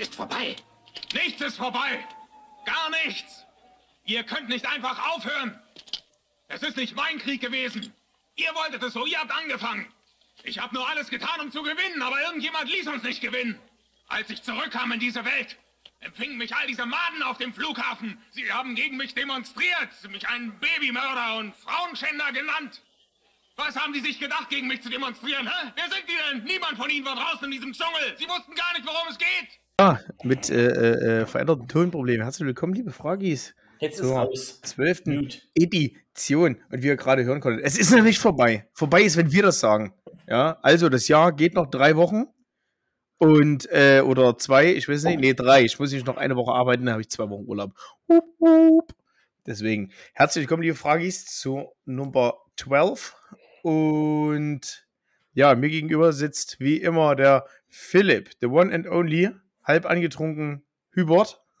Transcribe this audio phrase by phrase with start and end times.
[0.00, 0.56] ist vorbei.
[1.12, 2.04] Nichts ist vorbei.
[2.64, 3.44] Gar nichts.
[4.04, 5.60] Ihr könnt nicht einfach aufhören.
[6.48, 7.92] Es ist nicht mein Krieg gewesen.
[8.34, 9.92] Ihr wolltet es so, ihr habt angefangen.
[10.42, 13.60] Ich habe nur alles getan, um zu gewinnen, aber irgendjemand ließ uns nicht gewinnen.
[14.08, 15.56] Als ich zurückkam in diese Welt,
[16.00, 18.20] empfingen mich all diese Maden auf dem Flughafen.
[18.30, 22.82] Sie haben gegen mich demonstriert, mich einen Babymörder und Frauenschänder genannt.
[23.56, 25.46] Was haben die sich gedacht, gegen mich zu demonstrieren?
[25.46, 25.72] Hä?
[25.76, 26.44] Wer sind die denn?
[26.44, 28.16] Niemand von ihnen war draußen in diesem Dschungel.
[28.16, 29.60] Sie wussten gar nicht, worum es geht.
[29.80, 32.24] Ah, mit äh, äh, veränderten Tonproblemen.
[32.24, 33.54] Herzlich willkommen, liebe Fragis.
[33.78, 34.60] Jetzt ist zur raus.
[34.60, 35.38] zwölften Mute.
[35.54, 36.58] Edition.
[36.70, 38.68] Und wie ihr gerade hören konntet, es ist noch nicht vorbei.
[38.74, 39.94] Vorbei ist, wenn wir das sagen.
[40.28, 42.24] Ja, also das Jahr geht noch drei Wochen.
[43.16, 45.64] Und, äh, oder zwei, ich weiß nicht, nee, drei.
[45.64, 47.72] Ich muss nicht noch eine Woche arbeiten, dann habe ich zwei Wochen Urlaub.
[48.06, 48.94] Hup, hup.
[49.46, 53.16] Deswegen, herzlich willkommen, liebe Fragis, zu Nummer 12.
[53.62, 54.86] Und
[55.32, 59.30] ja, mir gegenüber sitzt wie immer der Philipp, the one and only,
[59.70, 60.66] halb angetrunken
[60.96, 61.40] Hubert.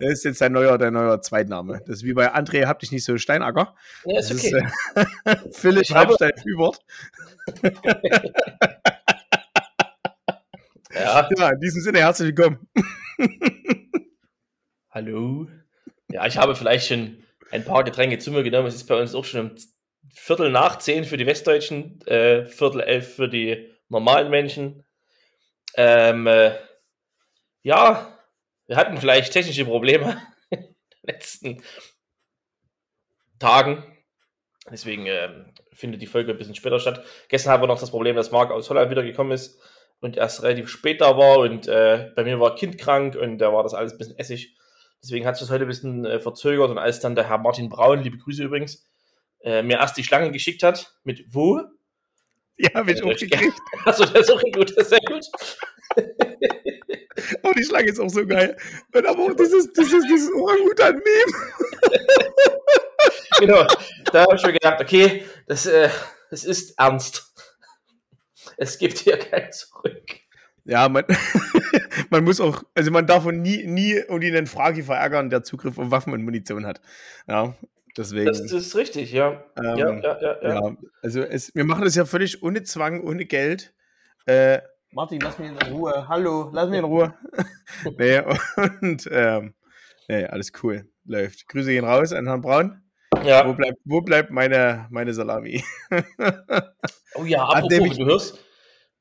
[0.00, 1.80] Das ist jetzt dein neuer, dein neuer Zweitname.
[1.86, 3.74] Das ist wie bei André, hab dich nicht so Steinacker.
[4.04, 4.66] Ja, ist Das okay.
[4.94, 6.78] ist äh, Philipp Halbstein Hubert.
[10.92, 12.66] ja, Ja, in diesem Sinne herzlich willkommen.
[14.90, 15.46] hallo.
[16.10, 18.68] Ja, ich habe vielleicht schon ein paar Getränke zu mir genommen.
[18.68, 19.56] Es ist bei uns auch schon um
[20.12, 24.84] Viertel nach zehn für die Westdeutschen, äh, Viertel elf für die normalen Menschen.
[25.74, 26.56] Ähm, äh,
[27.62, 28.18] ja,
[28.66, 31.62] wir hatten vielleicht technische Probleme in den letzten
[33.38, 33.84] Tagen.
[34.70, 37.04] Deswegen ähm, findet die Folge ein bisschen später statt.
[37.28, 39.60] Gestern haben wir noch das Problem, dass Marc aus Holland wiedergekommen ist
[40.00, 43.52] und erst relativ spät da war und äh, bei mir war Kind krank und da
[43.52, 44.56] war das alles ein bisschen essig.
[45.02, 48.02] Deswegen hat das heute ein bisschen äh, verzögert und als dann der Herr Martin Braun,
[48.02, 48.86] liebe Grüße übrigens,
[49.40, 51.60] äh, mir erst die Schlange geschickt hat mit wo?
[52.62, 53.58] Ja, hab ich auch gekriegt.
[53.84, 55.26] Achso, das ist auch gut, das ist sehr gut.
[57.42, 58.56] Oh, die Schlange ist auch so geil.
[58.94, 61.32] Und aber auch dieses, dieses, dieses Orangutan-Meme.
[63.38, 63.66] Genau,
[64.10, 65.90] da habe ich mir gedacht, okay, das, äh,
[66.30, 67.34] das ist ernst.
[68.56, 70.20] Es gibt hier kein Zurück.
[70.64, 71.04] Ja, man,
[72.10, 75.90] man muss auch, also man darf nie, nie irgendwie einen Fragi verärgern, der Zugriff auf
[75.90, 76.80] Waffen und Munition hat.
[77.28, 77.54] Ja,
[78.00, 78.26] deswegen.
[78.26, 79.44] Das, das ist richtig, ja.
[79.56, 80.54] ähm, ja, ja, ja, ja.
[80.54, 83.72] Ja, also es, wir machen das ja völlig ohne Zwang, ohne Geld.
[84.26, 84.60] Äh,
[84.92, 86.08] Martin, lass mich in Ruhe.
[86.08, 87.14] Hallo, lass mich in Ruhe.
[87.98, 88.20] nee,
[88.80, 89.54] und ähm,
[90.08, 90.88] nee, alles cool.
[91.04, 91.46] Läuft.
[91.48, 92.82] Grüße gehen raus an Herrn Braun.
[93.12, 93.42] Wo ja.
[93.52, 95.62] bleibt, wo bleibt meine, meine Salami?
[97.14, 98.38] Oh ja, apropos, nämlich- du hörst.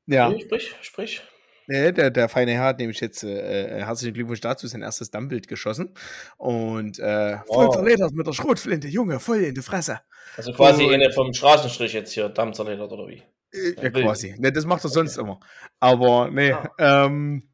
[0.08, 1.22] ja, Nee, Sprich, sprich.
[1.70, 5.48] Nee, der, der feine Herr hat nämlich jetzt äh, herzlichen Glückwunsch dazu sein erstes Dammbild
[5.48, 5.94] geschossen.
[6.38, 7.76] Und äh, voll Wow.
[7.76, 10.02] zerledert mit der Schrotflinte, Junge, voll in die Fresse.
[10.36, 13.24] Also quasi Und- eine vom Straßenstrich jetzt hier, Damm zerledert oder wie?
[13.54, 14.36] Äh, Ja, quasi.
[14.38, 15.40] Ne, das macht er sonst immer.
[15.80, 17.06] Aber nee, Ah.
[17.06, 17.50] ähm,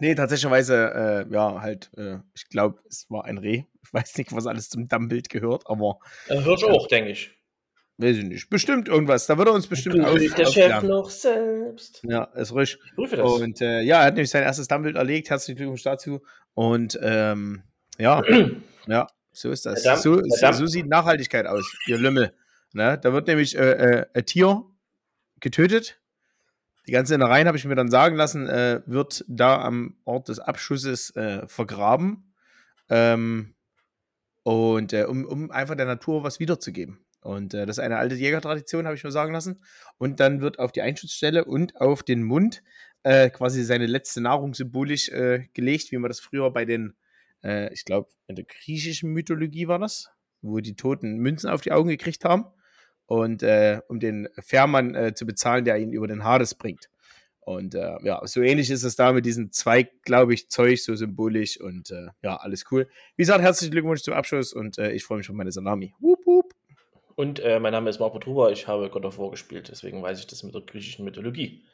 [0.00, 3.64] nee, tatsächlicherweise, äh, ja, halt, äh, ich glaube, es war ein Reh.
[3.82, 7.37] Ich weiß nicht, was alles zum Dammbild gehört, aber Äh, hörst du auch, denke ich.
[7.98, 8.48] Weiß ich nicht.
[8.48, 9.26] Bestimmt irgendwas.
[9.26, 12.00] Da wird er uns bestimmt auf, Prüft der Chef noch selbst.
[12.04, 12.78] Ja, ist ruhig.
[12.84, 13.30] Ich prüfe das.
[13.30, 15.30] Und äh, ja, er hat nämlich sein erstes Dammbild erlegt.
[15.30, 16.22] Herzlichen Glückwunsch dazu.
[16.54, 17.62] Und ähm,
[17.98, 18.22] ja,
[18.86, 19.82] ja, so ist das.
[19.82, 22.32] Der Damm- so, Damm- so sieht Nachhaltigkeit aus, ihr Lümmel.
[22.72, 22.98] Ne?
[23.02, 24.64] Da wird nämlich äh, äh, ein Tier
[25.40, 26.00] getötet.
[26.86, 30.38] Die ganze Innereien, habe ich mir dann sagen lassen, äh, wird da am Ort des
[30.38, 32.32] Abschusses äh, vergraben.
[32.88, 33.54] Ähm,
[34.42, 36.98] und äh, um, um einfach der Natur was wiederzugeben.
[37.20, 39.62] Und äh, das ist eine alte Jägertradition, habe ich mir sagen lassen.
[39.98, 42.62] Und dann wird auf die Einschutzstelle und auf den Mund
[43.02, 46.96] äh, quasi seine letzte Nahrung symbolisch äh, gelegt, wie man das früher bei den,
[47.42, 50.10] äh, ich glaube, in der griechischen Mythologie war das,
[50.42, 52.46] wo die Toten Münzen auf die Augen gekriegt haben.
[53.06, 56.90] Und äh, um den Fährmann äh, zu bezahlen, der ihn über den Hades bringt.
[57.40, 60.94] Und äh, ja, so ähnlich ist es da mit diesem Zweig, glaube ich, Zeug, so
[60.94, 62.86] symbolisch und äh, ja, alles cool.
[63.16, 65.94] Wie gesagt, herzlichen Glückwunsch zum Abschluss und äh, ich freue mich auf meine Salami.
[65.98, 66.57] Wup, wup.
[67.18, 70.20] Und äh, mein Name ist Marco Truber, ich habe God of War gespielt, deswegen weiß
[70.20, 71.64] ich das mit der griechischen Mythologie.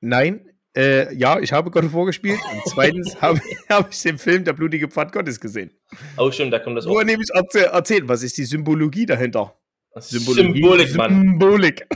[0.00, 3.40] Nein, äh, ja, ich habe God of War gespielt und zweitens habe
[3.70, 5.70] hab ich den Film Der blutige Pfad Gottes gesehen.
[6.18, 7.04] Oh, stimmt, da kommt das Wo er auch.
[7.06, 9.56] nämlich erzäh erzählt, was ist die Symbologie dahinter?
[9.96, 11.14] Symbolik, Mann.
[11.14, 11.86] Symbolik.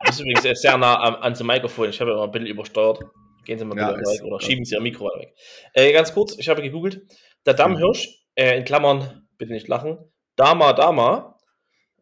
[0.00, 1.88] Das ist übrigens sehr nah am, ans Mikrofon.
[1.88, 3.00] Ich habe immer ein bisschen übersteuert.
[3.46, 5.32] Gehen Sie mal Ja, weg oder schieben Sie Ihr Mikro weg.
[5.72, 7.00] Äh, ganz kurz, ich habe gegoogelt.
[7.46, 9.96] Der Dammhirsch, äh, in Klammern, bitte nicht lachen,
[10.36, 11.37] Dama Dama,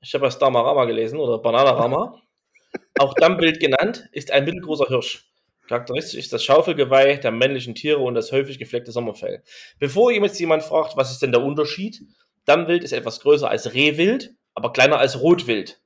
[0.06, 2.20] ich habe das Damarama gelesen oder Bananarama,
[2.98, 5.24] auch Dammbild genannt, ist ein mittelgroßer Hirsch.
[5.66, 9.42] Charakteristisch ist das Schaufelgeweih der männlichen Tiere und das häufig gefleckte Sommerfell.
[9.80, 12.02] Bevor jetzt jemand fragt, was ist denn der Unterschied?
[12.44, 15.80] Dammwild ist etwas größer als Rehwild, aber kleiner als Rotwild.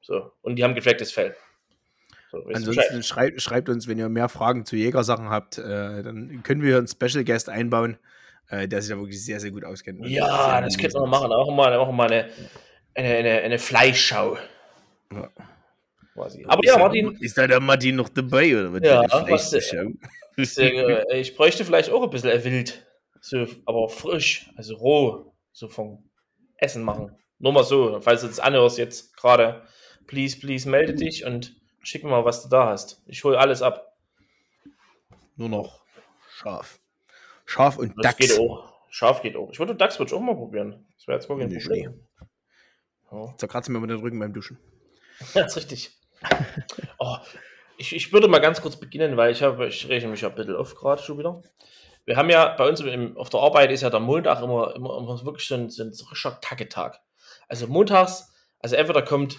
[0.00, 1.34] So, und die haben geflecktes Fell.
[2.30, 6.62] So, Ansonsten schreibt, schreibt uns, wenn ihr mehr Fragen zu Jägersachen habt, äh, dann können
[6.62, 7.98] wir einen Special Guest einbauen,
[8.48, 10.06] äh, der sich da wirklich sehr, sehr gut auskennt.
[10.06, 11.32] Ja, das belesen könnten wir machen.
[11.32, 12.28] Auch mal, auch mal eine,
[12.98, 14.36] eine, eine, eine Fleischschau.
[15.12, 15.30] Ja.
[16.14, 16.44] Quasi.
[16.48, 18.80] Aber ist ja, Martin, Ist da der Martin noch dabei oder was?
[18.82, 19.50] Ja, was,
[20.36, 22.84] deswegen, äh, ich bräuchte vielleicht auch ein bisschen Wild.
[23.20, 26.10] So, aber frisch, also roh, so vom
[26.56, 27.16] Essen machen.
[27.38, 29.62] Nur mal so, falls du das anhörst jetzt gerade,
[30.06, 33.02] please, please melde dich und schick mir mal, was du da hast.
[33.06, 33.96] Ich hole alles ab.
[35.36, 35.82] Nur noch
[36.30, 36.80] scharf.
[37.44, 38.16] Scharf und Das Dachs.
[38.16, 38.72] geht auch.
[38.90, 39.50] Scharf geht auch.
[39.52, 40.84] Ich würde Dachs würde ich auch mal probieren.
[40.96, 42.07] Das wäre jetzt mal kein Problem.
[43.10, 43.34] Ja.
[43.36, 44.58] Zerkratzen wir mal den Rücken beim Duschen.
[45.34, 45.90] Ja, ist richtig.
[46.98, 47.16] Oh,
[47.76, 50.34] ich, ich würde mal ganz kurz beginnen, weil ich habe, ich rege mich ja ein
[50.36, 51.42] bisschen auf gerade schon wieder.
[52.04, 54.96] Wir haben ja bei uns im, auf der Arbeit ist ja der Montag immer, immer,
[54.96, 57.00] immer wirklich so ein, so ein richtiger Tacketag.
[57.48, 59.38] Also montags, also entweder kommt,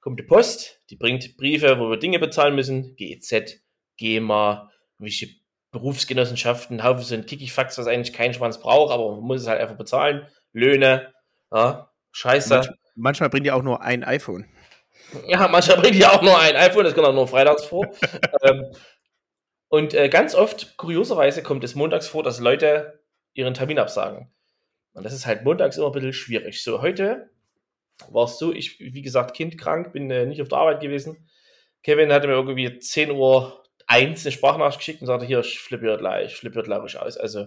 [0.00, 3.60] kommt die Post, die bringt Briefe, wo wir Dinge bezahlen müssen, GEZ,
[3.96, 5.28] GEMA, welche
[5.70, 9.60] Berufsgenossenschaften, Haufen so ein Kikifax, was eigentlich kein Schwanz braucht, aber man muss es halt
[9.60, 10.26] einfach bezahlen.
[10.52, 11.12] Löhne,
[11.52, 12.54] ja, Scheiße.
[12.54, 14.46] Manch, manchmal bringt ihr auch nur ein iPhone.
[15.26, 17.86] Ja, manchmal bringt die auch nur ein iPhone, das kommt auch nur freitags vor.
[18.42, 18.64] ähm,
[19.68, 23.02] und äh, ganz oft, kurioserweise, kommt es montags vor, dass Leute
[23.32, 24.32] ihren Termin absagen.
[24.92, 26.62] Und das ist halt montags immer ein bisschen schwierig.
[26.62, 27.30] So, heute
[28.08, 31.28] war es so, ich, wie gesagt, Kind krank, bin äh, nicht auf der Arbeit gewesen.
[31.82, 35.96] Kevin hatte mir irgendwie 10 Uhr eins eine Sprachnachricht geschickt und sagte, hier, ich flippe
[35.98, 37.16] gleich, ich flippe gleich aus.
[37.16, 37.46] Also,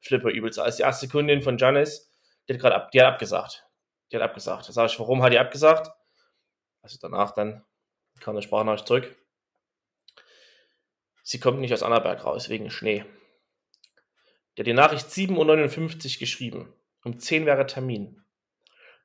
[0.00, 0.76] flippe übelst aus.
[0.76, 2.10] Die erste Kundin von Janice,
[2.48, 3.67] die hat gerade ab, die hat abgesagt.
[4.10, 4.68] Die hat abgesagt.
[4.68, 5.90] Da sage ich, warum hat die abgesagt?
[6.82, 7.64] Also danach dann
[8.20, 9.16] kam eine Sprachnachricht zurück.
[11.22, 13.04] Sie kommt nicht aus Annaberg raus, wegen Schnee.
[14.56, 16.72] Der hat die Nachricht 7.59 Uhr geschrieben.
[17.04, 18.24] Um 10 wäre Termin.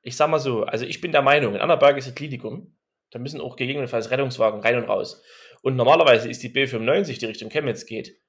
[0.02, 2.76] Ich sag mal so, also ich bin der Meinung, in Annaberg ist ein Klinikum.
[3.10, 5.22] Da müssen auch gegebenenfalls Rettungswagen rein und raus.
[5.62, 8.20] Und normalerweise ist die B95, die Richtung Chemnitz geht,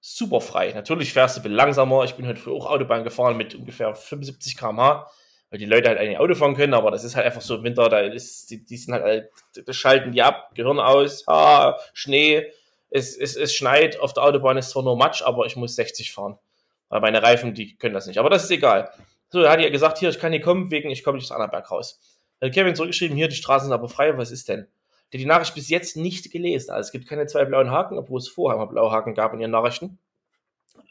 [0.00, 0.72] super frei.
[0.72, 2.04] Natürlich fährst du ein bisschen langsamer.
[2.04, 5.10] Ich bin heute früh auch Autobahn gefahren mit ungefähr 75 km/h
[5.54, 7.62] weil die Leute halt eigentlich Auto fahren können, aber das ist halt einfach so im
[7.62, 9.30] Winter, da ist, die, die sind halt, halt,
[9.68, 12.50] das schalten die ab, Gehirn aus, ah, Schnee,
[12.90, 16.10] es, es, es schneit, auf der Autobahn ist zwar nur Matsch, aber ich muss 60
[16.10, 16.40] fahren.
[16.88, 18.18] Weil meine Reifen, die können das nicht.
[18.18, 18.90] Aber das ist egal.
[19.28, 21.36] So, da hat er gesagt, hier, ich kann hier kommen, wegen, ich komme nicht aus
[21.36, 22.00] Annaberg raus.
[22.42, 24.66] Hat Kevin zurückgeschrieben, hier, die Straßen sind aber frei, was ist denn?
[25.12, 26.72] Der die Nachricht bis jetzt nicht gelesen.
[26.72, 29.38] Also es gibt keine zwei blauen Haken, obwohl es vorher mal blaue Haken gab in
[29.38, 30.00] ihren Nachrichten.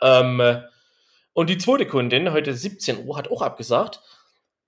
[0.02, 0.42] Ähm,
[1.34, 4.00] und die zweite Kundin, heute 17 Uhr, hat auch abgesagt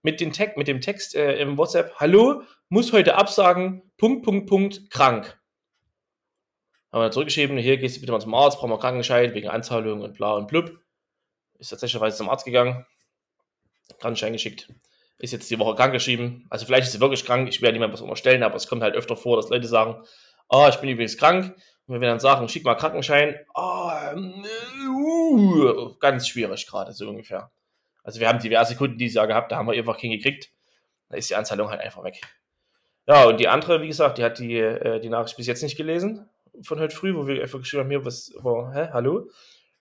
[0.06, 4.48] mit, den Tag, mit dem Text äh, im WhatsApp, hallo, muss heute absagen, Punkt, Punkt,
[4.48, 5.36] Punkt, krank.
[6.92, 10.02] Haben wir zurückgeschrieben, hier gehst du bitte mal zum Arzt, brauchen wir Krankenschein wegen Anzahlung
[10.02, 10.78] und bla und blub.
[11.58, 12.86] Ist tatsächlich zum Arzt gegangen,
[14.00, 14.72] Krankenschein geschickt.
[15.18, 16.46] Ist jetzt die Woche krank geschrieben.
[16.52, 18.94] Also vielleicht ist sie wirklich krank, ich werde niemandem was unterstellen, aber es kommt halt
[18.94, 20.04] öfter vor, dass Leute sagen,
[20.50, 21.56] ah, ich bin übrigens krank.
[21.88, 24.14] Und wenn wir dann sagen, schick mal Krankenschein, ah,
[24.88, 27.50] uh, ganz schwierig gerade, so ungefähr.
[28.06, 30.52] Also wir haben diverse Kunden dieses Jahr gehabt, da haben wir einfach hingekriegt.
[31.10, 32.22] Da ist die Anzahlung halt einfach weg.
[33.08, 35.76] Ja, und die andere, wie gesagt, die hat die, äh, die Nachricht bis jetzt nicht
[35.76, 36.30] gelesen
[36.62, 39.30] von heute früh, wo wir einfach geschrieben haben, hier, was, wo, hä, hallo?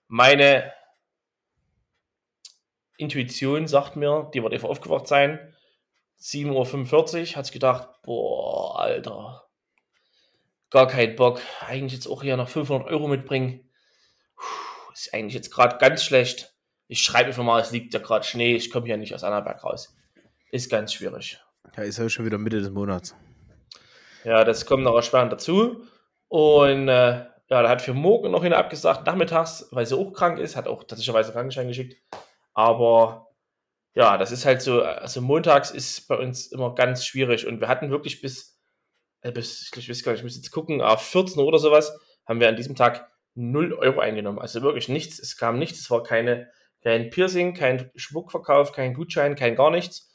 [0.07, 0.73] Meine
[2.97, 5.53] Intuition sagt mir, die wird einfach aufgewacht sein.
[6.19, 9.47] 7.45 Uhr, hat gedacht, boah, Alter,
[10.69, 11.41] gar kein Bock.
[11.61, 13.69] Eigentlich jetzt auch hier noch 500 Euro mitbringen.
[14.35, 16.54] Puh, ist eigentlich jetzt gerade ganz schlecht.
[16.87, 19.63] Ich schreibe einfach mal, es liegt ja gerade Schnee, ich komme hier nicht aus Annaberg
[19.63, 19.95] raus.
[20.51, 21.39] Ist ganz schwierig.
[21.75, 23.15] Ja, ist ja schon wieder Mitte des Monats.
[24.23, 25.85] Ja, das kommt noch erschwerend dazu.
[26.27, 30.39] Und äh, ja, da hat für morgen noch eine abgesagt, nachmittags, weil sie auch krank
[30.39, 31.95] ist, hat auch tatsächlich einen Krankenschein geschickt.
[32.53, 33.27] Aber
[33.93, 37.67] ja, das ist halt so, also montags ist bei uns immer ganz schwierig und wir
[37.67, 38.59] hatten wirklich bis,
[39.21, 41.97] äh, bis ich weiß gar nicht, ich muss jetzt gucken, auf 14 Uhr oder sowas,
[42.27, 44.39] haben wir an diesem Tag 0 Euro eingenommen.
[44.39, 46.49] Also wirklich nichts, es kam nichts, es war keine,
[46.85, 50.07] kein Piercing, kein Schmuckverkauf, kein Gutschein, kein gar nichts.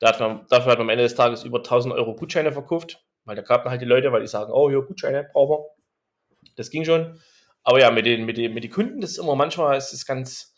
[0.00, 3.00] Da hat man, dafür hat man am Ende des Tages über 1000 Euro Gutscheine verkauft,
[3.24, 6.50] weil da gab man halt die Leute, weil die sagen, oh, hier Gutscheine brauchen wir.
[6.56, 7.20] Das ging schon.
[7.62, 10.04] Aber ja, mit den, mit den, mit den Kunden, das ist immer manchmal, ist es
[10.04, 10.52] ganz,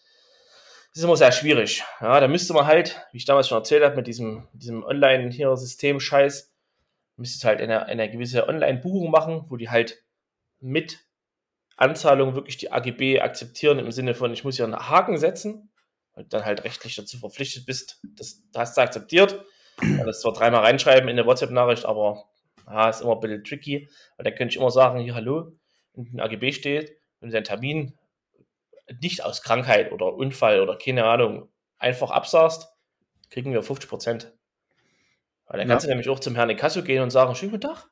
[0.91, 1.85] das ist immer sehr schwierig.
[2.01, 6.51] Ja, da müsste man halt, wie ich damals schon erzählt habe, mit diesem, diesem Online-System-Scheiß,
[7.17, 10.03] müsste halt eine, eine gewisse Online-Buchung machen, wo die halt
[10.61, 11.01] mit
[11.79, 15.71] Anzahlung wirklich die AGB akzeptieren, im Sinne von, ich muss hier einen Haken setzen,
[16.13, 19.45] und dann halt rechtlich dazu verpflichtet bist, das, das hast du akzeptiert.
[20.05, 22.25] Das zwar dreimal reinschreiben in der WhatsApp-Nachricht, aber
[22.67, 23.89] ja, ist immer ein bisschen tricky.
[24.17, 25.53] Weil dann könnte ich immer sagen, hier, hallo,
[25.95, 27.97] in den AGB steht, wenn du deinen Termin
[29.01, 32.67] nicht aus Krankheit oder Unfall oder keine Ahnung einfach absagst,
[33.31, 34.33] kriegen wir 50 Prozent.
[35.47, 35.75] Weil dann Ja.
[35.75, 37.89] kannst du nämlich auch zum Herrn Inkasso gehen und sagen, schönen guten Tag,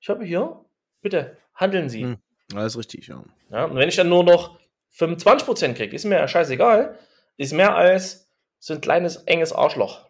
[0.00, 0.66] ich habe hier
[1.02, 2.04] Bitte, handeln Sie.
[2.04, 2.18] Hm.
[2.54, 3.22] Das ist richtig, ja.
[3.50, 4.58] Ja, und wenn ich dann nur noch
[4.96, 6.98] 25% kriege, ist mir ja scheißegal.
[7.36, 8.28] Ist mehr als
[8.58, 10.06] so ein kleines, enges Arschloch.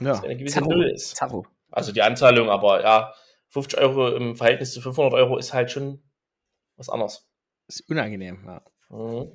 [0.00, 0.70] Ja, Das eine gewisse Zarro.
[0.70, 1.16] Null ist.
[1.16, 1.46] Zarro.
[1.70, 3.14] Also die Anzahlung, aber ja,
[3.48, 6.02] 50 Euro im Verhältnis zu 500 Euro ist halt schon
[6.76, 7.28] was anderes.
[7.68, 8.62] Ist unangenehm, ja.
[8.90, 9.32] Mhm.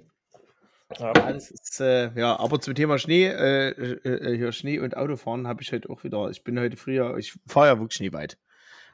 [1.00, 1.12] Ja.
[1.30, 5.72] Ist, äh, ja, aber zum Thema Schnee, äh, äh, hier Schnee und Autofahren habe ich
[5.74, 6.30] heute auch wieder.
[6.30, 8.38] Ich bin heute früher, ich fahre ja wirklich schneeweit.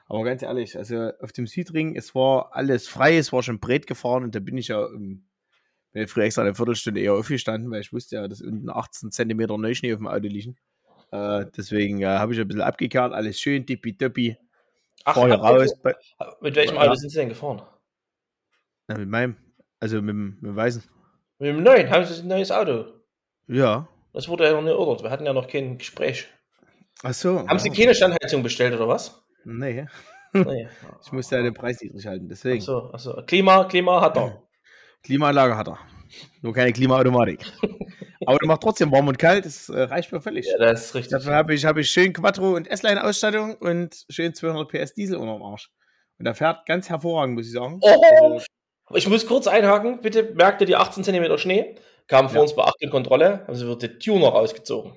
[0.06, 3.86] Aber ganz ehrlich, also auf dem Südring, es war alles frei, es war schon breit
[3.86, 5.24] gefahren und da bin ich ja, ähm,
[5.92, 9.10] bin ja früher extra eine Viertelstunde eher aufgestanden, weil ich wusste ja, dass unten 18
[9.12, 10.56] Zentimeter Neuschnee auf dem Auto liegen.
[11.10, 14.36] Äh, deswegen äh, habe ich ein bisschen abgekehrt, alles schön, tippitoppi.
[15.04, 15.74] Ach, Fahr hier raus.
[15.82, 15.94] Bei,
[16.40, 16.82] mit welchem Ja.
[16.82, 17.62] Auto sind Sie denn gefahren?
[18.88, 19.36] na, mit meinem,
[19.80, 20.82] also mit, dem- mit dem Weißen.
[21.38, 22.86] Mit dem neuen, haben Sie ein neues Auto?
[23.46, 23.88] Ja.
[24.12, 25.02] Das wurde ja noch nicht erörtert.
[25.04, 26.28] Wir hatten ja noch kein Gespräch.
[27.02, 27.46] Ach so.
[27.48, 27.74] Haben Sie ja.
[27.74, 29.23] keine Standheizung bestellt oder was?
[29.44, 29.86] Nee,
[30.32, 30.68] Nee.
[31.04, 32.58] ich musste ja den Preis niedrig halten, deswegen.
[32.58, 33.22] Achso, achso.
[33.26, 34.42] Klima, Klima hat er.
[35.04, 35.78] Klimaanlage hat er.
[36.42, 37.44] Nur keine Klimaautomatik.
[38.26, 40.46] Aber der macht trotzdem warm und kalt, das äh, reicht mir völlig.
[40.46, 41.10] Ja, das ist richtig.
[41.12, 45.42] Dafür habe ich, habe ich schön Quattro und S-Line-Ausstattung und schön 200 PS Diesel unterm
[45.42, 45.70] Arsch.
[46.18, 47.78] Und der fährt ganz hervorragend, muss ich sagen.
[47.82, 48.02] Oh.
[48.22, 48.44] Also,
[48.94, 50.00] Ich muss kurz einhaken.
[50.00, 51.74] Bitte merkt ihr die 18 cm Schnee?
[52.06, 52.42] Kam vor Ja.
[52.42, 54.92] uns bei Achtung Kontrolle, haben sie wird der Tuner rausgezogen.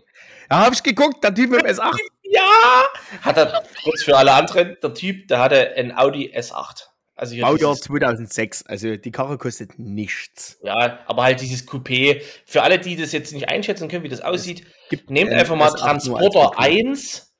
[0.51, 1.97] ja, habe ich geguckt, der Typ mit dem S8.
[2.31, 2.83] Ja!
[3.21, 6.83] Hat er, kurz für alle anderen, der Typ, der hatte ein Audi S8.
[7.15, 8.65] Also hier Baujahr dieses, 2006.
[8.67, 10.59] Also die Karre kostet nichts.
[10.61, 12.21] ja, aber halt dieses Coupé.
[12.45, 15.55] Für alle, die das jetzt nicht einschätzen können, wie das aussieht, Gibt, nehmt äh, einfach
[15.55, 16.89] mal S8 nur als Transporter Coupé.
[16.89, 17.33] 1.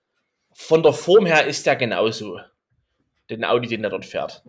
[0.54, 2.40] Von der Form her ist der genauso.
[3.30, 4.44] Den Audi, den der dort fährt.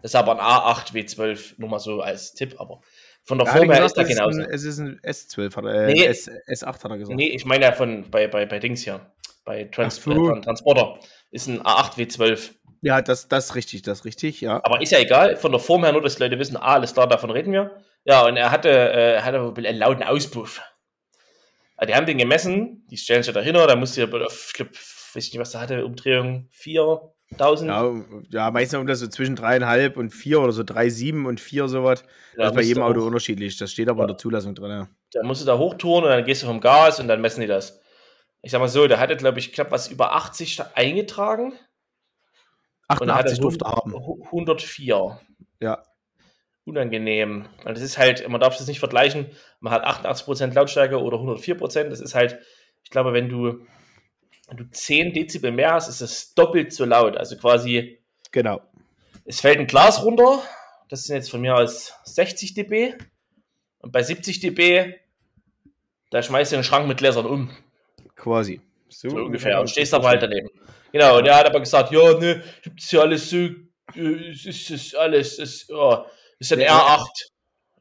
[0.00, 2.80] Das ist aber ein A8 W12, nur mal so als Tipp, aber
[3.22, 4.40] von der Er hat Form her gesagt, ist der es genauso.
[4.40, 6.04] ein, es ist ein S12, hat er, Nee.
[6.06, 7.16] S, S8 hat er gesagt.
[7.18, 9.12] Nee, ich meine ja von bei, bei, bei Dings hier.
[9.50, 10.32] Bei Trans so.
[10.32, 11.00] äh, Transporter.
[11.32, 12.50] Ist ein A8 W12.
[12.82, 14.60] Ja, das, das ist richtig, das ist richtig, ja.
[14.62, 17.08] Aber ist ja egal, von der Form her nur, dass Leute wissen, ah, alles klar,
[17.08, 17.72] davon reden wir.
[18.04, 20.62] Ja, und er hatte, äh, er hatte einen lauten Auspuff.
[21.76, 25.26] Also die haben den gemessen, die stellen sich dahinter, da musste er, ich glaube, weiß
[25.26, 27.68] ich nicht, was der hatte, Umdrehung 4000.
[27.68, 27.92] Ja,
[28.30, 31.66] ja, meistens um das so zwischen dreieinhalb und vier oder so drei, sieben und vier
[31.66, 32.04] sowas.
[32.36, 33.56] Da Das ist bei jedem Auto unterschiedlich.
[33.56, 34.70] Das steht aber in der Zulassung drin.
[34.70, 34.88] Ja.
[35.12, 37.48] Da musst du da hochtouren und dann gehst du vom Gas und dann messen die
[37.48, 37.80] das.
[38.42, 41.52] Ich sag mal so, der hatte, glaube ich, knapp was über 80 da eingetragen.
[42.88, 43.94] Und er hatte 88 durfte haben.
[43.94, 45.20] 104.
[45.60, 45.82] Ja,
[46.70, 47.46] unangenehm.
[47.62, 49.26] Weil das ist halt, man darf das nicht vergleichen,
[49.60, 51.84] man hat 88% Lautstärke oder 104%.
[51.88, 52.38] Das ist halt,
[52.82, 53.66] ich glaube, wenn du,
[54.48, 57.16] wenn du 10 Dezibel mehr hast, ist es doppelt so laut.
[57.16, 58.00] Also quasi,
[58.32, 58.60] genau.
[59.24, 60.42] es fällt ein Glas runter,
[60.88, 62.94] das sind jetzt von mir aus 60 dB.
[63.78, 64.94] Und bei 70 dB,
[66.10, 67.50] da schmeißt du den Schrank mit Gläsern um.
[68.20, 68.60] Quasi.
[68.88, 69.60] So ungefähr.
[69.60, 70.48] Und stehst aber halt daneben.
[70.92, 74.30] Genau, und er hat aber gesagt, ja, ne, ich hab das ja alles so, äh,
[74.30, 76.04] es ist, es ist alles, es ist, ja,
[76.38, 77.06] ist ein Ja, R8.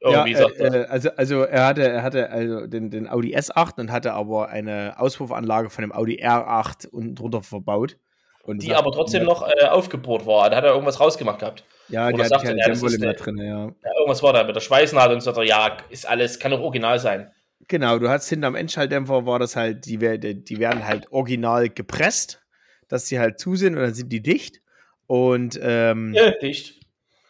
[0.01, 3.79] Ja, Irgendwie äh, äh, also, also er hatte, er hatte also den, den Audi S8
[3.81, 7.97] und hatte aber eine Auspuffanlage von dem Audi R8 unten drunter verbaut.
[8.43, 10.49] Und die aber trotzdem noch äh, aufgebohrt war.
[10.49, 11.65] Da hat er irgendwas rausgemacht gehabt.
[11.89, 13.65] Ja, die hat sagt keine er, ja, das ist der- drin, ja.
[13.65, 15.41] Ja, irgendwas war da mit der Schweißnaht und so.
[15.41, 17.31] Ja, ist alles, kann doch original sein.
[17.67, 22.41] Genau, du hast hinterm Endschalldämpfer war das halt, die, die werden halt original gepresst,
[22.87, 24.61] dass sie halt zu sind und dann sind die dicht.
[25.07, 26.79] Und ähm, Ja, dicht.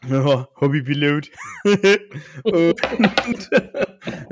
[0.07, 1.29] Ja, Hobbypilot.
[2.43, 3.49] und,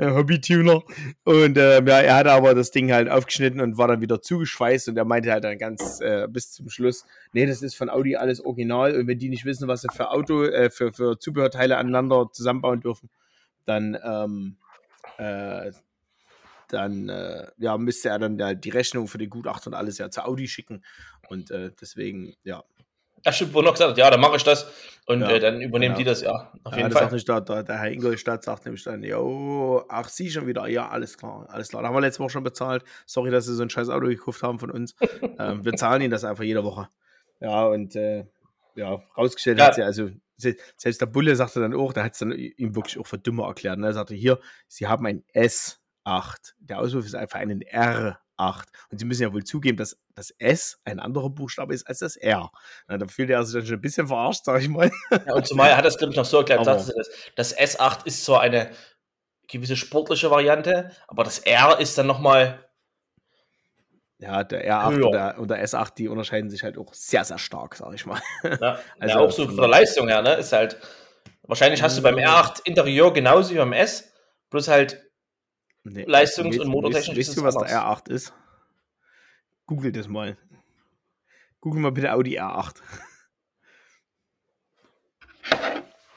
[0.00, 0.82] Hobbytuner.
[1.24, 4.88] Und ähm, ja, er hatte aber das Ding halt aufgeschnitten und war dann wieder zugeschweißt
[4.88, 8.16] und er meinte halt dann ganz äh, bis zum Schluss, nee, das ist von Audi
[8.16, 11.76] alles original und wenn die nicht wissen, was sie für Auto, äh, für, für Zubehörteile
[11.76, 13.10] aneinander zusammenbauen dürfen,
[13.66, 14.56] dann ähm,
[15.18, 15.70] äh,
[16.68, 20.10] dann äh, ja, müsste er dann halt die Rechnung für den Gutachter und alles ja
[20.10, 20.84] zu Audi schicken.
[21.28, 22.62] Und äh, deswegen, ja,
[23.24, 24.70] Ja, stimmt, wo noch gesagt hat, ja, dann mache ich das.
[25.06, 25.98] Und Ja, äh, dann übernehmen genau.
[25.98, 26.52] die das, ja.
[26.64, 27.10] Auf Ja, jeden Fall.
[27.10, 30.88] nicht der, der, der Herr Ingolstadt sagt nämlich dann, jo, ach, Sie schon wieder, ja,
[30.88, 31.82] alles klar, alles klar.
[31.82, 32.84] Da haben wir letzte Woche schon bezahlt.
[33.06, 34.94] Sorry, dass Sie so ein scheiß Auto gekauft haben von uns.
[35.38, 36.88] ähm, wir zahlen Ihnen das einfach jede Woche.
[37.40, 38.26] Ja, und äh,
[38.74, 39.66] ja, rausgestellt Ja.
[39.66, 42.76] hat sie, also se- selbst der Bulle sagte dann auch, der hat es dann ihm
[42.76, 43.78] wirklich auch für dümmer erklärt.
[43.78, 43.86] Ne?
[43.88, 45.24] Er sagte, hier, Sie haben ein
[46.08, 46.54] S8.
[46.60, 48.64] Der Auswurf ist einfach ein R8.
[48.90, 52.16] Und Sie müssen ja wohl zugeben, dass das S ein anderer Buchstabe ist als das
[52.16, 52.50] R.
[52.86, 54.90] Na, da fühlt er sich dann schon ein bisschen verarscht, sag ich mal.
[55.10, 58.24] Ja, und zumal hat das, glaube ich, noch so erklärt, sie das, das S8 ist
[58.24, 58.70] zwar eine
[59.48, 62.64] gewisse sportliche Variante, aber das R ist dann nochmal,
[64.18, 65.06] Ja, der R8 Höher.
[65.06, 68.04] und der, und der S8, die unterscheiden sich halt auch sehr, sehr stark, sag ich
[68.06, 68.20] mal.
[68.44, 70.76] ja, Also ja, auch so von der- Leistung her, ne, ist halt,
[71.42, 74.12] wahrscheinlich hast du beim R8 Interieur genauso wie beim S,
[74.50, 75.07] bloß halt,
[75.92, 78.02] Nee, Leistungs- weißt- und motortechnisch Weißt, weißt du, was der anders.
[78.02, 78.32] R8 ist?
[79.66, 80.36] Google das mal.
[81.60, 82.76] Google mal bitte Audi R8.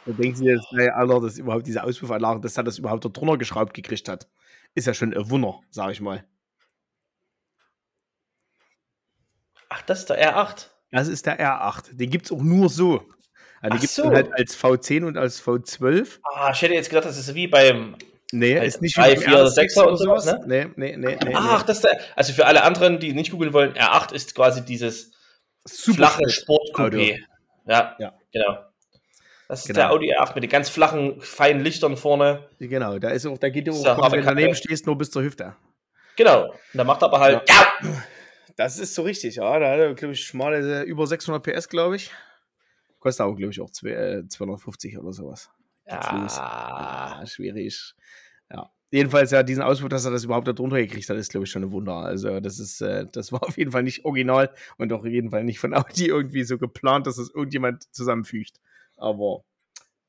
[0.06, 3.10] Da denken sie jetzt, naja, Alter, dass überhaupt diese Auspuffanlagen, dass er das überhaupt da
[3.10, 4.28] drunter geschraubt gekriegt hat.
[4.74, 6.25] Ist ja schon ein Wunder, sag ich mal.
[9.70, 10.68] Ach, das ist der R8.
[10.92, 11.94] Das ist der R8.
[11.96, 13.08] Den gibt es auch nur so.
[13.62, 14.10] Also, den gibt es so.
[14.10, 16.20] halt als V10 und als V12.
[16.24, 17.96] Ah, ich hätte jetzt gedacht, das ist wie beim.
[18.32, 20.46] Nee, Halt ist nicht drei, vier, R6 sechser oder und sowas, sowas.
[20.46, 21.34] Nee, nee, nee, nee.
[21.36, 22.00] Ach, das ist der.
[22.16, 25.12] Also für alle anderen, die nicht googeln wollen, R8 ist quasi dieses
[25.66, 27.20] Super flache Sport- Sportcoupé.
[27.68, 28.14] Ja, Ja.
[28.32, 28.58] genau.
[29.48, 29.80] Das ist Genau.
[29.80, 32.48] der Audi R8 mit den ganz flachen, feinen Lichtern vorne.
[32.60, 34.86] Genau, da ist auch, da geht ja ja auch, komm, harte wenn du daneben stehst,
[34.86, 35.56] nur bis zur Hüfte.
[36.16, 36.46] Genau.
[36.52, 37.50] Und da macht er aber halt.
[37.50, 37.68] Ja!
[38.56, 39.60] Das ist so richtig, ja.
[39.60, 42.12] Da hat er, glaube ich, schmale äh, über 600 PS, glaube ich.
[43.00, 45.50] Kostet auch, glaube ich, auch zwei- äh, 250 oder sowas.
[45.92, 47.94] Ja, schwierig.
[48.50, 48.72] Ja.
[48.92, 51.52] Jedenfalls, ja, diesen Auspuff, dass er das überhaupt da drunter gekriegt hat, ist, glaube ich,
[51.52, 51.94] schon ein Wunder.
[51.94, 55.32] Also, das ist, äh, das war auf jeden Fall nicht original und auch auf jeden
[55.32, 58.60] Fall nicht von Audi irgendwie so geplant, dass das irgendjemand zusammenfügt.
[58.98, 59.44] Aber,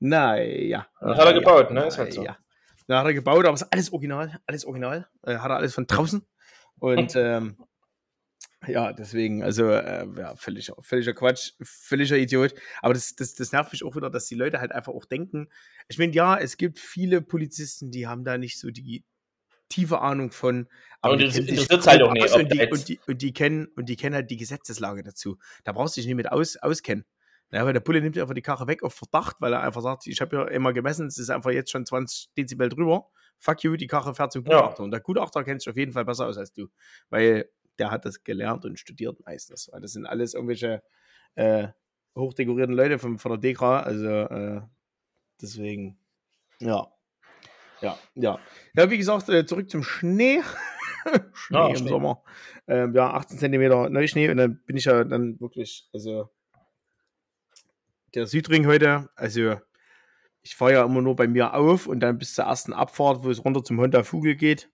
[0.01, 0.87] naja.
[1.01, 1.87] Das hat er gebaut, ne?
[1.87, 2.25] Ist halt so.
[2.25, 2.37] Ja.
[2.89, 5.09] Da hat er gebaut, aber es ist alles original, alles original.
[5.23, 6.27] Äh, hat er alles von draußen.
[6.81, 7.57] Und, ähm,
[8.67, 12.55] ja, deswegen, also, äh, ja, völliger, völliger Quatsch, völliger Idiot.
[12.81, 15.49] Aber das, das, das nervt mich auch wieder, dass die Leute halt einfach auch denken,
[15.89, 19.05] ich meine, ja, es gibt viele Polizisten, die haben da nicht so die
[19.69, 20.69] tiefe Ahnung von.
[21.01, 23.69] Und die das interessiert's halt grob auch nicht, Und die, und, die, und, die kennen,
[23.77, 25.39] und die kennen halt die Gesetzeslage dazu.
[25.65, 27.05] Da brauchst du dich nicht mit aus, auskennen.
[27.51, 30.07] Ja, weil der Bulle nimmt einfach die Karre weg auf Verdacht, weil er einfach sagt,
[30.07, 33.11] ich habe ja immer gemessen, es ist einfach jetzt schon 20 Dezibel drüber.
[33.39, 34.61] Fuck you, die Karre fährt zum Ja.
[34.61, 34.83] Gutachter.
[34.85, 36.69] Und der Gutachter kennt sich auf jeden Fall besser aus als du.
[37.11, 37.51] Weil
[37.83, 39.69] der hat das gelernt und studiert meistens.
[39.81, 40.85] Das sind alles irgendwelche
[41.35, 41.67] äh,
[42.17, 43.81] hochdekorierten Leute von, von der DEKRA.
[43.81, 44.61] Also äh,
[45.41, 45.99] deswegen,
[46.61, 46.87] ja.
[47.81, 48.39] Ja, ja.
[48.77, 50.43] Ja, wie gesagt, äh, zurück zum Schnee.
[51.33, 51.89] Schnee Ja, im Schnee.
[51.89, 52.23] Sommer.
[52.69, 56.31] Ähm, ja, 18 Zentimeter Neuschnee und dann bin ich ja dann wirklich, also
[58.15, 59.57] der Südring heute, also
[60.43, 63.31] ich fahre ja immer nur bei mir auf und dann bis zur ersten Abfahrt, wo
[63.31, 64.71] es runter zum Honda Vogel geht.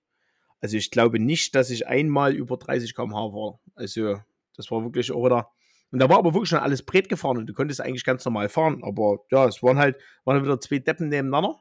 [0.60, 3.60] Also ich glaube nicht, dass ich einmal über 30 km/h war.
[3.74, 4.18] Also
[4.56, 5.50] das war wirklich auch wieder.
[5.90, 8.48] Und da war aber wirklich schon alles breit gefahren und du konntest eigentlich ganz normal
[8.48, 8.82] fahren.
[8.84, 11.60] Aber ja, es waren halt, waren halt wieder zwei Deppen nebeneinander.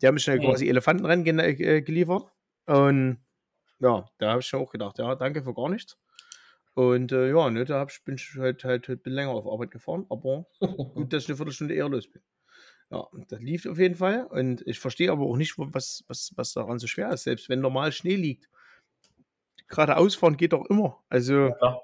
[0.00, 0.44] Die haben mich schnell Mhm.
[0.44, 2.24] quasi Elefantenrennen gen- äh, geliefert.
[2.66, 3.18] Und
[3.80, 5.96] ja, da habe ich schon auch gedacht, ja, danke für gar nichts.
[6.74, 9.46] Und äh, ja, ne, da hab ich, bin ich halt, halt, halt bin länger auf
[9.46, 10.46] Arbeit gefahren, aber
[10.94, 12.22] gut, dass ich eine Viertelstunde eher los bin.
[12.90, 14.24] Ja, das lief auf jeden Fall.
[14.24, 17.60] Und ich verstehe aber auch nicht, was, was, was daran so schwer ist, selbst wenn
[17.60, 18.48] normal Schnee liegt.
[19.68, 20.98] Geradeaus fahren geht doch immer.
[21.10, 21.80] Also Ja.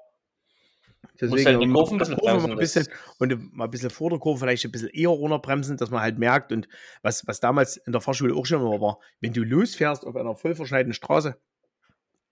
[1.21, 2.87] deswegen halt die Kurven ein Kurve mal ein bisschen
[3.19, 6.17] und mal ein bisschen vor der Kurve vielleicht ein bisschen eher runterbremsen, dass man halt
[6.17, 6.67] merkt und
[7.03, 10.35] was, was damals in der Fahrschule auch schon immer war, wenn du losfährst auf einer
[10.35, 11.37] voll verschneiten Straße,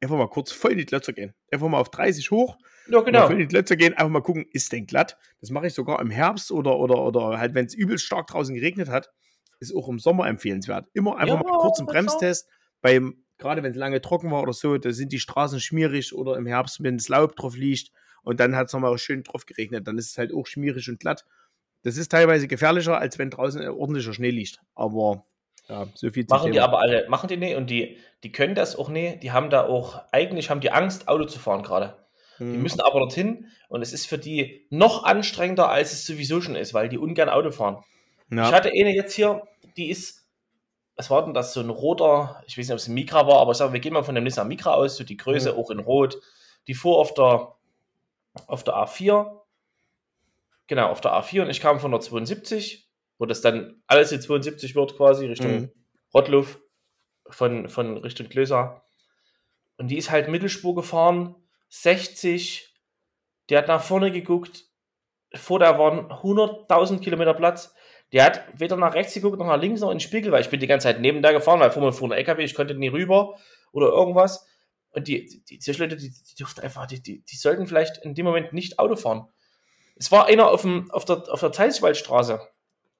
[0.03, 1.33] einfach mal kurz voll in die Klötzer gehen.
[1.51, 3.27] Einfach mal auf 30 hoch, Ja, genau.
[3.27, 5.17] für die Plätze gehen, einfach mal gucken, ist denn glatt?
[5.41, 8.53] Das mache ich sogar im Herbst oder, oder, oder halt, wenn es übelst stark draußen
[8.53, 9.09] geregnet hat,
[9.59, 10.87] ist auch im Sommer empfehlenswert.
[10.93, 12.49] Immer einfach Ja, mal kurz einen das Bremstest.
[12.81, 16.35] Beim, gerade wenn es lange trocken war oder so, da sind die Straßen schmierig oder
[16.37, 17.91] im Herbst, wenn das Laub drauf liegt
[18.23, 20.99] und dann hat es nochmal schön drauf geregnet, dann ist es halt auch schmierig und
[20.99, 21.25] glatt.
[21.83, 24.59] Das ist teilweise gefährlicher, als wenn draußen ordentlicher Schnee liegt.
[24.75, 25.25] Aber
[25.69, 28.75] ja, so viel Machen die aber alle, machen die nicht und die, die können das
[28.75, 29.23] auch nicht.
[29.23, 31.97] Die haben da auch, eigentlich haben die Angst, Auto zu fahren gerade.
[32.39, 32.63] Die Hm.
[32.63, 36.73] müssen aber dorthin und es ist für die noch anstrengender, als es sowieso schon ist,
[36.73, 37.83] weil die ungern Auto fahren.
[38.29, 38.47] ja.
[38.47, 39.43] Ich hatte eine jetzt hier,
[39.77, 40.27] die ist,
[40.95, 43.39] was war denn das, so ein roter, ich weiß nicht, ob es ein Micra war,
[43.39, 45.59] aber ich sage, wir gehen mal von dem Nissan Micra aus, so die Größe Mhm.
[45.59, 46.17] auch in Rot.
[46.67, 47.55] Die fuhr auf der,
[48.47, 49.41] auf der A4,
[50.67, 52.82] genau, auf der A4 und ich kam von der 72,
[53.23, 55.71] wo das dann alles die 72 wird quasi, Richtung Mhm.
[56.13, 56.59] Rottluff,
[57.29, 58.83] von, von Richtung Klöser.
[59.77, 61.35] Und die ist halt Mittelspur gefahren,
[61.69, 62.69] 60,
[63.49, 64.65] die hat nach vorne geguckt,
[65.33, 67.73] vor der waren 100.000 Kilometer Platz.
[68.11, 70.49] Der hat weder nach rechts geguckt noch nach links noch in den Spiegel, weil ich
[70.49, 72.75] bin die ganze Zeit neben der gefahren, weil vor mir fuhr ein LKW, ich konnte
[72.75, 73.39] nie rüber
[73.71, 74.45] oder irgendwas.
[74.91, 78.03] Und die, die, die solche Leute, die, die dürften einfach, die, die, die sollten vielleicht
[78.03, 79.29] in dem Moment nicht Auto fahren.
[79.95, 82.41] Es war einer auf, dem, auf der, auf der Zeisigwaldstraße,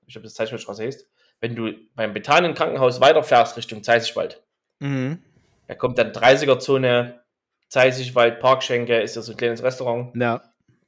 [0.08, 1.08] ich glaube, das Zeisigwaldstraße heißt,
[1.40, 4.44] wenn du beim Betanen Krankenhaus weiterfährst Richtung Zeisigwald,
[4.80, 5.24] Mhm.
[5.68, 7.24] da kommt dann 30er-Zone,
[7.70, 10.42] Zeisigwald, Parkschenke, ist ja so ein kleines Restaurant Ja.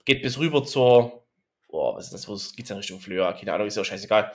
[0.06, 1.25] geht bis rüber zur,
[1.67, 3.34] boah, was ist das, wo geht's dann Richtung Flöa?
[3.34, 4.32] Keine Ahnung, ist ja scheißegal.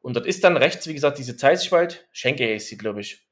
[0.00, 3.24] Und dort ist dann rechts, wie gesagt, diese Zeisigwald, Schenke ist sie, glaube ich,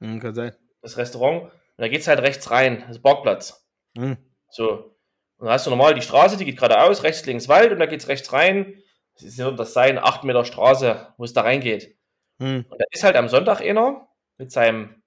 [0.00, 0.56] Mhm, kann sein.
[0.82, 1.44] das Restaurant.
[1.44, 3.64] Und da geht's halt rechts rein, das Parkplatz.
[3.94, 4.16] Mhm.
[4.50, 4.96] So.
[5.36, 7.86] Und dann hast du normal die Straße, die geht geradeaus, rechts, links Wald und da
[7.86, 8.82] geht's rechts rein.
[9.20, 11.96] Das ist ja das sein, 8 Meter Straße, wo es da reingeht.
[12.38, 12.64] Mhm.
[12.68, 15.02] Und da ist halt am Sonntag einer mit seinem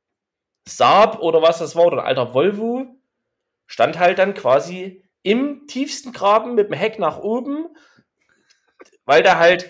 [0.67, 2.86] Saab oder was das war, oder ein alter Volvo,
[3.65, 7.67] stand halt dann quasi im tiefsten Graben mit dem Heck nach oben,
[9.06, 9.69] weil da halt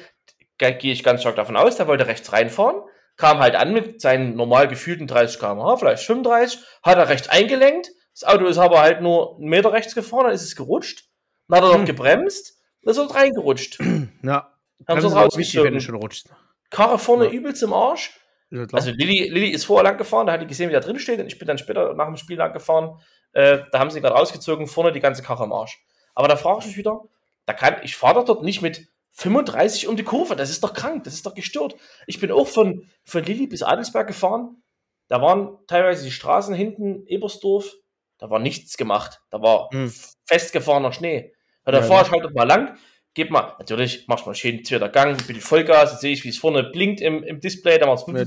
[0.58, 2.84] gehe ich ganz stark davon aus, der wollte rechts reinfahren,
[3.18, 7.90] kam halt an mit seinen normal gefühlten 30 km/h, vielleicht 35, hat er rechts eingelenkt,
[8.14, 11.10] das Auto ist aber halt nur einen Meter rechts gefahren, dann ist es gerutscht,
[11.48, 11.86] dann hat er noch Hm.
[11.86, 13.80] gebremst, dann ist er reingerutscht.
[14.24, 14.50] Ja.
[14.88, 15.04] Haben Das
[15.36, 16.28] sie wenn du schon rutscht.
[16.70, 17.32] Karre vorne Ja.
[17.32, 18.12] übelst im Arsch.
[18.50, 18.66] Ja.
[18.72, 21.20] Also Lilly, Lilly ist vorher lang gefahren, da hat die gesehen, wie da drin steht
[21.20, 23.00] und ich bin dann später nach dem Spiel lang gefahren.
[23.32, 25.84] Äh, da haben sie gerade rausgezogen, vorne die ganze Karre im Arsch.
[26.14, 27.02] Aber da frage ich mich wieder,
[27.46, 30.74] da kann, ich fahre doch dort nicht mit 35 um die Kurve, das ist doch
[30.74, 31.76] krank, das ist doch gestört.
[32.08, 34.62] Ich bin auch von, von Lilly bis Adelsberg gefahren,
[35.08, 37.72] da waren teilweise die Straßen hinten, Ebersdorf,
[38.20, 39.92] da war nichts gemacht, da war Hm.
[40.26, 41.34] festgefahrener Schnee.
[41.66, 42.06] Ja, da Ja, fahre ja.
[42.06, 42.78] ich halt mal lang,
[43.14, 46.30] gib mal, natürlich, machst mal schön zweiter Gang, ein bisschen Vollgas, jetzt sehe ich, wie
[46.30, 48.26] es vorne blinkt im, im Display, da machst du Ja,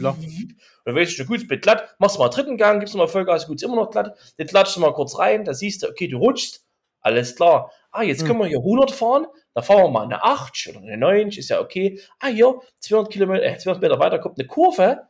[0.85, 2.99] dann weißt du, gut, es wird glatt, machst du mal einen dritten Gang, gibst du
[2.99, 5.83] mal Vollgas, gut, ist immer noch glatt, dann klatschst du mal kurz rein, da siehst
[5.83, 6.65] du, okay, du rutschst,
[7.01, 7.71] alles klar.
[7.91, 8.27] Ah, jetzt Hm.
[8.27, 11.49] können wir hier 100 fahren, da fahren wir mal eine 8 oder eine 9, ist
[11.51, 12.01] ja okay.
[12.21, 15.03] Ah, hier, 200 Kilometer, äh, 200 Meter weiter kommt eine Kurve,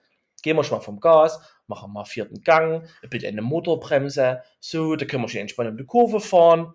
[0.42, 5.04] gehen wir schon mal vom Gas, machen mal vierten Gang, bitte eine Motorbremse, so, da
[5.04, 6.74] können wir schon entspannt um die Kurve fahren.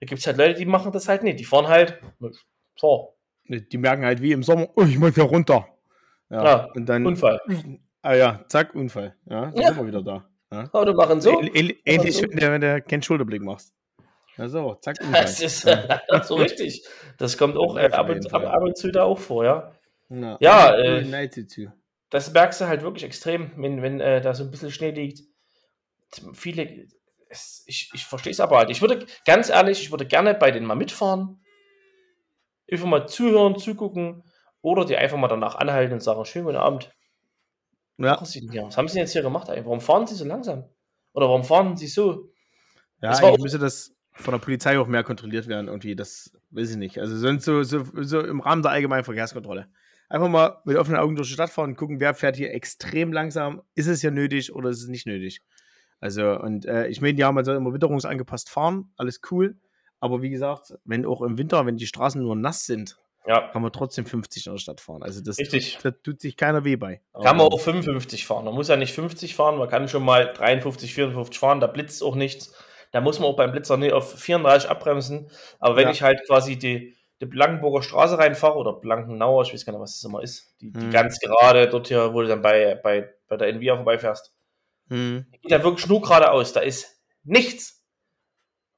[0.00, 2.00] Da gibt es halt Leute, die machen das halt nicht, die fahren halt,
[2.76, 5.66] so, Die merken halt wie im Sommer, oh, ich muss hier runter.
[6.30, 7.40] Ja, Ja, und dann, Unfall.
[8.02, 9.14] ah ja, zack, Unfall.
[9.28, 9.68] Ja, dann Ja.
[9.68, 10.28] sind wir wieder da.
[10.52, 10.68] Ja.
[10.80, 11.38] Oder machen so.
[11.40, 12.22] Ähn- ähn- Ähnlich, so.
[12.30, 13.74] wenn du, keinen Schulterblick machst.
[14.36, 15.22] Ja, so, zack, Unfall.
[15.22, 16.00] Das ist ja.
[16.22, 16.86] so richtig.
[17.18, 19.72] Das kommt auch äh, ab, und, ab, ab und zu da auch vor, ja.
[20.08, 21.28] Ja, Ja, äh.
[22.10, 25.20] Das merkst du halt wirklich extrem, wenn, wenn äh, da so ein bisschen Schnee liegt.
[26.32, 26.86] Viele,
[27.30, 28.70] es, ich, ich verstehe es aber halt.
[28.70, 31.40] Ich würde, ganz ehrlich, ich würde gerne bei denen mal mitfahren,
[32.70, 34.24] einfach mal zuhören, zugucken
[34.60, 36.90] oder die einfach mal danach anhalten und sagen, schönen guten Abend.
[37.96, 38.62] Was Ja, hier?
[38.64, 39.48] Was haben Sie denn jetzt hier gemacht?
[39.48, 39.64] Ey?
[39.64, 40.64] Warum fahren Sie so langsam?
[41.12, 42.30] Oder warum fahren Sie so?
[43.00, 45.94] ja das war eigentlich müsste das von der Polizei auch mehr kontrolliert werden, irgendwie.
[45.94, 46.98] Das weiß ich nicht.
[46.98, 49.68] Also sonst so, so, so im Rahmen der allgemeinen Verkehrskontrolle.
[50.08, 53.12] Einfach mal mit offenen Augen durch die Stadt fahren und gucken, wer fährt hier extrem
[53.12, 53.62] langsam.
[53.74, 55.42] Ist es hier nötig oder ist es nicht nötig?
[56.00, 59.56] Also, und äh, ich meine, ja, man soll immer witterungsangepasst fahren, alles cool.
[60.00, 63.60] Aber wie gesagt, wenn auch im Winter, wenn die Straßen nur nass sind, Ja, kann
[63.60, 65.02] man trotzdem 50 in der Stadt fahren.
[65.02, 65.78] Also das, richtig.
[65.82, 67.02] da tut sich keiner weh bei.
[67.12, 68.46] Kann man auch 55 fahren.
[68.46, 72.02] Man muss ja nicht 50 fahren, man kann schon mal 53, 54 fahren, da blitzt
[72.02, 72.54] auch nichts.
[72.92, 75.30] Da muss man auch beim Blitzer nicht auf 34 abbremsen.
[75.58, 75.90] Aber wenn Ja.
[75.90, 80.00] ich halt quasi die, die Blankenburger Straße reinfahre oder Blankenauer, ich weiß gar nicht, was
[80.00, 80.90] das immer ist, die, die Hm.
[80.90, 84.32] ganz gerade dort hier, wo du dann bei, bei, bei der Nvidia vorbeifährst,
[84.90, 85.26] Hm.
[85.42, 87.84] geht da wirklich nur geradeaus, da ist nichts.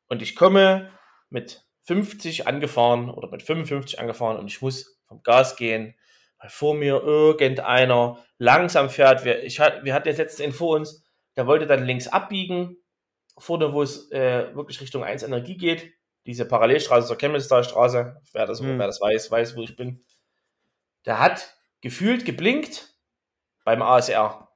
[0.08, 0.90] Und ich komme
[1.30, 5.94] mit 50 angefahren oder mit 55 angefahren und ich muss vom Gas gehen,
[6.38, 9.24] weil vor mir irgendeiner langsam fährt.
[9.24, 11.02] Wir, ich, hat- wir hatten jetzt letztens vor uns,
[11.36, 12.76] der wollte dann links abbiegen,
[13.38, 15.92] vorne, wo es äh, wirklich Richtung 1 Energie geht,
[16.26, 18.78] diese Parallelstraße zur Chemnitzer Straße, wer das, Hm.
[18.78, 20.04] wer das weiß, weiß, wo ich bin.
[21.06, 22.94] Der hat gefühlt geblinkt
[23.64, 24.48] beim ASR.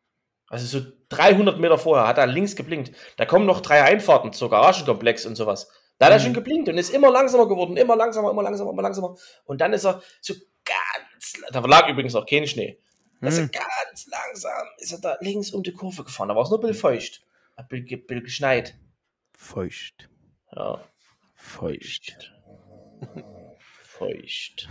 [0.49, 2.93] Also so 300 Meter vorher hat er links geblinkt.
[3.17, 5.69] Da kommen noch drei Einfahrten zur Garagenkomplex und sowas.
[5.99, 6.25] Da hat er Mhm.
[6.25, 9.17] schon geblinkt und ist immer langsamer geworden, immer langsamer, immer langsamer, immer langsamer.
[9.45, 12.79] Und dann ist er so ganz, da lag übrigens auch kein Schnee.
[13.23, 13.51] Also Hm.
[13.51, 16.29] ganz langsam ist er da links um die Kurve gefahren.
[16.29, 17.23] Da war es nur ein bisschen feucht.
[17.57, 18.75] Ein bisschen, bisschen geschneit.
[19.39, 20.09] Feucht.
[20.55, 20.81] Ja,
[21.35, 22.33] Feucht.
[23.85, 24.69] feucht.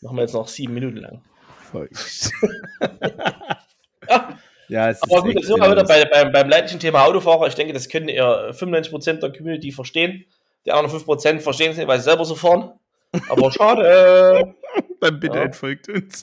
[0.00, 1.24] Machen wir jetzt noch sieben Minuten lang.
[1.72, 2.30] Feucht.
[4.08, 7.04] Ja, ja, es aber gut, echt jetzt sind wir wieder bei, beim, beim leidlichen Thema
[7.04, 7.46] Autofahrer.
[7.46, 10.24] Ich denke, das können eher 95% der Community verstehen.
[10.66, 12.72] Die anderen 5% verstehen es nicht, weil sie selber so fahren.
[13.28, 14.54] Aber schade.
[15.00, 15.44] Dann bitte Ja.
[15.44, 16.22] entfolgt uns.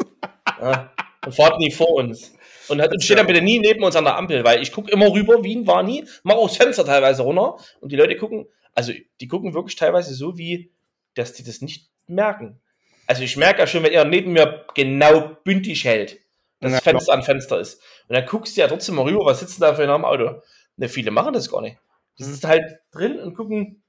[0.61, 0.91] Ja,
[1.25, 2.33] und fahrt nie vor uns.
[2.67, 4.91] Und, hat, und steht dann bitte nie neben uns an der Ampel, weil ich gucke
[4.91, 8.47] immer rüber, Wien war nie, mach auch das Fenster teilweise runter und die Leute gucken,
[8.73, 10.71] also die gucken wirklich teilweise so, wie,
[11.13, 12.59] dass die das nicht merken.
[13.07, 16.17] Also ich merke ja schon, wenn er neben mir genau bündig hält,
[16.59, 17.81] dass Ja, das Fenster an Fenster ist.
[18.07, 20.41] Und dann guckst du ja trotzdem mal rüber, was sitzt denn da für im Auto?
[20.77, 21.77] Ne, viele machen das gar nicht.
[22.17, 22.27] Die Mhm.
[22.27, 23.83] sitzen halt drin und gucken,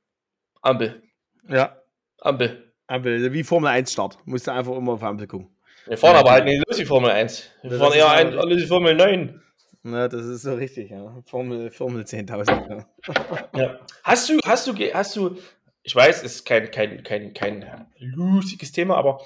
[0.63, 1.03] Ampel,
[1.49, 1.77] Ja,
[2.21, 2.73] Ampel.
[2.89, 4.19] Ampel, wie Formel 1 Start.
[4.25, 5.49] Musst du einfach immer auf Ampel gucken.
[5.87, 6.57] Wir fahren Ja, aber halt genau.
[6.59, 7.51] nicht los die Formel 1.
[7.63, 9.43] Wir Das fahren eher ein, alle die Formel 9.
[9.85, 11.23] Ja, das ist so richtig, ja.
[11.27, 12.87] Formel, Formel 10.000.
[13.15, 13.61] Ja.
[13.61, 13.79] Ja.
[14.03, 15.37] Hast du, hast du, hast du,
[15.85, 19.21] ich weiß, es ist kein, kein, kein, kein lustiges Thema, aber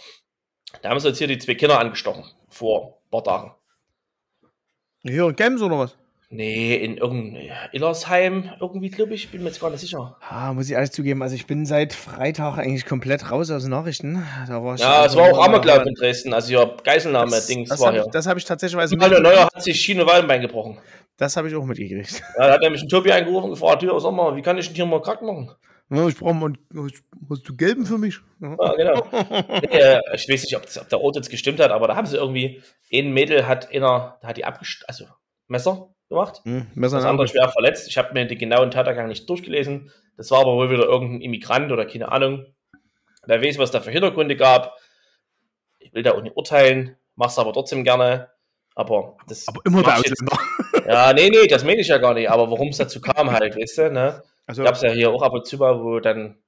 [0.82, 3.52] da haben sie jetzt hier die zwei Kinder angestochen vor ein paar Tagen.
[5.02, 5.96] Hier in Gems oder was?
[6.32, 10.16] Nee, in irgendein Illersheim irgendwie, glaube ich, bin mir jetzt gar nicht sicher.
[10.20, 13.72] Ah, muss ich ehrlich zugeben, also ich bin seit Freitag eigentlich komplett raus aus den
[13.72, 14.24] Nachrichten.
[14.46, 17.96] Da war ich Ja, es war auch Amoklauf in Dresden, also ja, Geiselnahme-Dings war habe
[17.96, 18.04] hier.
[18.06, 20.78] ich, das hab ich tatsächlich also Manuel Neuer hat sich Schiene Wallenbein gebrochen.
[21.16, 22.22] Das habe ich auch mitgekriegt.
[22.38, 24.66] Ja, da hat nämlich ein Tobi angerufen und gefragt, ja, sag mal, wie kann ich
[24.68, 25.50] denn hier mal krank machen?
[25.92, 26.52] Ja, ich brauche mal,
[27.28, 28.20] hast du gelben für mich?
[28.40, 29.06] Ja, ah, genau.
[29.10, 32.06] äh, ich weiß nicht, ob, das, ob, der Ort jetzt gestimmt hat, aber da haben
[32.06, 35.06] sie irgendwie, ein Mädel hat einer, da hat die abgest also
[35.48, 36.42] Messer gemacht.
[36.44, 37.88] Hm, Messer das andere schwer verletzt.
[37.88, 39.90] Ich habe mir den genauen Tathergang nicht durchgelesen.
[40.16, 42.46] Das war aber wohl wieder irgendein Immigrant oder keine Ahnung.
[43.26, 44.76] Wer weiß, was da für Hintergründe gab.
[45.78, 48.30] Ich will da auch nicht urteilen, mach's aber trotzdem gerne.
[48.76, 49.48] Aber das.
[49.48, 50.38] Aber immer der Ausländer.
[50.86, 52.30] Ja, nee, nee, das meine ich ja gar nicht.
[52.30, 54.22] Aber warum es dazu kam halt, weißt du, ne?
[54.50, 56.42] Also, Gab es ja hier auch ab und zu mal, wo dann.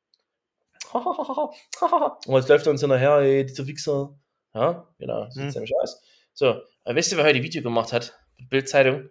[0.92, 4.18] und jetzt läuft er uns hinterher, ey, dieser Wichser.
[4.52, 5.50] Ja, genau, sieht hm.
[5.52, 6.02] nämlich aus.
[6.32, 8.18] So, weißt du, wer heute Video gemacht hat?
[8.50, 9.08] Bildzeitung.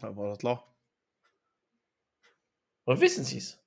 [0.00, 0.72] Ja, war das klar.
[2.84, 3.60] Oder wissen Sie es?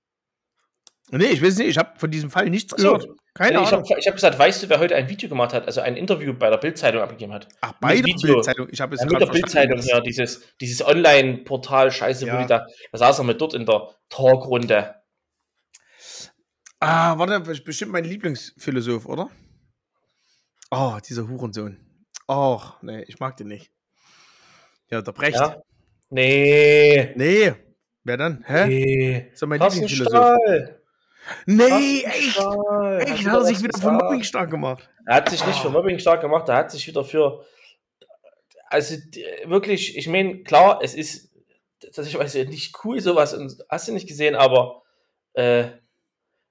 [1.11, 3.07] Nee, ich weiß nicht, ich habe von diesem Fall nichts gehört.
[3.33, 3.83] Keine nee, Ahnung.
[3.85, 6.33] Ich habe hab gesagt, weißt du, wer heute ein Video gemacht hat, also ein Interview
[6.33, 7.47] bei der Bildzeitung abgegeben hat?
[7.61, 8.67] Ach, bei der Bildzeitung?
[8.71, 12.35] Ich habe es ja, mit der Bildzeitung, ja, dieses, dieses Online-Portal, Scheiße, ja.
[12.35, 14.95] wo die da, da saß er mit dort in der Talkrunde.
[16.79, 19.29] Ah, warte, bestimmt mein Lieblingsphilosoph, oder?
[20.71, 21.77] Oh, dieser Hurensohn.
[22.27, 23.71] Och, nee, ich mag den nicht.
[24.89, 25.35] Ja, der Brecht.
[25.35, 25.61] Ja?
[26.09, 27.13] Nee.
[27.15, 27.53] Nee.
[28.03, 28.43] Wer dann?
[28.47, 28.67] Hä?
[28.67, 29.31] Nee.
[29.33, 30.78] So mein Lieblingsphilosoph.
[31.45, 32.37] Nee, echt?
[32.37, 34.89] Echt, hat er sich wieder für Mobbing stark gemacht.
[35.05, 37.45] Er hat sich nicht für Mobbing stark gemacht, er hat sich wieder für.
[38.69, 38.95] Also
[39.45, 41.31] wirklich, ich meine, klar, es ist,
[41.95, 44.83] dass ich weiß nicht cool sowas und hast du nicht gesehen, aber
[45.33, 45.65] äh,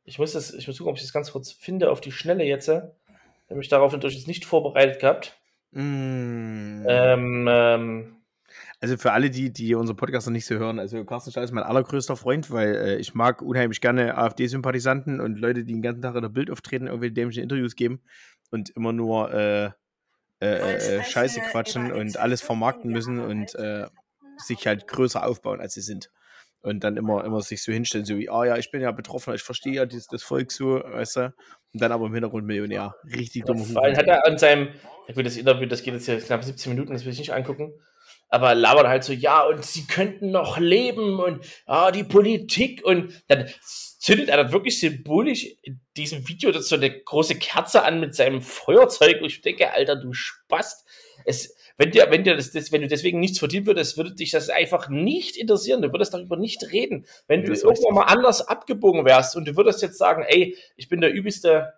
[0.05, 2.45] ich muss das, ich muss gucken, ob ich das ganz kurz finde auf die Schnelle
[2.45, 2.69] jetzt.
[2.69, 5.39] Ich habe mich darauf natürlich nicht vorbereitet gehabt.
[5.71, 6.85] Mm.
[6.89, 8.18] Ähm, ähm,
[8.81, 11.53] also für alle, die, die unsere Podcast noch nicht so hören, also Carsten Stahl ist
[11.53, 16.03] mein allergrößter Freund, weil äh, ich mag unheimlich gerne AfD-Sympathisanten und Leute, die den ganzen
[16.03, 18.01] Tag in der Bild auftreten, irgendwelche dämlichen Interviews geben
[18.51, 19.71] und immer nur äh,
[20.41, 23.87] äh, äh Scheiße quatschen und alles vermarkten müssen und äh,
[24.37, 26.11] sich halt größer aufbauen, als sie sind.
[26.61, 29.35] Und dann immer, immer sich so hinstellen, so wie, ah ja, ich bin ja Betroffener,
[29.35, 31.35] ich verstehe ja das, das Volk so, weißt du.
[31.73, 32.95] Und dann aber im Hintergrund Millionär.
[33.05, 33.65] Richtig dumm.
[33.65, 34.69] Vor allem hat er an seinem,
[35.07, 37.33] ja gut, das Interview, das geht jetzt hier knapp 17 Minuten, das will ich nicht
[37.33, 37.73] angucken
[38.29, 43.13] aber labert halt so, ja, und sie könnten noch leben und ah, die Politik und
[43.29, 43.49] dann
[43.99, 48.15] zündet er dann wirklich symbolisch in diesem Video das so eine große Kerze an mit
[48.15, 50.87] seinem Feuerzeug und ich denke, Alter, du Spast.
[51.25, 54.31] Es, wenn dir, wenn dir das, das, wenn du deswegen nichts verdient würdest, würde dich
[54.31, 55.83] das einfach nicht interessieren.
[55.83, 57.07] Du würdest darüber nicht reden.
[57.27, 61.01] Wenn du irgendwann mal anders abgebogen wärst und du würdest jetzt sagen, ey, ich bin
[61.01, 61.75] der übelste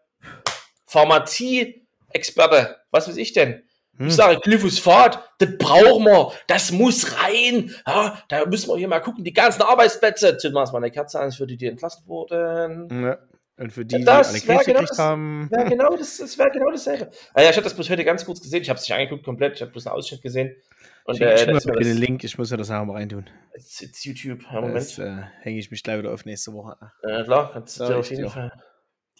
[0.86, 3.62] Pharmazie-Experte, was weiß ich denn?
[3.98, 4.08] Hm.
[4.08, 7.74] Ich sage, Glyphosat, das brauchen wir, das muss rein.
[7.86, 10.38] Ja, da müssen wir hier mal gucken, die ganzen Arbeitsplätze.
[10.38, 13.04] Zünden wir mal eine Kerze an, für die, die entlassen wurden.
[13.04, 13.18] Ja.
[13.58, 15.50] Und für die, ja, das die alle Krebs genau haben.
[15.52, 17.10] Ja, genau, das, das wäre genau dasselbe.
[17.34, 18.62] Ah, ja, ich habe das bloß heute ganz kurz gesehen.
[18.62, 19.56] Ich habe es nicht angeguckt komplett.
[19.56, 20.56] Ich habe bloß einen Ausschnitt gesehen.
[21.04, 23.28] Und, ich, äh, ich mir den Link, ich muss mir das nachher mal reintun.
[23.52, 24.44] It's, it's YouTube.
[24.44, 24.76] Ja, Moment.
[24.76, 26.76] Das äh, hänge ich mich gleich wieder auf nächste Woche.
[27.06, 28.50] Ja, klar, kannst du auf jeden Fall.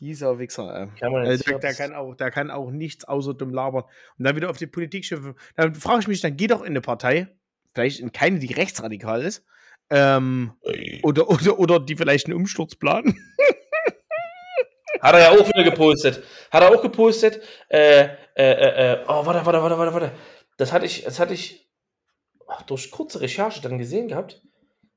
[0.01, 0.99] Dieser Wichser, äh.
[0.99, 3.85] kann äh, der, der, kann auch, der kann auch nichts außer dumm labern.
[4.19, 5.35] Und dann wieder auf die Politik schimpfen.
[5.57, 7.29] Dann frage ich mich, dann geh doch in eine Partei,
[7.75, 9.45] vielleicht in keine, die rechtsradikal ist,
[9.91, 10.53] ähm,
[11.03, 13.15] oder, oder, oder die vielleicht einen Umsturz planen.
[15.03, 16.23] Hat er ja auch wieder gepostet.
[16.51, 17.43] Hat er auch gepostet.
[17.69, 20.13] Äh, äh, äh, äh oh, warte, warte, warte, warte, warte.
[20.59, 21.71] Das hatte ich, das hatte ich
[22.67, 24.43] durch kurze Recherche dann gesehen gehabt.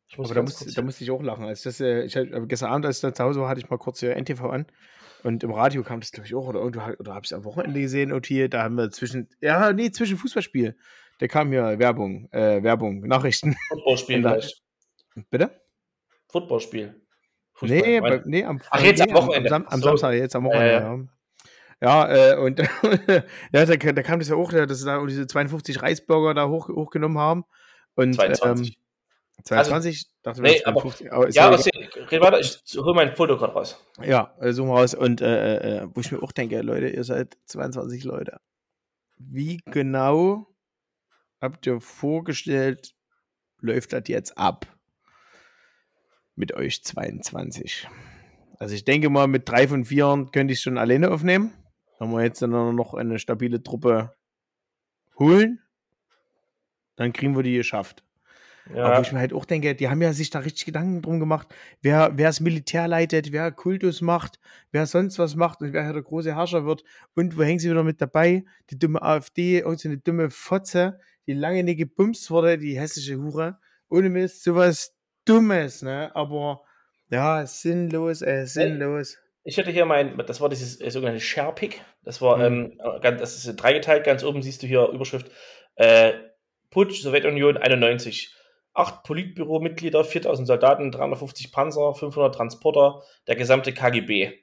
[0.08, 1.46] Ich muss Aber da, muss, da musste ich auch lachen.
[1.46, 3.78] Als das, äh, ich, gestern Abend, als ich da zu Hause war, hatte ich mal
[3.78, 4.66] kurz hier NTV an.
[5.24, 6.48] Und im Radio kam das, glaube ich, auch.
[6.48, 8.12] Oder, oder, oder habe ich es am Wochenende gesehen.
[8.12, 10.76] Und hier, da haben wir zwischen, ja, nee, zwischen Fußballspiel.
[11.20, 13.56] Da kam hier Werbung, äh, Werbung, Nachrichten.
[13.70, 14.62] Footballspiel vielleicht.
[15.30, 15.62] Bitte?
[16.28, 17.02] Footballspiel.
[17.54, 19.52] Fußball, nee, bei, nee, am, Ach, jetzt nee, am Wochenende.
[19.52, 19.90] Am, am, am so.
[19.90, 21.00] Samstag, jetzt am Wochenende, äh, ja.
[21.82, 22.60] Ja, äh, und
[23.54, 26.70] ja, da, da, kam das ja auch, dass sie da diese 52 Reisburger da hoch,
[26.70, 27.44] hochgenommen haben.
[27.96, 28.70] Und, 22.
[28.70, 28.83] Ähm,
[29.44, 29.88] 22?
[29.88, 33.54] Also, dachte nee, aber, 50, aber ja, aber red weiter, ich hole mein Foto gerade
[33.54, 33.84] raus.
[34.02, 34.94] Ja, äh, zoom raus.
[34.94, 38.40] Und äh, äh, äh, wo ich mir auch denke, Leute, ihr seid 22 Leute.
[39.18, 40.48] Wie genau
[41.42, 42.94] habt ihr vorgestellt,
[43.60, 44.66] läuft das jetzt ab?
[46.36, 47.88] Mit euch 22.
[48.60, 51.54] Also ich denke mal, mit drei von vier könnte ich schon alleine aufnehmen.
[52.00, 54.14] Wenn wir jetzt dann noch eine stabile Truppe
[55.20, 55.60] holen,
[56.96, 58.04] dann kriegen wir die geschafft.
[58.74, 58.86] Ja.
[58.86, 61.20] Aber wo ich mir halt auch denke, die haben ja sich da richtig Gedanken drum
[61.20, 61.48] gemacht,
[61.82, 64.40] wer, wer das Militär leitet, wer Kultus macht,
[64.72, 66.84] wer sonst was macht und wer hier der große Herrscher wird.
[67.16, 68.46] Und wo hängen sie wieder mit dabei?
[68.70, 73.58] Die dumme AfD, irgendeine dumme Fotze, die lange nicht gebumst wurde, die hässliche Hure.
[73.90, 74.96] Ohne Mist, sowas
[75.26, 76.12] Dummes, ne?
[76.16, 76.64] Aber
[77.10, 79.18] ja, sinnlos, äh, sinnlos.
[79.44, 81.82] Ich hatte hier mein, das war dieses äh, sogenannte Sharpick.
[82.04, 82.78] Das war, mhm.
[82.82, 85.30] ähm, das ist dreigeteilt, ganz oben siehst du hier Überschrift,
[85.76, 86.14] äh,
[86.70, 88.34] Putsch, Sowjetunion 91
[88.74, 94.40] 8 Politbüro-Mitglieder, 4000 Soldaten, 350 Panzer, 500 Transporter, der gesamte KGB.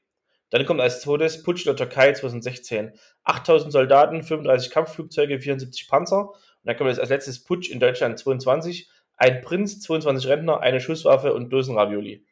[0.51, 2.93] Dann kommt als zweites Putsch in der Türkei 2016.
[3.25, 6.31] 8000 Soldaten, 35 Kampfflugzeuge, 74 Panzer.
[6.31, 8.89] Und dann kommt als letztes Putsch in Deutschland 22.
[9.17, 12.25] Ein Prinz, 22 Rentner, eine Schusswaffe und Dosenravioli.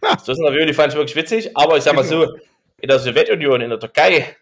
[0.00, 2.36] Das Dosenravioli fand ich wirklich witzig, aber ich sag mal so,
[2.80, 4.36] in der Sowjetunion, in der Türkei,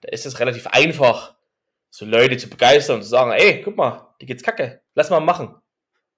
[0.00, 1.34] da ist es relativ einfach,
[1.90, 5.20] so Leute zu begeistern und zu sagen, ey, guck mal, die geht's kacke, lass mal
[5.20, 5.54] machen.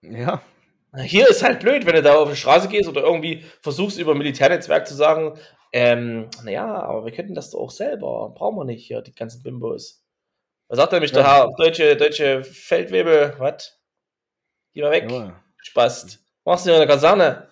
[0.00, 0.40] Ja.
[0.96, 4.14] Hier ist halt blöd, wenn du da auf die Straße gehst oder irgendwie versuchst über
[4.14, 5.38] Militärnetzwerk zu sagen,
[5.74, 9.42] ähm, naja, aber wir könnten das doch auch selber, brauchen wir nicht hier, die ganzen
[9.42, 10.02] Bimbos.
[10.68, 11.16] Was sagt nämlich Ja.
[11.22, 13.78] der Herr deutsche, deutsche Feldwebel, was?
[14.72, 15.34] Geh mal weg, Jawohl.
[15.58, 16.18] Spaß.
[16.46, 17.48] Machst du in der Kaserne?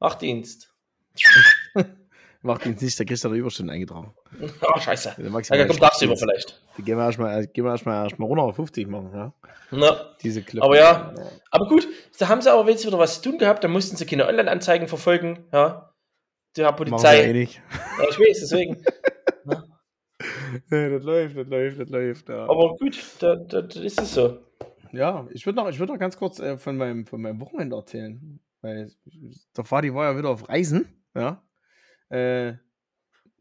[0.00, 0.74] Wachdienst.
[2.46, 4.14] Macht ihn nicht, da kriegst du da Überstunden eingetragen.
[4.62, 5.16] Oh, scheiße.
[5.18, 6.62] Ja, maximale komm tagsüber vielleicht.
[6.78, 9.32] Die gehen wir erstmal gehen wir erstmal erstmal runter auf 50 machen, ja?
[9.72, 10.62] Na, Diese Clip.
[10.62, 11.12] Aber ja.
[11.50, 14.06] Aber gut, da haben sie aber jetzt wieder was zu tun gehabt, da mussten sie
[14.06, 15.92] keine Online-Anzeigen verfolgen, ja.
[16.56, 17.32] Der Machen wir eh Polizei.
[17.32, 17.62] nicht.
[17.98, 18.82] Ja, ich weiß, deswegen.
[20.70, 22.28] Ja, das läuft, das läuft, das läuft.
[22.28, 24.38] Ja, Aber gut, da, da, da ist es so.
[24.92, 27.76] ja ich würde noch, ich würd noch ganz kurz äh, von, meinem, von meinem Wochenende
[27.76, 28.40] erzählen.
[28.62, 28.90] Weil
[29.56, 30.88] der Fadi war ja wieder auf Reisen.
[31.14, 31.42] Ja.
[32.08, 32.54] Äh,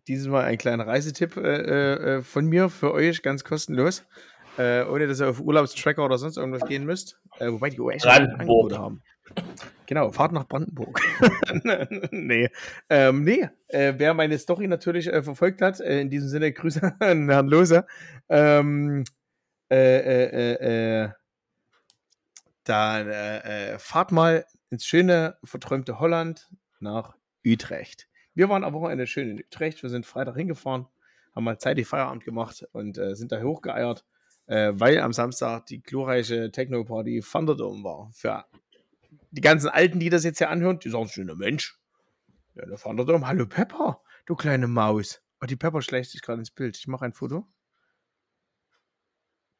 [0.07, 4.05] dieses Mal ein kleiner Reisetipp äh, äh, von mir für euch, ganz kostenlos.
[4.57, 7.19] Äh, ohne dass ihr auf Urlaubstracker oder sonst irgendwas gehen müsst.
[7.39, 8.39] Äh, wobei die US Brandenburg.
[8.39, 9.01] Angebote haben.
[9.85, 11.01] Genau, Fahrt nach Brandenburg.
[12.11, 12.49] nee,
[12.89, 13.49] ähm, nee.
[13.67, 17.47] Äh, wer meine Story natürlich äh, verfolgt hat, äh, in diesem Sinne Grüße an Herrn
[17.47, 17.85] Lose.
[18.29, 19.03] Ähm,
[19.69, 21.09] äh, äh, äh, äh,
[22.63, 26.49] dann äh, äh, fahrt mal ins schöne, verträumte Holland
[26.79, 28.07] nach Utrecht.
[28.35, 29.81] Wir waren am Wochenende schön in Utrecht.
[29.81, 30.87] Wir sind Freitag hingefahren,
[31.33, 34.05] haben mal zeitig Feierabend gemacht und äh, sind da hochgeeiert,
[34.47, 38.11] äh, weil am Samstag die glorreiche Techno-Party Thunderdome war.
[38.13, 38.45] Für
[39.31, 41.79] die ganzen Alten, die das jetzt hier anhören, die sagen schon, Mensch,
[42.55, 45.21] ja, der Thunderdome, hallo Pepper, du kleine Maus.
[45.41, 46.77] Oh, die Pepper schleicht sich gerade ins Bild.
[46.77, 47.47] Ich mache ein Foto.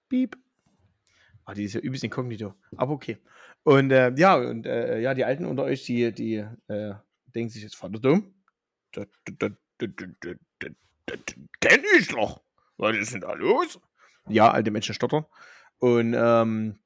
[0.10, 0.38] Piep.
[1.46, 2.56] Ah, die ist ja übelst inkognito.
[2.76, 3.20] Aber okay.
[3.64, 6.94] Und äh, ja, und äh, ja, die Alten unter euch, die, die äh,
[7.34, 8.36] denken sich jetzt, Thunderdome?
[8.96, 9.08] Das,
[11.60, 12.42] kenn ich doch.
[12.78, 13.80] Was ist denn da los?
[14.28, 15.26] Ja, alte Menschen stottern.
[15.80, 16.80] Und ähm,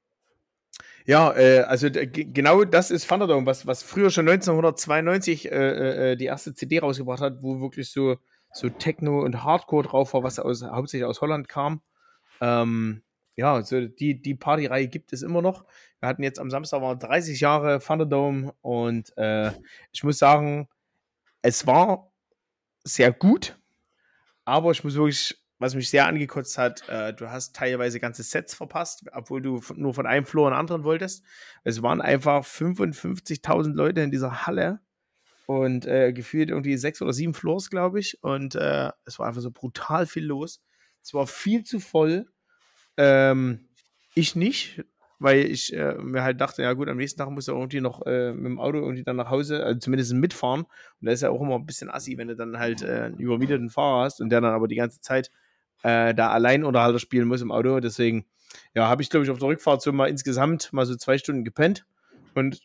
[1.06, 6.15] ja, äh, also ge- genau das ist Thunderdome, was, was früher schon 1992 äh, äh,
[6.15, 8.17] die erste CD rausgebracht hat, wo wirklich so,
[8.54, 11.82] so Techno und Hardcore drauf war, was aus, hauptsächlich aus Holland kam.
[12.41, 13.02] Ähm,
[13.36, 15.65] ja, so die, die Partyreihe gibt es immer noch.
[16.00, 19.52] Wir hatten jetzt am Samstag war 30 Jahre Thunderdome und äh,
[19.91, 20.67] ich muss sagen,
[21.41, 22.12] es war
[22.84, 23.58] sehr gut,
[24.45, 28.54] aber ich muss wirklich, was mich sehr angekotzt hat, äh, du hast teilweise ganze Sets
[28.56, 31.23] verpasst, obwohl du von- nur von einem Floor in anderen wolltest.
[31.63, 34.80] Es waren einfach 55.000 Leute in dieser Halle
[35.47, 38.23] und äh, gefühlt irgendwie sechs oder sieben Floors, glaube ich.
[38.23, 40.62] Und äh, es war einfach so brutal viel los.
[41.04, 42.28] Es war viel zu voll.
[42.97, 43.69] Ähm,
[44.15, 44.84] ich nicht,
[45.19, 48.05] weil ich äh, mir halt dachte, ja gut, am nächsten Tag muss er irgendwie noch
[48.05, 50.62] äh, mit dem Auto irgendwie dann nach Hause, also zumindest mitfahren.
[50.62, 53.17] Und da ist ja auch immer ein bisschen assi, wenn du dann halt äh, einen
[53.17, 55.29] übermieteten Fahrer hast und der dann aber die ganze Zeit
[55.84, 57.82] äh, da allein Unterhalter spielen muss im Auto.
[57.82, 58.25] Deswegen,
[58.73, 61.43] ja, habe ich, glaube ich, auf der Rückfahrt so mal insgesamt mal so zwei Stunden
[61.43, 61.86] gepennt.
[62.34, 62.62] Und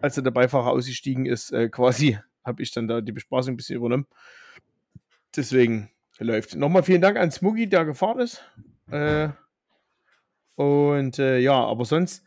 [0.00, 3.76] als der Beifahrer ausgestiegen ist, äh, quasi, habe ich dann da die Bespaßung ein bisschen
[3.76, 4.06] übernommen.
[5.34, 6.54] Deswegen läuft.
[6.54, 8.42] Nochmal vielen Dank an Smuggy, der gefahren ist.
[8.90, 9.30] Äh,
[10.56, 12.24] und äh, ja, aber sonst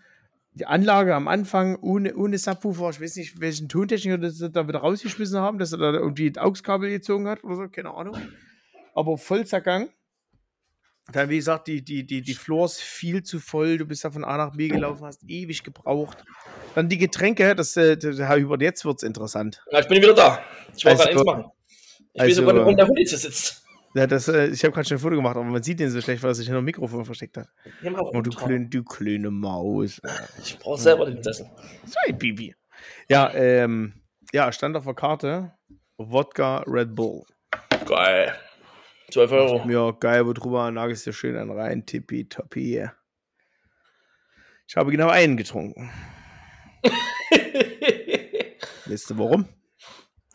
[0.54, 4.80] die Anlage am Anfang ohne, ohne Subwoofer, ich weiß nicht, welchen Tontechniker das da wieder
[4.80, 8.18] rausgeschmissen haben, dass er da irgendwie ein AUX-Kabel gezogen hat oder so, keine Ahnung.
[8.96, 9.90] Aber Vollzergang.
[11.14, 13.78] Dann, wie gesagt, die, die, die, die Floors viel zu voll.
[13.78, 16.26] Du bist da von A nach B gelaufen, hast ewig gebraucht.
[16.76, 19.64] Dann die Getränke, das, äh, Herr Hubert, jetzt wird es interessant.
[19.72, 20.40] Ja, ich bin wieder da.
[20.76, 21.46] Ich wollte Also- eins machen.
[22.14, 23.64] Ich also- weiß sogar, warum der Hund jetzt sitzt.
[23.98, 26.00] Ja, das, äh, ich habe gerade schon ein Foto gemacht, aber man sieht den so
[26.00, 27.50] schlecht, weil er sich hinter dem Mikrofon versteckt hat.
[27.84, 30.00] Oh, du, kleine, du kleine Maus.
[30.44, 31.50] Ich brauche selber den Sessel.
[31.84, 32.54] So ein Bibi.
[33.10, 33.94] Ja, ähm,
[34.32, 35.52] ja, stand auf der Karte
[35.98, 37.24] Wodka Red Bull.
[37.88, 38.36] Geil.
[39.10, 39.68] 12 Euro.
[39.68, 42.88] Ja, geil, wo drüber nagelst du schön an rein, tippitoppi.
[44.68, 45.90] Ich habe genau einen getrunken.
[48.86, 49.48] Weißt du warum?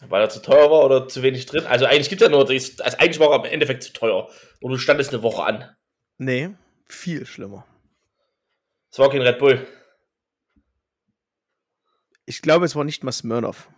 [0.09, 1.64] Weil er zu teuer war oder zu wenig drin?
[1.66, 4.28] Also eigentlich gibt es ja nur, also eigentlich war er im Endeffekt zu teuer.
[4.61, 5.76] Und du standest eine Woche an.
[6.18, 6.50] Nee,
[6.86, 7.66] viel schlimmer.
[8.90, 9.66] Es war kein Red Bull.
[12.26, 13.68] Ich glaube, es war nicht mal Smirnoff.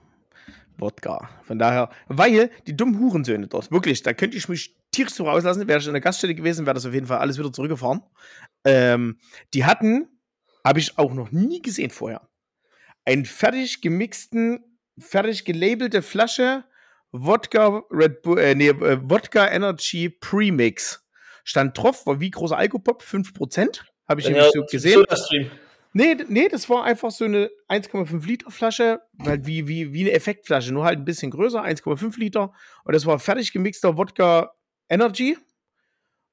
[0.77, 1.31] Wodka.
[1.45, 5.69] Von daher, weil die dummen Hurensöhne dort, wirklich, da könnte ich mich tierisch so rauslassen.
[5.69, 8.03] Wäre ich in der Gaststätte gewesen, wäre das auf jeden Fall alles wieder zurückgefahren.
[8.65, 9.19] Ähm,
[9.53, 10.09] die hatten
[10.65, 12.29] Habe ich auch noch nie gesehen vorher.
[13.05, 16.65] Einen fertig gemixten, fertig gelabelte Flasche
[17.13, 21.07] Wodka Red Bull, äh, nee, äh, Wodka Energy Premix.
[21.45, 23.83] Stand drauf, war wie großer Alkopop, 5%.
[24.09, 25.05] Habe ich nämlich so gesehen.
[25.97, 30.11] Nee, nee, das war einfach so eine 1,5 Liter Flasche, halt wie, wie, wie eine
[30.11, 32.53] Effektflasche, nur halt ein bisschen größer, 1,5 Liter.
[32.83, 34.53] Und das war fertig gemixter Wodka
[34.89, 35.39] Energy.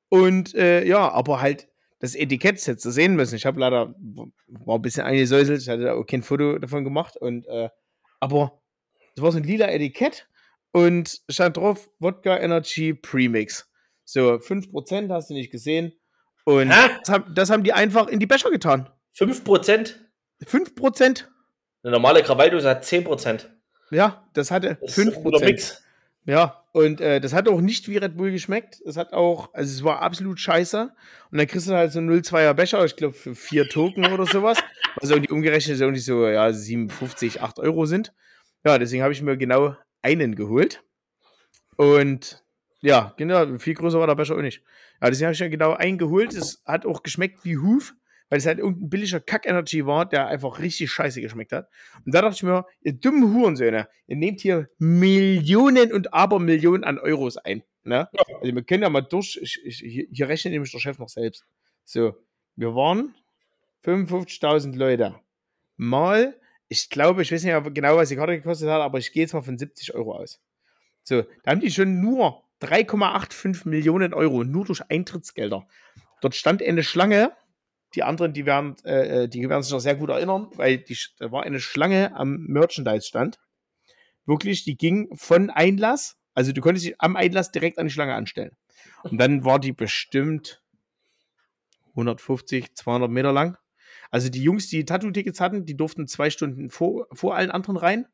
[0.09, 1.67] Und äh, ja, aber halt
[1.99, 3.35] das Etikett hättest du sehen müssen.
[3.35, 3.93] Ich habe leider,
[4.47, 7.15] war ein bisschen eingesäuselt, ich hatte da auch kein Foto davon gemacht.
[7.15, 7.69] Und, äh,
[8.21, 8.61] aber
[9.15, 10.29] das war so ein lila Etikett
[10.71, 13.69] und stand drauf Wodka Energy Premix.
[14.05, 15.93] So, 5% hast du nicht gesehen.
[16.45, 18.89] Und das haben, das haben, die einfach in die Becher getan.
[19.17, 19.95] 5%?
[20.43, 21.25] 5%?
[21.83, 23.47] Eine normale Krawalldose hat 10%.
[23.91, 25.35] Ja, das hatte das 5%.
[25.35, 25.83] Ist Mix.
[26.25, 28.81] Ja, und äh, das hat auch nicht wie Red Bull geschmeckt.
[28.85, 30.93] Es hat auch, also es war absolut scheiße.
[31.31, 34.57] Und dann kriegst du halt so 0,2er Becher, ich glaube für vier Token oder sowas.
[34.95, 38.13] Was irgendwie umgerechnet irgendwie so, ja, 57, 8 Euro sind.
[38.65, 40.81] Ja, deswegen habe ich mir genau einen geholt.
[41.75, 42.43] Und
[42.81, 44.63] ja, genau, viel größer war der Becher auch nicht.
[45.01, 46.33] Ja, deswegen habe ich mir genau einen geholt.
[46.33, 47.93] Es hat auch geschmeckt wie Huf
[48.31, 51.67] weil es halt irgendein billiger Kack-Energy war, der einfach richtig scheiße geschmeckt hat.
[52.05, 56.97] Und da dachte ich mir, ihr dummen Hurensöhne, ihr nehmt hier Millionen und Abermillionen an
[56.97, 57.61] Euros ein.
[57.83, 58.07] Ne?
[58.13, 58.23] Ja.
[58.41, 61.45] Also wir können ja mal durch, ich, ich, hier rechnet nämlich der Chef noch selbst.
[61.83, 62.15] So,
[62.55, 63.13] wir waren
[63.83, 65.19] 55.000 Leute.
[65.75, 69.23] Mal, ich glaube, ich weiß nicht genau, was die Karte gekostet hat, aber ich gehe
[69.23, 70.39] jetzt mal von 70 Euro aus.
[71.03, 75.67] So, da haben die schon nur 3,85 Millionen Euro, nur durch Eintrittsgelder.
[76.21, 77.33] Dort stand eine Schlange
[77.95, 80.97] die anderen, die werden, äh, äh, die werden sich noch sehr gut erinnern, weil die,
[81.19, 83.39] da war eine Schlange am Merchandise-Stand.
[84.25, 88.15] Wirklich, die ging von Einlass, also du konntest dich am Einlass direkt an die Schlange
[88.15, 88.55] anstellen.
[89.03, 90.61] Und dann war die bestimmt
[91.89, 93.57] 150, 200 Meter lang.
[94.09, 98.07] Also die Jungs, die Tattoo-Tickets hatten, die durften zwei Stunden vor, vor allen anderen rein.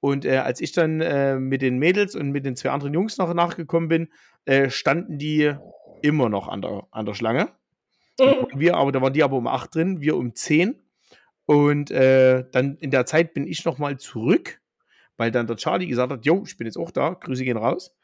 [0.00, 3.18] Und äh, als ich dann äh, mit den Mädels und mit den zwei anderen Jungs
[3.18, 4.08] noch nachgekommen bin,
[4.44, 5.54] äh, standen die
[6.02, 7.52] immer noch an der, an der Schlange.
[8.18, 8.46] Mhm.
[8.54, 10.80] Wir aber, da waren die aber um 8 drin, wir um 10.
[11.46, 14.60] Und äh, dann in der Zeit bin ich nochmal zurück,
[15.16, 17.94] weil dann der Charlie gesagt hat, jo, ich bin jetzt auch da, Grüße gehen raus.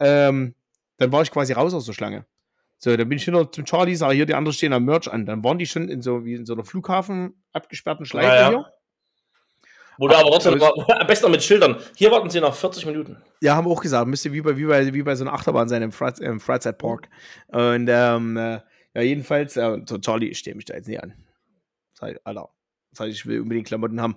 [0.00, 0.54] Ähm,
[0.98, 2.26] dann war ich quasi raus aus der Schlange.
[2.78, 5.26] So, dann bin ich hinter zum Charlie, sage hier, die anderen stehen am Merch an.
[5.26, 8.48] Dann waren die schon in so wie in so einer Flughafen abgesperrten Schleife ja, ja.
[8.50, 8.66] hier.
[9.98, 11.76] Wo du aber trotzdem, am besten mit Schildern.
[11.96, 13.16] Hier warten sie noch 40 Minuten.
[13.40, 15.82] Ja, haben auch gesagt, müsste wie bei, wie bei, wie bei so einer Achterbahn sein
[15.82, 17.08] im, Freiz im Freizeitpark.
[17.48, 18.60] Und ähm, äh,
[18.94, 21.14] ja, jedenfalls, äh, so Charlie, ich stehe mich da jetzt nicht an.
[21.92, 22.50] Sag Alter,
[22.92, 24.16] sag ich, will unbedingt Klamotten haben.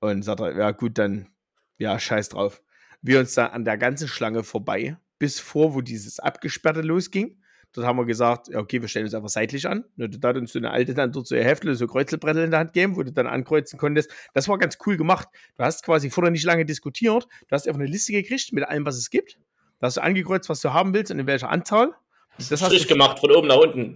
[0.00, 1.28] Und sagt er, ja gut, dann,
[1.76, 2.62] ja, scheiß drauf.
[3.02, 7.42] Wir uns da an der ganzen Schlange vorbei, bis vor, wo dieses Abgesperrte losging.
[7.72, 9.84] Dort haben wir gesagt, ja, okay, wir stellen uns einfach seitlich an.
[9.98, 12.50] Und da hat uns so eine alte dann dort so ihr Heftel, so Kreuzelbrettel in
[12.50, 14.10] der Hand gegeben, wo du dann ankreuzen konntest.
[14.32, 15.28] Das war ganz cool gemacht.
[15.56, 17.28] Du hast quasi vorher nicht lange diskutiert.
[17.46, 19.38] Du hast einfach eine Liste gekriegt mit allem, was es gibt.
[19.80, 21.92] Da hast du angekreuzt, was du haben willst und in welcher Anzahl.
[22.38, 23.94] Das Strich gemacht von oben nach unten.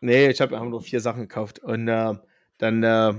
[0.00, 1.58] Nee, ich habe nur vier Sachen gekauft.
[1.58, 2.14] Und äh,
[2.58, 3.14] dann, äh,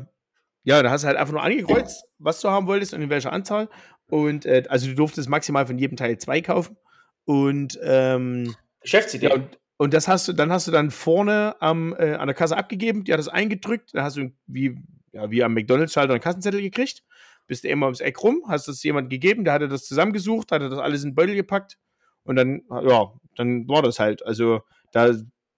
[0.63, 3.31] ja, da hast du halt einfach nur angekreuzt, was du haben wolltest und in welcher
[3.31, 3.69] Anzahl.
[4.09, 6.77] Und äh, also du durftest maximal von jedem Teil zwei kaufen.
[7.25, 9.27] Und ähm, Geschäftsidee.
[9.27, 12.35] Ja, und, und, das hast du, dann hast du dann vorne am, äh, an der
[12.35, 14.77] Kasse abgegeben, die hat das eingedrückt, dann hast du wie,
[15.11, 17.03] ja, wie am McDonalds-Schalter einen Kassenzettel gekriegt,
[17.47, 20.69] bist du immer ums Eck rum, hast das jemand gegeben, der hatte das zusammengesucht, hatte
[20.69, 21.77] das alles in den Beutel gepackt
[22.23, 24.25] und dann, ja, dann war das halt.
[24.25, 24.61] Also
[24.91, 25.13] da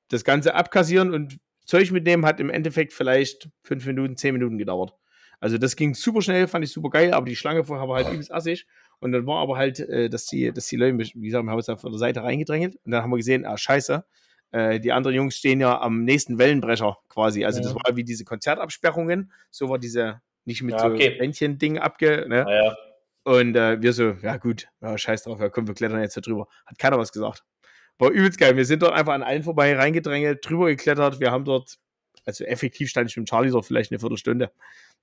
[0.09, 4.93] das Ganze abkassieren und Zeug mitnehmen hat im Endeffekt vielleicht fünf Minuten, zehn Minuten gedauert.
[5.39, 8.11] Also das ging super schnell, fand ich super geil, aber die Schlange vorher war halt
[8.11, 8.65] übelst assig.
[8.99, 11.57] Und dann war aber halt, äh, dass die, dass die Leute, wie gesagt, wir haben
[11.57, 14.03] uns da von der Seite reingedrängelt und dann haben wir gesehen, ah, scheiße,
[14.51, 17.45] äh, die anderen Jungs stehen ja am nächsten Wellenbrecher quasi.
[17.45, 17.67] Also ja.
[17.67, 21.13] das war wie diese Konzertabsperrungen, so war diese nicht mit ja, okay.
[21.13, 22.45] so Bändchen-Ding abge, ne?
[22.49, 22.75] Ja,
[23.23, 26.21] und äh, wir so, ja gut, ja, scheiß drauf, ja komm, wir klettern jetzt da
[26.21, 26.47] drüber.
[26.65, 27.43] Hat keiner was gesagt.
[27.99, 28.55] War übelst geil.
[28.55, 31.19] Wir sind dort einfach an allen vorbei reingedrängelt, drüber geklettert.
[31.19, 31.77] Wir haben dort,
[32.25, 34.51] also effektiv stand ich mit Charlie dort vielleicht eine Viertelstunde,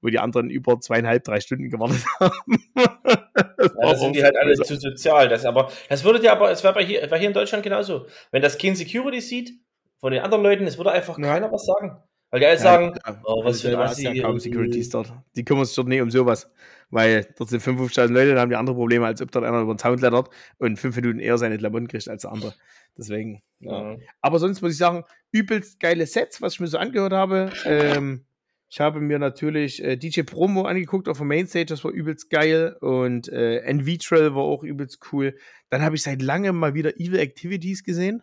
[0.01, 2.33] wo die anderen über zweieinhalb, drei Stunden gewartet haben.
[2.75, 5.29] das ja, das sind die halt alle zu sozial.
[5.29, 8.07] Das, aber, das würde ja aber, es wäre hier, wär hier in Deutschland genauso.
[8.31, 9.53] Wenn das Kind Security sieht,
[9.99, 11.35] von den anderen Leuten, es würde einfach ja.
[11.35, 11.99] keiner was sagen.
[12.31, 14.09] Weil die alle ja, sagen, ja, oh, was für ein Assi.
[14.09, 15.13] Ja kaum Securities dort.
[15.37, 16.51] Die kümmern sich dort nicht um sowas.
[16.91, 19.75] Weil dort sind 55.000 Leute, da haben die andere Probleme, als ob dort einer über
[19.75, 22.55] den Zaun klettert und fünf Minuten eher seine Klamotten kriegt als der andere.
[22.97, 23.97] Deswegen, ja.
[24.21, 27.53] Aber sonst muss ich sagen, übelst geile Sets, was ich mir so angehört habe.
[27.65, 28.25] Ähm,
[28.69, 32.77] ich habe mir natürlich äh, DJ Promo angeguckt auf der Mainstage, das war übelst geil.
[32.81, 35.37] Und äh, NV-Trail war auch übelst cool.
[35.71, 38.23] Dann habe ich seit langem mal wieder Evil Activities gesehen.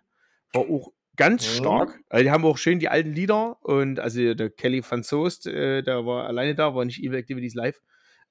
[0.54, 1.58] War auch Ganz Mhm.
[1.60, 2.00] stark.
[2.10, 5.84] Also die haben auch schön die alten Lieder und also der Kelly Van Soest, äh,
[5.84, 7.80] der war alleine da, war nicht Evil Activities live.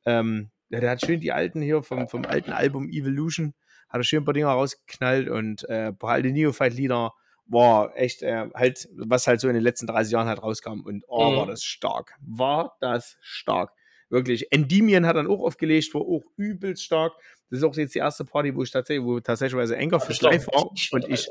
[0.07, 3.55] Ähm, ja, der hat schön die alten hier vom, vom alten Album Evolution,
[3.88, 7.12] hat er schön ein paar Dinger rausgeknallt und äh, ein paar alte Neophyte-Lieder.
[7.46, 10.80] War echt äh, halt, was halt so in den letzten 30 Jahren halt rauskam.
[10.80, 11.36] Und oh, Mhm.
[11.36, 12.14] war das stark.
[12.26, 13.72] War das stark.
[14.09, 14.53] Wirklich.
[14.53, 17.12] Endymion hat dann auch aufgelegt, war auch übelst stark.
[17.50, 20.46] Das ist auch jetzt die erste Party, wo ich tatsächlich, wo tatsächlich Anchor für live
[20.46, 20.70] war.
[20.92, 21.28] Und ich,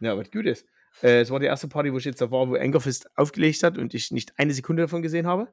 [0.00, 0.66] ja, was gut ist.
[1.02, 3.78] Äh, es war die erste Party, wo ich jetzt da war, wo Angerfist aufgelegt hat
[3.78, 5.48] und ich nicht eine Sekunde davon gesehen habe.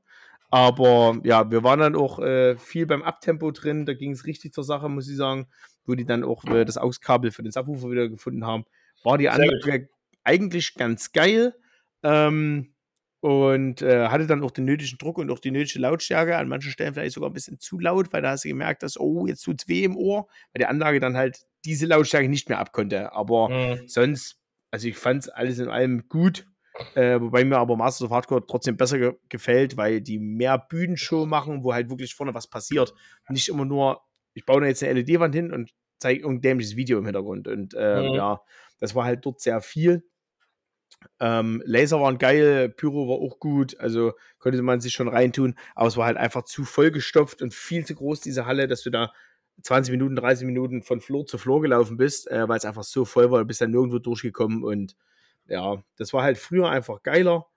[0.50, 3.86] Aber ja, wir waren dann auch äh, viel beim Abtempo drin.
[3.86, 5.48] Da ging es richtig zur Sache, muss ich sagen.
[5.86, 8.66] Wo die dann auch äh, das Auskabel für den Subwoofer wieder gefunden haben.
[9.04, 9.89] War die Anlage
[10.24, 11.56] eigentlich ganz geil.
[12.04, 12.74] Ähm,
[13.20, 16.36] und äh, hatte dann auch den nötigen Druck und auch die nötige Lautstärke.
[16.36, 19.00] An manchen Stellen vielleicht sogar ein bisschen zu laut, weil da hast du gemerkt, dass,
[19.00, 22.60] oh, jetzt tut's weh im Ohr, weil die Anlage dann halt diese Lautstärke nicht mehr
[22.60, 23.14] abkonnte.
[23.14, 23.88] Aber Mhm.
[23.88, 24.41] sonst,
[24.72, 26.46] also ich fand es alles in allem gut.
[26.95, 31.26] Äh, wobei mir aber Masters of Hardcore trotzdem besser ge gefällt, weil die mehr Bühnenshow
[31.26, 32.93] machen, wo halt wirklich vorne was passiert.
[33.30, 34.01] Nicht immer nur,
[34.34, 37.47] ich baue da jetzt eine LED-Wand hin und zeige irgendein dämliches Video im Hintergrund.
[37.47, 38.13] Und äh, Mhm.
[38.15, 38.41] ja,
[38.80, 40.03] das war halt dort sehr viel.
[41.19, 45.88] Ähm, Laser waren geil, Pyro war auch gut, also konnte man sich schon reintun, aber
[45.88, 49.11] es war halt einfach zu vollgestopft und viel zu groß, diese Halle, dass du da
[49.61, 53.05] 20 Minuten, 30 Minuten von Floor zu Floor gelaufen bist, äh, weil es einfach so
[53.05, 54.95] voll war, du bist dann nirgendwo durchgekommen und
[55.48, 57.48] ja, das war halt früher einfach geiler.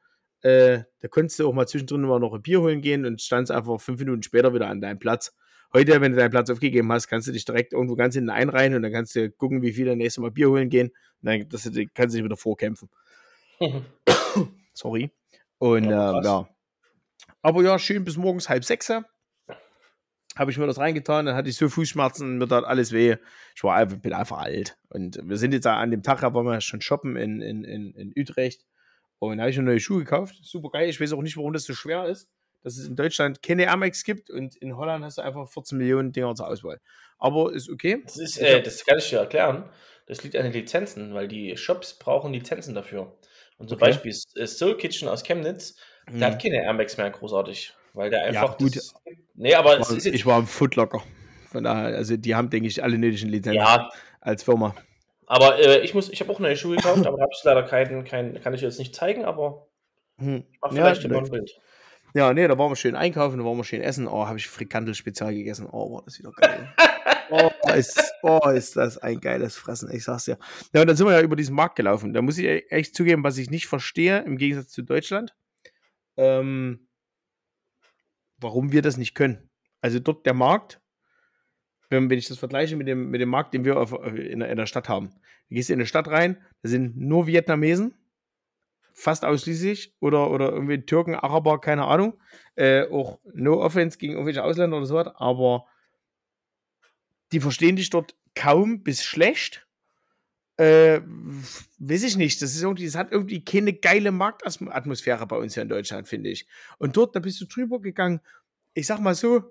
[0.43, 3.51] Äh, da konntest du auch mal zwischendrin immer noch ein Bier holen gehen und standst
[3.51, 5.35] einfach fünf Minuten später wieder an deinem Platz.
[5.73, 8.75] Heute, wenn du deinen Platz aufgegeben hast, kannst du dich direkt irgendwo ganz hinten einreihen
[8.75, 10.89] und dann kannst du gucken, wie viele nächste Mal Bier holen gehen.
[10.89, 11.65] Und dann das,
[11.95, 12.89] kannst du dich wieder vorkämpfen.
[14.73, 15.11] Sorry.
[15.59, 16.25] Und Ja, krass.
[16.25, 16.49] ja.
[17.43, 18.91] Aber ja, schön bis morgens halb sechs.
[20.37, 23.17] Habe ich mir das reingetan, dann hatte ich so Fußschmerzen, mir tat alles weh.
[23.55, 24.77] Ich war einfach, bin einfach alt.
[24.91, 27.95] Und wir sind jetzt an dem Tag, da waren wir schon shoppen in, in, in,
[27.95, 28.67] in Utrecht.
[29.19, 30.37] Und da habe ich mir neue Schuhe gekauft.
[30.43, 30.89] Super geil.
[30.91, 32.29] Ich weiß auch nicht, warum das so schwer ist,
[32.63, 35.79] dass es in Deutschland keine Air Max gibt und in Holland hast du einfach 14
[35.79, 36.81] Millionen Dinger zur Auswahl.
[37.19, 38.03] Aber ist okay.
[38.05, 39.71] Das, ist, äh, das kann ich dir erklären.
[40.07, 43.17] Das liegt an den Lizenzen, weil die Shops brauchen Lizenzen dafür.
[43.57, 43.87] Und zum Okay.
[43.87, 45.77] Beispiel äh, Soul Kitchen aus Chemnitz,
[46.13, 48.59] der hat keine Air Max mehr großartig, weil der Ja, einfach.
[48.59, 48.77] gut.
[48.77, 48.95] Das,
[49.35, 51.03] nee, aber Ich war, ist jetzt, ich war im Footlocker.
[51.51, 53.89] Von daher, also die haben, denke ich, alle nötigen Lizenzen ja,
[54.21, 54.75] als Firma.
[55.27, 58.05] aber äh, ich muss, ich habe auch neue Schuhe gekauft, aber habe ich leider keinen,
[58.05, 59.67] keinen, kann ich jetzt nicht zeigen, aber
[60.19, 60.45] Hm.
[60.63, 61.31] Ja, vielleicht ein.
[61.31, 61.61] Bild.
[62.15, 64.09] Ja, nee, da waren wir schön einkaufen, da waren wir schön essen.
[64.09, 65.69] Oh, habe ich Frikandel-Spezial gegessen.
[65.71, 66.73] Oh, war das wieder geil.
[67.31, 70.39] oh, ist, oh, ist das ein geiles Fressen, ich sag's dir.
[70.73, 72.15] Ja, und dann sind wir ja über diesen Markt gelaufen.
[72.15, 75.35] Da muss ich e- echt zugeben, was ich nicht verstehe, im Gegensatz zu Deutschland,
[76.17, 76.86] ähm,
[78.39, 79.49] warum wir das nicht können.
[79.81, 80.81] Also dort der Markt,
[81.91, 84.51] wenn, wenn ich das vergleiche mit dem, mit dem Markt, den wir auf, in, der,
[84.51, 85.11] in der Stadt haben.
[85.49, 87.95] Du gehst in eine Stadt rein, da sind nur Vietnamesen,
[88.93, 92.19] fast ausschließlich, oder, oder irgendwie Türken, Araber, keine Ahnung.
[92.57, 95.67] Äh, auch no offense gegen irgendwelche Ausländer oder sowas, aber
[97.33, 99.66] die verstehen dich dort kaum bis schlecht.
[100.59, 101.01] Äh,
[101.79, 102.41] weiß ich nicht.
[102.41, 106.31] Das ist irgendwie, das hat irgendwie keine geile Marktatmosphäre bei uns hier in Deutschland, finde
[106.31, 106.47] ich.
[106.79, 108.21] Und dort, da bist du drüber gegangen.
[108.75, 109.43] Ich sag mal so,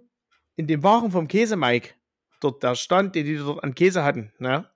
[0.56, 1.94] in dem Waren vom Käse, Mike,
[2.40, 4.70] dort der Stand, den die dort an Käse hatten, ne?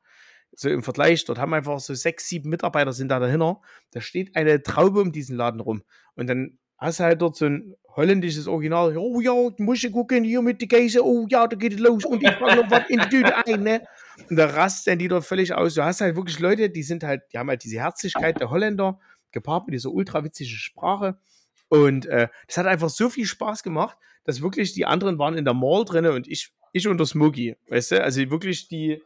[0.51, 3.61] So im Vergleich, dort haben einfach so sechs, sieben Mitarbeiter sind da dahinter.
[3.91, 5.83] Da steht eine Traube um diesen Laden rum.
[6.15, 8.95] Und dann hast halt dort so ein holländisches Original.
[8.97, 11.05] Oh ja, musst du gucken, hier mit der Käse.
[11.05, 12.05] Oh ja, da geht es los.
[12.05, 13.81] Und ich pack noch was in die Tüte ein, ne?
[14.29, 15.73] Und da rasten die dort völlig aus.
[15.73, 18.99] Du hast halt wirklich Leute, die sind halt, die haben halt diese Herzlichkeit der Holländer,
[19.31, 21.17] gepaart mit dieser ultra witzigen Sprache.
[21.67, 25.45] Und äh, das hat einfach so viel Spaß gemacht, dass wirklich die anderen waren in
[25.45, 28.03] der Mall drinne und ich, ich und der Smokey, weißt du?
[28.03, 29.01] Also wirklich die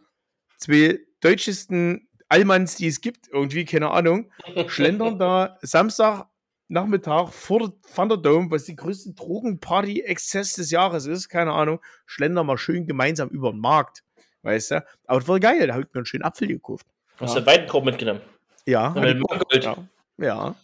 [0.57, 4.31] zwei deutschesten Allmanns, die es gibt, irgendwie, keine Ahnung,
[4.67, 6.25] schlendern da Samstag
[6.73, 12.57] Nachmittag vor der Thunderdome, was die größte Drogenparty-Exzess des Jahres ist, keine Ahnung, schlendern mal
[12.57, 14.03] schön gemeinsam über den Markt,
[14.41, 14.85] weißt du?
[15.05, 16.85] Aber das war geil, da habe ich mir einen schönen Apfel gekauft.
[17.19, 17.39] Hast Ja.
[17.39, 18.21] du den Weidenkorb mitgenommen?
[18.65, 19.63] Ja, Mit Mangold.
[19.63, 19.77] ja,
[20.17, 20.55] ja.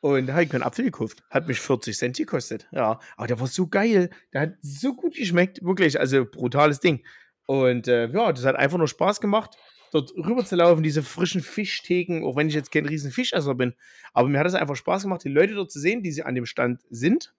[0.00, 1.22] Und da habe ich mir einen Apfel gekauft.
[1.28, 2.68] Hat mich 40 Cent gekostet.
[2.70, 4.10] Ja, aber der war so geil.
[4.32, 5.60] Der hat so gut geschmeckt.
[5.62, 7.04] Wirklich, also brutales Ding.
[7.46, 9.56] Und äh, ja, das hat einfach nur Spaß gemacht,
[9.90, 13.74] dort rüber zu laufen, diese frischen Fischtheken, auch wenn ich jetzt kein riesen Fischesser bin.
[14.12, 16.34] Aber mir hat es einfach Spaß gemacht, die Leute dort zu sehen, die sie an
[16.34, 17.34] dem Stand sind.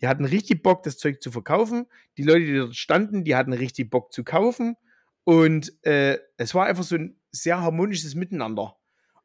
[0.00, 1.86] Die hatten richtig Bock, das Zeug zu verkaufen.
[2.18, 4.76] Die Leute, die dort standen, die hatten richtig Bock zu kaufen.
[5.24, 8.76] Und äh, es war einfach so ein sehr harmonisches Miteinander.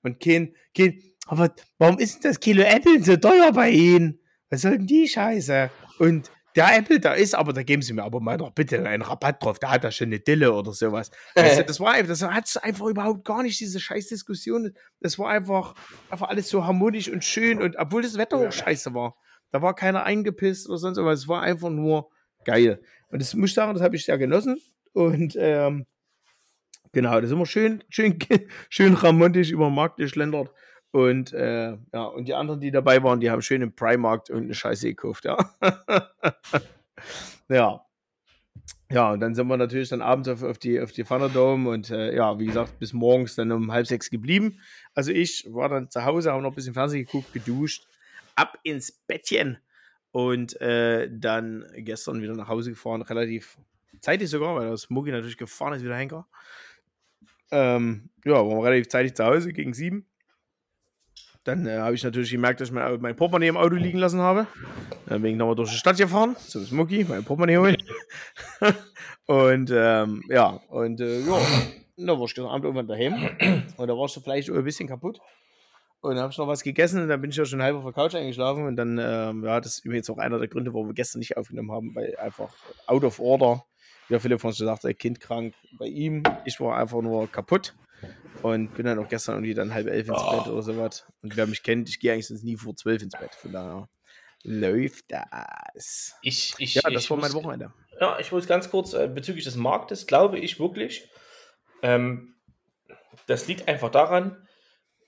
[0.02, 4.20] Und kein, kein, aber warum ist denn das Kilo Äpfel so teuer bei Ihnen?
[4.50, 5.70] Was soll denn die Scheiße?
[6.00, 9.02] Und der Apple da ist, aber da geben sie mir aber mal doch bitte einen
[9.02, 9.60] Rabatt drauf.
[9.60, 11.12] Da hat er schon eine Dille oder sowas.
[11.36, 14.74] Weißt du, das war einfach, das hat einfach überhaupt gar nicht diese Scheißdiskussion.
[15.00, 15.76] Das war einfach,
[16.10, 19.16] einfach alles so harmonisch und schön und obwohl das Wetter auch scheiße war.
[19.52, 21.20] Da war keiner eingepisst oder sonst was.
[21.20, 22.10] Es war einfach nur
[22.46, 22.82] geil.
[23.10, 24.60] Und das muss ich sagen, das habe ich sehr genossen.
[24.94, 25.86] Und ähm,
[26.92, 28.18] genau, das ist immer schön, schön,
[28.70, 30.52] schön romantisch über den Markt geschlendert.
[30.92, 34.56] Und äh, ja, und die anderen, die dabei waren, die haben schön im Primarkt irgendeine
[34.56, 35.38] Scheiße gekauft, ja.
[37.50, 37.86] ja.
[38.92, 41.90] Ja, und dann sind wir natürlich dann abends auf, auf die, auf die Thunderdome und
[41.92, 44.60] äh, ja, wie gesagt, bis morgens dann um halb sechs geblieben.
[44.94, 47.88] Also ich war dann zu Hause, habe noch ein bisschen Fernsehen geguckt, geduscht,
[48.36, 49.60] ab ins Bettchen
[50.12, 53.58] und äh, dann gestern wieder nach Hause gefahren, relativ
[54.02, 56.28] zeitig sogar, weil das Mugi natürlich gefahren ist, wieder Henker.
[57.52, 60.06] Ähm, ja, waren wir relativ zeitig zu Hause, gegen sieben.
[61.44, 64.20] Dann äh, habe ich natürlich gemerkt, dass ich mein, mein Portemonnaie im Auto liegen lassen
[64.20, 64.46] habe.
[65.08, 67.78] Dann bin ich nochmal durch die Stadt gefahren, zum Smoky, mein Portemonnaie holen.
[69.26, 71.40] und ähm, ja, und äh, ja,
[71.98, 73.14] dann war ich gestern Abend irgendwann daheim.
[73.78, 75.20] Und da warst du vielleicht ein bisschen kaputt.
[76.02, 77.84] Und dann habe ich noch was gegessen und dann bin ich ja schon halb auf
[77.84, 78.66] der Couch eingeschlafen.
[78.66, 81.38] Und dann, ähm, ja, das ist übrigens auch einer der Gründe, warum wir gestern nicht
[81.38, 82.52] aufgenommen haben, weil einfach
[82.88, 83.64] out of order,
[84.08, 86.24] wie der Philipp von uns gesagt hat, Kind krank bei ihm.
[86.46, 87.76] Ich war einfach nur kaputt.
[88.42, 90.38] Und bin dann auch gestern irgendwie dann halb elf ins oh.
[90.38, 91.06] Bett oder sowas.
[91.22, 93.36] Und wer mich kennt, ich gehe eigentlich sonst nie vor zwölf ins Bett.
[93.36, 93.90] Von daher
[94.44, 96.16] läuft das.
[96.22, 97.74] Ich, ich, ja, das ich war muss, mein Wochenende.
[98.00, 101.08] Ja, ich muss ganz kurz äh, bezüglich des Marktes, glaube ich wirklich,
[101.84, 102.36] ähm,
[103.28, 104.48] das liegt einfach daran,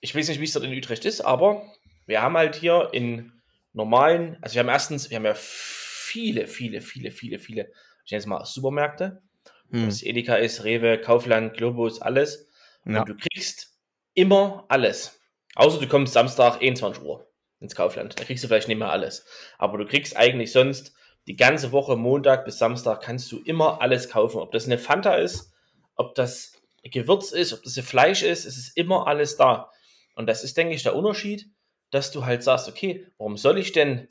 [0.00, 1.62] ich weiß nicht, wie es dort in Utrecht ist, aber
[2.06, 3.32] wir haben halt hier in
[3.72, 7.72] normalen, also wir haben erstens, wir haben ja viele, viele, viele, viele, viele,
[8.04, 9.22] ich nenne es mal Supermärkte.
[9.70, 9.86] Hm.
[9.86, 12.48] Das Edeka ist, Rewe, Kaufland, Globus, alles.
[12.86, 13.00] Ja.
[13.00, 13.78] Und du kriegst
[14.14, 15.20] immer alles.
[15.54, 17.28] Außer du kommst Samstag 21 Uhr
[17.60, 18.18] ins Kaufland.
[18.18, 19.24] Da kriegst du vielleicht nicht mehr alles.
[19.58, 20.94] Aber du kriegst eigentlich sonst
[21.26, 24.38] die ganze Woche, Montag bis Samstag, kannst du immer alles kaufen.
[24.38, 25.52] Ob das eine Fanta ist,
[25.96, 29.70] ob das Gewürz ist, ob das Fleisch ist, es ist immer alles da.
[30.14, 31.48] Und das ist, denke ich, der Unterschied,
[31.90, 34.08] dass du halt sagst, okay, warum soll ich denn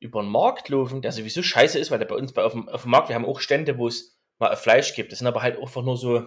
[0.00, 2.68] über den Markt laufen, der sowieso scheiße ist, weil der bei uns bei, auf, dem,
[2.68, 5.12] auf dem Markt, wir haben auch Stände, wo es mal Fleisch gibt.
[5.12, 6.26] Das sind aber halt einfach nur so,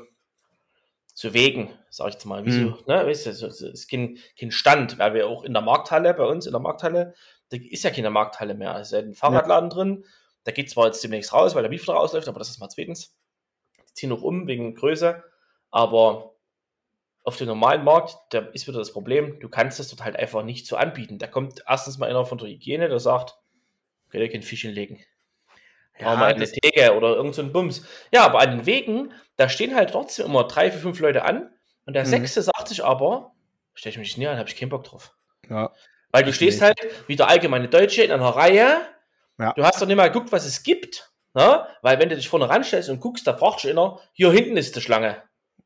[1.13, 2.45] so Wegen, sag ich jetzt mal.
[2.45, 2.77] Wie mhm.
[2.87, 6.13] ne, weißt du, so, so, ist kein, kein Stand, weil wir auch in der Markthalle,
[6.13, 7.13] bei uns in der Markthalle,
[7.49, 8.75] da ist ja keine Markthalle mehr.
[8.77, 9.75] Es ist ein Fahrradladen ja.
[9.75, 10.05] drin.
[10.43, 13.15] Da geht zwar jetzt demnächst raus, weil der Mietvertrag ausläuft, aber das ist mal zweitens.
[13.89, 15.23] Die ziehen noch um wegen Größe.
[15.69, 16.33] Aber
[17.23, 20.43] auf dem normalen Markt, da ist wieder das Problem, du kannst das dort halt einfach
[20.43, 21.19] nicht so anbieten.
[21.19, 23.37] Da kommt erstens mal einer von der Hygiene, der sagt,
[24.09, 24.99] könnt ihr kein Fischchen legen.
[25.99, 27.85] Ja, mal eine Theke oder irgend so ein Bums.
[28.11, 31.51] Ja, aber an den Wegen, da stehen halt trotzdem immer drei, vier, fünf Leute an
[31.85, 32.09] und der mhm.
[32.09, 33.33] Sechste sagt sich aber,
[33.73, 35.15] stelle ich mich nicht näher an, habe ich keinen Bock drauf.
[35.49, 35.71] Ja.
[36.11, 36.77] Weil du stehst halt
[37.07, 38.81] wie der allgemeine Deutsche in einer Reihe,
[39.39, 39.53] ja.
[39.53, 41.67] du hast doch nicht mal geguckt, was es gibt, ne?
[41.81, 44.75] weil wenn du dich vorne ranstellst und guckst, da fragst du einer, hier hinten ist
[44.75, 45.21] die Schlange.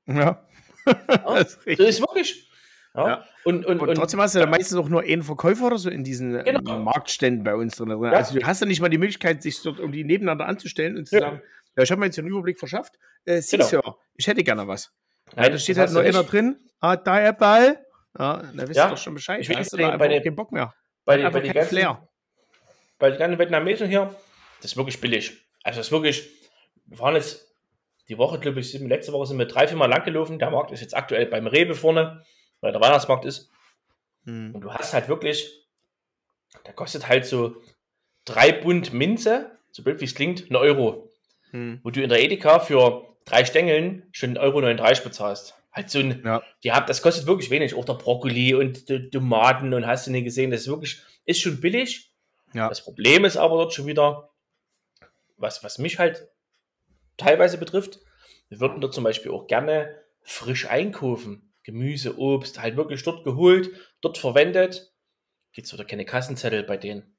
[0.05, 0.45] Ja.
[0.86, 1.21] ja?
[1.25, 2.47] das, ist das ist wirklich,
[2.98, 3.08] ja.
[3.08, 3.26] ja.
[3.43, 6.04] Und, und, und, trotzdem hast du da meistens auch nur einen Verkäufer oder so in
[6.04, 6.80] diesen genau.
[6.80, 7.89] Marktständen bei uns drin.
[7.89, 8.12] Ja.
[8.12, 11.20] Also du hast ja nicht mal die Möglichkeit, sich dort irgendwie nebeneinander anzustellen und zu
[11.20, 11.41] sagen,
[11.76, 12.95] ja, ich habe mir jetzt einen Überblick verschafft.
[13.26, 14.00] Äh, genau.
[14.16, 14.91] ich hätte gerne was.
[15.36, 16.58] Ja, da steht halt nur einer drin.
[16.80, 17.86] Ah, da der Ball.
[18.18, 19.41] Ja, da wisst ihr doch schon Bescheid.
[19.41, 20.74] Ich will hast du da bei den, keinen Bock mehr.
[21.06, 22.08] Bei, den, bei, die ganzen, Flair.
[22.98, 24.16] bei den ganzen Vietnamesen hier,
[24.62, 25.45] das ist wirklich billig.
[25.64, 26.30] Also das ist wirklich,
[26.86, 27.48] wir waren jetzt
[28.10, 30.39] die Woche, glaube ich, letzte Woche sind wir drei, vier Mal lang gelaufen.
[30.39, 32.24] Der Markt ist jetzt aktuell beim Rewe vorne
[32.62, 33.49] weil der Weihnachtsmarkt ist.
[34.26, 34.53] Hm.
[34.55, 35.66] Und du hast halt wirklich,
[36.66, 37.55] der kostet halt so
[38.26, 41.10] drei Bund Minze, so blöd wie es klingt, ein Euro.
[41.51, 41.80] Hm.
[41.84, 45.55] Wo du in der Edeka für drei Stängeln schon 1,39 Euro bezahlst.
[45.72, 46.41] Halt so ein, ja.
[46.64, 47.76] die haben, das kostet wirklich wenig.
[47.76, 51.39] Auch der Brokkoli und die Tomaten und hast du nicht gesehen, das ist wirklich, ist
[51.39, 52.12] schon billig.
[52.53, 52.70] Ja.
[52.70, 54.30] Das Problem ist aber dort schon wieder,
[55.38, 56.28] was, was mich halt
[57.18, 57.99] teilweise betrifft,
[58.49, 61.47] wir würden dort zum Beispiel auch gerne frisch einkaufen.
[61.68, 64.93] Gemüse, Obst, halt wirklich dort geholt, dort verwendet.
[65.51, 67.18] Gibt es wieder keine Kassenzettel bei denen.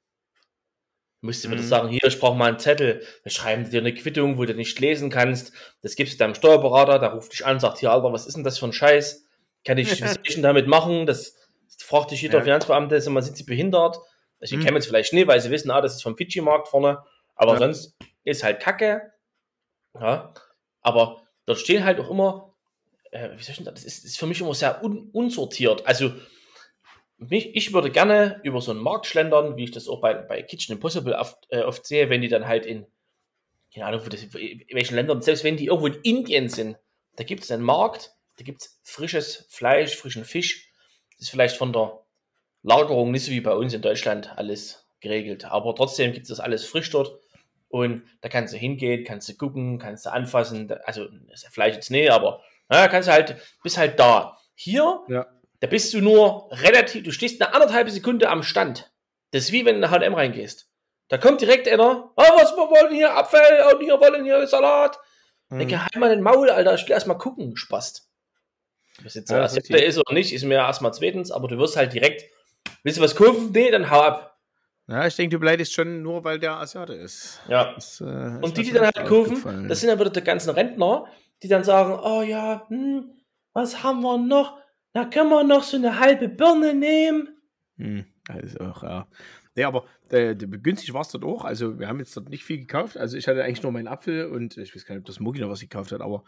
[1.21, 1.51] Müsste mhm.
[1.51, 3.05] wieder sagen, hier, ich brauche mal einen Zettel.
[3.23, 5.53] Dann schreiben dir eine Quittung, wo du nicht lesen kannst.
[5.83, 8.43] Das gibst du deinem Steuerberater, der ruft dich an, sagt, hier, Alter, was ist denn
[8.43, 9.23] das für ein Scheiß?
[9.65, 11.05] Kann ich, was ich denn damit machen?
[11.05, 11.35] Das,
[11.65, 12.43] das fragt dich jeder ja.
[12.43, 13.99] Finanzbeamte, man sind sie behindert.
[14.39, 14.63] Ich mhm.
[14.63, 17.03] kenne jetzt vielleicht nicht, weil sie wissen, ah, das ist vom Fidschi-Markt vorne.
[17.35, 17.59] Aber ja.
[17.59, 19.11] sonst ist halt Kacke.
[19.93, 20.33] Ja.
[20.81, 22.48] Aber dort stehen halt auch immer
[23.11, 23.83] äh, wie soll ich denn das?
[23.83, 25.85] ist, ist für mich immer sehr un, unsortiert.
[25.85, 26.13] Also,
[27.17, 30.41] mich, ich würde gerne über so einen Markt schlendern, wie ich das auch bei, bei
[30.41, 32.85] Kitchen Impossible oft, äh, oft sehe, wenn die dann halt in,
[33.73, 36.77] keine Ahnung, das, in welchen Ländern, selbst wenn die irgendwo in Indien sind,
[37.15, 40.71] da gibt es einen Markt, da gibt es frisches Fleisch, frischen Fisch.
[41.11, 42.05] Das ist vielleicht von der
[42.63, 45.45] Lagerung nicht so wie bei uns in Deutschland alles geregelt.
[45.45, 47.19] Aber trotzdem gibt es das alles frisch dort.
[47.67, 50.71] Und da kannst du hingehen, kannst du gucken, kannst du anfassen.
[50.85, 54.37] Also, das ist Fleisch jetzt nicht, aber na, kannst du halt, bist halt da.
[54.55, 55.25] Hier, Ja.
[55.59, 58.91] da bist du nur relativ, du stehst eine anderthalb Sekunde am Stand.
[59.31, 60.67] Das ist wie wenn du in H&M reingehst.
[61.09, 63.39] Da kommt direkt einer, ah, was wir wollen hier, Apfel,
[63.73, 64.99] und hier wollen hier Salat.
[65.49, 65.59] Hm.
[65.59, 68.07] Denke, halt mal den Maul, Alter, ich will erst mal gucken, Spast.
[69.03, 71.47] Was jetzt Ja, ja, das ist der ist oder nicht, ist mir erstmal zweitens, aber
[71.47, 72.25] du wirst halt direkt,
[72.83, 73.51] willst du was kaufen?
[73.51, 74.37] Nee, dann hau ab.
[74.87, 77.39] Ja, ich denke, du beleidigst schon nur, weil der Asiate ist.
[77.47, 77.73] Ja.
[77.75, 79.67] Das, äh, Und die, die dann halt aufgefallen.
[79.69, 81.05] das sind dann wieder die ganzen Rentner,
[81.43, 83.11] die dann sagen, oh ja, hm,
[83.53, 84.59] was haben wir noch?
[84.93, 87.29] Da können wir noch so eine halbe Birne nehmen.
[87.77, 89.07] Hm, das auch, ja.
[89.55, 91.43] Nee, aber äh, günstig war es dort auch.
[91.45, 92.97] Also, wir haben jetzt dort nicht viel gekauft.
[92.97, 95.41] Also, ich hatte eigentlich nur meinen Apfel und ich weiß gar nicht, ob das Mugi
[95.41, 96.23] noch was gekauft hat, aber,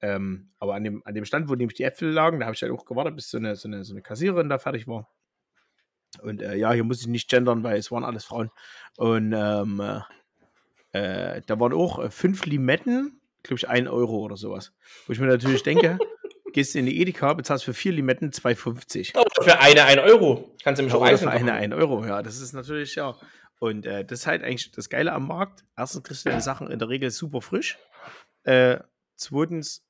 [0.00, 2.62] ähm, aber an, dem, an dem Stand, wo nämlich die Äpfel lagen, da habe ich
[2.62, 5.08] halt auch gewartet, bis so eine, so, eine, so eine Kassiererin da fertig war.
[6.22, 8.50] Und äh, ja, hier muss ich nicht gendern, weil es waren alles Frauen.
[8.96, 10.00] Und ähm, äh,
[10.92, 14.72] äh, da waren auch äh, fünf Limetten, glaube ich, ein Euro oder sowas.
[15.06, 15.98] Wo ich mir natürlich denke,
[16.52, 19.16] gehst du in die Edeka, bezahlst für vier Limetten 2,50.
[19.18, 20.54] Oder für eine 1 Euro.
[20.64, 21.72] Kannst du mich auch eisen für eine machen.
[21.72, 23.16] 1 Euro, ja, das ist natürlich, ja.
[23.58, 25.64] Und äh, das ist halt eigentlich das Geile am Markt.
[25.76, 27.78] Erstens kriegst du deine Sachen in der Regel super frisch.
[28.44, 28.78] Äh,
[29.16, 29.84] zweitens,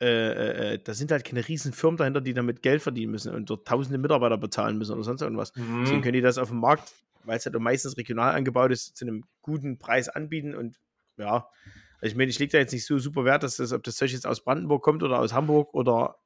[0.00, 3.34] äh, äh, äh, da sind halt keine riesen Firmen dahinter, die damit Geld verdienen müssen
[3.34, 5.52] und dort tausende Mitarbeiter bezahlen müssen oder sonst irgendwas.
[5.52, 6.02] Deswegen Mhm.
[6.02, 6.92] können die das auf dem Markt,
[7.24, 10.54] weil es halt meistens regional angebaut ist, zu einem guten Preis anbieten.
[10.54, 10.78] Und
[11.18, 11.48] ja,
[12.02, 14.12] ich meine, ich lege da jetzt nicht so super Wert, dass das, ob das Zeug
[14.12, 16.18] jetzt aus Brandenburg kommt oder aus Hamburg oder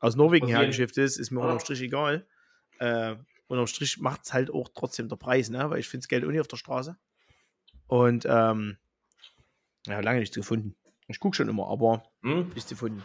[0.00, 1.44] aus Norwegen hergeschifft ist, ist mir Ja.
[1.44, 2.26] unterm Strich egal.
[2.78, 3.16] Äh,
[3.48, 5.70] unterm Strich macht es halt auch trotzdem der Preis, ne?
[5.70, 6.96] Weil ich finde das Geld auch nicht auf der Straße.
[7.88, 8.78] Und ähm,
[9.86, 10.76] ja, lange nichts gefunden.
[11.08, 12.52] Ich gucke schon immer, aber Hm?
[12.54, 13.04] nichts gefunden.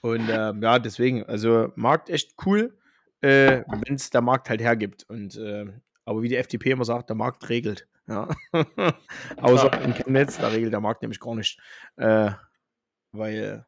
[0.00, 2.78] Und ähm, ja, deswegen, also Markt echt cool,
[3.20, 5.04] äh, wenn es der Markt halt hergibt.
[5.08, 5.66] Und äh,
[6.04, 7.88] aber wie die FDP immer sagt, der Markt regelt.
[8.08, 8.28] Ja.
[9.36, 11.60] Außer in Chemnitz, da regelt der Markt nämlich gar nicht.
[11.96, 12.30] Äh,
[13.12, 13.66] weil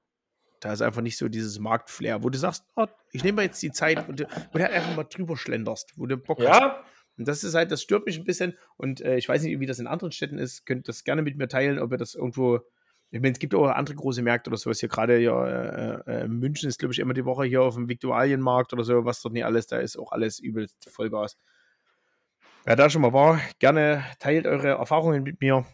[0.60, 3.62] da ist einfach nicht so dieses Marktflair, wo du sagst, oh, ich nehme mal jetzt
[3.62, 6.60] die Zeit, wo du, wo du halt einfach mal drüber schlenderst, wo du Bock hast.
[6.60, 6.84] Ja,
[7.16, 8.56] Und das ist halt, das stört mich ein bisschen.
[8.76, 10.66] Und äh, ich weiß nicht, wie das in anderen Städten ist.
[10.66, 12.60] Könnt das gerne mit mir teilen, ob ihr das irgendwo.
[13.10, 14.80] Ich meine, es gibt auch andere große Märkte oder sowas.
[14.80, 17.88] Hier gerade ja, äh, äh, München ist, glaube ich, immer die Woche hier auf dem
[17.88, 21.36] Viktualienmarkt oder so, was dort nicht alles, da ist auch alles übelst Vollgas.
[22.64, 25.64] Wer da schon mal war, gerne teilt eure Erfahrungen mit mir.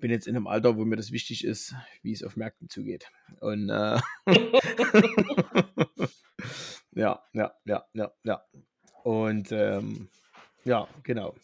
[0.00, 3.10] Bin jetzt in einem Alter, wo mir das wichtig ist, wie es auf Märkten zugeht.
[3.40, 3.98] Und äh,
[6.94, 8.44] ja, ja, ja, ja, ja.
[9.02, 10.08] Und ähm,
[10.64, 11.34] ja, genau.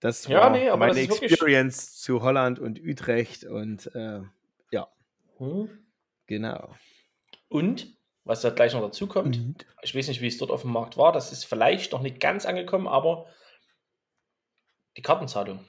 [0.00, 3.92] Das Ja, war nee, aber meine das ist wirklich- Experience zu Holland und Utrecht und
[3.94, 4.20] äh,
[4.70, 4.88] ja,
[5.38, 5.68] Hm.
[6.26, 6.74] genau.
[7.48, 10.62] Und, was da gleich noch dazu kommt, Und, ich weiß nicht, wie es dort auf
[10.62, 13.26] dem Markt war, das ist vielleicht noch nicht ganz angekommen, aber
[14.96, 15.64] die Kartenzahlung.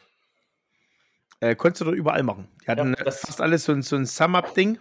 [1.39, 2.47] äh, konntest du dort überall machen.
[2.63, 4.79] Die hatten das- fast alles so ein, so ein Sum-Up-Ding,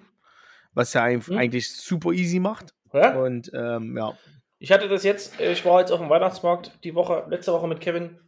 [0.75, 1.37] was ja ein, Hm.
[1.39, 2.73] eigentlich super easy macht.
[2.93, 3.17] Ja?
[3.19, 4.17] Und ähm, ja,
[4.59, 7.67] Ich hatte das jetzt, äh, ich war jetzt auf dem Weihnachtsmarkt die Woche, letzte Woche
[7.67, 8.21] mit Kevin.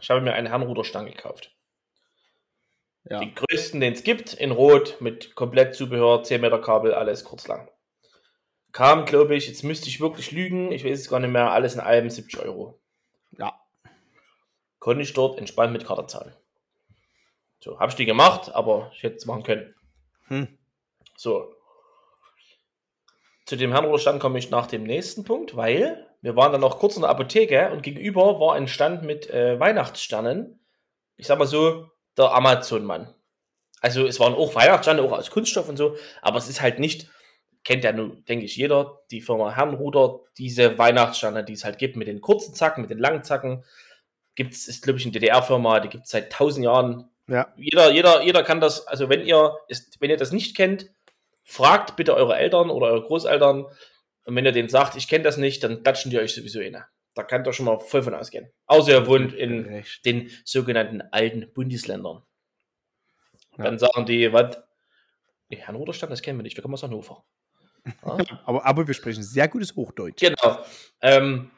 [0.00, 1.54] Ich habe mir einen Herrenruderstange gekauft.
[3.04, 3.20] ja.
[3.20, 7.48] Den größten, den es gibt, in Rot, mit komplett Zubehör, 10 Meter Kabel, alles kurz
[7.48, 7.68] lang.
[8.72, 11.74] Kam, glaube ich, jetzt müsste ich wirklich lügen, ich weiß es gar nicht mehr, alles
[11.74, 12.78] in allem 70 Euro.
[13.38, 13.58] ja.
[14.78, 16.32] Konnte ich dort entspannt mit Karte zahlen.
[17.60, 19.74] So, habe ich die gemacht, aber ich hätte es machen können.
[20.28, 20.58] Hm.
[21.16, 21.52] So.
[23.44, 26.96] Zu dem Herrenruderstand komme ich nach dem nächsten Punkt, weil wir waren dann noch kurz
[26.96, 30.60] in der Apotheke und gegenüber war ein Stand mit äh, Weihnachtssternen.
[31.16, 33.14] Ich sag mal so, der Amazon-Mann.
[33.80, 37.08] Also es waren auch Weihnachtssterne, auch aus Kunststoff und so, aber es ist halt nicht,
[37.68, 41.96] kennt ja nun, denke ich, jeder, die Firma Herrenruder, diese Weihnachtssterne, die es halt gibt,
[41.96, 43.62] mit den kurzen Zacken, mit den langen Zacken.
[44.36, 47.10] Gibt es, ist glaube ich eine DDR-Firma, die gibt es seit tausend Jahren.
[47.26, 50.90] Ja, Jeder, jeder, jeder kann das, also wenn ihr, ist, wenn ihr das nicht kennt,
[51.44, 53.66] fragt bitte eure Eltern oder eure Großeltern.
[54.24, 56.86] Und wenn ihr denen sagt, ich kenne das nicht, dann klatschen die euch sowieso inne.
[57.14, 58.50] Da könnt ihr schon mal voll von ausgehen.
[58.64, 60.06] Außer ihr wohnt in Recht.
[60.06, 62.22] den sogenannten alten Bundesländern.
[63.58, 63.64] Ja.
[63.64, 64.56] Dann sagen die, was?
[65.50, 67.26] Nee, Herrn Ruderstand, das kennen wir nicht, wir kommen aus Hannover.
[68.04, 68.18] Ja?
[68.44, 70.20] Aber, aber wir sprechen sehr gutes Hochdeutsch.
[70.20, 70.58] Genau.
[71.02, 71.50] Ähm,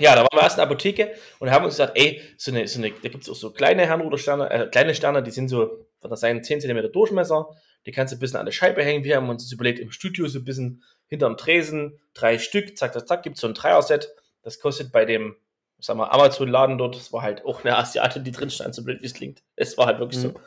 [0.00, 2.66] ja, da waren wir erst in der Apotheke und haben uns gesagt, ey, so eine,
[2.66, 5.86] so eine, da gibt es auch so kleine Herrenrudersterne, äh, kleine Sterne, die sind so,
[6.00, 7.50] was das sein, 10 cm Durchmesser.
[7.84, 9.04] Die kannst du ein bisschen an der Scheibe hängen.
[9.04, 12.94] Wir haben uns das überlegt, im Studio so ein bisschen hinterm Tresen, drei Stück, zack,
[12.94, 14.14] zack, zack, gibt so ein Dreier-Set.
[14.42, 15.36] Das kostet bei dem,
[15.78, 18.84] ich sag mal, Amazon-Laden dort, das war halt auch eine Asiatin, die drin stand, so
[18.84, 19.42] blöd wie es klingt.
[19.56, 20.28] Es war halt wirklich Mhm.
[20.28, 20.40] so.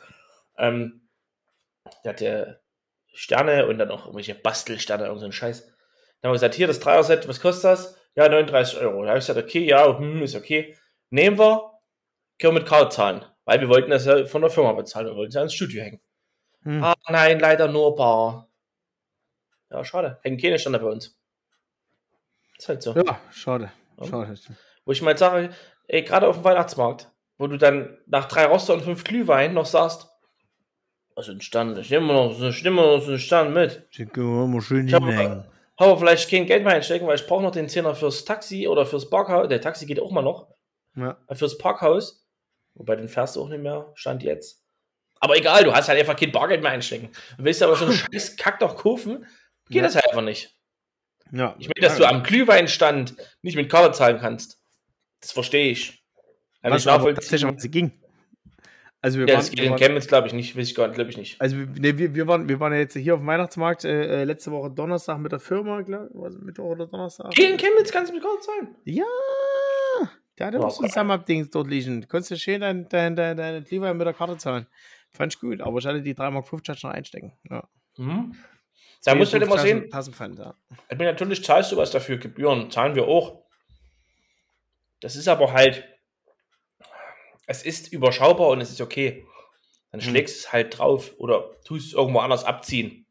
[0.58, 1.02] Ähm,
[2.04, 2.60] der
[3.16, 5.66] Sterne und dann auch irgendwelche Bastelsterne, irgend so ein Scheiß.
[5.66, 7.96] Dann haben wir gesagt, hier das Dreier-Set, was kostet das?
[8.14, 9.02] Ja, 39 Euro.
[9.02, 10.76] Da habe ich gesagt, okay, ja, hm, ist okay.
[11.10, 11.72] Nehmen wir,
[12.38, 13.24] können wir mit Karte zahlen.
[13.46, 15.06] Weil wir wollten das ja von der Firma bezahlen.
[15.06, 16.00] Wir wollten es ja ins Studio hängen.
[16.62, 16.82] Hm.
[16.82, 18.50] Ah, nein, leider nur Bar.
[19.70, 20.18] Ja, schade.
[20.22, 21.16] Hängen keine Ständer bei uns.
[22.58, 22.94] Ist halt so.
[22.94, 23.72] Ja, schade.
[23.98, 24.06] Ja.
[24.06, 24.34] Schade.
[24.84, 25.50] Wo ich mal sage,
[25.88, 29.66] ey, gerade auf dem Weihnachtsmarkt, wo du dann nach drei Roster und fünf Glühwein noch
[29.66, 30.08] sagst,
[31.16, 33.86] was ein Stand, ich nehme noch, ich nehme noch so einen Stand mit.
[33.90, 35.44] Schicken wir mal schön Ich hinhängen.
[35.76, 38.86] aber vielleicht kein Geld mehr einstecken, weil ich brauche noch den Zehner fürs Taxi oder
[38.86, 39.48] fürs Parkhaus.
[39.48, 40.46] Der Taxi geht auch mal noch.
[40.94, 41.16] Ja.
[41.26, 42.24] Äh, Fürs Parkhaus.
[42.74, 44.62] Wobei den fährst du auch nicht mehr, stand jetzt.
[45.20, 47.10] Aber egal, du hast halt einfach kein Bargeld mehr einstecken.
[47.38, 49.26] Du willst aber so einen scheiß Kack doch kaufen,
[49.68, 49.82] geht Ja.
[49.82, 50.54] das halt einfach nicht.
[51.32, 51.54] ja.
[51.58, 54.60] Ich meine, dass du am Glühweinstand nicht mit Karte zahlen kannst.
[55.20, 56.04] Das verstehe ich.
[56.62, 57.54] Kann was ich nachvollziehen.
[57.56, 57.92] was ging.
[59.06, 60.56] Also wir Ja, waren, das geht wir in Chemnitz, glaube ich, nicht.
[60.56, 61.40] Weiß ich gar nicht, glaube ich nicht.
[61.40, 64.22] also wir, nee, wir, wir, waren, wir waren ja jetzt hier auf dem Weihnachtsmarkt äh,
[64.22, 66.42] äh, letzte Woche Donnerstag mit der Firma, glaube ich.
[66.42, 67.32] Mittwoch oder Donnerstag.
[67.32, 68.74] Hier in Chemnitz kannst du mit Karte zahlen.
[68.82, 69.04] Ja,
[70.40, 70.94] hatte Ja, auch so ein geil.
[70.94, 72.00] Sum-Up-Dings dort liegen.
[72.00, 74.66] Du konntest ja schön dein, dein, dein, deine Glühwein mit der Karte zahlen.
[75.12, 77.32] Fand ich gut, aber ich hatte die 3,50 Mark noch einstecken.
[77.48, 77.68] Ja.
[77.98, 78.34] Mhm.
[79.04, 80.56] Da musst du halt immer sehen, Tassenpfand, ja.
[80.98, 83.44] natürlich zahlst du was dafür, Gebühren, zahlen wir auch.
[85.00, 85.84] Das ist aber halt,
[87.46, 89.26] es ist überschaubar und es ist okay.
[89.92, 90.10] Dann Hm.
[90.10, 93.06] schlägst du es halt drauf oder tust es irgendwo anders abziehen.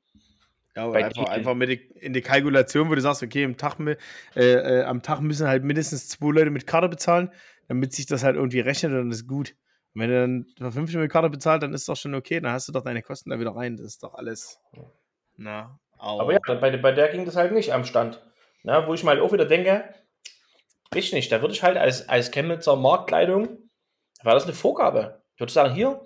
[0.76, 3.78] Ja, aber einfach, einfach mit die, in die Kalkulation, wo du sagst, okay, im Tag,
[3.80, 3.96] äh,
[4.36, 7.32] äh, am Tag müssen halt mindestens zwei Leute mit Karte bezahlen,
[7.70, 9.56] damit sich das halt irgendwie rechnet und das ist gut.
[9.94, 12.52] Und wenn du dann für 50 mit Karte bezahlt, dann ist doch schon okay, dann
[12.52, 13.78] hast du doch deine Kosten da wieder rein.
[13.78, 14.60] Das ist doch alles.
[15.38, 18.22] Na, Aber ja, bei, bei der ging das halt nicht am Stand.
[18.64, 19.94] Na, wo ich mal auch wieder denke,
[20.94, 23.65] ich nicht, da würde ich halt als, als Chemnitzer Marktleitung,
[24.24, 25.22] war das eine Vorgabe.
[25.36, 26.06] Ich würde sagen, hier,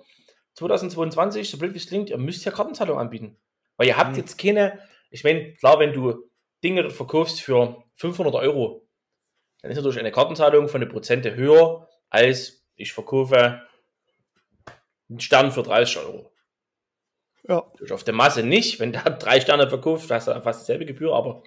[0.54, 3.36] 2022, so blöd wie es klingt, ihr müsst ja Kartenzahlung anbieten.
[3.76, 4.16] Weil ihr habt Mhm.
[4.18, 4.78] jetzt keine,
[5.10, 6.28] ich meine, klar, wenn du
[6.62, 8.86] Dinge verkaufst für 500 Euro,
[9.62, 13.62] dann ist natürlich eine Kartenzahlung von den Prozente höher, als ich verkaufe
[15.08, 16.32] einen Stern für 30 Euro.
[17.48, 17.62] Ja.
[17.72, 18.80] Natürlich auf der Masse nicht.
[18.80, 21.42] Wenn da drei Sterne verkauft, hast du fast dieselbe Gebühr, aber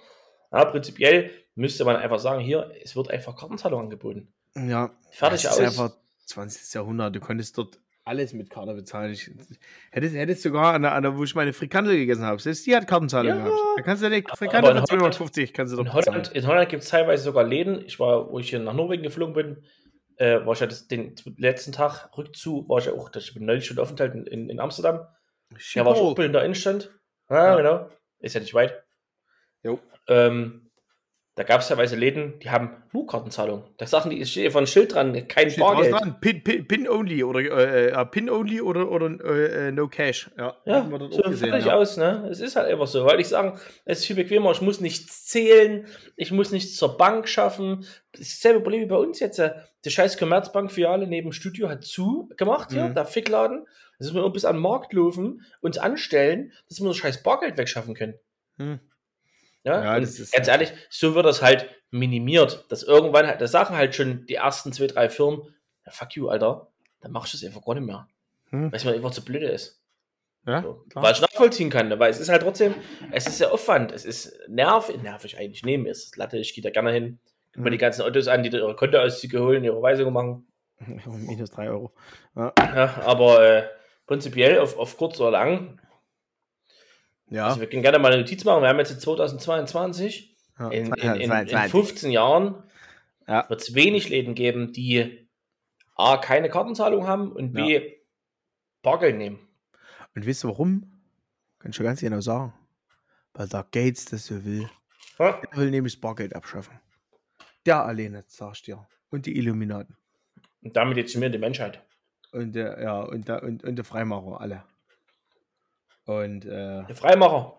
[0.52, 4.32] ja, prinzipiell müsste man einfach sagen, hier, es wird einfach Kartenzahlung angeboten.
[4.56, 4.90] Ja.
[5.10, 5.58] Fertig aus.
[5.60, 5.92] einfach
[6.26, 6.74] 20.
[6.74, 7.14] Jahrhundert.
[7.14, 9.12] Du konntest dort alles mit Karte bezahlen.
[9.12, 9.30] Ich,
[9.90, 12.76] hättest, hättest sogar an der, an der, wo ich meine Frikandel gegessen habe, selbst die
[12.76, 13.44] hat Kartenzahlung Ja.
[13.44, 13.58] gehabt.
[13.76, 16.36] Da kannst du die Aber Frikandel in für 250 kannst du doch In Holland, bezahlen.
[16.36, 17.82] in Holland gibt es teilweise sogar Läden.
[17.86, 19.64] Ich war, wo ich hier nach Norwegen geflogen bin,
[20.16, 23.46] äh, war ich ja das, den letzten Tag rückzu, war ich ja auch, ich bin
[23.46, 25.00] neulich schon Aufenthalt in, in, in Amsterdam.
[25.72, 26.90] Ja, war ich auch in der Innenstadt.
[27.28, 27.56] Ah, Ja.
[27.56, 27.88] genau.
[28.18, 28.84] Ist ja nicht weit.
[29.62, 29.78] Jo.
[30.08, 30.70] Ähm,
[31.36, 33.64] da gab es teilweise Läden, die haben nur Kartenzahlung.
[33.78, 35.92] Da sagen die, steht ein Schild dran, kein Steht Bargeld.
[35.92, 36.20] dran.
[36.20, 40.30] Pin, Pin, Pin only oder äh, äh, Pin only oder, oder äh, no cash.
[40.38, 41.74] Ja, Ja, wir so gesehen, fertig ja.
[41.74, 42.28] aus, ne?
[42.30, 45.24] Es ist halt einfach so, weil ich sagen, es ist viel bequemer, ich muss nichts
[45.26, 47.84] zählen, ich muss nichts zur Bank schaffen.
[48.12, 49.40] Das ist dasselbe Problem wie bei uns jetzt.
[49.40, 49.54] äh,
[49.84, 52.94] Die scheiß Commerzbank-Filiale neben Studio hat zu gemacht hier, Mhm.
[52.94, 53.66] der Fickladen.
[53.98, 57.22] Das müssen wir nur bis an den Markt laufen, uns anstellen, dass wir das scheiß
[57.22, 58.14] Bargeld wegschaffen können.
[58.58, 58.78] Hm.
[59.64, 62.64] Ja, Ja, ganz ehrlich, so wird das halt minimiert.
[62.68, 65.54] Dass irgendwann halt, das sagen halt schon die ersten zwei, drei Firmen,
[65.86, 66.68] ja, fuck you, Alter,
[67.00, 68.06] dann machst du es einfach gar nicht mehr.
[68.50, 68.70] Hm.
[68.70, 69.80] Weil es mir einfach zu blöde ist.
[70.46, 70.84] Ja, So.
[70.94, 71.98] Weil ich nachvollziehen kann, ne?
[71.98, 72.74] weil es ist halt trotzdem,
[73.12, 76.62] es ist der Aufwand, es ist nervig, nervig eigentlich, nehmen ist es Latte, ich gehe
[76.62, 77.18] da gerne hin,
[77.54, 77.72] guck mir Mhm.
[77.72, 80.46] die ganzen Autos an, die da ihre Kontoauszüge holen, ihre Weisungen machen.
[81.06, 81.94] Minus 3 Euro.
[82.36, 82.52] Ja.
[82.58, 83.64] Ja, aber äh,
[84.06, 85.80] prinzipiell auf, auf kurz oder lang,
[87.30, 87.46] ja.
[87.46, 90.68] also wir können gerne mal eine Notiz machen, wir haben jetzt 2022, ja.
[90.70, 92.62] in, in, in, in zwei- 15 Jahren
[93.26, 93.48] Ja.
[93.48, 95.28] wird es wenig Läden geben, die
[95.96, 97.92] A, keine Kartenzahlung haben und B,
[98.82, 99.38] Bargeld nehmen.
[100.14, 100.90] Und wisst ihr warum?
[101.58, 102.52] Kann ich ganz genau sagen.
[103.32, 104.68] Weil der Gates das so will.
[105.18, 105.40] Ja?
[105.50, 106.78] Er will nämlich Bargeld abschaffen.
[107.66, 108.86] Der alleine, sag ich dir.
[109.10, 109.96] Und die Illuminaten.
[110.62, 111.82] Und damit jetzt mir die Menschheit.
[112.32, 114.64] Und der, ja, und der, und, und der Freimacher, alle.
[116.06, 117.54] Und äh, Der Freimacher.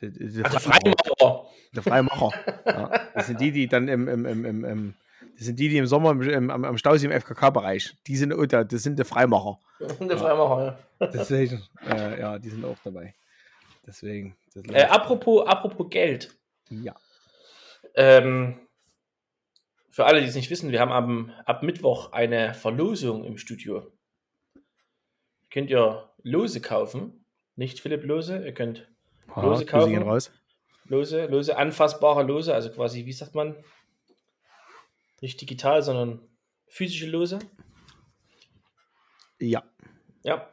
[0.00, 0.94] der, der, Ach, der Freimacher.
[1.18, 1.46] Freimacher.
[1.74, 2.30] Der Freimacher.
[2.66, 3.00] ja.
[3.14, 4.94] Das sind die, die dann im, im, im, im, im
[5.36, 8.64] das sind die, die im Sommer im, am am Stausee im FKK-Bereich, die sind, da,
[8.64, 9.58] das sind die Freimacher.
[9.80, 11.08] Der Freimacher, ja.
[11.08, 13.14] Deswegen, äh, ja, die sind auch dabei.
[13.86, 14.36] Deswegen.
[14.54, 16.34] Das Äh, apropos, apropos Geld.
[16.70, 16.94] ja.
[17.94, 18.58] Ähm,
[19.90, 23.90] für alle, die es nicht wissen, wir haben ab, ab Mittwoch eine Verlosung im Studio.
[25.50, 27.21] Könnt ihr Lose kaufen.
[27.56, 28.88] Nicht Philipp Lose, ihr könnt
[29.28, 29.96] Ah, Lose kaufen.
[30.02, 30.30] raus.
[30.86, 33.56] Lose, Lose, anfassbare Lose, also quasi, wie sagt man?
[35.20, 36.20] Nicht digital, sondern
[36.68, 37.38] physische Lose.
[39.40, 39.62] Ja.
[40.22, 40.48] Ja.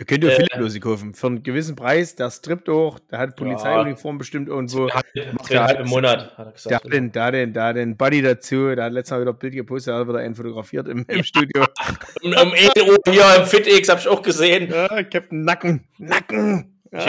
[0.00, 1.12] Ihr könnt ja Äh, viele Lose kaufen.
[1.12, 4.88] Für einen gewissen Preis, der strippt auch, der hat Polizeiuniform bestimmt irgendwo.
[4.88, 6.84] Zweieinhalb im Monat, hat er Der gesagt.
[6.86, 9.52] hat den, da den, da den Buddy dazu, der hat letztes Mal wieder ein Bild
[9.52, 11.66] gepostet, da hat wieder einen fotografiert im, im Studio.
[12.22, 14.70] Um, um 1 Uhr hier im FitX habe ich auch gesehen.
[14.70, 15.84] Ja, Captain Nacken.
[15.98, 16.80] Nacken!
[16.92, 17.06] Ja.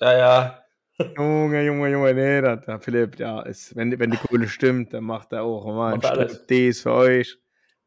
[0.00, 0.58] Ja, ja.
[1.16, 5.04] Junge, Junge, Junge, nee, der, der Philipp, ja, ist, wenn, wenn die Kohle stimmt, dann
[5.04, 6.32] macht er auch mal ein Macht er alles.
[6.32, 7.38] Striptease für euch.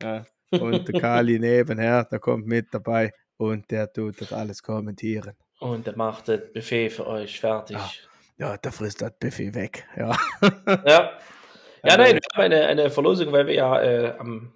[0.02, 0.26] Ja.
[0.52, 5.36] Und der Kali nebenher, der kommt mit dabei und der tut das alles kommentieren.
[5.60, 7.78] Und der macht das Buffet für euch fertig.
[7.78, 7.90] Ja.
[8.40, 9.88] Ja, der frisst das Buffet weg.
[9.96, 10.16] Ja.
[10.42, 10.84] Ja.
[10.86, 11.12] Ja,
[11.84, 14.54] Also- nein, wir haben eine, eine Verlosung, weil wir ja äh, am,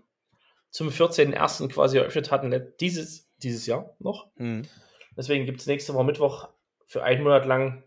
[0.70, 1.70] zum 14.01.
[1.70, 4.28] quasi eröffnet hatten, let- dieses, dieses Jahr noch.
[4.38, 4.64] Hm.
[5.18, 6.50] Deswegen gibt es nächste Woche Mittwoch
[6.86, 7.84] für einen Monat lang,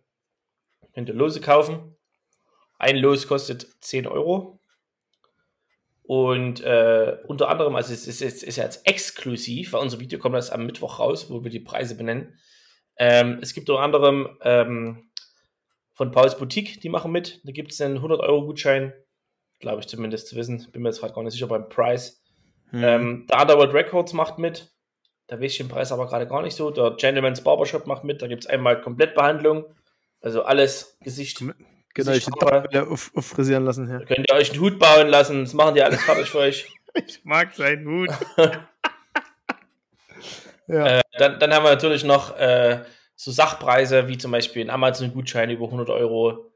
[0.95, 1.97] könnt ihr Lose kaufen.
[2.79, 4.59] Ein Los kostet 10 Euro.
[6.07, 10.35] Und äh, unter anderem, also es ist, es ist jetzt exklusiv, weil unser Video kommt
[10.35, 12.39] erst am Mittwoch raus, wo wir die Preise benennen.
[12.99, 15.11] Ähm, es gibt unter anderem ähm,
[15.95, 17.41] von Pauls Boutique, die machen mit.
[17.45, 18.93] Da gibt es einen 100-Euro-Gutschein,
[19.61, 20.67] glaube ich zumindest zu wissen.
[20.73, 22.23] Bin mir jetzt gerade gar nicht sicher beim Preis.
[22.71, 22.85] Hm.
[22.85, 24.75] Ähm, der Underworld Records macht mit.
[25.27, 26.71] Da weiß ich den Preis aber gerade gar nicht so.
[26.71, 28.21] Der Gentleman's Barbershop macht mit.
[28.21, 29.65] Da gibt es einmal Komplettbehandlung.
[30.21, 31.43] Also alles Gesicht.
[31.95, 32.63] Genau, ich den Haare.
[32.63, 33.89] Doppel auf, auffrisieren lassen.
[33.89, 34.01] Ja.
[34.01, 35.45] Könnt ihr euch einen Hut bauen lassen.
[35.45, 36.67] Das machen die alles fertig für euch.
[37.07, 38.09] Ich mag seinen Hut.
[40.69, 40.99] ja.
[40.99, 42.85] Äh, dann, dann haben wir natürlich noch äh,
[43.17, 46.53] so Sachpreise, wie zum Beispiel ein Amazon-Gutschein über 100 Euro,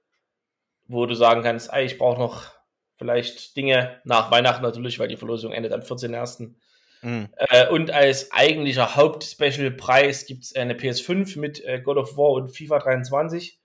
[0.86, 2.52] wo du sagen kannst, ey, ich brauche noch
[2.98, 6.54] vielleicht Dinge nach Weihnachten natürlich, weil die Verlosung endet am 14.01.
[7.00, 7.28] Hm.
[7.36, 12.56] Äh, und als eigentlicher Haupt-Special-Preis gibt es eine PS5 mit äh, God of War und
[12.56, 13.58] FIFA 23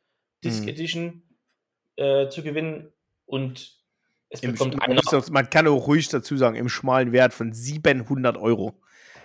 [0.44, 0.70] Disc Mhm.
[0.70, 1.24] Edition
[1.96, 2.92] äh, zu gewinnen.
[3.26, 3.78] Und
[4.30, 5.24] es Im, bekommt man, einer.
[5.32, 8.80] man kann auch ruhig dazu sagen, im schmalen Wert von 700 Euro.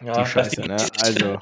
[0.04, 0.76] Ja, die Scheiße, ne?
[1.02, 1.38] Also,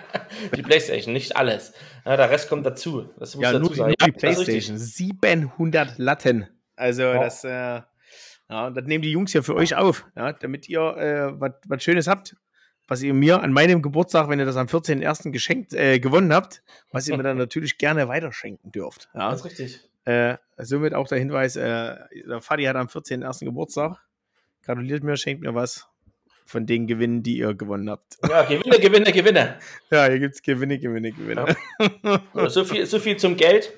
[0.56, 1.72] die Playstation, nicht alles.
[2.04, 3.08] Ja, der Rest kommt dazu.
[3.18, 3.94] Das muss ja, dazu nur, sein.
[3.98, 4.12] nur die.
[4.12, 4.78] Playstation.
[4.78, 6.48] 700 Latten.
[6.76, 7.22] Also, Ja.
[7.22, 7.82] das, äh,
[8.50, 12.08] ja, das nehmen die Jungs ja für euch auf, ja, damit ihr äh, was Schönes
[12.08, 12.36] habt,
[12.88, 15.30] was ihr mir an meinem Geburtstag, wenn ihr das am 14.01.
[15.30, 19.08] geschenkt, äh, gewonnen habt, was ihr mir dann natürlich gerne weiterschenken dürft.
[19.14, 19.30] Ja.
[19.30, 19.89] Das ist richtig.
[20.04, 21.96] Äh, somit auch der Hinweis, äh,
[22.26, 23.44] der Fadi hat am 14.01.
[23.44, 23.98] Geburtstag.
[24.62, 25.86] Gratuliert mir, schenkt mir was
[26.50, 28.18] von den Gewinnen, die ihr gewonnen habt.
[28.28, 29.58] Ja, Gewinne, Gewinne, Gewinne.
[29.90, 31.56] Ja, hier gibt es Gewinne, Gewinne, Gewinne.
[32.48, 33.72] So viel, so viel zum Geld.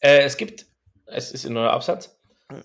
[0.00, 0.66] Äh, es gibt,
[1.06, 2.18] es ist ein neuer Absatz.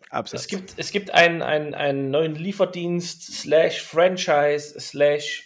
[0.10, 0.42] Absatz.
[0.42, 5.44] Es gibt, es gibt einen, einen, einen neuen Lieferdienst slash Franchise slash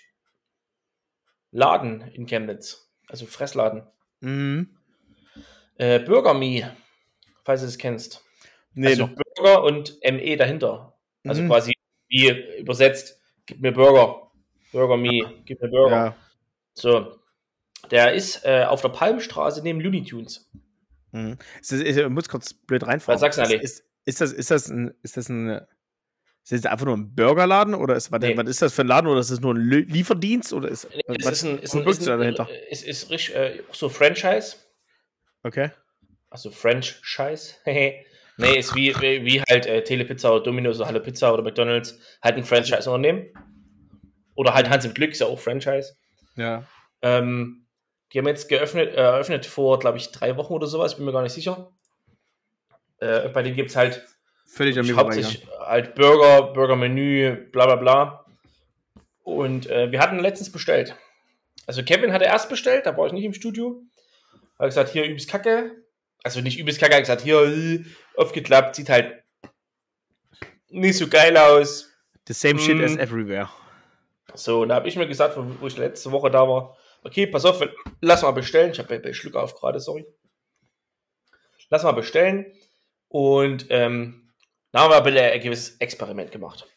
[1.51, 2.89] Laden in Chemnitz.
[3.07, 3.83] Also Fressladen.
[4.21, 4.77] Mhm.
[5.77, 6.71] Äh, BurgerMe,
[7.43, 8.23] falls du es kennst.
[8.73, 9.15] Nee, also noch.
[9.35, 10.97] Burger und ME dahinter.
[11.25, 11.47] Also Mhm.
[11.47, 11.73] quasi
[12.07, 12.29] wie
[12.59, 14.31] übersetzt, gib mir Burger.
[14.71, 15.95] Burger Me, gib mir Burger.
[15.95, 16.15] Ja.
[16.73, 17.15] So.
[17.89, 20.49] Der ist äh, auf der Palmstraße neben Looney Tunes.
[21.11, 21.37] Mhm.
[21.59, 23.19] Ist das, ist, ich muss kurz blöd reinfahren.
[23.19, 23.57] Du, Ali?
[23.57, 25.49] Ist, ist, das, ist das ein, ist das ein,
[26.43, 28.37] ist das einfach nur ein Burgerladen oder ist, was, Nee.
[28.37, 31.01] was ist das für ein Laden oder ist das nur ein Lieferdienst oder ist, Nee,
[31.23, 32.47] was ist ein, ist ein, ist ein, dahinter?
[32.69, 34.55] ist, ist richtig, äh, so Franchise.
[35.43, 35.71] Okay.
[36.31, 37.55] Also Franchise.
[37.65, 38.05] nee,
[38.57, 41.99] ist wie, wie halt äh, Telepizza oder Domino's oder Hallo Pizza oder McDonalds.
[42.23, 43.27] Halt ein Franchise-Unternehmen.
[44.33, 45.95] Oder halt Hans im Glück ist ja auch Franchise.
[46.35, 46.63] Ja.
[47.01, 47.67] Ähm,
[48.13, 51.11] die haben jetzt geöffnet, äh, eröffnet vor, glaube ich, drei Wochen oder sowas, bin mir
[51.11, 51.71] gar nicht sicher.
[52.99, 54.05] Äh, bei denen gibt es halt
[54.47, 54.97] Völlig vorbeigegangen.
[54.97, 58.25] hauptsächlich halt Burger, Burgermenü, bla bla bla.
[59.23, 60.95] Und äh, wir hatten letztens bestellt.
[61.67, 63.81] Also Kevin hatte erst bestellt, da war ich nicht im Studio.
[64.59, 65.71] Hat gesagt, hier übelst Kacke.
[66.23, 67.83] Also nicht übelst Kacke, gesagt, hier äh,
[68.15, 69.23] aufgeklappt, sieht halt
[70.69, 71.89] nicht so geil aus.
[72.27, 72.83] The same shit Mm.
[72.83, 73.49] as everywhere.
[74.33, 77.43] So, und da habe ich mir gesagt, wo ich letzte Woche da war, okay, pass
[77.45, 77.61] auf,
[77.99, 78.71] lass mal bestellen.
[78.71, 80.05] Ich habe bei Schluck auf gerade, sorry.
[81.69, 82.53] Lass mal bestellen.
[83.07, 84.31] Und ähm,
[84.71, 86.67] da haben wir ein gewisses Experiment gemacht.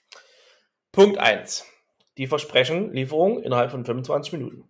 [0.91, 1.65] Punkt 1.
[2.17, 4.69] Die versprechen Lieferung innerhalb von 25 Minuten.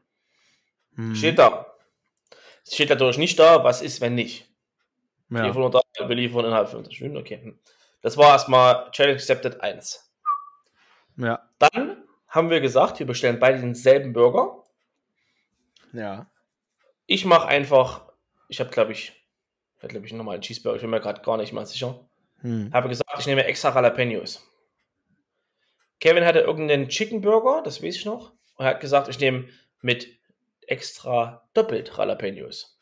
[0.92, 1.14] Mhm.
[1.14, 1.72] Steht da.
[2.64, 4.48] Es steht natürlich nicht da, was ist, wenn nicht.
[5.30, 5.46] Ja.
[5.46, 7.54] Lieferung da, wir liefern innerhalb von 25 Minuten, okay.
[8.02, 10.12] Das war erstmal Challenge Accepted 1.
[11.16, 11.48] ja.
[11.58, 14.64] Dann haben wir gesagt, wir bestellen beide denselben Burger.
[15.92, 16.26] Ja.
[17.06, 18.12] Ich mache einfach,
[18.48, 19.12] ich habe glaube ich,
[19.76, 22.00] ich habe glaube ich nochmal einen Cheeseburger, ich bin mir gerade gar nicht mal sicher.
[22.40, 22.70] Hm.
[22.72, 24.46] Habe gesagt, ich nehme extra Jalapenos.
[26.00, 28.32] Kevin hatte irgendeinen Chicken Burger, das weiß ich noch.
[28.56, 29.48] Und er hat gesagt, ich nehme
[29.80, 30.08] mit
[30.66, 32.73] extra doppelt Jalapenos.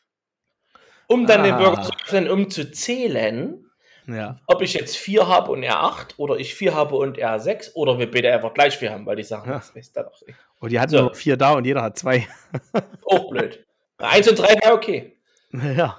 [1.07, 1.57] Um dann den Ah.
[1.57, 3.65] Burger zu öffnen, um zu zählen,
[4.07, 4.35] Ja.
[4.47, 7.75] ob ich jetzt 4 habe und er 8 oder ich 4 habe und er 6
[7.75, 9.57] oder wir beide einfach gleich 4 haben, weil die sagen, Ja.
[9.57, 10.19] das ist da doch
[10.59, 10.97] Und die hatten So.
[10.97, 12.27] nur noch vier da und jeder hat zwei.
[13.05, 13.65] auch blöd.
[13.97, 15.17] 1 und 3 wäre okay.
[15.77, 15.97] ja.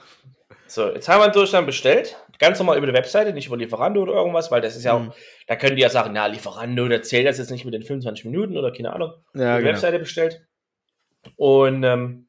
[0.67, 2.17] So, jetzt haben wir in Deutschland bestellt.
[2.39, 5.01] Ganz normal über die Webseite, nicht über Lieferando oder irgendwas, weil das ist ja auch,
[5.01, 5.13] Mhm.
[5.47, 8.25] da können die ja sagen, na, Lieferando, der zählt das jetzt nicht mit den 25
[8.25, 9.13] Minuten oder keine Ahnung.
[9.35, 9.73] Ja, über die genau.
[9.75, 10.43] Webseite bestellt.
[11.37, 12.27] Und ähm,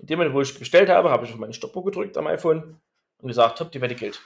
[0.00, 2.80] in dem Moment, wo ich bestellt habe, habe ich auf meine Stoppuhr gedrückt am iPhone
[3.18, 4.20] und gesagt, top, die Wette gilt.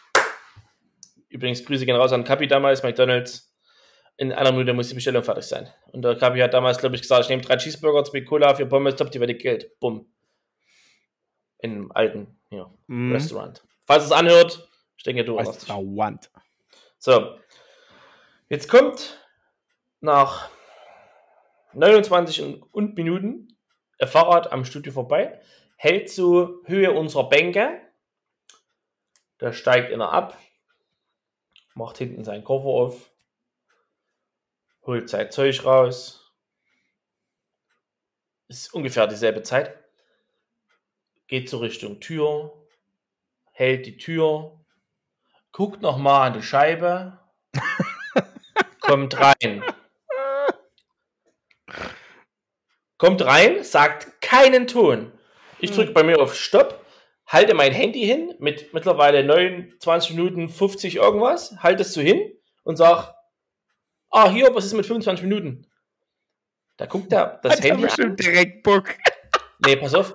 [1.29, 3.53] Übrigens, Grüße gehen raus an Kapi damals, McDonalds.
[4.17, 5.69] In einer Minute muss die Bestellung fertig sein.
[5.91, 8.67] Und der Kapi hat damals, glaube ich, gesagt, ich nehme drei Cheeseburger, zwei Cola, vier
[8.67, 9.79] Pommes, top, die Wette gilt.
[9.81, 10.07] Bumm.
[11.59, 13.13] Im alten ja, Mhm.
[13.13, 13.65] Restaurant.
[13.85, 15.69] Falls es anhört, ich denke, du erinnerst dich.
[15.69, 16.31] Dauernd.
[16.99, 17.37] So.
[18.49, 19.19] Jetzt kommt
[20.01, 20.51] nach
[21.73, 23.49] 29 und, und Minuten
[23.99, 25.41] ein Fahrrad am Studio vorbei,
[25.85, 27.79] hält so Höhe unserer Bänke.
[29.37, 30.39] Da steigt einer ab,
[31.75, 33.11] macht hinten seinen Koffer auf,
[34.87, 36.33] holt sein Zeug raus.
[38.49, 39.79] Ist ungefähr dieselbe Zeit.
[41.27, 42.67] Geht zur Richtung Tür,
[43.53, 44.59] hält die Tür,
[45.53, 47.21] guckt nochmal an die Scheibe,
[48.81, 49.63] kommt rein.
[52.97, 55.14] Kommt rein, sagt keinen Ton.
[55.65, 56.85] Ich drücke bei mir auf Stopp,
[57.27, 62.21] halte mein Handy hin mit mittlerweile 29 Minuten 50 irgendwas, halte es so hin
[62.65, 63.15] und sag,
[64.11, 65.67] ah, hier, was ist mit 25 Minuten?
[66.77, 67.89] Da guckt er das Hat er Handy an.
[67.89, 68.95] bestimmt direkt Bock.
[69.65, 70.15] Nee, pass auf.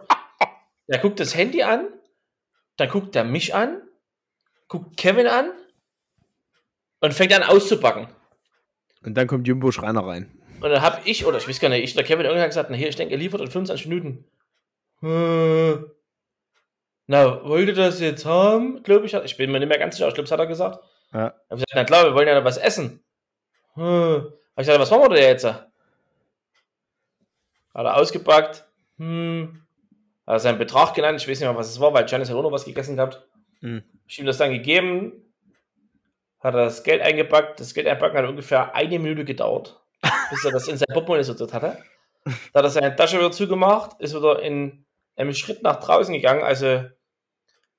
[0.87, 1.87] Der guckt das Handy an,
[2.77, 3.81] dann guckt er mich an,
[4.67, 5.51] guckt Kevin an
[6.99, 8.09] und fängt an auszubacken.
[9.03, 10.29] Und dann kommt Jumbo Schreiner rein.
[10.61, 12.75] Und dann hab ich, oder ich weiß gar nicht, ich oder Kevin irgendwann gesagt, na
[12.75, 14.25] hier, ich denke, er liefert in 25 Minuten.
[15.01, 15.77] Äh,
[17.07, 18.83] Na, wollt ihr das jetzt haben?
[18.83, 20.83] Glaube ich, ich bin mir nicht mehr ganz sicher, ich glaube, das hat er gesagt.
[21.13, 21.33] Ja.
[21.45, 23.03] Ich gesagt, na klar, wir wollen ja noch was essen.
[23.75, 24.23] Äh, Hab
[24.57, 25.45] ich gesagt, was machen wir denn jetzt?
[25.45, 25.67] Hat
[27.73, 28.65] er ausgepackt.
[28.97, 29.61] Hm.
[30.27, 32.35] Hat er seinen Betrag genannt, ich weiß nicht mehr, was es war, weil Janis hat
[32.35, 33.25] auch noch was gegessen gehabt.
[33.61, 33.83] Hm.
[34.07, 35.13] Ich ihm das dann gegeben,
[36.39, 37.59] hat er das Geld eingepackt.
[37.59, 39.79] Das Geld einpacken hat ungefähr eine Minute gedauert,
[40.29, 41.77] bis er das in sein Portemonnaie sortiert hatte.
[42.53, 44.85] Da hat er seine Tasche wieder zugemacht, ist wieder in
[45.19, 46.43] einem Schritt nach draußen gegangen.
[46.43, 46.83] Also,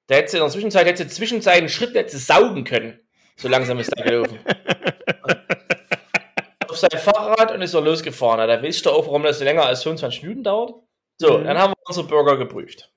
[0.09, 3.01] der hätte in der Zwischenzeit, hätte zwischen seinen Schritten hätte saugen können.
[3.37, 4.39] So langsam ist er gelaufen.
[6.69, 8.47] Auf sein Fahrrad und ist er losgefahren.
[8.47, 10.75] Da wisst ihr auch, warum das so länger als 25 Minuten dauert.
[11.19, 11.45] So, Mhm.
[11.45, 12.93] dann haben wir unsere Burger geprüft.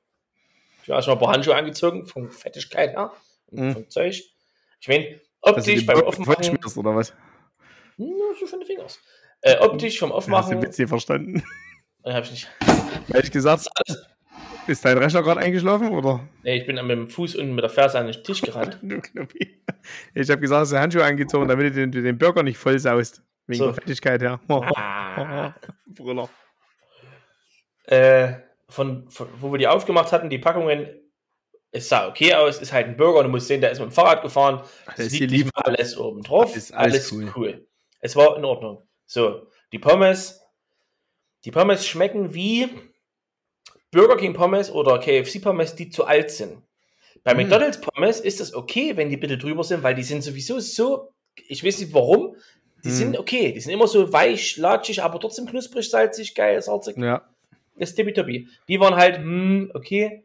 [0.84, 3.12] Ich habe schon ein paar Handschuhe angezogen, von Fettigkeit her,
[3.48, 3.74] und Mhm.
[3.74, 4.22] vom Zeug.
[4.82, 6.44] Ich meine, optisch beim Aufmachen.
[6.44, 7.14] schmierst, oder was?
[7.98, 9.00] Nur so von den Fingers.
[9.42, 10.62] Äh, optisch vom Hast du den Aufmachen.
[10.62, 11.44] Witz hier verstanden?
[12.04, 12.48] Äh, hab ich nicht.
[13.14, 14.08] Ehrlich gesagt, ist
[14.68, 16.28] dein Rechner gerade eingeschlafen, oder?
[16.44, 18.80] Nee, ich bin mit dem Fuß unten mit der Ferse an den Tisch gerannt.
[20.14, 23.22] Ich habe gesagt, hast du Handschuhe angezogen, damit du den, den Burger nicht voll saust.
[23.48, 23.66] Wegen So.
[23.66, 24.40] der Fettigkeit her.
[24.48, 25.54] Ah.
[25.88, 26.30] Brüller.
[27.88, 28.34] äh,
[28.70, 30.88] von, von, wo wir die aufgemacht hatten, die Packungen,
[31.72, 33.92] es sah okay aus, ist halt ein Burger, du musst sehen, der ist mit dem
[33.92, 34.62] Fahrrad gefahren.
[34.96, 36.56] Es ist liegt nicht alles oben drauf.
[36.56, 37.34] Ist alles alles cool.
[37.36, 37.68] cool.
[38.00, 38.88] Es war in Ordnung.
[39.06, 40.40] So, die Pommes.
[41.44, 42.70] Die Pommes schmecken wie
[43.94, 46.62] Burger King Pommes oder KFC Pommes, die zu alt sind.
[47.24, 47.38] Bei Mm.
[47.38, 51.14] McDonald's Pommes ist das okay, wenn die bitte drüber sind, weil die sind sowieso so,
[51.48, 52.36] ich weiß nicht warum,
[52.84, 52.92] die Mm.
[52.92, 53.54] sind okay.
[53.54, 56.98] Die sind immer so weich, latschig, aber trotzdem knusprig, salzig, geil, salzig.
[56.98, 57.22] Ja.
[57.78, 58.50] Das ist tippitoppi.
[58.68, 60.24] Die waren halt, hm, okay.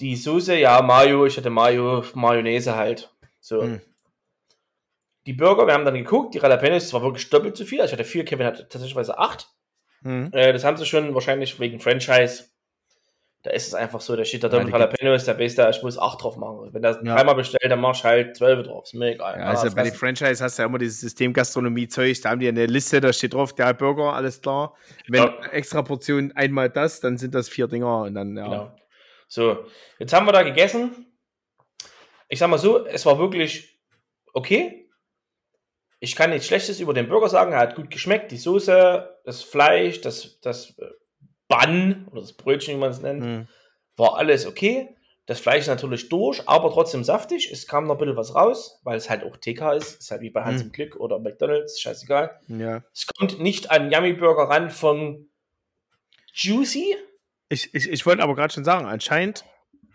[0.00, 3.10] Die Soße, ja, Mayo, ich hatte Mayo, Mayonnaise halt.
[3.40, 3.62] So.
[3.62, 3.80] Hm.
[5.26, 7.80] Die Burger, wir haben dann geguckt, die Jalapenos, das war wirklich doppelt so viel.
[7.80, 9.48] Also ich hatte vier, Kevin hatte tatsächlich acht.
[10.02, 10.28] Hm.
[10.32, 12.44] Äh, das haben sie schon wahrscheinlich wegen Franchise.
[13.46, 15.96] Da ist es einfach so, da steht da drin die Jalapenos, weiß der, ich muss
[15.96, 16.68] acht drauf machen.
[16.72, 17.14] Wenn das Ja.
[17.14, 18.82] dreimal bestellt, dann machst du halt zwölf drauf.
[18.86, 19.38] Ist mir egal.
[19.38, 19.92] Ja, also bei den.
[19.92, 23.34] Franchise hast du ja immer dieses System Gastronomie-Zeug, da haben die eine Liste, da steht
[23.34, 24.74] drauf, der Burger, alles klar.
[25.06, 25.46] Wenn Ja.
[25.52, 28.42] extra Portion einmal das, dann sind das vier Dinger und dann, ja.
[28.48, 28.76] Genau.
[29.28, 29.64] So,
[30.00, 31.06] jetzt haben wir da gegessen.
[32.28, 33.78] Ich sag mal so, es war wirklich
[34.32, 34.90] okay.
[36.00, 37.52] Ich kann nichts Schlechtes über den Burger sagen.
[37.52, 38.32] Er hat gut geschmeckt.
[38.32, 40.74] Die Soße, das Fleisch, das, das
[41.48, 43.48] Bun oder das Brötchen, wie man es nennt, Hm.
[43.96, 44.88] war alles okay.
[45.26, 47.50] Das Fleisch ist natürlich durch, aber trotzdem saftig.
[47.50, 49.98] Es kam noch ein bisschen was raus, weil es halt auch TK ist.
[50.00, 50.66] Ist halt wie bei Hans Mhm.
[50.68, 52.38] im Glück oder McDonalds, scheißegal.
[52.48, 52.84] ja.
[52.94, 55.28] Es kommt nicht an Yummy Burger ran von
[56.34, 56.96] Juicy.
[57.48, 59.44] Ich, ich, ich wollte aber gerade schon sagen, anscheinend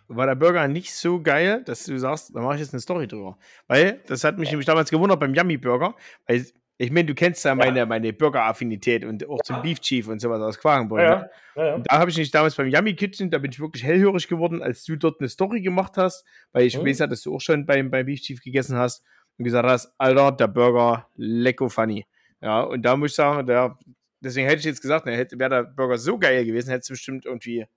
[0.08, 3.08] war der Burger nicht so geil, dass du sagst, da mache ich jetzt eine Story
[3.08, 3.38] drüber.
[3.68, 5.96] Weil, das hat mich nämlich damals gewundert beim Yummy Burger,
[6.28, 6.46] weil
[6.82, 10.42] Ich meine, du kennst ja meine, meine Burger-Affinität und auch zum Beef Chief und sowas
[10.42, 11.02] aus Quakenburg.
[11.02, 11.30] Ja, ne?
[11.56, 11.64] ja.
[11.64, 11.84] ja, ja.
[11.84, 14.84] Da habe ich nicht damals beim Yummy Kitchen, da bin ich wirklich hellhörig geworden, als
[14.86, 16.88] du dort eine Story gemacht hast, weil ich Mhm.
[16.88, 19.04] weiß ja, dass du auch schon beim, beim Beef Chief gegessen hast
[19.38, 22.08] und gesagt hast, Alter, der Burger, lecko funny.
[22.42, 23.78] Ja, und da muss ich sagen, der,
[24.20, 27.26] deswegen hätte ich jetzt gesagt, ne, wäre der Burger so geil gewesen, hättest du bestimmt
[27.26, 27.68] irgendwie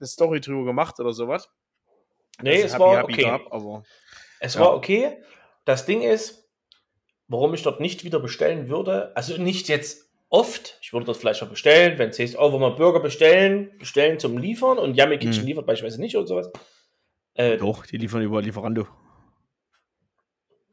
[0.00, 1.48] eine Story drüber gemacht oder sowas.
[2.42, 3.22] Nee, Dass es Happy war Happy okay.
[3.22, 3.84] gab, aber
[4.40, 4.62] Es Ja.
[4.62, 5.18] war okay.
[5.64, 6.47] Das Ding ist,
[7.28, 11.40] warum ich dort nicht wieder bestellen würde, also nicht jetzt oft, ich würde dort vielleicht
[11.40, 15.18] mal bestellen, wenn es heißt, oh, wenn wir Burger bestellen, bestellen zum Liefern und Yummy
[15.18, 15.48] Kitchen Mhm.
[15.48, 16.50] liefert beispielsweise nicht oder sowas.
[17.34, 18.86] Äh, doch, die liefern über Lieferando.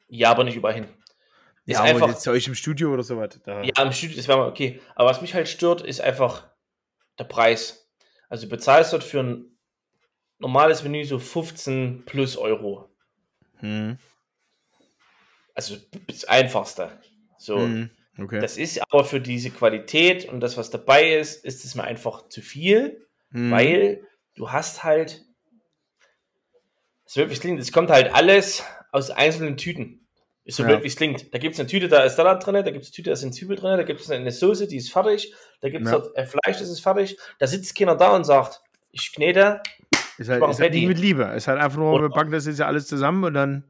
[0.08, 0.86] ja, aber nicht überall hin.
[1.66, 3.40] Ist Ja, aber einfach, jetzt zu euch im Studio oder sowas.
[3.44, 4.82] Da, ja, im Studio, das wäre mal okay.
[4.96, 6.48] Aber was mich halt stört, ist einfach
[7.18, 7.92] der Preis.
[8.30, 9.58] Also du bezahlst dort für ein
[10.38, 12.90] normales Menü so 15 plus Euro.
[13.58, 13.98] Hm.
[15.56, 15.78] Also
[16.08, 16.92] das Einfachste.
[17.38, 17.60] So.
[17.60, 17.90] Hm.
[18.18, 18.40] Okay.
[18.40, 22.30] Das ist aber für diese Qualität und das, was dabei ist, ist es mir einfach
[22.30, 23.52] zu viel, Hm.
[23.52, 25.26] weil du hast halt,
[27.06, 30.08] es wird wie es klingt, es kommt halt alles aus einzelnen Tüten.
[30.46, 30.70] Ist so Ja.
[30.70, 31.34] blöd, wie es klingt.
[31.34, 33.16] Da gibt es eine Tüte, da ist Salat drin, da gibt es eine Tüte, da
[33.16, 36.02] sind Zwiebeln drin, da gibt es eine Soße, die ist fertig, da gibt es Ja.
[36.26, 37.18] Fleisch, das ist fertig.
[37.40, 38.62] Da sitzt keiner da und sagt,
[38.92, 39.62] ich knete.
[40.18, 41.24] Ist halt, ist halt nicht mit Liebe.
[41.36, 43.64] Ist halt einfach nur, wir packen das jetzt ja alles zusammen und dann.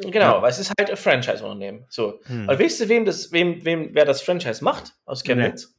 [0.00, 0.42] Genau, Ja.
[0.42, 1.84] weil es ist halt ein Franchise-Unternehmen.
[1.88, 2.20] So.
[2.24, 2.48] Hm.
[2.48, 5.74] Und weißt du, wem das, wem, wem, wer das Franchise macht aus Chemnitz?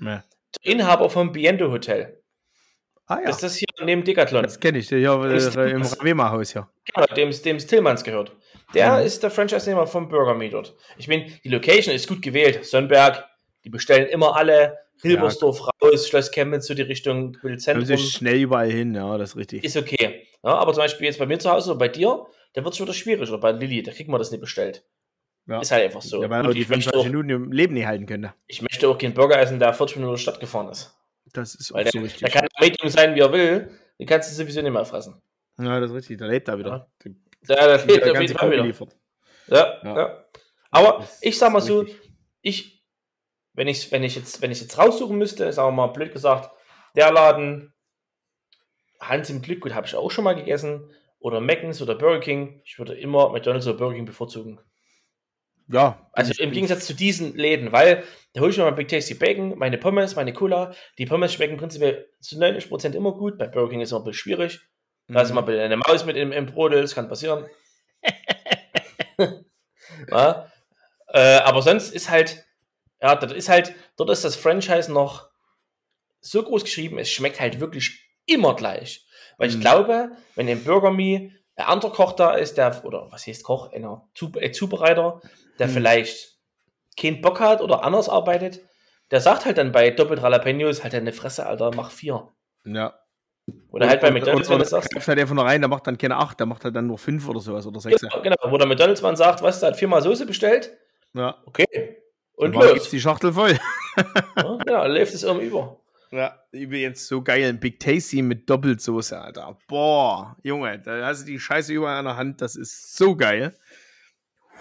[0.00, 0.22] Ja.
[0.64, 2.20] Der Inhaber vom Biendo Hotel.
[3.06, 4.42] Ah ja, Das ist das hier neben Decathlon.
[4.42, 4.90] das kenne ich.
[4.90, 6.70] Äh, im Ravema-Haus, ja.
[6.94, 8.32] Genau, dem dem Tillmanns gehört.
[8.74, 9.06] Der Mhm.
[9.06, 10.74] ist der Franchise-Nehmer vom Burger Me dort.
[10.96, 12.64] Ich meine, die Location ist gut gewählt.
[12.64, 13.24] Sonnenberg,
[13.64, 14.78] die bestellen immer alle.
[15.02, 17.84] Hilbersdorf raus, Schloss Chemnitz, so die Richtung Kommen Bildzentrum.
[17.84, 19.64] sie schnell überall hin, ja, das ist richtig.
[19.64, 20.26] Ist okay.
[20.42, 22.24] Ja, aber zum Beispiel jetzt bei mir zu Hause oder bei dir,
[22.54, 23.28] da wird es wieder schwierig.
[23.28, 24.84] Oder bei Lilly, da kriegt man das nicht bestellt.
[25.46, 25.60] Ja.
[25.60, 26.22] Ist halt einfach so.
[26.22, 28.32] ja, weil er die ich, möchte 25 auch, Minuten im Leben nicht halten könnte.
[28.46, 30.94] ich möchte auch keinen Burger essen, der 40 Minuten durch die Stadt gefahren ist.
[31.34, 32.20] Das ist auch Weil so der, richtig.
[32.22, 33.70] der kann Medium sein, wie er will.
[33.98, 35.20] Den kannst du sowieso nicht mehr fressen.
[35.58, 36.18] ja, das ist richtig.
[36.18, 36.88] Da lebt er wieder.
[37.04, 37.12] Ja.
[37.46, 38.62] Der, der Der fehlt auf jeden Fall wieder.
[38.62, 38.96] geliefert.
[39.48, 39.96] Ja, Ja.
[39.96, 40.24] ja.
[40.70, 42.10] Aber Das ich sag mal so, richtig.
[42.40, 42.84] ich,
[43.52, 46.50] wenn ich, wenn ich jetzt, wenn ich jetzt raussuchen müsste, sagen wir mal blöd gesagt,
[46.96, 47.72] der Laden,
[49.00, 50.90] Hans im Glück, gut, habe ich auch schon mal gegessen,
[51.24, 54.60] oder Mc's oder Burger King, ich würde immer McDonalds oder Burger King bevorzugen.
[55.68, 59.14] Ja, Also im Gegensatz zu diesen Läden, weil da hole ich mir mein Big Tasty
[59.14, 60.74] Bacon, meine Pommes, meine Cola.
[60.98, 63.38] Die Pommes schmecken prinzipiell zu 90% immer gut.
[63.38, 64.60] Bei Burger King ist es immer ein bisschen schwierig.
[65.08, 65.36] Da ist Mhm.
[65.36, 67.46] mal eine Maus mit im, im Brodel, das kann passieren.
[70.10, 70.52] ja,
[71.08, 72.44] äh, aber sonst ist halt,
[73.00, 75.30] ja, dort ist halt, dort ist das Franchise noch
[76.20, 79.06] so groß geschrieben, es schmeckt halt wirklich immer gleich.
[79.38, 79.60] Weil ich Mhm.
[79.60, 83.72] glaube, wenn im Burger Me ein anderer Koch da ist, der, oder was heißt Koch,
[83.72, 84.08] einer
[84.40, 85.20] äh, Zubereiter,
[85.58, 85.72] der Mhm.
[85.72, 86.38] vielleicht
[87.00, 88.60] keinen Bock hat oder anders arbeitet,
[89.10, 92.28] der sagt halt dann bei doppelt Jalapenos halt eine Fresse, Alter, mach vier.
[92.64, 92.94] Ja.
[93.68, 95.98] Oder halt bei McDonalds, wenn du sagst, greift halt einfach nur rein, der macht dann
[95.98, 98.00] keine 8, der macht halt dann nur 5 oder sowas oder 6.
[98.00, 100.72] Genau, genau, wo der McDonalds-Mann sagt, was, der hat viermal Soße bestellt?
[101.12, 101.36] Ja.
[101.44, 101.66] Okay.
[102.36, 102.72] Und Und los.
[102.72, 102.90] los.
[102.90, 103.58] die Schachtel voll.
[104.36, 105.78] Ja, genau, läuft es irgendwie über.
[106.14, 107.48] Ja, übrigens so geil.
[107.48, 109.58] Ein Big Tasty mit Doppelsoße, Alter.
[109.66, 112.40] Boah, Junge, da hast du die Scheiße überall an der Hand.
[112.40, 113.52] Das ist so geil.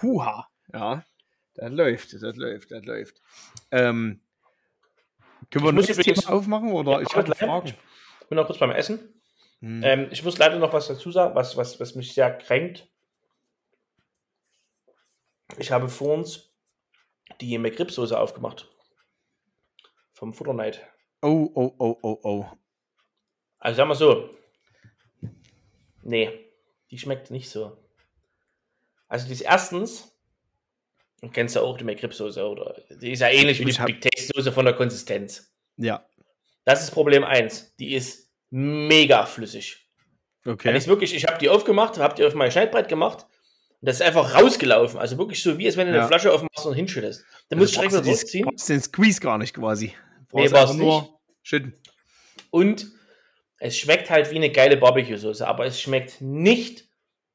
[0.02, 0.50] Huha.
[0.74, 1.06] Ja,
[1.54, 3.22] das läuft, das läuft, das läuft.
[3.70, 4.20] Ähm,
[5.52, 7.38] können wir ein neues Thema aufmachen oder Ja, ich habe gleich.
[7.38, 7.68] Fragen?
[8.22, 9.22] Ich bin noch kurz beim Essen.
[9.60, 9.84] Hm.
[9.84, 12.90] Ähm, ich muss leider noch was dazu sagen, was, was, was mich sehr kränkt.
[15.60, 16.50] Ich habe vor uns
[17.42, 18.68] die McRib-Soße aufgemacht.
[20.14, 20.82] Vom Futter Night.
[21.24, 22.46] Oh, oh, oh, oh, oh.
[23.60, 24.30] Also sagen wir so.
[26.04, 26.30] Nee,
[26.92, 27.78] die schmeckt nicht so.
[29.08, 30.12] Also die ist erstens,
[31.22, 32.76] du kennst ja auch die McRib-Soße, oder?
[32.90, 35.54] Die ist ja ähnlich wie Ich die hab- Big Taste-Soße von der Konsistenz.
[35.78, 36.06] Ja,
[36.66, 37.76] Das ist Problem 1.
[37.78, 39.88] Die ist mega flüssig.
[40.46, 40.72] okay.
[40.72, 43.26] Die ist wirklich, ich habe die aufgemacht, habe die auf mein Schneidbrett gemacht
[43.82, 45.00] und das ist einfach rausgelaufen.
[45.00, 46.00] Also wirklich so, wie es wenn du Ja.
[46.00, 47.24] eine Flasche aufmachst und hinschüttest.
[47.50, 48.46] Dann musst du direkt wieder durchziehen.
[48.46, 49.94] brauchst den Squeeze gar nicht quasi.
[50.34, 51.12] Nee, Brauchst war's einfach nur nicht.
[51.44, 51.74] schütten.
[52.50, 52.88] Und
[53.60, 56.88] es schmeckt halt wie eine geile Barbecue-Soße, aber es schmeckt nicht,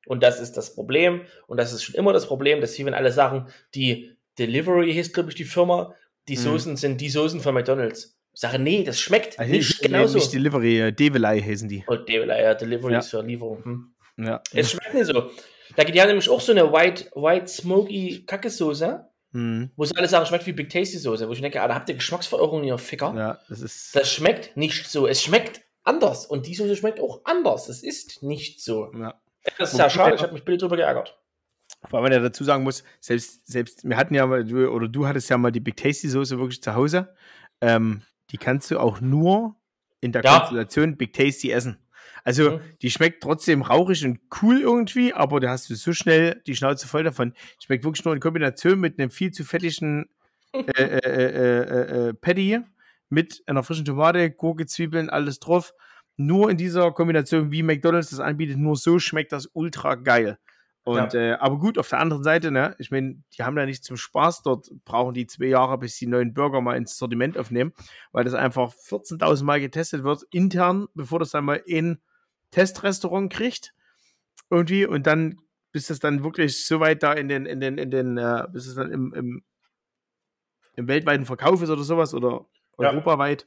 [0.06, 2.94] und das ist das Problem, und das ist schon immer das Problem, dass hier, wenn
[2.94, 5.94] alle sagen, die Delivery hieß, glaube ich, die Firma,
[6.28, 6.40] die Mhm.
[6.40, 8.16] Soßen sind die Soßen von McDonalds.
[8.34, 10.18] Ich sage, nee, das schmeckt Also nicht genauso.
[10.18, 11.84] nicht Delivery, äh, Develei heißen die.
[11.88, 12.98] oh, Delivery, ja, Delivery Ja.
[13.00, 13.64] ist für Lieferung.
[13.64, 13.94] Hm.
[14.18, 14.42] Ja.
[14.52, 15.30] Es schmeckt nicht so.
[15.76, 19.00] Da die haben nämlich auch so eine White, White Smoky Kacke-Soße, Hm.
[19.32, 21.88] Wo sie alle sagen, schmeckt wie Big Tasty Soße, wo ich denke, ah, da habt
[21.88, 23.14] ihr Geschmacksverirrungen, ihr Ficker.
[23.16, 23.94] ja, das ist.
[23.94, 25.06] Das schmeckt nicht so.
[25.06, 26.26] Es schmeckt anders.
[26.26, 27.68] Und die Soße schmeckt auch anders.
[27.68, 28.92] Es ist nicht so.
[28.94, 29.14] ja.
[29.56, 30.14] Das ist ja schade.
[30.14, 31.18] Ich habe mich Bild drüber geärgert.
[31.90, 35.06] Weil man ja dazu sagen muss, selbst, selbst, wir hatten ja mal, du, oder du
[35.06, 37.14] hattest ja mal die Big Tasty Soße wirklich zu Hause.
[37.60, 39.54] Ähm, die kannst du auch nur
[40.00, 40.38] in der Ja.
[40.40, 41.78] Konstellation Big Tasty essen.
[42.24, 42.60] Also, Mhm.
[42.82, 46.86] die schmeckt trotzdem rauchig und cool irgendwie, aber da hast du so schnell die Schnauze
[46.88, 47.34] voll davon.
[47.62, 50.06] Schmeckt wirklich nur in Kombination mit einem viel zu fettigen
[50.52, 52.60] äh, äh, äh, äh, äh, Patty
[53.10, 55.72] mit einer frischen Tomate, Gurke, Zwiebeln, alles drauf.
[56.16, 60.38] Nur in dieser Kombination, wie McDonalds das anbietet, nur so schmeckt das ultra geil.
[60.84, 63.84] Und äh, aber gut, auf der anderen Seite, ne, ich meine, die haben da nicht
[63.84, 67.74] zum Spaß, dort brauchen die zwei Jahre, bis die neuen Burger mal ins Sortiment aufnehmen,
[68.10, 71.98] weil das einfach 14.000 Mal getestet wird, intern, bevor das dann mal in
[72.50, 73.74] Testrestaurant kriegt.
[74.50, 75.40] Irgendwie, und dann,
[75.72, 78.66] bis das dann wirklich so weit da in den, in den, in den, äh, bis
[78.66, 79.44] es dann im, im,
[80.74, 82.46] im weltweiten Verkauf ist oder sowas oder
[82.78, 82.90] Ja.
[82.90, 83.46] europaweit.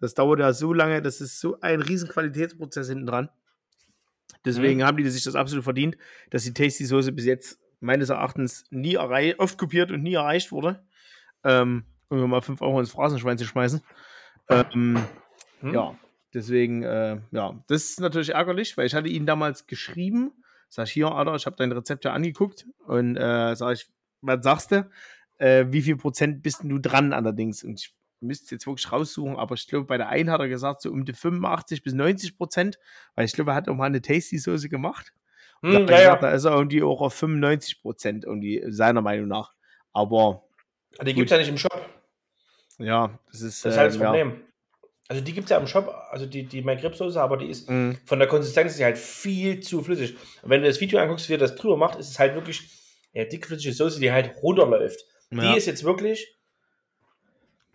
[0.00, 3.28] Das dauert ja so lange, das ist so ein riesen Qualitätsprozess hinten dran.
[4.44, 5.96] Deswegen haben die sich das absolut verdient,
[6.30, 10.50] dass die Tasty Soße bis jetzt meines Erachtens nie erreicht, oft kopiert und nie erreicht
[10.50, 10.84] wurde.
[11.44, 13.82] Ähm, um mal 5 Euro ins Phrasenschwein zu schmeißen.
[14.48, 15.04] Ähm,
[15.60, 15.74] Hm?
[15.74, 15.96] ja,
[16.34, 20.32] deswegen, äh, ja, das ist natürlich ärgerlich, weil ich hatte ihn damals geschrieben.
[20.68, 23.88] Sag ich, hier, Alter, ich habe dein Rezept ja angeguckt und äh, sag ich,
[24.22, 24.88] was sagst du?
[25.38, 27.62] Äh, wie viel Prozent bist denn du dran allerdings?
[27.64, 30.80] Und ich müsste jetzt wirklich raussuchen, aber ich glaube, bei der einen hat er gesagt,
[30.82, 32.78] so um die 85 bis 90 Prozent,
[33.16, 35.12] weil ich glaube, er hat auch mal eine Tasty-Soße gemacht.
[35.60, 36.28] Und Hm, da, ja, gesagt, ja.
[36.30, 39.52] da ist er irgendwie auch auf 95 Prozent, irgendwie seiner Meinung nach.
[39.92, 40.44] Aber
[41.04, 41.88] Die gibt es ja nicht im Shop.
[42.78, 44.36] ja, das ist, Das ist halt das ähm, ja.
[45.12, 47.98] Also die gibt es ja im Shop, also die, die McRib-Soße, aber die ist Mhm.
[48.06, 50.16] von der Konsistenz halt viel zu flüssig.
[50.40, 52.62] Und wenn du das Video anguckst, wie er das drüber macht, ist es halt wirklich
[53.12, 55.04] ja, dickflüssige Soße, die halt runterläuft.
[55.30, 55.52] Ja.
[55.52, 56.34] Die ist jetzt wirklich,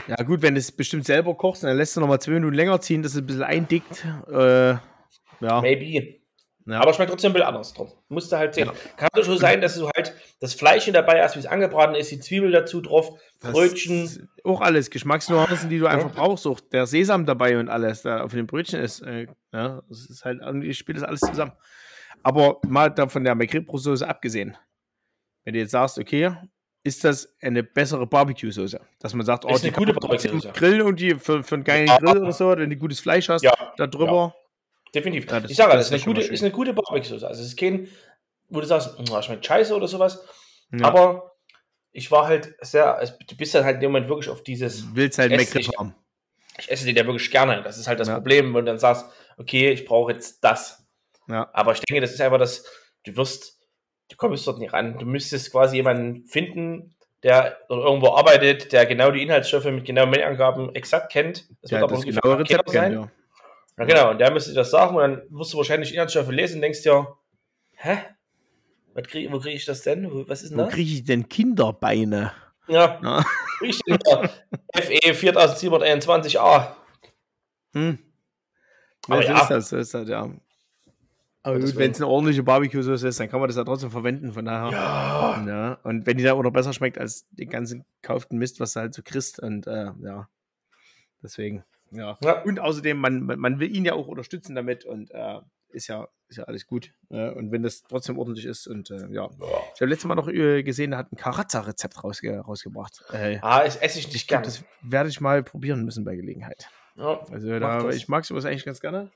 [0.08, 2.56] Ja, gut, wenn du es bestimmt selber kochst, dann lässt du noch mal zwei Minuten
[2.56, 4.04] länger ziehen, dass es ein bisschen eindickt.
[4.32, 4.70] Äh,
[5.40, 5.62] ja.
[5.62, 6.16] maybe.
[6.68, 6.80] Ja.
[6.82, 7.96] Aber schmeckt trotzdem ein bisschen anders drauf.
[8.10, 8.70] Musst du halt sehen.
[8.98, 12.12] Kann doch schon sein, dass du halt das Fleischchen dabei hast, wie es angebraten ist,
[12.12, 14.30] die Zwiebel dazu drauf, Das Brötchen.
[14.44, 14.90] Auch alles.
[14.90, 16.46] Geschmacksnuancen, die du einfach brauchst.
[16.46, 19.02] Auch der Sesam dabei und alles, da auf dem Brötchen ist.
[19.02, 21.54] Äh, ja, das ist halt irgendwie, spielt das alles zusammen.
[22.24, 24.58] Aber mal da von der McRib-Soße abgesehen.
[25.46, 26.32] Wenn du jetzt sagst, okay,
[26.84, 28.80] ist das eine bessere Barbecue-Soße?
[29.00, 30.52] Dass man sagt, oh, Ist die eine gute Barbecue-Soße.
[30.54, 31.98] grillen und die für, für einen geilen Ja.
[31.98, 34.34] Grill oder so, wenn du gutes Fleisch hast, Ja, da drüber.
[34.94, 35.30] Definitiv.
[35.30, 36.34] Ja, ich sage, das das, ist, ist eine gute, schön.
[36.34, 37.28] ist eine gute Barbecue-Soße.
[37.28, 37.88] Also es ist kein,
[38.50, 40.24] wo du sagst, "Mm, schmeckt scheiße oder sowas.
[40.72, 40.86] Ja.
[40.88, 41.34] Aber
[41.92, 45.18] ich war halt sehr, du bist dann halt in dem Moment wirklich auf dieses, willst
[45.20, 45.78] halt nicht.
[45.78, 45.96] haben.
[46.60, 47.62] ich esse den ja wirklich gerne.
[47.64, 48.16] Das ist halt das Ja.
[48.16, 49.06] Problem, wenn du dann sagst,
[49.38, 50.86] okay, ich brauche jetzt das.
[51.28, 51.50] Ja.
[51.54, 52.64] Aber ich denke, das ist einfach das,
[53.04, 53.60] du wirst,
[54.10, 54.98] du kommst dort nicht ran.
[54.98, 60.74] Du müsstest quasi jemanden finden, der irgendwo arbeitet, der genau die Inhaltsstoffe mit genauen Mengenangaben
[60.76, 61.50] exakt kennt.
[61.62, 63.12] Das Ja, wird aber das genaue Rezept kennt, ja.
[63.78, 66.62] Ja, genau, und der müsste das sagen und dann wirst du wahrscheinlich Inhaltsstoffe lesen und
[66.64, 67.16] denkst dir,
[67.76, 67.98] hä?
[68.94, 70.12] Was krieg, wo kriege ich das denn?
[70.12, 70.74] Wo, was ist denn Wo das?
[70.74, 72.32] kriege ich denn Kinderbeine?
[72.68, 73.24] Ja, Ja.
[73.62, 74.28] ich denn da?
[74.76, 76.68] FE 4721a.
[77.74, 78.00] Hm.
[79.08, 79.42] Aber ja, so ja.
[79.42, 80.22] ist das, so ist das, ja.
[81.44, 83.92] Aber gut, deswegen- wenn es eine ordentliche Barbecue-Soße ist, dann kann man das ja trotzdem
[83.92, 84.72] verwenden, von daher.
[84.72, 85.46] Ja.
[85.48, 88.74] Ja, und wenn die da auch noch besser schmeckt als den ganzen gekauften Mist, was
[88.74, 89.40] du halt so kriegst.
[89.40, 90.28] Und äh, ja,
[91.24, 92.18] deswegen, ja.
[92.24, 92.42] Ja.
[92.44, 95.40] Und außerdem, man, man will ihn ja auch unterstützen damit und äh,
[95.70, 96.94] ist, ja, ist ja alles gut.
[97.10, 99.30] Äh, und wenn das trotzdem ordentlich ist und äh, ja.
[99.76, 103.04] Ich habe letztes Mal noch äh, gesehen, da hat ein Karazza-Rezept rausge rausgebracht.
[103.12, 104.46] Äh, Ah, das esse ich nicht gerne.
[104.46, 106.70] das werde ich mal probieren müssen bei Gelegenheit.
[106.96, 107.22] Ja.
[107.32, 109.12] Also da, ich mag sowas eigentlich ganz gerne.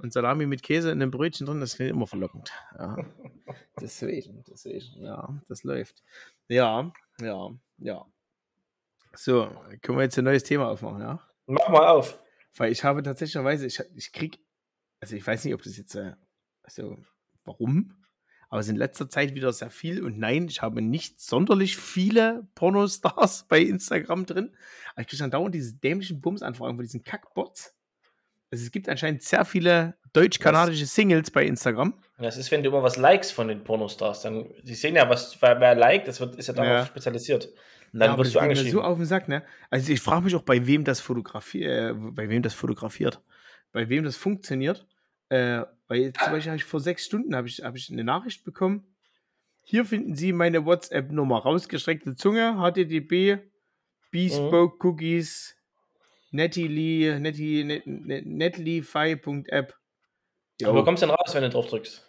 [0.00, 2.52] Und Salami mit Käse in einem Brötchen drin, das klingt immer verlockend.
[2.78, 2.96] Ja.
[3.80, 6.04] deswegen, deswegen, ja, das läuft.
[6.46, 8.06] Ja, ja, ja.
[9.14, 9.50] So,
[9.82, 11.20] können wir jetzt ein neues Thema aufmachen, ja?
[11.48, 12.20] Mach mal auf.
[12.56, 14.38] Weil ich habe tatsächlicherweise, ich, ich krieg,
[15.00, 16.12] also ich weiß nicht, ob das jetzt, äh,
[16.62, 16.98] also
[17.44, 17.94] warum,
[18.50, 21.76] aber es ist in letzter Zeit wieder sehr viel und nein, ich habe nicht sonderlich
[21.76, 24.56] viele Pornostars bei Instagram drin,
[24.92, 27.74] aber ich kriege dann dauernd diese dämlichen Bums-Anfragen von diesen Kackbots.
[28.50, 31.94] Also es gibt anscheinend sehr viele deutsch-kanadische Singles bei Instagram.
[32.18, 35.40] Das ist, wenn du immer was likes von den Pornostars, dann, die sehen ja, was,
[35.40, 36.86] wer, wer liked, das wird, ist ja darauf Ja.
[36.86, 37.50] spezialisiert.
[37.92, 38.72] Und dann aber wirst du angeschrieben.
[38.72, 39.44] so auf den Sack, ne?
[39.70, 43.20] Also ich frage mich auch, bei wem das fotografiert, äh, bei wem das fotografiert,
[43.72, 44.86] bei wem das funktioniert.
[45.30, 48.04] Äh, weil jetzt zum Beispiel habe ich vor sechs Stunden habe ich, hab ich eine
[48.04, 48.86] Nachricht bekommen.
[49.62, 51.40] Hier finden Sie meine WhatsApp-Nummer.
[51.40, 53.38] Rausgestreckte Zunge, HTTP,
[54.10, 55.56] Bespoke Cookies,
[56.30, 59.74] Nettily, Netty, net, net, netlify.app.
[60.62, 62.06] Aber wo kommst du denn raus, wenn du drauf drückst?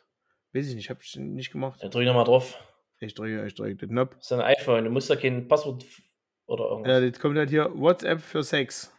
[0.53, 1.83] Weiß ich nicht, habe ich nicht gemacht.
[1.83, 2.57] Dann drück nochmal drauf.
[2.99, 4.15] Ich drücke, ich drücke den Knopf.
[4.15, 5.85] Das ist ein iPhone, du musst da kein Passwort
[6.45, 7.03] oder Ja, irgendwas.
[7.03, 8.93] jetzt kommt halt hier WhatsApp für Sex.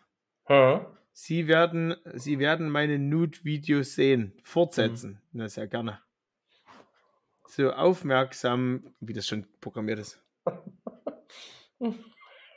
[0.47, 0.81] Hm.
[1.13, 4.33] Sie werden, Sie werden meine Nude-Videos sehen.
[4.43, 5.21] Fortsetzen.
[5.33, 6.01] Das ist ja gerne.
[7.47, 10.23] so aufmerksam, wie das schon programmiert ist.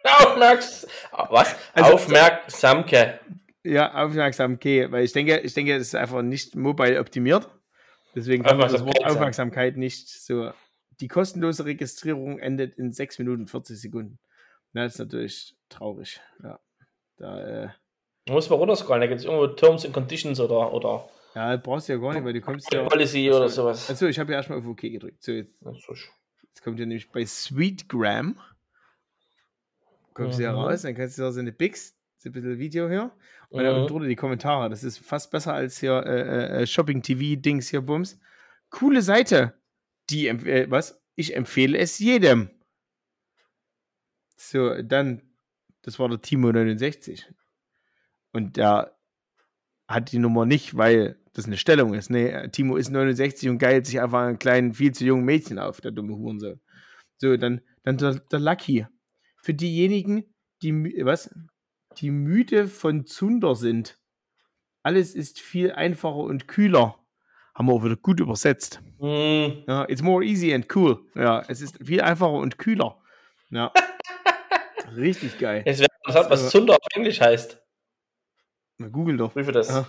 [0.04, 0.88] Aufmerks
[1.30, 1.56] was?
[1.74, 3.20] Also- Aufmerksamke.
[3.66, 7.48] Ja, aufmerksam, okay, weil ich denke, ich denke, es ist einfach nicht mobile optimiert.
[8.14, 9.16] Deswegen kann man das Wort Aufmerksamkeit.
[9.16, 10.52] Aufmerksamkeit nicht so.
[11.00, 14.20] Die kostenlose Registrierung endet in 6 Minuten 40 Sekunden.
[14.74, 16.20] Na, das ist natürlich traurig.
[16.44, 16.60] Ja.
[17.18, 17.70] Da, äh,
[18.26, 21.90] Da muss man runterscrollen, da gibt es irgendwo Terms and Conditions oder, oder ja, brauchst
[21.90, 22.88] du ja gar nicht, weil du kommst ja.
[22.88, 23.90] Policy oder sowas.
[23.90, 25.24] Also, ich habe ja erstmal auf OK gedrückt.
[25.24, 25.62] So, jetzt,
[26.44, 28.40] jetzt kommt ja nämlich bei Sweetgram.
[30.14, 30.60] Kommst du ja Mhm.
[30.60, 33.12] raus, dann kannst du da so eine Bix, so ein bisschen Video hier.
[33.50, 33.88] Und dann Mhm.
[33.88, 34.70] drunter die Kommentare.
[34.70, 38.20] Das ist fast besser als hier äh, äh, Shopping-TV-Dings hier, Bums.
[38.70, 39.54] Coole Seite.
[40.10, 41.02] Die, äh, was?
[41.16, 42.50] Ich empfehle es jedem.
[44.36, 45.22] So, dann,
[45.82, 47.26] das war der Timo 69.
[48.32, 48.98] Und der
[49.88, 52.10] hat die Nummer nicht, weil das eine Stellung ist.
[52.10, 55.60] Nee, äh, Timo ist 69 und geilt sich einfach einen kleinen, viel zu jungen Mädchen
[55.60, 56.60] auf, der dumme Hurensohn.
[57.18, 58.88] So, dann, dann der, der Lucky.
[59.38, 61.34] Für diejenigen, die, mü- was?
[61.98, 64.00] Die müde von Zunder sind.
[64.84, 67.03] Alles ist viel einfacher und kühler.
[67.56, 68.82] Haben wir auch wieder gut übersetzt.
[69.00, 69.64] Mhm.
[69.68, 71.00] Ja, it's more easy and cool.
[71.16, 72.98] Ja, es ist viel einfacher und kühler.
[73.50, 73.72] Ja.
[74.96, 75.64] Richtig geil.
[75.66, 76.50] Jetzt wäre interessant, was.
[76.50, 77.62] Zunder auf Englisch heißt.
[78.80, 79.34] Na, Google doch.
[79.34, 79.70] Prüfe das.
[79.70, 79.86] Ja.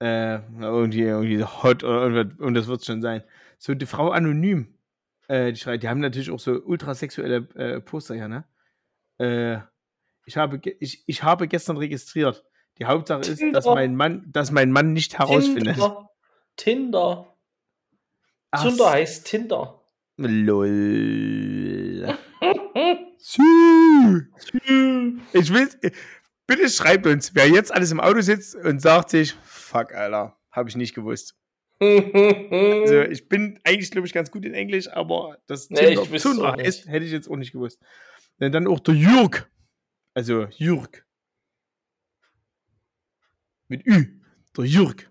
[0.00, 3.24] Äh, irgendwie, irgendwie hot oder irgendwas, und das wird schon sein.
[3.58, 4.78] So, die Frau anonym,
[5.26, 8.44] äh, die schreit, die haben natürlich auch so ultrasexuelle äh, Poster hier, ne?
[9.18, 9.58] Äh,
[10.24, 12.44] ich habe, ich, ich habe gestern registriert.
[12.78, 15.74] Die Hauptsache ist, dass mein Mann, dass mein Mann nicht herausfindet.
[15.74, 16.08] Tinder.
[16.58, 17.34] Tinder.
[18.50, 19.82] Ach, Zunder heißt Tinder.
[20.18, 22.16] Lol.
[25.32, 25.68] Ich will,
[26.46, 30.68] bitte schreibt uns, wer jetzt alles im Auto sitzt und sagt sich, fuck, Alter, habe
[30.68, 31.36] ich nicht gewusst.
[31.80, 36.22] Also, ich bin eigentlich, glaube ich, ganz gut in Englisch, aber das Nee, Tinder ich
[36.22, 37.80] Zunder heißt, hätte ich jetzt auch nicht gewusst.
[38.40, 39.50] Und dann auch der Jürg.
[40.14, 41.04] Also Jürg.
[43.68, 44.20] Mit Ü.
[44.56, 45.10] Der Jürg.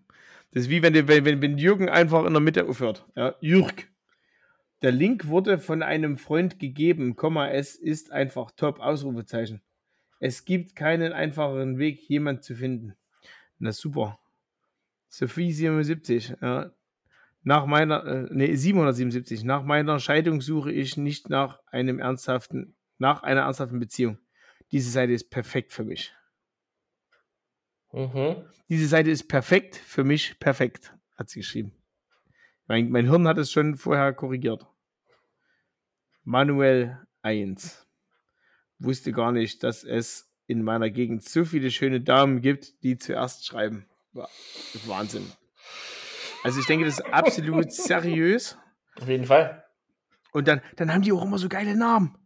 [0.57, 3.05] Das ist wie wenn, wenn, wenn, wenn Jürgen einfach in der Mitte aufhört.
[3.15, 3.87] Ja, Jürg.
[4.81, 9.61] Der Link wurde von einem Freund gegeben, Komma, es ist einfach top, Ausrufezeichen.
[10.19, 12.95] Es gibt keinen einfacheren Weg, jemand zu finden.
[13.59, 14.17] Na super.
[15.09, 16.71] Sophie 77, ja.
[17.43, 19.43] Nach meiner, äh, nee, 777.
[19.43, 24.17] Nach meiner Scheidung suche ich nicht nach einem ernsthaften, nach einer ernsthaften Beziehung.
[24.71, 26.15] Diese Seite ist perfekt für mich.
[27.91, 28.43] Mhm.
[28.69, 31.73] Diese Seite ist perfekt für mich, perfekt, hat sie geschrieben.
[32.67, 34.67] Mein, mein Hirn hat es schon vorher korrigiert.
[36.23, 37.87] Manuel 1.
[38.79, 43.45] Wusste gar nicht, dass es in meiner Gegend so viele schöne Damen gibt, die zuerst
[43.45, 43.85] schreiben.
[44.85, 45.31] Wahnsinn.
[46.43, 48.57] Also ich denke, das ist absolut seriös.
[48.99, 49.63] Auf jeden Fall.
[50.31, 52.17] Und dann, dann haben die auch immer so geile Namen.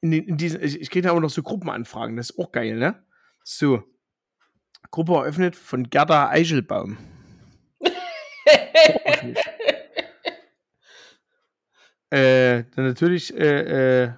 [0.00, 2.52] In, den, in diesen, ich, ich kriege da auch noch so Gruppenanfragen, das ist auch
[2.52, 3.02] geil, ne?
[3.42, 3.82] So.
[4.90, 6.98] Gruppe eröffnet von Gerda Eichelbaum.
[12.10, 14.12] äh, dann natürlich, äh, äh,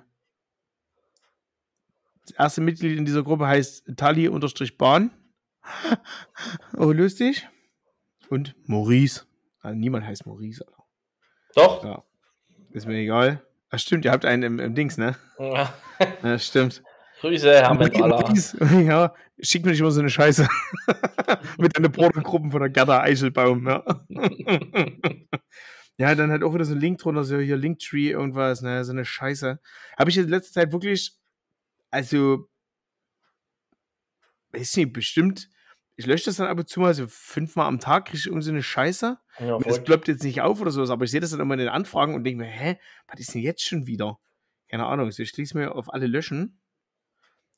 [2.26, 5.10] das erste Mitglied in dieser Gruppe heißt Tali-Bahn.
[6.76, 7.48] oh, lustig.
[8.28, 9.24] Und Maurice.
[9.60, 10.84] Also niemand heißt Maurice, Alter.
[11.54, 11.84] Doch.
[11.84, 12.04] Ja.
[12.70, 13.42] Ist mir egal.
[13.70, 15.16] Ach, stimmt, ihr habt einen im, im Dings, ne?
[15.38, 15.74] Ja.
[16.22, 16.82] Ja, stimmt.
[17.20, 18.20] Grüße, Herr Mendala.
[18.20, 20.46] Maurice, ja, schick mir nicht immer so eine Scheiße.
[21.58, 23.84] Mit deinen Brudergruppen von der Gerda Eichelbaum, ja.
[25.98, 28.92] ja, dann halt auch wieder so ein Link drunter, so hier Linktree, irgendwas, ne, so
[28.92, 29.58] eine Scheiße.
[29.98, 31.16] Habe ich in letzter Zeit wirklich,
[31.90, 32.48] also,
[34.52, 35.48] weiß nicht, bestimmt,
[35.96, 38.44] ich lösche das dann ab und zu mal so fünfmal am Tag, kriege ich irgendwie
[38.44, 39.18] so eine Scheiße.
[39.40, 41.60] Ja, Das ploppt jetzt nicht auf oder sowas, aber ich sehe das dann immer in
[41.60, 42.78] den Anfragen und denke mir, hä,
[43.08, 44.20] was ist denn jetzt schon wieder?
[44.68, 45.10] Keine Ahnung.
[45.10, 46.57] So, ich schließe mir auf alle löschen.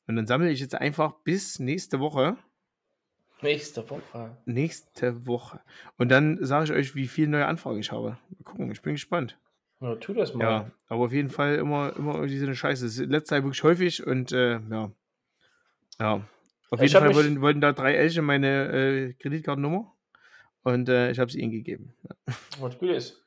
[0.07, 2.37] Und dann sammle ich jetzt einfach bis nächste Woche.
[3.41, 4.37] Nächste Woche.
[4.45, 5.61] Nächste Woche.
[5.97, 8.17] Und dann sage ich euch, wie viele neue Anfragen ich habe.
[8.29, 9.37] Mal gucken, ich bin gespannt.
[9.79, 10.43] Ja, tu das mal.
[10.43, 12.85] Ja, aber auf jeden Fall immer, immer irgendwie so eine Scheiße.
[12.85, 14.91] Das ist in letzter Zeit wirklich häufig und äh, ja.
[15.99, 16.27] Ja.
[16.69, 19.91] Auf Ich jeden Fall wollten, wollten da drei Elche meine äh, Kreditkartennummer.
[20.63, 21.95] Und äh, ich habe sie ihnen gegeben.
[22.03, 22.35] Ja.
[22.59, 23.23] Was gut ist.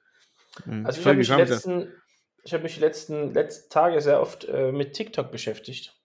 [0.64, 0.86] Mhm.
[0.86, 5.32] Also ich habe mich, hab mich die letzten, letzten Tage sehr oft äh, mit TikTok
[5.32, 5.96] beschäftigt.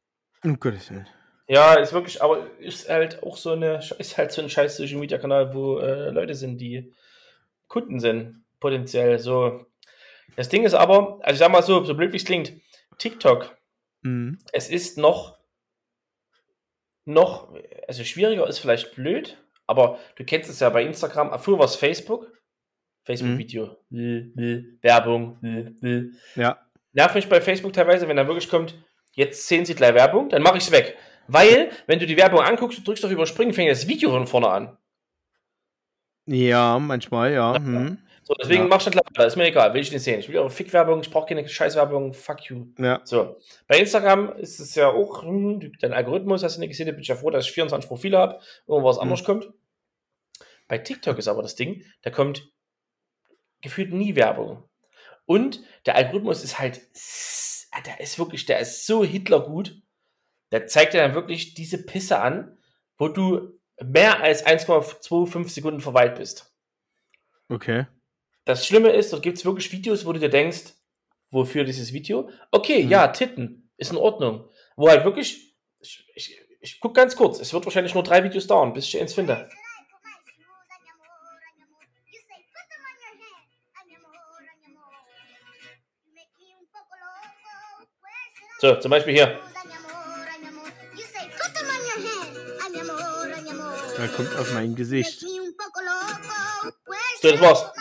[0.43, 1.07] Um Gottes Willen.
[1.47, 4.99] Ja, ist wirklich, aber ist halt auch so eine, ist halt so ein scheiß Social
[4.99, 6.93] Media Kanal, wo äh, Leute sind, die
[7.67, 9.17] Kunden sind, potenziell.
[9.19, 9.65] So.
[10.35, 12.53] Das Ding ist aber, also ich sag mal so, so blöd wie es klingt,
[12.97, 13.57] TikTok,
[14.01, 14.37] Mhm.
[14.53, 15.37] es ist noch,
[17.05, 17.53] noch,
[17.87, 19.37] also schwieriger ist vielleicht blöd,
[19.67, 22.31] aber du kennst es ja bei Instagram, früher war es Facebook.
[23.03, 23.75] Facebook-Video.
[23.89, 25.39] Will, Werbung.
[26.35, 26.59] Ja.
[26.93, 28.75] Nerv mich bei Facebook teilweise, wenn da wirklich kommt,
[29.13, 30.97] jetzt sehen Sie gleich Werbung, dann mache ich es weg.
[31.27, 34.49] Weil, wenn du die Werbung anguckst und drückst auf Überspringen, fängt das Video von vorne
[34.49, 34.77] an.
[36.25, 37.53] Ja, manchmal, ja.
[37.59, 37.97] Hm.
[38.23, 38.67] So, deswegen Ja.
[38.67, 39.25] mach schon weiter.
[39.25, 40.19] Ist mir egal, will ich nicht sehen.
[40.19, 42.67] Ich will eure Fick-Werbung, ich brauche keine Scheiß-Werbung, fuck you.
[42.77, 43.01] Ja.
[43.03, 43.37] So,
[43.67, 47.01] bei Instagram ist es ja auch, hm, dein Algorithmus, hast du nicht gesehen, da bin
[47.01, 49.01] ich ja froh, dass ich 24 Profile habe, irgendwas Hm.
[49.03, 49.49] anderes kommt.
[50.67, 52.47] Bei TikTok ist aber das Ding, da kommt
[53.61, 54.63] gefühlt nie Werbung.
[55.25, 56.79] Und der Algorithmus ist halt,
[57.85, 59.81] der ist wirklich, der ist so Hitlergut,
[60.51, 62.57] der zeigt dir dann wirklich diese Pisse an,
[62.97, 66.53] wo du mehr als 1,25 Sekunden verweilt bist.
[67.49, 67.85] Okay.
[68.45, 70.73] Das Schlimme ist, dort gibt es wirklich Videos, wo du dir denkst,
[71.31, 72.29] wofür dieses Video?
[72.51, 72.89] Okay, Mhm.
[72.89, 74.49] ja, Titten, ist in Ordnung.
[74.75, 78.47] Wo halt wirklich, ich, ich, ich guck ganz kurz, es wird wahrscheinlich nur drei Videos
[78.47, 79.49] dauern, bis ich eins finde.
[88.59, 89.39] So, zum Beispiel hier.
[93.97, 95.21] Er kommt auf mein Gesicht.
[97.21, 97.71] So, das war's.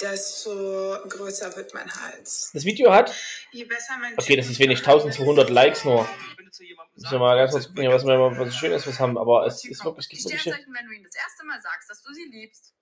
[0.00, 2.50] Desto größer wird mein Hals.
[2.52, 3.14] Das Video hat,
[3.52, 6.08] Je besser mein okay, das ist wenig, behandelt, 1200 Likes nur.
[6.94, 9.84] Müssen wir mal ganz kurz gucken, was wir was schönes was haben, aber es ist
[9.84, 12.24] wirklich, es gibt Die Sternzeichen, wenn du ihm das erste Mal sagst, dass du sie
[12.24, 12.74] liebst.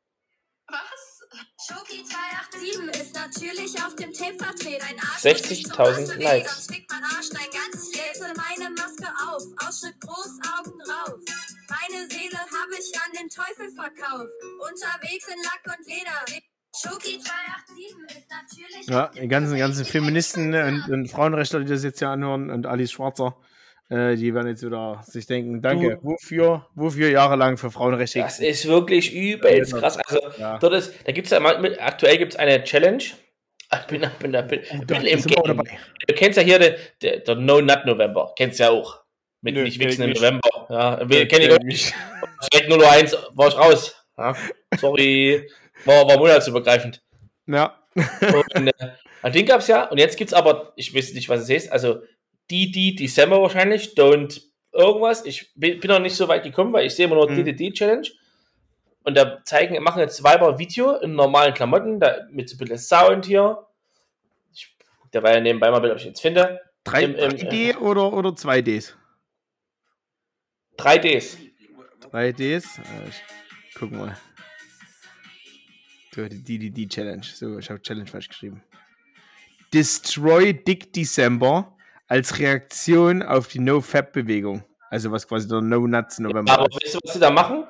[0.66, 1.19] Was?
[1.62, 4.82] Schoki 287 ist natürlich auf dem Tape vertreten.
[4.89, 6.55] Ein Arsch 60.000 muss sich zum Arsch bewegen, Likes.
[6.55, 8.01] sonst fickt mein Arsch dein ganzes Leben.
[8.15, 11.15] Setze meine Maske auf, Ausschnitt groß, Augen rauf.
[11.70, 14.28] Meine Seele habe ich an den Teufel verkauft.
[14.59, 16.19] Unterwegs in Lack und Leder.
[16.74, 19.85] Schoki 287 ist natürlich Ja, die ganzen, ganzen.
[19.85, 23.36] Feministen und, und Frauenrechtler, die das jetzt hier anhören und Alice Schwarzer,
[23.90, 28.20] äh, die werden jetzt wieder sich denken, danke, wofür, wofür jahrelang für Frauenrechte?
[28.20, 29.98] Das ist wirklich übelst krass.
[29.98, 30.58] Also, Ja.
[30.58, 33.02] dort ist, da gibt es ja mal, aktuell gibt es eine Challenge.
[33.72, 35.42] Ich bin, bin, bin, bin, Oh, bin da im Game.
[35.46, 35.78] dabei.
[36.08, 38.32] Du kennst ja hier den der, der No Nut November.
[38.36, 39.00] Kennst ja auch.
[39.42, 40.12] Mit Nö, nicht kenn ich wichsen im.
[40.12, 40.66] November.
[40.68, 41.94] Ja, kennen kenn ich auch nicht.
[42.52, 43.94] Direkt 001 war ich raus.
[44.18, 44.34] Ja,
[44.76, 45.48] sorry.
[45.84, 47.00] War, war monatsübergreifend.
[47.46, 47.78] Ja.
[47.94, 48.72] Und, äh,
[49.22, 49.84] an den gab es ja.
[49.88, 51.70] Und jetzt gibt es aber, ich weiß nicht, was es heißt.
[51.70, 52.02] Also,
[52.51, 53.94] die, die, December wahrscheinlich.
[53.94, 55.24] Don't irgendwas.
[55.24, 57.44] Ich bin, noch nicht so weit gekommen, weil ich sehe immer nur Mhm.
[57.44, 58.09] DDD-Challenge.
[59.02, 62.78] Und da zeigen, machen jetzt Weiber Video in normalen Klamotten, da, mit so ein bisschen
[62.78, 63.66] Sound hier.
[64.52, 64.77] Ich,
[65.12, 66.60] der war ja nebenbei mal, ob ich jetzt finde.
[66.85, 68.94] Drei, Im- im- 3D oder, oder 2Ds?
[70.77, 71.36] 3Ds.
[72.12, 72.78] 3Ds?
[72.78, 74.16] Äh, ich guck mal.
[76.14, 77.22] So, die DDD Challenge.
[77.24, 78.62] So, ich habe Challenge falsch geschrieben.
[79.72, 81.77] Destroy Dick December
[82.11, 84.65] als Reaktion auf die No-Fab-Bewegung.
[84.91, 87.65] Also was quasi der No-Nuts November Aber weißt du, was sie da machen?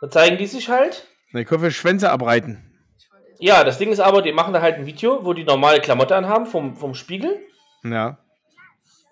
[0.00, 1.06] Da zeigen die sich halt.
[1.32, 2.74] Ich hoffe, Schwänze abreiten.
[3.38, 6.16] Ja, das Ding ist aber, die machen da halt ein Video, wo die normale Klamotte
[6.16, 7.40] anhaben vom, vom Spiegel.
[7.84, 8.18] Ja.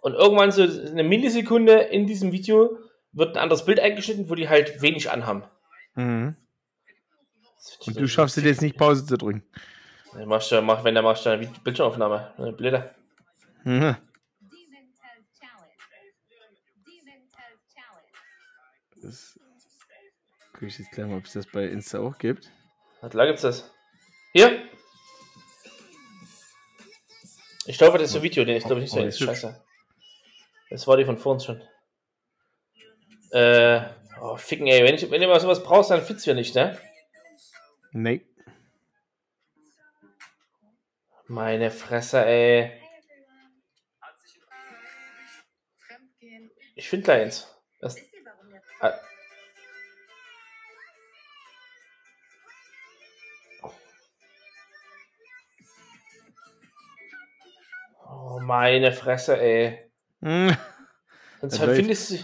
[0.01, 2.77] Und irgendwann so eine Millisekunde in diesem Video
[3.13, 5.45] wird ein anderes Bild eingeschnitten, wo die halt wenig anhaben.
[5.95, 6.35] Mhm.
[7.87, 9.45] Und du schaffst es jetzt nicht Pause zu drücken.
[10.19, 12.33] Ja, Machst du, mach, wenn der machst du eine Bildschirmaufnahme.
[12.37, 12.91] Eine Blöde.
[13.63, 13.97] Mhm.
[20.57, 22.51] Guck ich jetzt gleich mal, ob es das bei Insta auch gibt.
[23.03, 23.71] Na klar gibt's das.
[24.33, 24.69] Hier.
[27.67, 29.11] Ich glaube, das ist ein Video, den ich glaube nicht so Oh.
[29.11, 29.65] Scheiße.
[30.71, 31.63] Das war die von vorhin schon.
[33.33, 33.83] Äh,
[34.21, 34.83] oh, ficken, ey.
[34.83, 36.81] Wenn, ich, wenn du mal sowas brauchst, dann du ja nicht, ne?
[37.93, 38.27] Nee.
[41.27, 42.81] Meine Fresse, ey.
[46.77, 47.57] Ich finde gleich eins.
[47.81, 47.97] Das,
[58.27, 59.79] oh, meine Fresse, ey.
[60.21, 60.57] Mhm.
[61.41, 61.77] Sonst läuft.
[61.77, 62.17] findest du.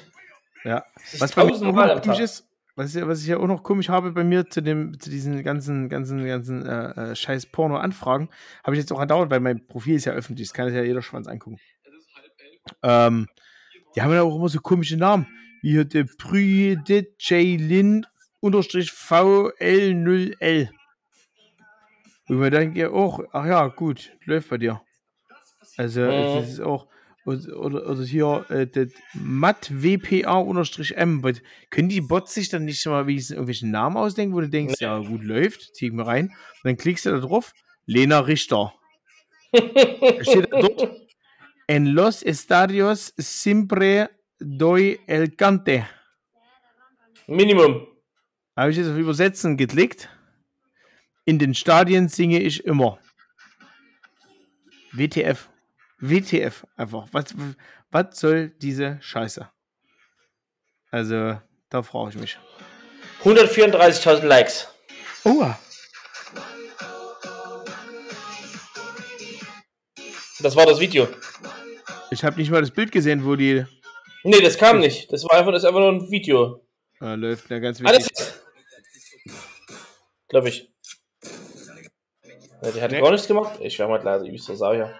[0.64, 0.84] Ja.
[1.18, 4.24] Was bei mir komisch ist, was ich, was ich ja auch noch komisch habe bei
[4.24, 8.30] mir zu dem, zu diesen ganzen, ganzen, ganzen äh, äh, scheiß Porno-Anfragen,
[8.64, 10.82] habe ich jetzt auch andauernd, weil mein Profil ist ja öffentlich, das kann sich ja
[10.82, 11.58] jeder Schwanz angucken.
[12.82, 13.28] Ähm,
[13.94, 15.26] die haben ja auch immer so komische Namen,
[15.60, 17.60] wie hier der Brüde J.
[17.60, 18.06] Lin
[18.40, 20.70] unterstrich VL0L.
[22.28, 24.80] Und man denkt ja auch, ach ja, gut, läuft bei dir.
[25.76, 26.34] Also, Mhm.
[26.36, 26.86] das ist auch,
[27.24, 31.22] oder, oder, oder hier, äh, das Matt WPA-M.
[31.22, 31.40] Was-
[31.70, 34.98] Können die Bots sich dann nicht mal wenigstens irgendwelchen Namen ausdenken, wo du denkst, ja,
[34.98, 36.26] gut läuft, zieh ich mal rein.
[36.28, 37.52] Und dann klickst du da drauf,
[37.86, 38.74] Lena Richter.
[39.52, 40.90] Da steht da dort
[41.68, 45.86] En los estadios siempre doy el cante.
[47.28, 47.86] Minimum.
[48.56, 50.08] Habe ich jetzt auf Übersetzen geklickt.
[51.24, 52.98] In den Stadien singe ich immer.
[54.92, 55.48] WTF.
[56.02, 57.06] WTF einfach.
[57.12, 57.26] Was,
[57.90, 59.48] was soll diese Scheiße?
[60.90, 62.38] Also, da frage ich mich.
[63.24, 64.68] 134.000 Likes.
[65.24, 65.54] Oh,
[70.42, 71.06] Das war das Video.
[72.10, 73.64] ich habe nicht mal das Bild gesehen, wo die
[74.24, 75.12] Nee, das kam nicht.
[75.12, 76.64] Das war einfach, das einfach nur ein Video.
[77.00, 77.48] äh, läuft.
[77.50, 78.08] Ja, ganz wichtig.
[78.10, 78.40] Alles.
[80.28, 80.68] Glaube ich.
[82.62, 83.00] Ja, die hat Nee.
[83.00, 83.58] gar nichts gemacht.
[83.60, 84.98] Ich wäre mal leider übelst der Sau hier.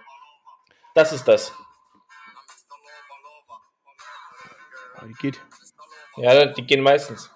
[0.95, 1.53] Das ist das.
[4.97, 5.41] Ah, die geht.
[6.17, 7.31] Ja, die gehen meistens.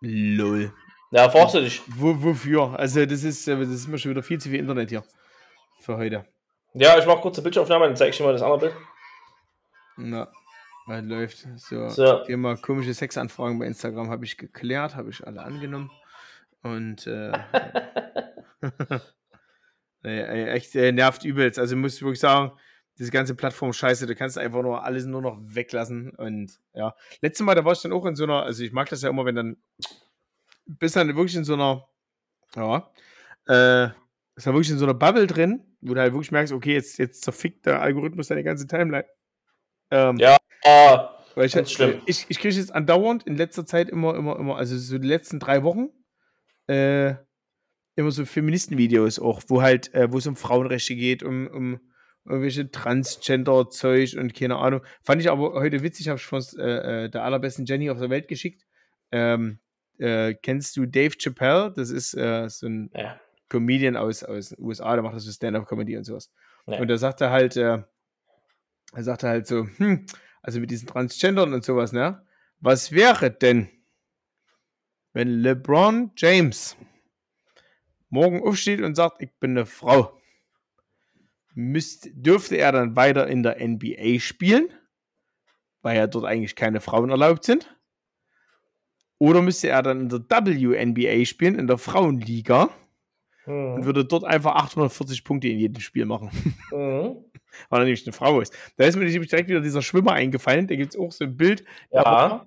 [0.00, 0.72] Lol.
[1.10, 1.82] Ja, fragst du dich.
[1.86, 2.78] Wo, wofür?
[2.78, 5.04] Also, das ist, äh, das ist mir schon wieder viel zu viel Internet hier.
[5.80, 6.26] Für heute.
[6.74, 8.74] Ja, ich mache kurze Bildschirmaufnahme, dann zeige ich dir mal das andere Bild.
[9.96, 10.28] Na,
[10.86, 11.46] was läuft?
[11.56, 12.24] So, So.
[12.24, 15.90] Thema komische Sexanfragen bei Instagram habe ich geklärt, habe ich alle angenommen.
[16.64, 17.32] Und äh,
[20.02, 21.58] echt äh, nervt übelst.
[21.58, 22.52] Also muss ich wirklich sagen,
[22.98, 26.10] diese ganze Plattform scheiße, du kannst einfach nur alles nur noch weglassen.
[26.10, 28.88] Und ja, letztes Mal, da war ich dann auch in so einer, also ich mag
[28.88, 29.56] das ja immer, wenn dann
[30.66, 31.86] bist dann wirklich in so einer,
[32.56, 32.90] ja,
[33.46, 33.90] äh,
[34.36, 36.98] ist dann wirklich in so einer Bubble drin, wo du halt wirklich merkst, okay, jetzt,
[36.98, 39.06] jetzt zerfickt der Algorithmus deine ganze Timeline.
[39.90, 40.36] Ähm, Ja.
[40.64, 42.00] Ah, weil ich, Ganz schlimm.
[42.06, 45.40] ich, ich kriege jetzt andauernd in letzter Zeit immer, immer, immer, also so die letzten
[45.40, 45.90] drei Wochen,
[46.66, 47.14] äh,
[47.96, 51.80] immer so Feministenvideos auch, wo halt, äh, wo es um Frauenrechte geht, um, um
[52.24, 54.82] irgendwelche Transgender-Zeug und keine Ahnung.
[55.02, 58.10] Fand ich aber heute witzig, habe ich von äh, äh, der allerbesten Jenny auf der
[58.10, 58.64] Welt geschickt.
[59.12, 59.60] Ähm,
[59.98, 61.72] äh, kennst du Dave Chappelle?
[61.74, 63.20] Das ist äh, so ein ja.
[63.48, 66.32] Comedian aus, aus den USA, der macht das so Stand-Up-Comedy und sowas.
[66.66, 66.80] Ja.
[66.80, 67.82] Und da sagt er halt, äh,
[68.92, 70.06] er sagte halt so, hm,
[70.42, 72.24] also mit diesen Transgendern und sowas, ne?
[72.60, 73.68] Was wäre denn,
[75.14, 76.76] wenn LeBron James
[78.10, 80.20] morgen aufsteht und sagt, ich bin eine Frau?
[81.54, 84.68] Müsste, dürfte er dann weiter in der NBA spielen,
[85.82, 87.74] weil ja dort eigentlich keine Frauen erlaubt sind?
[89.18, 92.70] Oder müsste er dann in der WNBA spielen, in der Frauenliga,
[93.46, 93.84] und Mhm.
[93.84, 96.30] würde dort einfach 840 Punkte in jedem Spiel machen?
[96.72, 97.24] Mhm.
[97.70, 98.52] weil er nämlich eine Frau ist.
[98.76, 100.66] Da ist mir nämlich direkt wieder dieser Schwimmer eingefallen.
[100.66, 101.64] Da gibt es auch so ein Bild.
[101.92, 102.46] Ja.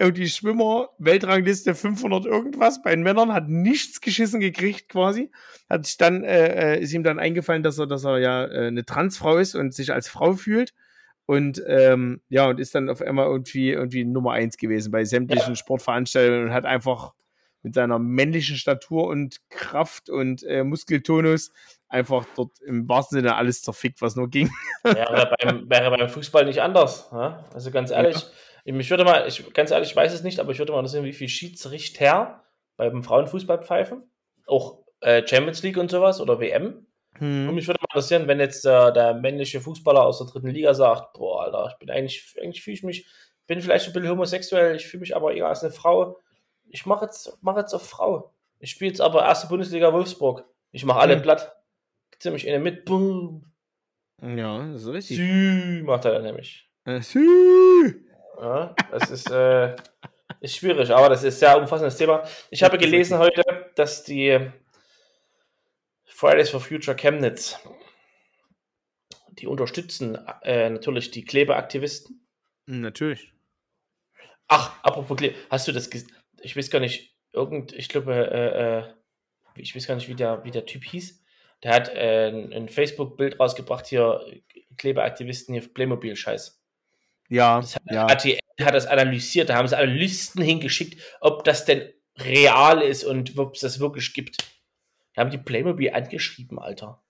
[0.00, 2.82] War irgendwie Schwimmer, Weltrangliste 500 irgendwas.
[2.82, 5.30] Bei den Männern hat nichts geschissen gekriegt quasi.
[5.68, 8.66] Hat sich dann, äh, äh, ist ihm dann eingefallen, dass er, dass er ja äh,
[8.68, 10.72] eine Transfrau ist und sich als Frau fühlt.
[11.26, 15.54] Und ähm, ja, und ist dann auf einmal irgendwie, irgendwie Nummer eins gewesen bei sämtlichen
[15.54, 17.12] Sportveranstaltungen und hat einfach
[17.62, 21.52] mit seiner männlichen Statur und Kraft und äh, Muskeltonus
[21.88, 24.50] einfach dort im wahrsten Sinne alles zerfickt, was nur ging.
[24.82, 27.10] Wäre beim, wäre beim Fußball nicht anders.
[27.12, 27.44] Ja?
[27.52, 28.26] Also ganz ehrlich,
[28.72, 31.04] mich würde mal, ich, ganz ehrlich, ich weiß es nicht, aber ich würde mal interessieren,
[31.04, 32.44] wie viel Schiedsrichter
[32.76, 34.10] beim Frauenfußball pfeifen.
[34.46, 36.86] Auch äh, Champions League und sowas oder WM.
[37.14, 37.54] Und Hm.
[37.54, 41.14] mich würde mal interessieren, wenn jetzt äh, der männliche Fußballer aus der dritten Liga sagt,
[41.14, 43.06] boah, Alter, ich bin eigentlich, eigentlich fühle ich mich,
[43.46, 46.18] bin vielleicht ein bisschen homosexuell, ich fühle mich aber eher als eine Frau.
[46.68, 48.32] Ich mache jetzt, mach jetzt auf Frau.
[48.60, 50.44] Ich spiele jetzt aber erste Bundesliga Wolfsburg.
[50.70, 51.22] Ich mache alle Mhm.
[51.22, 51.52] platt.
[52.20, 52.84] Ziemlich eine mit.
[52.84, 53.50] Boom.
[54.22, 55.16] Ja, ist richtig.
[55.16, 56.70] Sü, macht er dann nämlich.
[56.84, 57.94] Äh, sü.
[58.40, 59.76] Ja, das ist, äh,
[60.40, 62.26] ist schwierig, aber das ist ein sehr umfassendes Thema.
[62.50, 63.42] Ich habe gelesen heute,
[63.74, 64.50] dass die
[66.06, 67.58] Fridays for Future Chemnitz,
[69.32, 72.26] die unterstützen äh, natürlich die Klebeaktivisten.
[72.64, 73.34] Natürlich.
[74.48, 76.10] Ach, apropos Klebe, hast du das gesehen?
[76.40, 78.94] Ich weiß gar nicht, irgend, ich glaube, äh, äh,
[79.56, 81.22] ich weiß gar nicht, wie der, wie der Typ hieß.
[81.62, 84.24] Der hat äh, ein, ein Facebook-Bild rausgebracht, hier
[84.78, 86.59] Klebeaktivisten hier Playmobil-Scheiß.
[87.30, 88.06] Ja, Das hat, ja.
[88.06, 91.88] RTL hat das analysiert, da haben sie Analysten hingeschickt, ob das denn
[92.18, 94.36] real ist und ob es das wirklich gibt.
[95.14, 97.02] Da haben die Playmobil angeschrieben, Alter.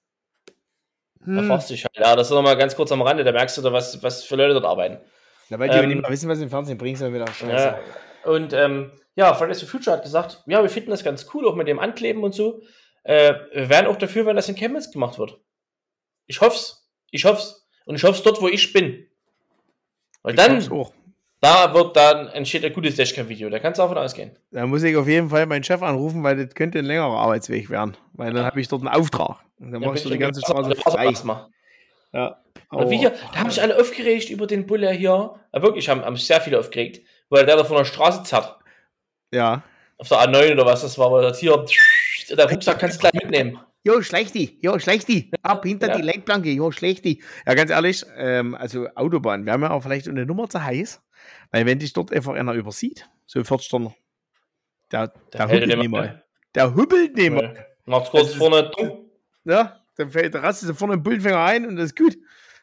[1.20, 1.46] Da Hm.
[1.48, 1.96] fragst du dich halt.
[1.96, 4.36] Ja, das ist nochmal ganz kurz am Rande, da merkst du, da, was, was für
[4.36, 4.98] Leute dort arbeiten.
[5.48, 7.52] Na, weil die Ähm, nicht mal wissen, was sie im Fernsehen bringen, sondern wieder scheiße.
[7.64, 7.80] Ja.
[8.30, 11.56] Und ähm, ja, Fridays for Future hat gesagt, ja, wir finden das ganz cool, auch
[11.56, 12.62] mit dem Ankleben und so.
[13.02, 15.38] Äh, wir wären auch dafür, wenn das in Chemnitz gemacht wird.
[16.26, 16.88] Ich hoff's.
[17.10, 17.66] Ich hoff's.
[17.84, 19.06] Und ich hoff's dort, wo ich bin.
[20.22, 20.92] Weil Ich dann, auch.
[21.40, 23.48] da wird dann entsteht ein gutes Dashcam-Video.
[23.50, 24.36] Da kannst du davon ausgehen.
[24.50, 27.70] Da muss ich auf jeden Fall meinen Chef anrufen, weil das könnte ein längerer Arbeitsweg
[27.70, 27.96] werden.
[28.12, 29.38] Weil dann habe ich dort einen Auftrag.
[29.58, 31.06] Und dann Ja, so bitte, die ganze Straße auch frei.
[31.06, 31.46] erstmal.
[32.12, 32.42] Ja.
[32.70, 35.34] Und wie hier, da haben sich alle aufgeregt über den Bulle hier.
[35.52, 38.56] Ja, wirklich, haben, haben sich sehr viele aufgeregt, weil der da von der Straße zerrt.
[39.32, 39.62] Ja.
[39.98, 41.64] auf der A9 oder was das war, weil das hier,
[42.30, 43.60] der Rucksack kannst du gleich mitnehmen.
[43.82, 45.30] Jo, schlecht die, jo, schlecht die.
[45.42, 45.96] Ab hinter Ja.
[45.96, 47.22] die Lenkplanke, jo, schlecht die.
[47.46, 51.00] Ja, ganz ehrlich, ähm, also Autobahn, wäre mir auch vielleicht eine Nummer zu heiß,
[51.50, 53.94] weil wenn dich dort einfach einer übersieht, so 40 Stunden,
[54.92, 56.24] der, der hält hubbelt nicht mal.
[56.54, 57.66] Der hubbelt nicht mal.
[57.86, 58.70] Macht's kurz Das ist- vorne.
[59.44, 62.16] Ja, dann fällt der rastet du vorne im Bullenfänger ein und das ist gut.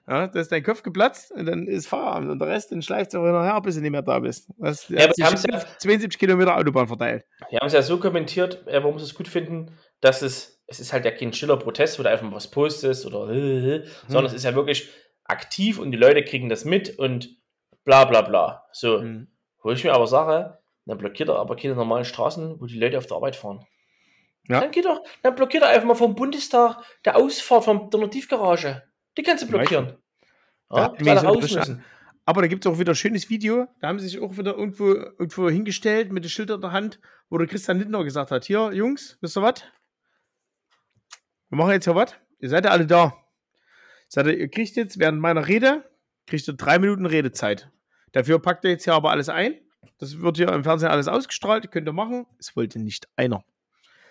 [0.09, 3.13] Ja, da ist dein Kopf geplatzt und dann ist Feierabend und der Rest, den schleift
[3.13, 4.47] du hinterher, bis du nicht mehr da bist.
[4.57, 7.25] Das, Ja, hat sich ja- 72 Kilometer Autobahn verteilt.
[7.49, 10.93] Wir haben es ja so kommentiert, warum sie es gut finden, dass es, es ist
[10.93, 13.83] halt ja kein stiller Protest, wo du einfach mal was postest oder, Hm.
[14.07, 14.89] sondern es ist ja wirklich
[15.23, 17.29] aktiv und die Leute kriegen das mit und
[17.83, 18.65] bla bla bla.
[18.71, 19.27] So, Mhm.
[19.63, 22.97] wo ich mir aber sage, dann blockiert er aber keine normalen Straßen, wo die Leute
[22.97, 23.65] auf der Arbeit fahren.
[24.47, 24.61] Ja.
[24.61, 28.83] Dann geht doch, dann blockiert er einfach mal vom Bundestag der Ausfahrt von der Tiefgarage.
[29.17, 29.97] Die kannst du blockieren.
[30.69, 31.83] Da Ja, er so raus richtig müssen.
[32.25, 33.67] Aber da gibt es auch wieder ein schönes Video.
[33.79, 36.99] Da haben sie sich auch wieder irgendwo, irgendwo hingestellt mit dem Schild in der Hand,
[37.29, 39.63] wo der Christian Lindner gesagt hat: Hier, Jungs, wisst ihr was?
[41.49, 42.13] Wir machen jetzt hier was.
[42.39, 43.13] Ihr seid ja alle da.
[44.09, 45.83] Sagt er, ihr kriegt jetzt während meiner Rede,
[46.25, 47.69] kriegt ihr drei Minuten Redezeit.
[48.11, 49.55] Dafür packt ihr jetzt hier aber alles ein.
[49.97, 52.25] Das wird hier im Fernsehen alles ausgestrahlt, könnt ihr machen.
[52.39, 53.43] Es wollte nicht einer.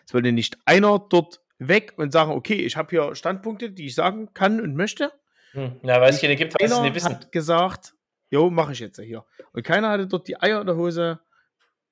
[0.06, 3.94] Es wollte nicht einer dort weg und sagen, okay, ich habe hier Standpunkte, die ich
[3.94, 5.12] sagen kann und möchte.
[5.52, 5.80] Hm.
[5.82, 7.10] Ja, weil es keine gibt, Keiner nicht wissen.
[7.14, 7.94] hat gesagt,
[8.30, 9.24] jo, mache ich jetzt hier.
[9.52, 11.20] Und keiner hatte dort die Eier in der Hose,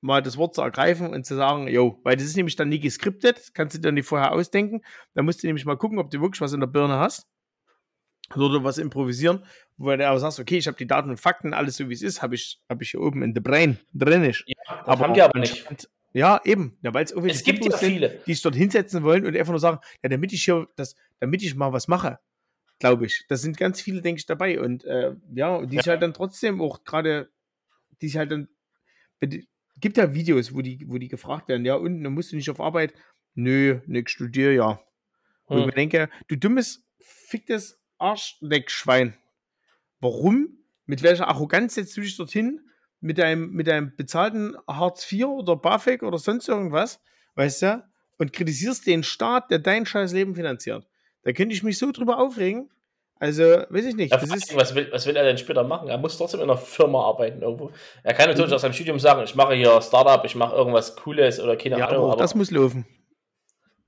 [0.05, 2.79] mal das Wort zu ergreifen und zu sagen, jo, weil das ist nämlich dann nie
[2.79, 4.83] geskriptet, das kannst du dir nicht vorher ausdenken.
[5.15, 7.27] Da musst du nämlich mal gucken, ob du wirklich was in der Birne hast.
[8.35, 9.45] Oder was improvisieren,
[9.77, 12.03] wo du aber sagst, okay, ich habe die Daten und Fakten, alles so wie es
[12.03, 14.25] ist, habe ich, hab ich hier oben in the brain drin.
[14.25, 14.45] Ist.
[14.47, 15.67] Ja, das haben die aber nicht.
[16.13, 16.79] Ja, eben.
[16.83, 18.23] Ja, weil es irgendwie Es gibt ja Typos sind, viele.
[18.27, 21.43] die sich dort hinsetzen wollen und einfach nur sagen, ja, damit ich hier das, damit
[21.43, 22.19] ich mal was mache,
[22.79, 23.25] glaube ich.
[23.29, 24.61] Da sind ganz viele, denke ich, dabei.
[24.61, 25.93] Und äh, ja, und die sich Ja.
[25.93, 27.31] halt dann trotzdem auch gerade,
[28.01, 28.49] die sich halt dann.
[29.81, 32.51] Gibt ja Videos, wo die, wo die gefragt werden, ja, und dann musst du nicht
[32.51, 32.95] auf Arbeit.
[33.35, 34.81] Nö, nix studiere, ja.
[35.49, 35.67] Ich Hm.
[35.67, 39.15] mir denke, du dummes, ficktes Arschleckschwein.
[40.01, 40.59] Warum?
[40.87, 42.61] Mit welcher Arroganz setzt du dich dorthin?
[43.01, 47.01] Mit deinem, mit deinem bezahlten Hartz IV oder BAföG oder sonst irgendwas,
[47.35, 47.85] weißt du?
[48.19, 50.87] Und kritisierst den Staat, der dein scheiß Leben finanziert.
[51.23, 52.71] Da könnte ich mich so drüber aufregen.
[53.25, 54.13] Also, weiß ich nicht.
[54.13, 55.89] Ja, ist, was, will, was will er denn später machen?
[55.89, 57.71] Er muss trotzdem in einer Firma arbeiten irgendwo.
[58.03, 58.55] Er kann natürlich Mhm.
[58.57, 61.87] aus seinem Studium sagen, ich mache hier Startup, ich mache irgendwas Cooles oder keine ja,
[61.87, 62.11] aber Ahnung.
[62.11, 62.85] auch das muss laufen.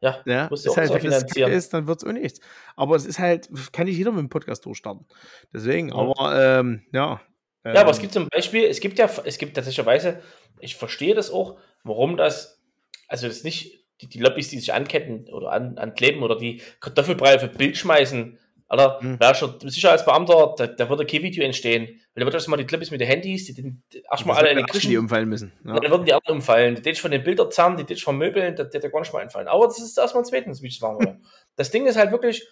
[0.01, 2.41] ja, Ja, Musst ist halt, wenn das ist, dann wird es auch nichts.
[2.77, 5.05] Aber es ist halt, kann nicht jeder mit dem Podcast durchstarten.
[5.53, 5.97] Deswegen, Ja.
[5.97, 7.21] aber ähm, ja.
[7.67, 10.23] Ja, aber es ähm, gibt zum Beispiel, es gibt ja, es gibt tatsächlicherweise,
[10.61, 12.63] ich verstehe das auch, warum das,
[13.07, 17.39] also das nicht, die, die Lobbys, die sich anketten oder an, ankleben oder die Kartoffelbrei
[17.39, 18.39] für Bild schmeißen,
[18.69, 19.17] Alter, Hm.
[19.21, 21.87] wer schon Sicherheitsbeamter, da, da würde kein Video entstehen.
[22.15, 24.57] Weil da wird erstmal die Lobbys mit den Handys, die, die, die erstmal alle in
[24.57, 25.53] den Aschen, die umfallen müssen.
[25.65, 25.79] Ja.
[25.79, 26.75] dann würden die anderen umfallen.
[26.75, 29.21] Die dich von den Bildern zerren, die dich von Möbeln, das hätte gar nicht mal
[29.23, 29.47] einfallen.
[29.49, 31.21] Aber das ist erstmal zweitens, wie ich sagen würde.
[31.55, 32.47] Das Ding ist halt wirklich,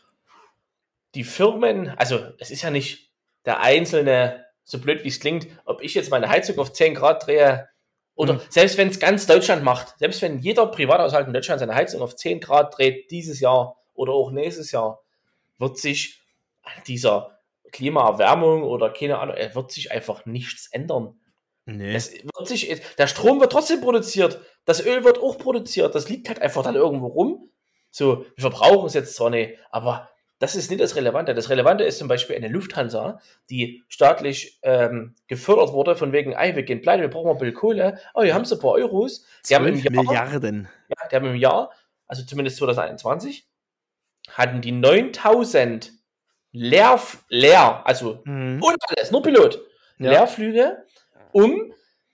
[1.15, 3.11] die Firmen, also es ist ja nicht
[3.45, 7.27] der einzelne, so blöd wie es klingt, ob ich jetzt meine Heizung auf 10 Grad
[7.27, 7.69] drehe
[8.16, 8.41] oder Mhm.
[8.49, 12.16] selbst wenn es ganz Deutschland macht, selbst wenn jeder Privathaushalt in Deutschland seine Heizung auf
[12.16, 15.04] 10 Grad dreht dieses Jahr oder auch nächstes Jahr,
[15.59, 16.23] wird sich
[16.63, 17.39] an dieser
[17.73, 21.19] Klimaerwärmung oder keine Ahnung, wird sich einfach nichts ändern.
[21.67, 21.95] Nee.
[21.95, 26.29] Es wird sich, der Strom wird trotzdem produziert, das Öl wird auch produziert, das liegt
[26.29, 27.51] halt einfach dann irgendwo rum.
[27.91, 30.11] So, wir verbrauchen es jetzt zwar nicht, aber
[30.41, 31.33] das ist nicht das Relevante.
[31.33, 33.21] Das Relevante ist zum Beispiel eine Lufthansa,
[33.51, 37.39] die staatlich ähm, gefördert wurde, von wegen, ey, wir gehen pleite, wir brauchen mal ein
[37.39, 37.99] bisschen Kohle.
[38.15, 39.25] Oh, hier haben sie ein paar Euros.
[39.49, 40.69] Die haben im 12 Jahr, Milliarden.
[40.89, 41.71] ja, die haben im Jahr,
[42.07, 43.49] also zumindest 2021,
[44.31, 45.93] hatten die 9000
[46.53, 48.63] leer, leer, also Mhm.
[48.63, 49.61] und alles, nur Pilot.
[49.99, 50.11] Ja.
[50.11, 50.85] Leerflüge,
[51.33, 51.73] um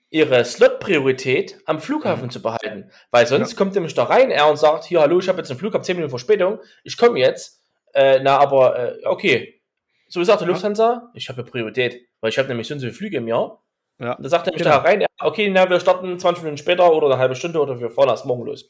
[0.09, 2.29] ihre Slot-Priorität am Flughafen Mhm.
[2.31, 2.91] zu behalten.
[3.11, 5.59] Weil sonst kommt nämlich da rein er und sagt, hier, hallo, ich habe jetzt einen
[5.59, 7.61] Flug, habe 10 Minuten Verspätung, ich komme jetzt.
[7.93, 9.61] Äh, na, aber äh, okay.
[10.07, 10.53] So sagt der Ja.
[10.53, 13.63] Lufthansa, ich habe Priorität, weil ich habe nämlich so viele Flüge im Jahr.
[13.99, 14.13] Ja.
[14.13, 14.75] Und da sagt nämlich Genau.
[14.77, 17.89] da rein, okay, na, wir starten 20 Minuten später oder eine halbe Stunde oder wir
[17.91, 18.69] fahren erst morgen los.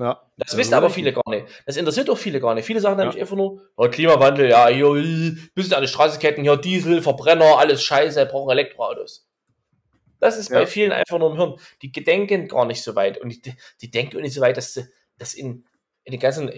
[0.00, 0.22] Ja.
[0.38, 1.46] Das Ja, wissen aber viele gar nicht.
[1.66, 2.64] Das interessiert auch viele gar nicht.
[2.64, 3.04] Viele sagen Ja.
[3.04, 7.02] nämlich einfach nur, oh, Klimawandel, ja, hier, äh, bisschen an die Straße ketten, hier Diesel,
[7.02, 9.28] Verbrenner, alles scheiße, brauchen Elektroautos.
[10.18, 10.66] Das ist bei Ja.
[10.66, 11.54] vielen einfach nur im Hirn.
[11.82, 13.18] Die gedenken gar nicht so weit.
[13.18, 14.80] Und die, die denken auch nicht so weit, dass,
[15.18, 15.64] dass in,
[16.04, 16.50] in den ganzen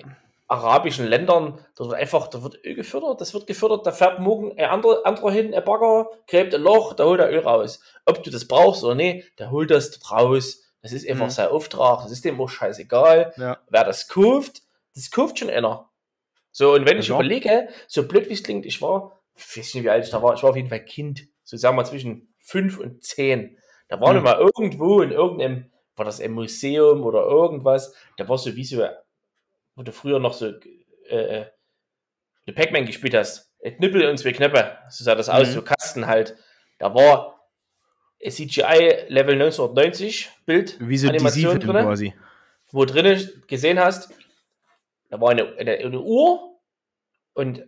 [0.47, 4.56] arabischen Ländern, da wird einfach, da wird Öl gefördert, das wird gefördert, da fährt morgen
[4.59, 7.81] ein anderer, anderer hin, ein Bagger, gräbt ein Loch, da holt er Öl raus.
[8.05, 10.62] Ob du das brauchst oder nicht, der holt das raus.
[10.83, 11.31] Das ist einfach Mhm.
[11.31, 13.59] sein Auftrag, das ist dem auch scheißegal Ja.
[13.69, 14.63] wer das kauft,
[14.95, 15.89] das kauft schon einer.
[16.51, 17.15] So, und wenn ich Ja.
[17.15, 20.23] überlege, so blöd wie es klingt, ich war, ich weiß nicht, wie alt ich da
[20.23, 23.59] war, ich war auf jeden Fall Kind, so sagen wir zwischen fünf und zehn.
[23.89, 24.23] Da waren Mhm.
[24.25, 27.95] mal irgendwo in irgendeinem war das im Museum oder irgendwas.
[28.17, 28.83] Da war so wie so,
[29.77, 31.47] wo du früher noch so äh, äh
[32.47, 33.53] eine Pac-Man gespielt hast.
[33.63, 34.79] Knüppel und zwei Knöpfe.
[34.91, 35.53] So sah das aus, Mhm.
[35.53, 36.35] so Kasten halt.
[36.79, 37.41] Da war
[38.31, 42.15] CGI Level 1990 Bild, Wie so Animation drin, quasi.
[42.70, 44.11] wo drinnen gesehen hast,
[45.11, 46.59] da war eine, eine, eine Uhr
[47.35, 47.65] und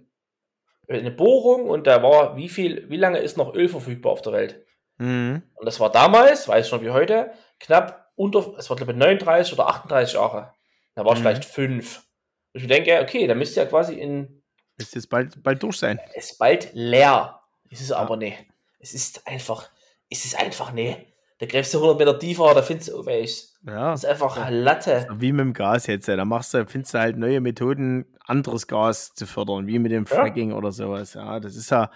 [0.89, 4.33] eine Bohrung und da war, wie viel, wie lange ist noch Öl verfügbar auf der
[4.35, 4.65] Welt?
[4.99, 5.43] Mhm.
[5.55, 9.55] Und das war damals, weiß schon wie heute, knapp unter, es war glaube ich 39
[9.55, 10.53] oder 38 Jahre.
[10.95, 11.23] Da war es Mhm.
[11.23, 12.05] vielleicht fünf.
[12.53, 14.43] Und ich denke, okay, da müsste ja quasi in,
[14.77, 15.99] Ist jetzt bald, bald durch sein.
[16.15, 17.41] es ist bald leer.
[17.71, 18.37] Es ist aber nee.
[18.79, 19.69] Es ist einfach,
[20.15, 20.97] es ist einfach nee.
[21.39, 23.49] Da greifst du 100 Meter tiefer, da findest du, oh, welch.
[23.67, 23.91] Ja.
[23.91, 25.09] Das ist einfach Latte.
[25.19, 26.07] Wie mit dem Gas jetzt.
[26.07, 26.17] ja.
[26.17, 30.05] Da machst du, findest du halt neue Methoden, anderes Gas zu fördern, wie mit dem
[30.05, 30.15] Ja.
[30.17, 31.15] Fracking oder sowas.
[31.15, 31.91] Ja, das ist ja,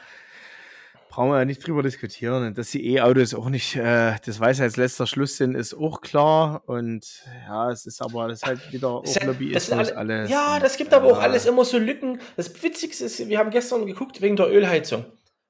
[1.08, 2.48] brauchen wir ja nicht drüber diskutieren.
[2.48, 6.62] Und dass die E-Autos auch nicht äh, das Weisheitsletzter Schluss sind, ist auch klar.
[6.66, 10.30] Und ja, es ist aber das ist halt wieder auch das Lobbyismus alle, alles.
[10.30, 12.20] Ja, Und, das gibt aber auch ja, alles immer so Lücken.
[12.36, 15.04] Das Witzigste ist, wir haben gestern geguckt wegen der Ölheizung.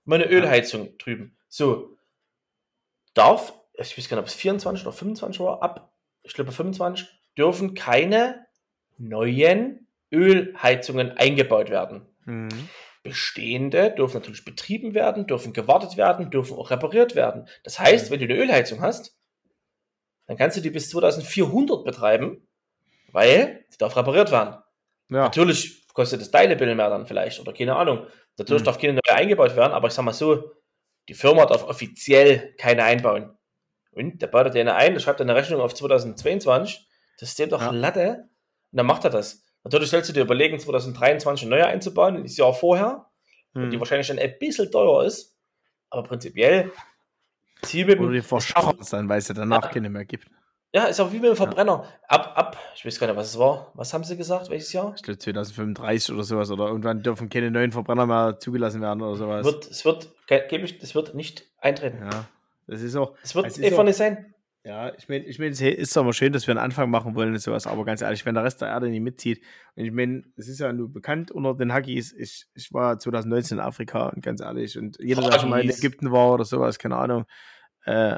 [0.05, 1.35] Meine Ölheizung drüben.
[1.49, 1.95] So.
[3.19, 5.93] Darf, ich weiß gar nicht, ob es 24 oder 25 war, ab,
[6.23, 8.47] ich glaube 25, dürfen keine
[8.97, 12.07] neuen Ölheizungen eingebaut werden.
[12.24, 12.69] Mhm.
[13.03, 17.49] Bestehende dürfen natürlich betrieben werden, dürfen gewartet werden, dürfen auch repariert werden.
[17.65, 19.16] Das heißt, wenn du eine Ölheizung hast,
[20.27, 22.47] dann kannst du die bis 2400 betreiben,
[23.12, 24.57] weil sie darf repariert werden.
[25.11, 28.07] Ja, Natürlich kostet es deine Bill mehr dann vielleicht oder keine Ahnung.
[28.36, 28.66] Natürlich Mhm.
[28.66, 30.53] darf keine neue eingebaut werden, aber ich sag mal so,
[31.09, 33.36] die Firma darf offiziell keine einbauen.
[33.93, 36.86] Und der baut dir eine ein, der schreibt eine Rechnung auf 2022,
[37.18, 37.70] das ist dem doch Ja.
[37.70, 38.28] Latte
[38.70, 39.44] und dann macht er das.
[39.64, 43.10] Natürlich sollst du dir überlegen, 2023 eine neue einzubauen, das Jahr vorher,
[43.55, 43.80] die mhm.
[43.80, 45.36] wahrscheinlich dann ein bisschen teurer ist,
[45.90, 46.70] aber prinzipiell
[47.62, 49.68] Ziel mit Oder die verschaffen es dann, weil es ja danach Ja.
[49.70, 50.28] keine mehr gibt.
[50.74, 51.85] Ja, ist auch wie mit dem Verbrenner.
[52.09, 53.73] Ab, ab, ich weiß gar nicht, was es war.
[53.74, 54.51] Was haben sie gesagt?
[54.51, 54.93] Welches Jahr?
[54.97, 56.51] Ich glaube 2035 oder sowas.
[56.51, 59.45] Oder irgendwann dürfen keine neuen Verbrenner mehr zugelassen werden oder sowas.
[59.45, 61.99] Wird, es wird, ge- gebe ich, das wird nicht eintreten.
[62.03, 62.27] ja,
[62.66, 63.15] das ist auch.
[63.23, 64.35] Es wird Es einfach auch- nicht sein.
[64.65, 67.15] Ja, ich meine, ich mein, es ist doch mal schön, dass wir einen Anfang machen
[67.15, 69.43] wollen und sowas, aber ganz ehrlich, wenn der Rest der Erde nicht mitzieht,
[69.77, 73.57] und ich meine, es ist ja nur bekannt unter den Haggis, ich, ich war 2019
[73.59, 75.70] in Afrika und ganz ehrlich, und jeder, der schon mal in.
[75.70, 77.24] Ägypten war oder sowas, keine Ahnung,
[77.86, 78.16] äh,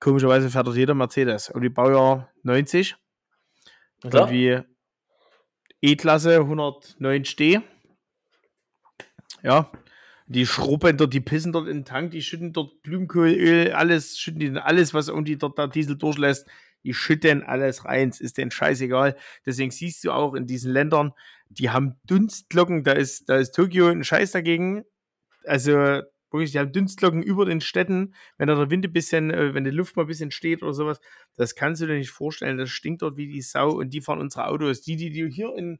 [0.00, 2.96] komischerweise fährt dort jeder Mercedes und die Baujahr 90
[4.00, 4.24] Klar?
[4.24, 4.60] und wie
[5.80, 7.60] E-Klasse 109 Steh.
[9.42, 9.70] Ja,
[10.26, 14.40] die schrubben dort, die pissen dort in den Tank, die schütten dort Blumenkohlöl, alles, schütten
[14.40, 16.46] die alles, was irgendwie dort der Diesel durchlässt,
[16.84, 19.16] die schütten alles rein, es ist denen scheißegal.
[19.46, 21.12] Deswegen siehst du auch in diesen Ländern,
[21.48, 24.84] die haben Dunstglocken, da ist, da ist Tokio ein Scheiß dagegen.
[25.44, 29.54] Also wirklich, die haben Dunstglocken über den Städten, wenn da der Wind ein bisschen, äh,
[29.54, 31.00] wenn die Luft mal ein bisschen steht oder sowas,
[31.36, 34.20] das kannst du dir nicht vorstellen, das stinkt dort wie die Sau und die fahren
[34.20, 34.82] unsere Autos.
[34.82, 35.78] Die, die, die hier in,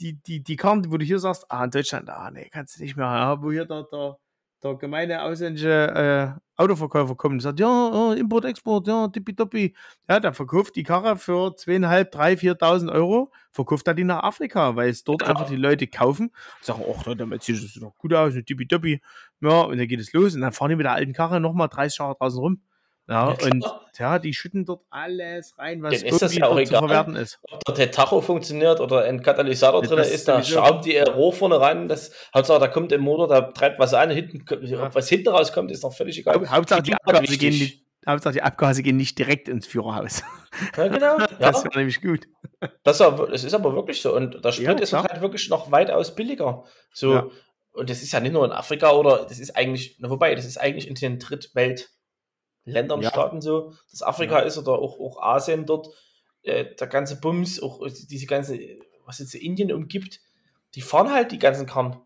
[0.00, 2.82] die, die, die Karten, wo du hier sagst, ah, in Deutschland, ah, nee, kannst du
[2.82, 4.18] nicht mehr, ja, wo hier der, der,
[4.62, 9.74] der gemeine ausländische äh, Autoverkäufer kommt und sagt, ja, äh, Import, Export, ja, tippitoppi.
[10.08, 14.74] Ja, der verkauft die Karre für 2.500, 3.000, 4.000 Euro, verkauft er die nach Afrika,
[14.74, 15.30] weil es dort Genau.
[15.30, 19.00] einfach die Leute kaufen und sagen, ach, damit sieht das doch gut aus, tippitoppi.
[19.40, 21.68] Ja, und dann geht es los und dann fahren die mit der alten Karre nochmal
[21.68, 22.62] 30 Jahre draußen rum.
[23.08, 23.64] Ja, Ja, und
[23.98, 26.80] ja, die schütten dort alles rein, was ist das ja auch dort zu egal.
[26.88, 27.38] verwerten ist.
[27.50, 31.32] Ob da der Tacho funktioniert oder ein Katalysator Ja, drin ist, da schraubt die Rohr
[31.32, 31.88] vorne ran.
[31.88, 34.94] Das, Hauptsache, da kommt im Motor, da treibt was an, hinten, Ja.
[34.94, 36.34] was hinten rauskommt, ist noch völlig egal.
[36.36, 40.22] Hau- Hauptsache die, Abgase gehen nicht, Hauptsache die Abgase gehen nicht direkt ins Führerhaus.
[40.76, 41.18] Ja, genau.
[41.18, 42.26] Ja, Das wäre nämlich gut.
[42.84, 44.14] das, ist aber- das ist aber wirklich so.
[44.14, 46.64] Und der Sprit Ja, ist halt wirklich noch weitaus billiger.
[46.92, 47.32] So.
[47.72, 50.44] Und das ist ja nicht nur in Afrika oder das ist eigentlich, na, wobei, das
[50.44, 51.18] ist eigentlich in den
[52.68, 53.10] Drittweltländern, Ja.
[53.10, 55.88] Staaten so, dass Afrika ist oder auch, auch Asien dort,
[56.42, 58.58] äh, der ganze Bums, auch diese ganze,
[59.04, 60.20] was jetzt Indien umgibt,
[60.74, 62.00] die fahren halt die ganzen Karren.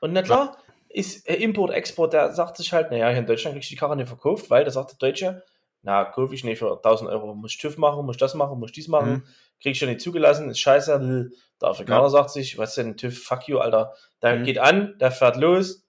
[0.00, 0.56] Und na klar,
[0.88, 3.78] ist äh, Import, Export, der sagt sich halt, naja, hier in Deutschland kriegst du die
[3.78, 5.42] Karre nicht verkauft, weil da sagt der Deutsche,
[5.82, 8.70] na, kaufe ich nicht für 1000 Euro, muss ich TÜV machen, muss das machen, muss
[8.70, 9.24] ich dies machen, Mhm.
[9.60, 10.96] krieg ich schon nicht zugelassen, ist scheiße.
[10.96, 11.32] lll.
[11.60, 12.08] Der Afrikaner Ja.
[12.10, 13.92] sagt sich, was denn TÜV, fuck you, Alter.
[14.22, 14.44] Der Mhm.
[14.44, 15.83] geht an, der fährt los,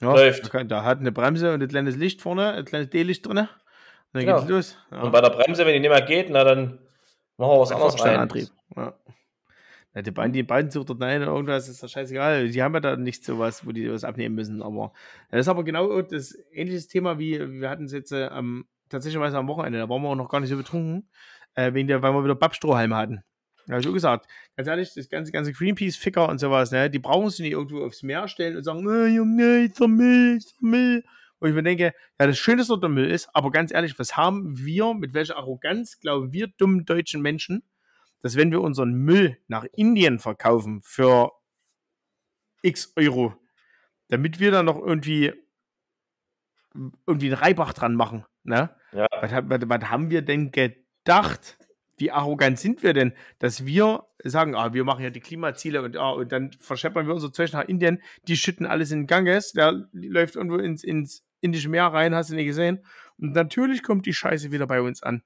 [0.00, 0.44] Ja, Läuft.
[0.44, 3.38] Da, kann- da hat eine Bremse und ein kleines Licht vorne, ein kleines D-Licht drin.
[3.38, 3.48] Und
[4.12, 4.36] dann Genau.
[4.38, 4.78] geht's los.
[4.90, 5.02] Ja.
[5.02, 6.78] und bei der Bremse, wenn die nicht mehr geht, na dann
[7.36, 7.98] machen wir was Ein anderes rein.
[7.98, 8.48] Fortsteinantrieb.
[8.76, 8.94] Ja.
[9.96, 12.48] Ja, die beiden, die beiden sucht dort nein oder irgendwas, ist doch scheißegal.
[12.48, 14.60] Die haben ja da nicht sowas, wo die was abnehmen müssen.
[14.60, 14.92] Aber
[15.30, 18.66] ja, das ist aber genau das ähnliches Thema, wie wir hatten es jetzt äh, am,
[18.88, 19.78] tatsächlich am Wochenende.
[19.78, 21.08] Da waren wir auch noch gar nicht so betrunken,
[21.54, 23.22] äh, wegen der, weil wir wieder Pappstrohhalme hatten.
[23.66, 24.26] Ja, so gesagt.
[24.56, 28.02] Ganz ehrlich, das ganze, ganze Greenpeace-Ficker und sowas, ne, die brauchen sie nicht irgendwo aufs
[28.02, 31.04] Meer stellen und sagen, nee, Junge, ist doch Müll, ist doch Müll.
[31.40, 33.98] wo ich mir denke, ja, das Schöne, dass dort der Müll ist, aber ganz ehrlich,
[33.98, 37.62] was haben wir, mit welcher Arroganz glauben wir dummen deutschen Menschen,
[38.20, 41.32] dass wenn wir unseren Müll nach Indien verkaufen für
[42.62, 43.34] x Euro,
[44.08, 45.34] damit wir dann noch irgendwie
[47.06, 48.74] irgendwie einen Reibach dran machen, ne?
[48.92, 49.06] Ja.
[49.20, 51.58] Was, was, was haben wir denn gedacht?
[51.96, 55.96] Wie arrogant sind wir denn, dass wir sagen, ah, wir machen ja die Klimaziele und,
[55.96, 59.88] ah, und dann verscheppern wir unser Zeug nach Indien, die schütten alles in Ganges, der
[59.92, 62.84] läuft irgendwo ins, ins Indische Meer rein, hast du nicht gesehen.
[63.18, 65.22] Und natürlich kommt die Scheiße wieder bei uns an.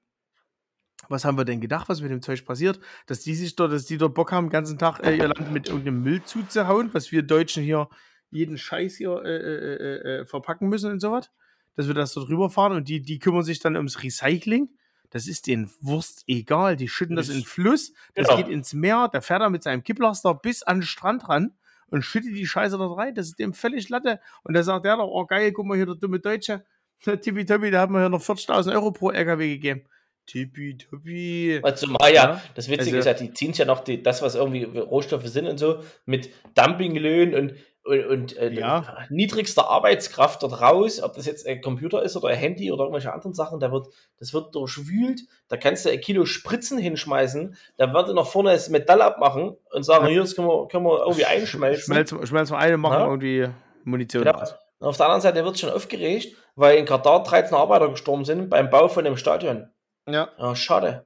[1.07, 2.79] Was haben wir denn gedacht, was mit dem Zeug passiert?
[3.07, 5.51] Dass die sich dort, dass die dort Bock haben, den ganzen Tag äh, ihr Land
[5.51, 7.87] mit irgendeinem Müll zuzuhauen, was wir Deutschen hier
[8.31, 11.31] jeden Scheiß hier äh, äh, äh, äh, verpacken müssen und sowas.
[11.75, 14.69] Dass wir das dort rüberfahren und die, die kümmern sich dann ums Recycling.
[15.11, 16.75] Das ist denen Wurst egal.
[16.75, 18.37] Die schütten das in den Fluss, das Genau.
[18.37, 21.53] geht ins Meer, der fährt da mit seinem Kipplaster bis an den Strand ran
[21.87, 23.15] und schüttet die Scheiße dort rein.
[23.15, 24.19] Das ist dem völlig Latte.
[24.43, 26.63] Und da sagt der doch, oh geil, guck mal hier, der dumme Deutsche.
[27.03, 29.81] Tippitoppi, der hat mir hier noch 40.000 Euro pro LKW gegeben.
[30.27, 31.61] Tippitoppi.
[31.75, 34.35] Zumal ja, Ja, das Witzige also- ist ja, die ziehen ja noch die, das, was
[34.35, 37.53] irgendwie Rohstoffe sind und so, mit Dumpinglöhnen und,
[37.89, 39.05] und, und äh, Ja.
[39.09, 43.11] niedrigster Arbeitskraft dort raus, ob das jetzt ein Computer ist oder ein Handy oder irgendwelche
[43.11, 43.87] anderen Sachen, da wird,
[44.19, 48.69] das wird durchwühlt, da kannst du ein Kilo Spritzen hinschmeißen, da wird noch vorne das
[48.69, 51.83] Metall abmachen und sagen, hier, das können wir, können wir irgendwie einschmelzen.
[51.93, 53.05] Schmelzen, schmelzen wir eine, machen Ja.
[53.07, 53.47] irgendwie
[53.83, 54.37] Munition Genau.
[54.37, 54.55] raus.
[54.79, 58.49] Und auf der anderen Seite wird schon aufgeregt, weil in Katar 13 Arbeiter gestorben sind
[58.49, 59.69] beim Bau von dem Stadion.
[60.07, 61.05] Ja, Ja, schade.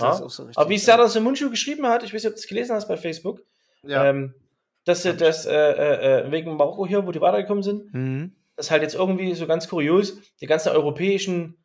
[0.00, 0.14] Ja.
[0.14, 0.48] so.
[0.56, 2.96] Aber wie Serdar Mundschuh geschrieben hat, ich weiß nicht, ob du es gelesen hast bei
[2.96, 3.42] Facebook,
[3.84, 4.06] ja.
[4.06, 4.34] ähm,
[4.84, 8.32] dass sie das äh, äh, äh, wegen Marokko hier, wo die weitergekommen sind, mhm.
[8.56, 11.56] das halt jetzt irgendwie so ganz kurios, die ganzen europäischen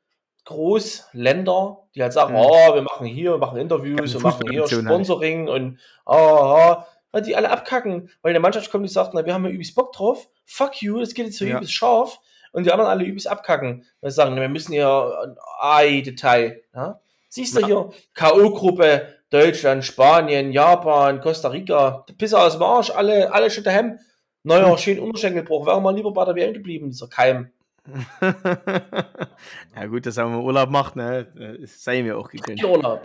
[0.46, 2.40] Großländer, die halt sagen, Mhm.
[2.40, 4.72] oh, wir machen hier, wir machen Interviews, wir machen hier halt.
[4.72, 9.34] Sponsoring und ah, ah, die alle abkacken, weil eine Mannschaft kommt, die sagt, na, wir
[9.34, 11.58] haben ja übelst Bock drauf, fuck you, das geht jetzt so Ja.
[11.58, 12.20] übelst scharf
[12.54, 14.88] und die anderen alle übelst abkacken, weil sie sagen, na, wir müssen hier
[15.24, 17.00] ein Ei-Detail, ja?
[17.30, 17.68] Siehst du Ja.
[17.68, 24.00] hier, K.O.-Gruppe, Deutschland, Spanien, Japan, Costa Rica, Pisse aus dem Arsch, alle, alle schon daheim.
[24.44, 24.78] Neuer, Hm.
[24.78, 27.52] schön Unterschenkelbruch, wäre mal lieber bei der WM geblieben, dieser Keim.
[28.22, 31.58] ja, gut, dass er mal Urlaub macht, ne?
[31.62, 32.64] Das sei mir auch gegönnt.
[32.64, 33.02] Urlaub.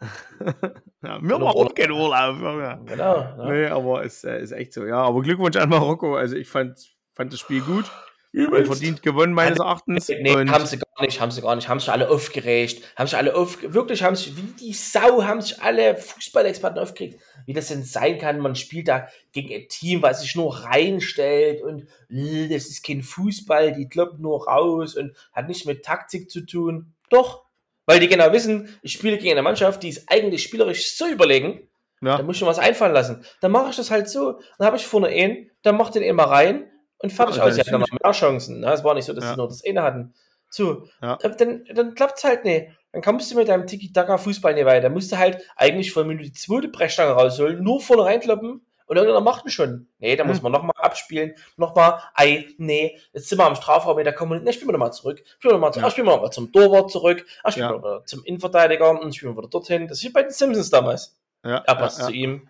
[1.04, 2.40] Ja, wir machen auch keinen Urlaub.
[2.40, 2.74] Ja.
[2.74, 3.16] Genau.
[3.16, 3.44] Ja.
[3.44, 4.84] Nee, aber es äh, ist echt so.
[4.84, 6.14] Ja, aber Glückwunsch an Marokko.
[6.14, 6.78] Also ich fand,
[7.12, 7.90] fand das Spiel gut.
[8.32, 8.72] Übelst.
[8.72, 10.08] Verdient gewonnen, meines Erachtens.
[10.08, 13.06] Nee, Und- haben sie gar nicht, haben sie gar nicht, haben sich alle aufgeregt, haben
[13.06, 17.52] sich alle auf, wirklich haben sich, wie die Sau, haben sich alle Fußballexperten aufgeregt, wie
[17.52, 21.86] das denn sein kann, man spielt da gegen ein Team, was sich nur reinstellt und
[22.08, 26.40] äh, das ist kein Fußball, die kloppen nur raus und hat nichts mit Taktik zu
[26.46, 26.94] tun.
[27.10, 27.42] Doch,
[27.84, 31.68] weil die genau wissen, ich spiele gegen eine Mannschaft, die ist eigentlich spielerisch so überlegen,
[32.00, 33.24] da ja, muss ich mir was einfallen lassen.
[33.42, 36.24] Dann mache ich das halt so, dann habe ich vorne einen, dann macht den immer
[36.24, 36.71] rein
[37.02, 37.54] und fertig Ja, aus.
[37.54, 38.60] Sie hatten noch mehr Chancen.
[38.60, 38.72] Ne?
[38.72, 39.30] Es war nicht so, dass Ja.
[39.32, 40.14] sie nur das eine hatten.
[40.48, 41.16] So, Ja.
[41.16, 42.68] dann, dann klappt es halt nicht.
[42.92, 44.82] Dann kommst du mit deinem Tiki-Taka-Fußball nicht weiter.
[44.82, 48.96] Dann musst du halt eigentlich von Minute die zweite Brechstange rausholen, nur vorne reinkloppen und
[48.96, 49.88] irgendeiner macht ihn schon.
[49.98, 50.42] Nee, da muss Hm.
[50.42, 54.44] man nochmal abspielen, nochmal, ei, nee, jetzt sind wir am Strafraum, da kommen wir nicht,
[54.44, 55.22] ne, spielen wir nochmal zurück.
[55.38, 55.84] Spielen wir nochmal zurück.
[55.86, 55.90] Ja.
[55.90, 57.24] Spielen wir nochmal zum Torwart zurück.
[57.42, 57.72] Ach, spielen Ja.
[57.72, 59.88] wir wieder zum Innenverteidiger und spielen wir wieder dorthin.
[59.88, 61.18] Das ist wie bei den Simpsons damals.
[61.44, 62.48] ja, Er passt ja, zu ihm,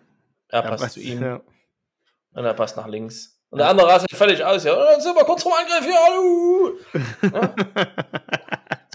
[0.49, 1.41] er ja, passt passt zu ihm
[2.33, 3.39] und er passt nach links.
[3.53, 4.63] Und der andere rastet völlig aus.
[4.63, 5.95] Ja, dann sind wir kurz vorm Angriff hier.
[6.03, 7.83] Hallo.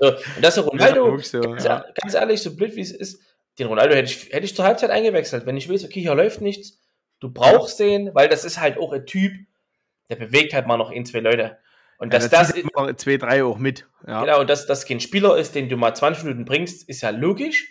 [0.01, 1.19] So, und das ist Ja, Ronaldo.
[1.19, 1.85] so, ganz, ja.
[2.01, 3.21] ganz ehrlich, so blöd wie es ist,
[3.59, 5.45] den Ronaldo hätte ich, hätte ich zur Halbzeit eingewechselt.
[5.45, 6.79] Wenn ich weiß, okay, hier läuft nichts,
[7.19, 9.33] du brauchst den, weil das ist halt auch ein Typ,
[10.09, 11.59] der bewegt halt mal noch ein, zwei Leute.
[11.99, 13.89] Und Ja, dass da das, immer zwei, drei auch mit.
[14.07, 14.21] Ja.
[14.21, 17.11] genau, und dass das kein Spieler ist, den du mal 20 Minuten bringst, ist ja
[17.11, 17.67] logisch.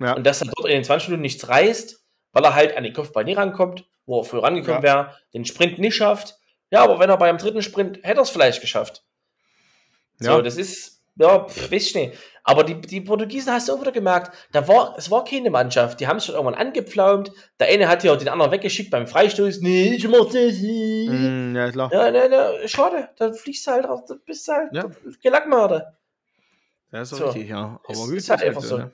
[0.00, 0.12] Ja.
[0.16, 2.92] Und dass er dort in den 20 Minuten nichts reißt, weil er halt an den
[2.92, 6.38] Kopfball nie rankommt, wo er früher rangekommen wäre, den Sprint nicht schafft.
[6.70, 9.04] Ja, aber wenn er beim dritten Sprint hätte er es vielleicht geschafft.
[10.18, 10.42] So, Ja.
[10.42, 12.18] das ist, ja, pff, weiß ich nicht.
[12.42, 16.00] Aber die, die Portugiesen hast du auch wieder gemerkt, da war, es war keine Mannschaft.
[16.00, 17.30] Die haben sich schon irgendwann angepflaumt.
[17.58, 19.60] Der eine hat ja den anderen weggeschickt beim Freistoß.
[19.60, 20.34] Nee, ich mach das.
[20.34, 21.10] nicht.
[21.10, 21.92] Mm, ja, klar.
[21.92, 23.10] Ja, ne, ne, schade.
[23.18, 24.90] Dann fliegst du halt raus, dann bist du halt Ja.
[25.22, 25.96] Gelackmörder.
[26.90, 27.26] Das ist So.
[27.26, 27.78] richtig, ja.
[27.84, 28.78] Aber Ist- gut, ist halt einfach so.
[28.78, 28.90] ne?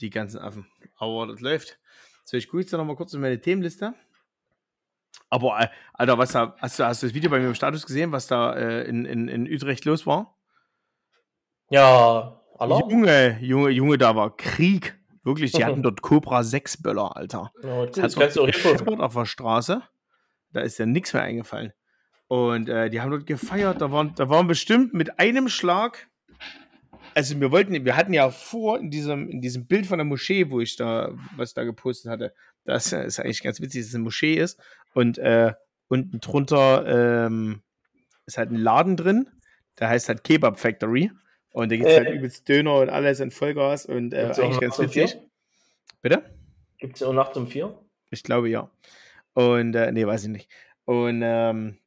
[0.00, 0.66] Die ganzen Affen.
[0.96, 1.78] Aber das läuft.
[2.24, 3.94] Soll ich gut jetzt noch mal kurz in meine Themenliste?
[5.30, 7.86] Aber, äh, Alter, was da, hast du, hast du das Video bei mir im Status
[7.86, 10.36] gesehen, was da äh, in, in, in Utrecht los war?
[11.70, 12.90] Ja, Alarm.
[12.90, 14.98] Junge, Junge, Junge, da war Krieg.
[15.22, 17.52] Wirklich, die hatten dort Cobra 6 Böller, Alter.
[17.62, 19.82] Gut, Das hat kannst du auch auf der Straße.
[20.52, 21.72] Da ist ja nichts mehr eingefallen.
[22.26, 23.80] Und äh, die haben dort gefeiert.
[23.80, 26.09] Da waren, da waren bestimmt mit einem Schlag.
[27.14, 30.50] Also wir wollten, wir hatten ja vor in diesem, in diesem Bild von der Moschee,
[30.50, 32.34] wo ich da, was da gepostet hatte,
[32.64, 34.60] das ist eigentlich ganz witzig, dass es eine Moschee ist.
[34.94, 35.52] Und äh,
[35.88, 37.62] unten drunter ähm,
[38.26, 39.28] ist halt ein Laden drin.
[39.78, 41.10] der heißt halt Kebab Factory.
[41.52, 42.04] Und da gibt es Äh.
[42.04, 45.18] halt übelst Döner und alles in Vollgas und äh, eigentlich ganz witzig.
[46.02, 46.22] Bitte?
[46.78, 47.76] Gibt es ja auch nachts um vier?
[48.10, 48.70] Ich glaube ja.
[49.34, 50.50] Und, äh, nee, weiß ich nicht.
[50.84, 51.78] Und ähm,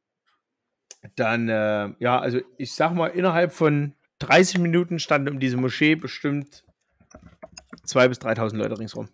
[1.16, 5.94] dann, äh, ja, also ich sag mal, innerhalb von 30 Minuten standen um diese Moschee
[5.94, 6.64] bestimmt
[7.86, 9.08] 2.000 bis 3.000 Leute ringsrum.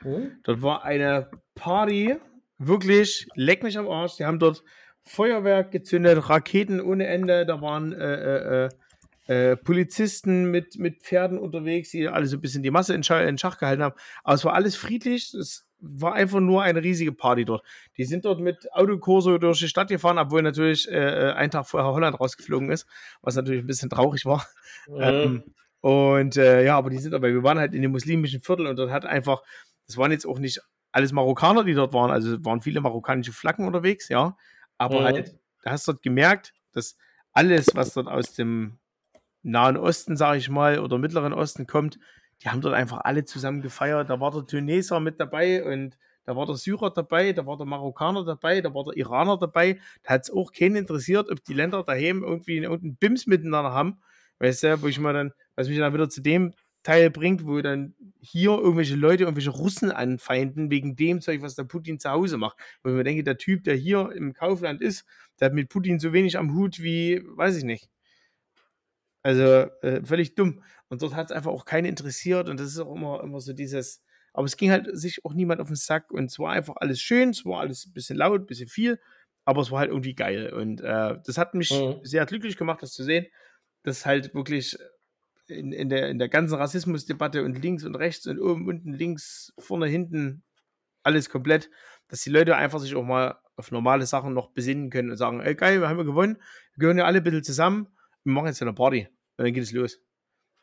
[0.00, 0.38] Hm?
[0.42, 2.16] Dort war eine Party,
[2.58, 4.16] wirklich, leck mich am Arsch.
[4.16, 4.62] Die haben dort
[5.02, 7.46] Feuerwerk gezündet, Raketen ohne Ende.
[7.46, 8.68] Da waren äh, äh, äh,
[9.26, 13.20] äh, Polizisten mit, mit Pferden unterwegs, die alle so ein bisschen die Masse in, Scha
[13.20, 13.94] in Schach gehalten haben.
[14.22, 15.32] Aber es war alles friedlich.
[15.34, 17.62] Es war einfach nur eine riesige Party dort.
[17.96, 21.66] Die sind dort mit Autokurso durch die Stadt gefahren, obwohl natürlich äh, äh, ein Tag
[21.66, 22.86] vorher Holland rausgeflogen ist,
[23.22, 24.46] was natürlich ein bisschen traurig war.
[24.88, 25.00] Mhm.
[25.00, 25.44] Ähm,
[25.80, 27.32] und äh, ja, aber die sind dabei.
[27.32, 29.42] Wir waren halt in dem muslimischen Viertel und dort hat einfach,
[29.86, 30.60] das waren jetzt auch nicht
[30.92, 34.36] alles Marokkaner, die dort waren, also es waren viele marokkanische Flaggen unterwegs, ja.
[34.78, 35.04] Aber Mhm.
[35.04, 36.96] halt, da hast du dort gemerkt, dass
[37.32, 38.78] alles, was dort aus dem
[39.42, 41.98] Nahen Osten, sage ich mal, oder Mittleren Osten kommt,
[42.42, 44.10] die haben dort einfach alle zusammen gefeiert.
[44.10, 47.66] Da war der Tuneser mit dabei und da war der Syrer dabei, da war der
[47.66, 49.78] Marokkaner dabei, da war der Iraner dabei.
[50.02, 54.00] Da hat es auch keinen interessiert, ob die Länder daheim irgendwie irgendeinen Bims miteinander haben.
[54.38, 57.60] Weißt du, wo ich mal dann, was mich dann wieder zu dem Teil bringt, wo
[57.60, 62.36] dann hier irgendwelche Leute, irgendwelche Russen anfeinden, wegen dem Zeug, was der Putin zu Hause
[62.36, 62.58] macht.
[62.82, 65.06] Wo ich mir denke, der Typ, der hier im Kaufland ist,
[65.40, 67.88] der hat mit Putin so wenig am Hut wie, weiß ich nicht.
[69.22, 69.42] Also
[69.82, 70.62] äh, völlig dumm.
[70.94, 73.52] Und dort hat es einfach auch keinen interessiert und das ist auch immer, immer so
[73.52, 74.02] dieses,
[74.32, 77.00] aber es ging halt sich auch niemand auf den Sack und es war einfach alles
[77.00, 79.00] schön, es war alles ein bisschen laut, ein bisschen viel,
[79.44, 82.00] aber es war halt irgendwie geil und äh, das hat mich Mhm.
[82.04, 83.26] sehr glücklich gemacht, das zu sehen,
[83.82, 84.78] dass halt wirklich
[85.48, 89.52] in, in, der, in der ganzen Rassismusdebatte und links und rechts und oben, unten, links,
[89.58, 90.42] vorne, hinten,
[91.02, 91.70] alles komplett,
[92.08, 95.40] dass die Leute einfach sich auch mal auf normale Sachen noch besinnen können und sagen,
[95.40, 96.36] ey geil, wir haben ja gewonnen,
[96.74, 97.88] wir gehören ja alle ein bisschen zusammen,
[98.24, 99.06] wir machen jetzt eine Party
[99.36, 100.00] und dann geht es los.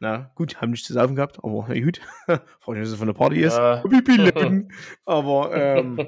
[0.01, 3.03] Na gut, haben nichts zu saufen gehabt, aber na gut, frage mich, was das für
[3.03, 3.55] eine Party ist.
[3.55, 3.83] Ja.
[5.05, 5.99] Aber ähm,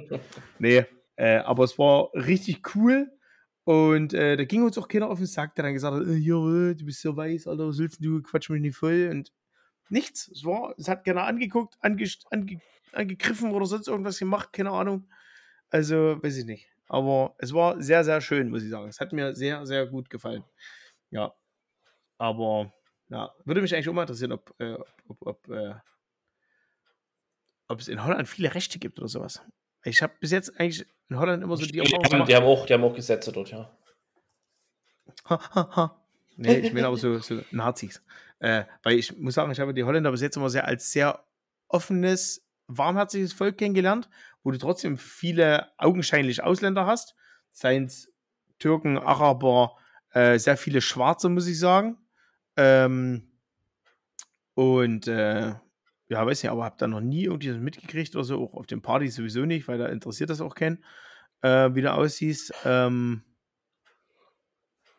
[0.57, 0.83] nee,
[1.15, 3.11] äh, aber es war richtig cool.
[3.65, 6.19] Und äh, da ging uns auch keiner auf den Sack, der dann gesagt hat, äh,
[6.19, 9.09] du bist so weiß, Alter, was willst du, quatsch mich nicht voll.
[9.11, 9.31] Und
[9.89, 10.27] nichts.
[10.27, 12.59] Es war, es hat keiner angeguckt, ange, ange,
[12.93, 15.07] angegriffen oder sonst irgendwas gemacht, keine Ahnung.
[15.69, 16.67] Also, weiß ich nicht.
[16.87, 18.89] Aber es war sehr, sehr schön, muss ich sagen.
[18.89, 20.43] Es hat mir sehr, sehr gut gefallen.
[21.11, 21.31] Ja.
[22.17, 22.73] Aber,
[23.14, 24.73] ja, würde mich eigentlich auch mal interessieren, ob, äh,
[25.07, 25.76] ob, ob, äh,
[27.68, 29.40] ob es in Holland viele Rechte gibt oder sowas.
[29.84, 32.30] Ich habe bis jetzt eigentlich in Holland immer so die Die Erfahrung haben, gemacht.
[32.30, 33.69] die, haben auch, die haben auch Gesetze dort, ja.
[35.30, 36.06] Ha, ha, ha.
[36.38, 38.02] Nee, ich meine aber so, so Nazis.
[38.40, 41.23] Äh, weil ich muss sagen, ich habe die Holländer bis jetzt immer sehr als sehr
[41.68, 44.10] offenes, warmherziges Volk kennengelernt,
[44.41, 47.15] wo du trotzdem viele augenscheinlich Ausländer hast.
[47.52, 48.11] Seien es
[48.57, 49.77] Türken, Araber,
[50.14, 51.98] äh, sehr viele Schwarze, muss ich sagen.
[52.57, 53.31] Ähm,
[54.55, 55.53] und äh,
[56.09, 58.67] ja, weiß nicht, aber habe da noch nie irgendwie was mitgekriegt oder so, auch auf
[58.67, 60.84] den Partys sowieso nicht, weil da interessiert das auch keinen,
[61.41, 62.53] äh, wie du aussiehst.
[62.65, 63.23] Ähm,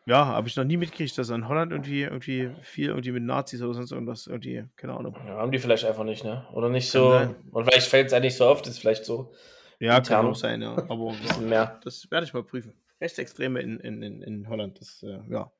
[0.07, 3.61] ja, habe ich noch nie mitgekriegt, dass in Holland irgendwie, irgendwie viel irgendwie mit Nazis
[3.63, 5.15] oder sonst irgendwas irgendwie, keine Ahnung.
[5.25, 5.37] ja.
[5.37, 6.45] Haben die vielleicht einfach nicht, ne?
[6.53, 7.09] Oder nicht Kann so.
[7.11, 7.35] sein.
[7.51, 9.33] Und vielleicht fällt es ja nicht so oft, ist vielleicht so
[9.79, 10.21] Ja, Intern.
[10.21, 10.73] kann auch sein, ja.
[10.75, 11.79] Aber ein bisschen mehr.
[11.83, 12.73] das werde ich mal prüfen.
[13.01, 15.51] Rechtsextreme in, in, in, in Holland, das, äh, ja.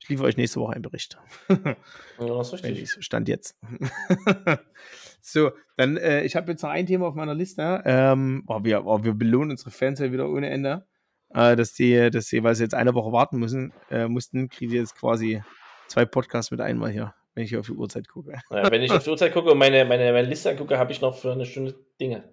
[0.00, 1.18] Ich liefere euch nächste Woche einen Bericht.
[1.48, 1.76] Ja,
[2.18, 2.96] das ist richtig.
[2.98, 3.58] ich stand jetzt.
[5.20, 7.82] so, dann, äh, ich habe jetzt noch ein Thema auf meiner Liste.
[7.84, 10.86] Ähm, oh, wir, oh, wir belohnen unsere Fans ja wieder ohne Ende.
[11.34, 14.70] Äh, dass die, dass die, weil sie jetzt eine Woche warten müssen, äh, mussten, kriegen
[14.70, 15.42] die jetzt quasi
[15.88, 18.38] zwei Podcasts mit einmal hier, wenn ich auf die Uhrzeit gucke.
[18.50, 21.00] Ja, wenn ich auf die Uhrzeit gucke und meine, meine, meine Liste angucke, habe ich
[21.00, 22.24] noch für eine Stunde Dinge.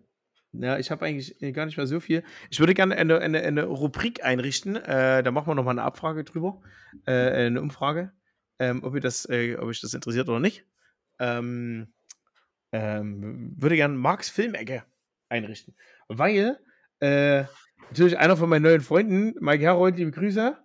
[0.53, 2.23] Ja, ich habe eigentlich äh, gar nicht mehr so viel.
[2.51, 4.75] Ich würde gerne eine, eine, eine Rubrik einrichten.
[4.75, 6.61] Äh, da machen wir nochmal eine Abfrage drüber.
[7.05, 8.11] Äh, eine Umfrage.
[8.59, 10.63] Ähm, ob, ihr das, äh, ob euch das interessiert oder nicht.
[11.19, 11.87] Ähm,
[12.71, 14.83] ähm, würde gerne Marks Filmecke
[15.27, 15.75] einrichten.
[16.07, 16.59] Weil
[16.99, 17.45] äh,
[17.89, 20.57] natürlich einer von meinen neuen Freunden, Mike Herold, liebe Grüße,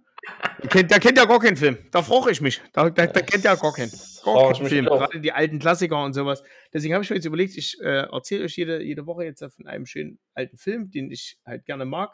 [0.62, 1.78] der kennt, kennt ja gar keinen Film.
[1.90, 2.61] Da freue ich mich.
[2.73, 3.93] Da, da, da kennt ja gar keinen.
[4.24, 4.89] Gar keinen Film.
[4.89, 4.99] auch.
[4.99, 6.43] Gerade die alten Klassiker und sowas.
[6.73, 9.66] Deswegen habe ich mir jetzt überlegt, ich äh, erzähle euch jede, jede Woche jetzt von
[9.66, 12.12] einem schönen alten Film, den ich halt gerne mag,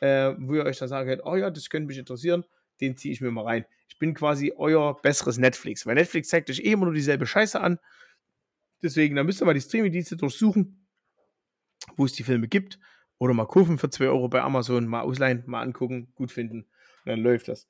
[0.00, 2.44] äh, wo ihr euch dann sagen könnt, oh ja, das könnte mich interessieren,
[2.80, 3.66] den ziehe ich mir mal rein.
[3.88, 7.60] Ich bin quasi euer besseres Netflix, weil Netflix zeigt euch eh immer nur dieselbe Scheiße
[7.60, 7.78] an.
[8.82, 10.86] Deswegen, da müsst ihr mal die Streaming-Dienste durchsuchen,
[11.96, 12.78] wo es die Filme gibt.
[13.18, 16.66] Oder mal kaufen für 2 Euro bei Amazon, mal ausleihen, mal angucken, gut finden.
[17.04, 17.68] Dann läuft das.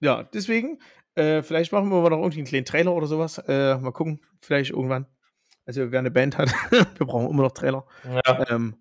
[0.00, 0.78] Ja, deswegen,
[1.14, 3.38] äh, vielleicht machen wir mal noch irgendwie einen kleinen Trailer oder sowas.
[3.38, 5.06] Äh, mal gucken, vielleicht irgendwann.
[5.66, 7.86] Also, wer eine Band hat, wir brauchen immer noch Trailer.
[8.04, 8.50] Ja.
[8.50, 8.76] Ähm,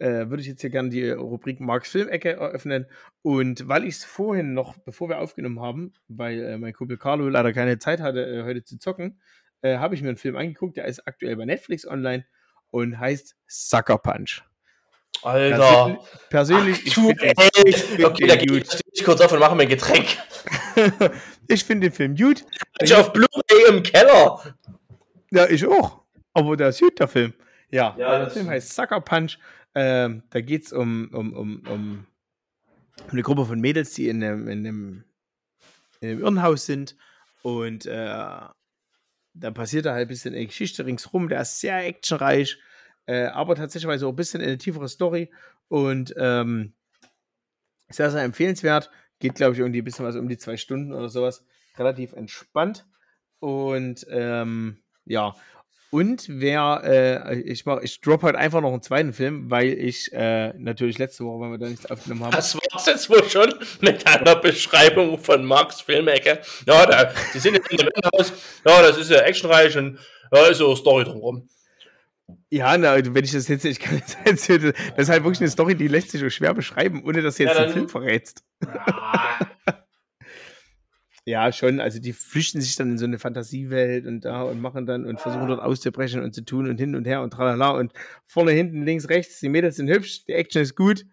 [0.00, 2.86] äh, würde ich jetzt hier gerne die Rubrik Marks Filmecke eröffnen.
[3.22, 7.28] Und weil ich es vorhin noch, bevor wir aufgenommen haben, weil äh, mein Kumpel Carlo
[7.28, 9.20] leider keine Zeit hatte, äh, heute zu zocken,
[9.62, 12.24] äh, habe ich mir einen Film angeguckt, der ist aktuell bei Netflix online
[12.70, 14.42] und heißt Sucker Punch.
[15.22, 15.98] Alter.
[16.28, 17.50] Persönlich, ich finde Aktuell.
[17.66, 18.80] ich find Okay, da gehe gut.
[18.92, 20.06] ich kurz auf und mache mir ein Getränk.
[21.48, 22.44] ich finde den Film gut.
[22.80, 24.54] Ich auf Blu-ray im Keller.
[25.30, 26.02] Ja, ich auch.
[26.32, 27.34] Aber der ist gut, der Film.
[27.70, 29.38] Ja, Ja, der Film heißt Sucker Punch.
[29.74, 32.06] Ähm, da geht es um, um, um, um,
[33.06, 35.04] um eine Gruppe von Mädels, die in einem, in einem,
[36.00, 36.96] in einem Irrenhaus sind.
[37.42, 37.94] Und äh,
[39.34, 41.28] da passiert da halt ein bisschen eine Geschichte ringsrum.
[41.28, 42.58] Der ist sehr actionreich,
[43.10, 45.30] äh, aber tatsächlich auch ein bisschen eine tiefere Story.
[45.66, 46.74] Und ähm,
[47.88, 48.90] sehr, sehr empfehlenswert.
[49.18, 51.44] Geht, glaube ich, irgendwie ein bisschen was um die zwei Stunden oder sowas.
[51.76, 52.86] Relativ entspannt.
[53.40, 55.34] Und ähm, ja.
[55.90, 60.12] Und wer, äh, ich mach, ich drop heute einfach noch einen zweiten Film, weil ich
[60.12, 62.30] äh, natürlich letzte Woche, weil wir da nichts aufgenommen haben.
[62.30, 66.40] Das war's jetzt wohl schon mit einer Beschreibung von Marks Filmecke.
[66.64, 68.32] Ja, da, die sind jetzt in dem Innenhaus.
[68.64, 69.98] Ja, das ist ja actionreich und
[70.32, 71.48] ja, ist so Story drumherum.
[72.50, 75.50] Ja, na, wenn ich das jetzt, ich kann das jetzt, das ist halt wirklich eine
[75.50, 78.44] Story, die lässt sich so schwer beschreiben, ohne dass du jetzt Ja, den Film verrätst.
[81.26, 81.80] Ja, schon.
[81.80, 85.20] Also die flüchten sich dann in so eine Fantasiewelt und da und machen dann und
[85.20, 87.92] versuchen dort auszubrechen und zu tun und hin und her und tralala und
[88.26, 89.38] vorne, hinten, links, rechts.
[89.38, 91.04] Die Mädels sind hübsch, die Action ist gut.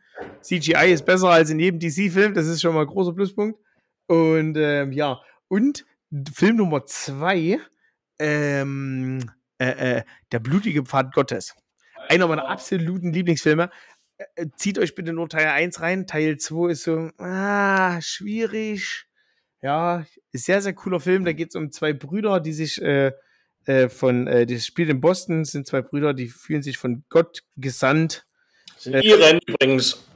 [0.42, 3.60] CGI ist besser als in jedem DC-Film, das ist schon mal ein großer Pluspunkt.
[4.08, 5.20] Und ähm, ja,
[5.50, 5.86] und
[6.34, 7.60] Film Nummer zwei,
[8.18, 9.20] ähm,
[9.60, 11.56] äh, äh, Der blutige Pfad Gottes.
[12.10, 13.70] Einer meiner absoluten Lieblingsfilme.
[14.18, 16.08] Äh, äh, zieht euch bitte nur Teil 1 rein.
[16.08, 19.06] Teil 2 ist so, ah, schwierig.
[19.62, 21.26] Ja, sehr, sehr cooler Film.
[21.26, 23.12] Da geht es um zwei Brüder, die sich äh,
[23.66, 27.44] äh, von, äh, das spielt in Boston, sind zwei Brüder, die fühlen sich von Gott
[27.58, 28.26] gesandt.
[28.78, 30.08] sind Iren übrigens.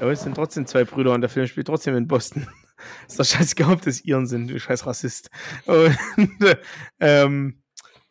[0.00, 2.48] Aber es sind trotzdem zwei Brüder und der Film spielt trotzdem in Boston.
[3.08, 5.30] ist doch scheißegal, ob das Iren sind, du scheiß Rassist.
[5.66, 5.96] Und
[6.40, 6.56] äh,
[7.00, 7.62] ähm,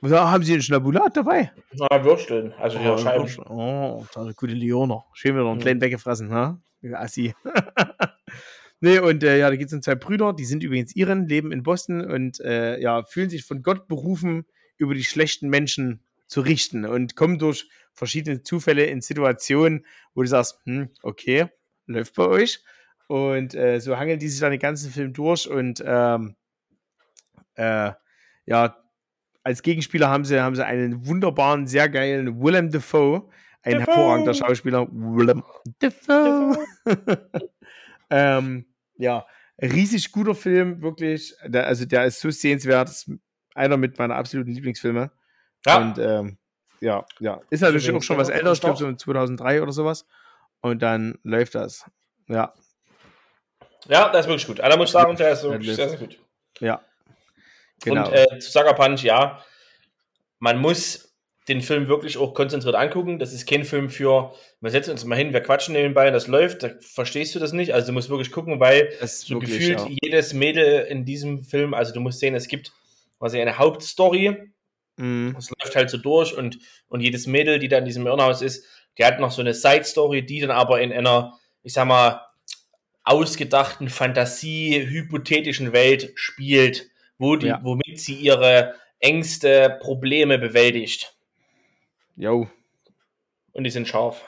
[0.01, 1.51] ja, haben sie einen Schnabulat dabei?
[1.73, 2.53] Na, Würsteln.
[2.53, 3.49] Also hier Oh, Scheiben.
[3.49, 5.05] Oh, da eine gute Leoner.
[5.13, 6.29] Schön wieder einen kleinen weggefressen?
[6.29, 6.59] Ja,
[6.93, 7.33] Assi.
[8.79, 11.51] nee, und äh, ja, da geht es um zwei Brüder, die sind übrigens Iren, leben
[11.51, 14.45] in Boston und äh, ja, fühlen sich von Gott berufen,
[14.77, 20.27] über die schlechten Menschen zu richten und kommen durch verschiedene Zufälle in Situationen, wo du
[20.27, 21.47] sagst, hm, okay,
[21.87, 22.63] läuft bei euch.
[23.07, 26.35] Und äh, so hangeln die sich dann den ganzen Film durch und ähm,
[27.55, 27.91] äh,
[28.45, 28.77] ja,
[29.47, 33.29] als Gegenspieler haben sie, haben sie einen wunderbaren, sehr geilen Willem Dafoe,
[33.63, 33.85] ein Dafoe.
[33.85, 34.87] hervorragender Schauspieler.
[34.91, 35.41] Willem
[35.79, 36.57] Dafoe.
[38.09, 38.65] ähm,
[38.97, 39.25] ja,
[39.61, 41.33] riesig guter Film, wirklich.
[41.45, 42.89] Der, also der ist so sehenswert.
[42.89, 43.09] Ist
[43.55, 45.11] einer mit meiner absoluten Lieblingsfilme.
[45.65, 46.37] Ja, Und ähm,
[46.81, 47.39] ja, ja.
[47.49, 50.05] Ist natürlich auch schon was älter, ich glaube so in 2003 oder sowas.
[50.59, 51.89] Und dann läuft das.
[52.27, 52.53] Ja,
[53.87, 54.59] ja, das ist wirklich gut.
[54.59, 56.19] Einer muss sagen, der ist wirklich sehr, sehr gut.
[56.59, 56.81] ja.
[57.83, 58.07] Genau.
[58.07, 59.43] Und äh, zu Sucker Punch, ja,
[60.39, 61.15] man muss
[61.47, 63.19] den Film wirklich auch konzentriert angucken.
[63.19, 66.27] Das ist kein Film für, wir setzen uns mal hin, wir quatschen nebenbei und das
[66.27, 67.73] läuft, da verstehst du das nicht.
[67.73, 69.87] Also du musst wirklich gucken, weil so wirklich, gefühlt ja.
[70.01, 72.73] jedes Mädel in diesem Film, also du musst sehen, es gibt
[73.17, 74.51] quasi eine Hauptstory,
[74.97, 75.35] Mhm.
[75.37, 78.65] es läuft halt so durch und, und jedes Mädel, die da in diesem Irrenhaus ist,
[78.97, 82.21] die hat noch so eine Side-Story, die dann aber in einer, ich sag mal,
[83.03, 87.59] ausgedachten Fantasie, hypothetischen Welt spielt, wo die, Ja.
[87.63, 91.15] womit sie ihre Ängste, Probleme bewältigt.
[92.15, 92.47] Jo,
[93.53, 94.21] Und die sind scharf.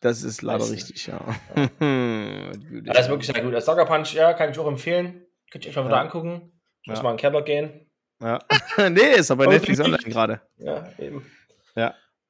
[0.00, 0.70] das ist leider du.
[0.72, 1.20] richtig, ja.
[1.56, 1.68] Ja,
[2.84, 3.54] das ist wirklich sehr gut.
[3.54, 5.26] Das Sucker Punch, ja, kann ich auch empfehlen.
[5.50, 6.02] Könnt ihr euch mal wieder Ja.
[6.02, 6.52] angucken.
[6.82, 7.02] Ich muss Ja.
[7.04, 7.90] mal in den Keller gehen.
[8.20, 8.38] Ja.
[8.90, 10.40] nee, ist aber Aber Netflix online gerade.
[10.58, 11.24] Ja, eben.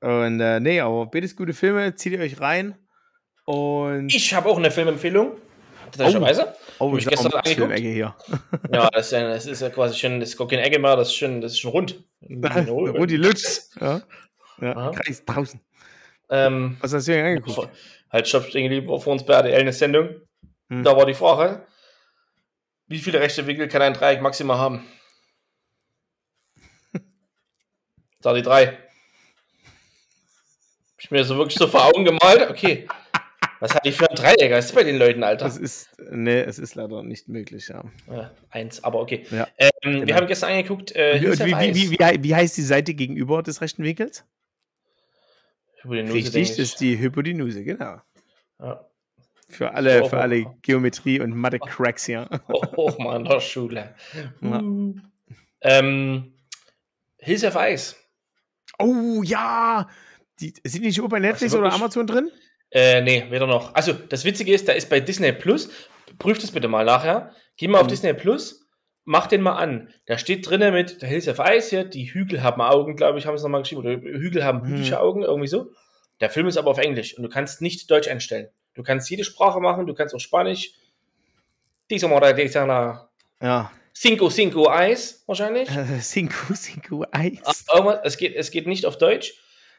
[0.01, 2.77] Und äh, nee, aber beides gute Filme, zieht ihr euch rein.
[3.47, 5.39] Und Ich habe auch eine Filmempfehlung.
[5.85, 6.55] Tatsächlicherweise.
[6.79, 7.57] oh, hab ich gestern auch angeguckt.
[7.57, 8.15] Filmecke hier.
[8.73, 10.97] Ja, das ist, ja, das ist ja quasi schon, das ist gar keine Ecke mehr,
[10.97, 12.03] das ist schon, das ist schon rund.
[12.23, 13.71] Rudi Lutz.
[13.81, 14.03] Ja.
[14.61, 14.91] Ja.
[14.91, 15.61] Kreis draußen.
[16.31, 17.69] Ähm, Was hast du denn angeguckt?
[18.11, 20.21] halt, geblieben, war vor uns bei RTL eine Sendung.
[20.71, 20.83] Hm.
[20.83, 21.67] Da war die Frage,
[22.87, 24.85] wie viele rechte Winkel kann ein Dreieck maximal haben?
[28.21, 28.67] Da die drei.
[28.69, 28.77] Hab
[30.99, 32.89] ich mir so wirklich so vor Augen gemalt, okay.
[33.65, 34.51] Was hat die für ein Dreieck?
[34.53, 35.45] Was ist bei den Leuten, Alter?
[35.47, 37.83] Das ist, nee, es ist leider nicht möglich, ja.
[38.11, 39.25] Ja, eins, aber okay.
[39.31, 40.07] Ja, Ähm, genau.
[40.07, 42.93] Wir haben gestern angeguckt, äh, Wie, wie, wie, wie, wie, hei- wie heißt die Seite
[42.95, 44.25] gegenüber des rechten Winkels?
[45.83, 46.59] Hypotenuse, Richtig, das ich.
[46.59, 48.01] ist die Hypotenuse, genau.
[48.61, 48.85] Ja.
[49.49, 50.21] Für alle, Oh, für oh.
[50.21, 52.29] alle Geometrie- und Mathe-Cracks hier.
[52.77, 53.95] Hoch mal in der Schule.
[54.41, 54.63] Ja.
[55.61, 56.35] Ähm,
[57.19, 57.97] Hills of Ice.
[58.79, 59.89] Oh ja,
[60.41, 62.31] Die, sind die nicht nur bei Netflix oder Amazon drin?
[62.75, 63.75] Äh, nee, weder noch.
[63.75, 65.71] Also, das Witzige ist, da ist bei Disney Plus,
[66.19, 67.91] prüft es bitte mal nachher, geh mal auf Mhm.
[67.91, 68.67] Disney Plus,
[69.05, 69.89] mach den mal an.
[70.07, 73.27] Da steht drinnen mit, der Hills of Ice hier, die Hügel haben Augen, glaube ich,
[73.27, 74.67] haben sie nochmal geschrieben, oder Hügel haben Mhm.
[74.67, 75.71] hügelige Augen, irgendwie so.
[76.21, 78.49] Der Film ist aber auf Englisch und du kannst nicht Deutsch einstellen.
[78.75, 80.73] Du kannst jede Sprache machen, du kannst auch Spanisch.
[81.91, 83.09] Dieser Mora, dieser.
[83.41, 83.71] Ja.
[83.95, 85.69] Cinco, Cinco, Eis, wahrscheinlich.
[85.71, 87.39] Äh, Cinco, Cinco, Eis.
[87.69, 89.35] Ah, es, geht, es geht nicht auf Deutsch.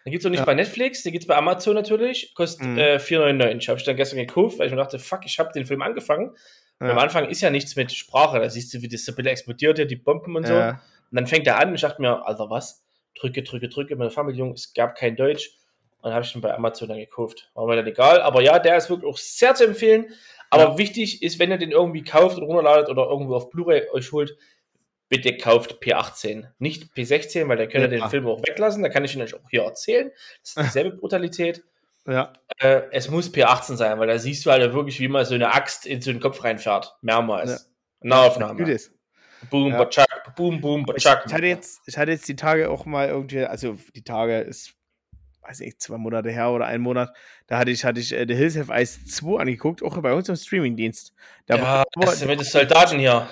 [0.05, 0.45] Den gibt es auch nicht Ja.
[0.45, 2.33] bei Netflix, den gibt es bei Amazon natürlich.
[2.35, 2.77] Kostet Mhm.
[2.77, 3.67] äh, 4,99.
[3.69, 6.29] Habe ich dann gestern gekauft, weil ich mir dachte, fuck, ich habe den Film angefangen.
[6.79, 7.03] Und Am Ja.
[7.03, 8.39] Anfang ist ja nichts mit Sprache.
[8.39, 10.53] Da siehst du, wie das bisschen explodiert, die Bomben und so.
[10.53, 10.69] Ja.
[11.11, 12.83] Und dann fängt er an und ich dachte mir, Alter, was?
[13.19, 13.95] Drücke, drücke, drücke.
[13.95, 15.51] Meine Familie, es gab kein Deutsch.
[15.97, 17.49] Und dann habe ich den bei Amazon dann gekauft.
[17.55, 18.21] War mir dann egal.
[18.21, 20.05] Aber ja, der ist wirklich auch sehr zu empfehlen.
[20.51, 24.11] Aber wichtig ist, wenn ihr den irgendwie kauft oder runterladet oder irgendwo auf Blu-ray euch
[24.11, 24.37] holt,
[25.09, 26.47] bitte kauft P18.
[26.59, 28.03] Nicht P16, weil da könnt ihr Ja.
[28.05, 28.81] den Film auch weglassen.
[28.83, 30.11] Da kann ich ihn euch auch hier erzählen.
[30.41, 31.63] Das ist dieselbe Brutalität.
[32.07, 32.33] ja.
[32.59, 35.53] Äh, es muss P18 sein, weil da siehst du halt wirklich, wie man so eine
[35.53, 36.95] Axt in so den Kopf reinfährt.
[37.01, 37.69] Mehrmals.
[38.01, 38.59] Nahaufnahme.
[38.59, 38.91] Gut ist.
[39.49, 39.77] Boom, Ja.
[39.79, 41.23] batschak, boom, boom, Ich, batschak.
[41.27, 44.73] ich, hatte jetzt, ich hatte jetzt die Tage auch mal irgendwie, also die Tage ist,
[45.41, 47.11] weiß nicht, zwei Monate her oder ein Monat,
[47.47, 50.29] da hatte ich, hatte ich äh, The Hills Have Ice 2 angeguckt, auch bei uns
[50.29, 51.13] im Streamingdienst.
[51.45, 53.27] Da ja, war, das ist mit den Soldaten hier.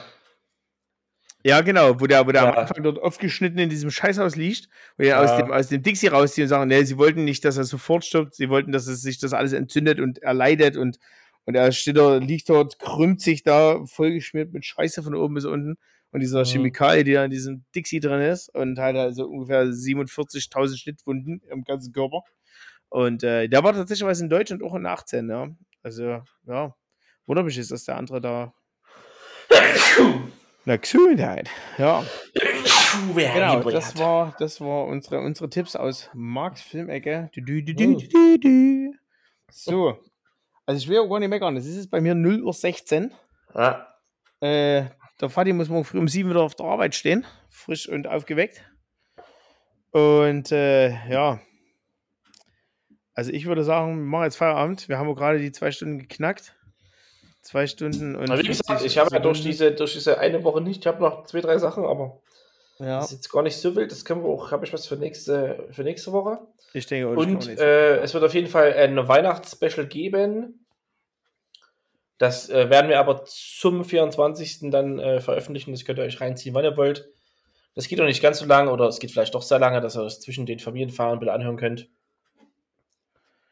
[1.43, 2.61] Ja, genau, wo der, wo der am Ja.
[2.61, 5.41] Anfang dort aufgeschnitten in diesem Scheißhaus liegt, wo er aus Ja.
[5.41, 8.35] dem, aus dem Dixie rausziehen und sagen, nee, sie wollten nicht, dass er sofort stirbt,
[8.35, 10.99] sie wollten, dass es sich das alles entzündet und er leidet und,
[11.45, 15.45] und er steht da, liegt dort, krümmt sich da, vollgeschmiert mit Scheiße von oben bis
[15.45, 15.75] unten
[16.11, 16.45] und dieser Mhm.
[16.45, 21.63] Chemikalie, die da in diesem Dixie drin ist und halt also ungefähr 47.000 Schnittwunden im
[21.63, 22.21] ganzen Körper.
[22.89, 25.47] Und äh, der war tatsächlich was in Deutschland auch in 18, ja.
[25.81, 26.75] Also, ja,
[27.25, 28.53] wundert mich jetzt, dass der andere da.
[30.65, 32.05] Na, Gesundheit, ja.
[33.13, 37.29] Genau, das war, das war unsere, unsere Tipps aus Marks Filmecke.
[37.33, 38.93] Du.
[39.51, 39.99] So.
[40.65, 41.57] Also ich will auch gar nicht meckern.
[41.57, 43.11] Es ist jetzt bei mir 0 Uhr 16.
[43.53, 43.87] Ja.
[44.39, 44.85] Äh,
[45.19, 47.25] der Vati muss morgen früh um 7 wieder auf der Arbeit stehen.
[47.49, 48.63] Frisch und aufgeweckt.
[49.91, 51.41] Und äh, ja.
[53.13, 54.87] Also ich würde sagen, wir machen jetzt Feierabend.
[54.87, 56.55] Wir haben gerade die zwei Stunden geknackt.
[57.43, 58.29] Zwei Stunden und.
[58.31, 60.87] Aber wie gesagt, 50 ich habe ja durch diese, durch diese eine Woche nicht, ich
[60.87, 62.21] habe noch zwei, drei Sachen, aber
[62.79, 63.91] Ja, das ist jetzt gar nicht so wild.
[63.91, 66.39] Das können wir auch, habe ich was für nächste, für nächste Woche.
[66.73, 70.65] ich denke, auch, Und äh, es wird auf jeden Fall ein Weihnachtsspecial geben.
[72.17, 74.69] Das äh, werden wir aber zum 24.
[74.71, 75.71] dann äh, veröffentlichen.
[75.71, 77.09] Das könnt ihr euch reinziehen, wann ihr wollt.
[77.75, 79.97] Das geht auch nicht ganz so lange oder es geht vielleicht doch sehr lange, dass
[79.97, 81.89] ihr es zwischen den Familienfahren bitte anhören könnt.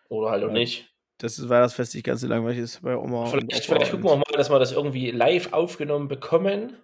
[0.07, 0.53] Oder halt auch Ja.
[0.53, 0.90] nicht.
[1.21, 3.25] Dass das Weihnachtsfest nicht ganz so langweilig ist bei Oma.
[3.27, 6.77] Vielleicht, vielleicht gucken wir mal, dass wir das irgendwie live aufgenommen bekommen.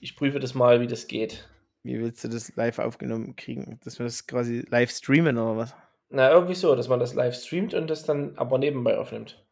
[0.00, 1.48] Ich prüfe das mal, wie das geht.
[1.82, 3.80] Wie willst du das live aufgenommen kriegen?
[3.84, 5.74] Dass wir das quasi live streamen oder was?
[6.10, 9.44] Na, irgendwie so, dass man das live streamt und das dann aber nebenbei aufnimmt.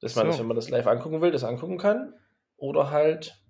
[0.00, 0.30] Dass man So.
[0.30, 2.14] das, wenn man das live angucken will, das angucken kann.
[2.56, 3.40] Oder halt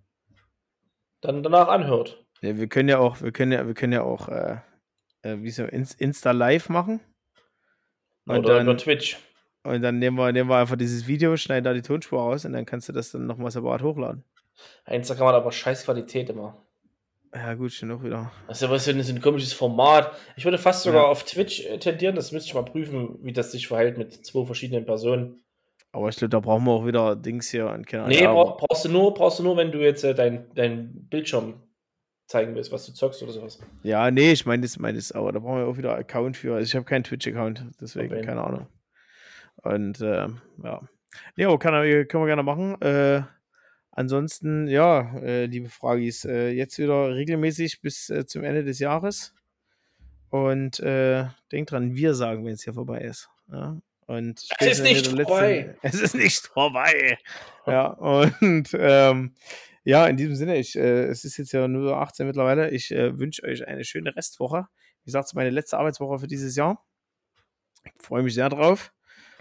[1.21, 2.27] dann danach anhört.
[2.43, 4.59] Ja, wir können ja auch, wir können ja, wir können ja auch, äh,
[5.23, 7.01] äh, wie so, Ins- Insta live machen.
[8.27, 9.19] Und Oder dann, über Twitch.
[9.65, 12.53] und dann nehmen wir, nehmen wir einfach dieses Video, schneiden da die Tonspur aus und
[12.53, 14.25] dann kannst du das dann nochmal separat hochladen.
[14.87, 16.57] Instagram hat aber scheiß Qualität immer.
[17.35, 18.31] Ja, gut, schon auch wieder.
[18.47, 20.13] Das ist so ein, so ein komisches Format.
[20.37, 21.09] Ich würde fast sogar Ja.
[21.09, 22.15] auf Twitch äh, tendieren.
[22.15, 25.43] Das müsste ich mal prüfen, wie das sich verhält mit zwei verschiedenen Personen.
[25.91, 28.57] Aber ich glaube, da brauchen wir auch wieder Dings hier und keine Nee, ja, brauch,
[28.59, 31.55] brauchst, du nur, brauchst du nur, wenn du jetzt äh, dein, dein Bildschirm
[32.27, 33.59] zeigen willst, was du zockst oder sowas.
[33.83, 36.55] Ja, nee, ich meine das, meine das, aber da brauchen wir auch wieder Account für.
[36.55, 38.23] Also ich habe keinen Twitch-Account, deswegen Okay.
[38.25, 38.67] keine Ahnung.
[39.57, 40.81] Und ähm, ja.
[41.37, 42.81] Nee, aber kann, er- können wir gerne machen.
[42.83, 43.23] Äh,
[43.93, 49.35] ansonsten, ja, äh, liebe Fragis, äh, jetzt wieder regelmäßig bis äh, zum Ende des Jahres.
[50.31, 53.29] Und äh, denkt dran, wir sagen, wenn es hier vorbei ist.
[53.53, 53.77] Ja?
[54.07, 55.77] Und Es ist nicht vorbei.
[55.83, 57.19] Es ist nicht vorbei.
[57.67, 59.33] Ja, und ähm,
[59.85, 62.71] ja, in diesem Sinne, ich, äh, es ist jetzt ja nur 18 mittlerweile.
[62.71, 64.67] Ich äh, wünsche euch eine schöne Restwoche.
[65.03, 66.83] Wie gesagt, es ist meine letzte Arbeitswoche für dieses Jahr.
[67.85, 68.93] Ich freue mich sehr drauf.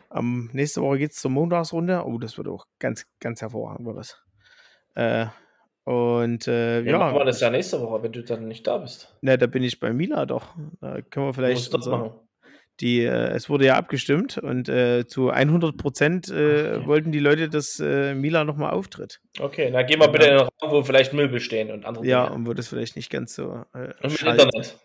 [0.10, 2.04] Am nächste Woche geht es zur Montagsrunde.
[2.06, 4.22] Oh, das wird auch ganz, ganz hervorragend, wird das.
[4.96, 5.28] Äh,
[5.86, 8.78] und äh, Ja, ja, machen wir das ja nächste Woche, wenn du dann nicht da
[8.78, 9.16] bist.
[9.22, 10.56] na, da bin ich bei Mila doch.
[10.82, 12.20] Da können wir vielleicht unser- machen.
[12.80, 16.34] Die, äh, es wurde ja abgestimmt und äh, zu 100 Prozent äh,
[16.78, 16.88] Okay.
[16.88, 19.20] wollten die Leute, dass äh, Mila nochmal auftritt.
[19.40, 22.24] Okay, dann gehen wir bitte in den Raum, wo vielleicht Möbel stehen und andere Ja,
[22.26, 22.36] Dinge.
[22.36, 24.42] und wo das vielleicht nicht ganz so äh, Und mit schallt.
[24.42, 24.80] Internet.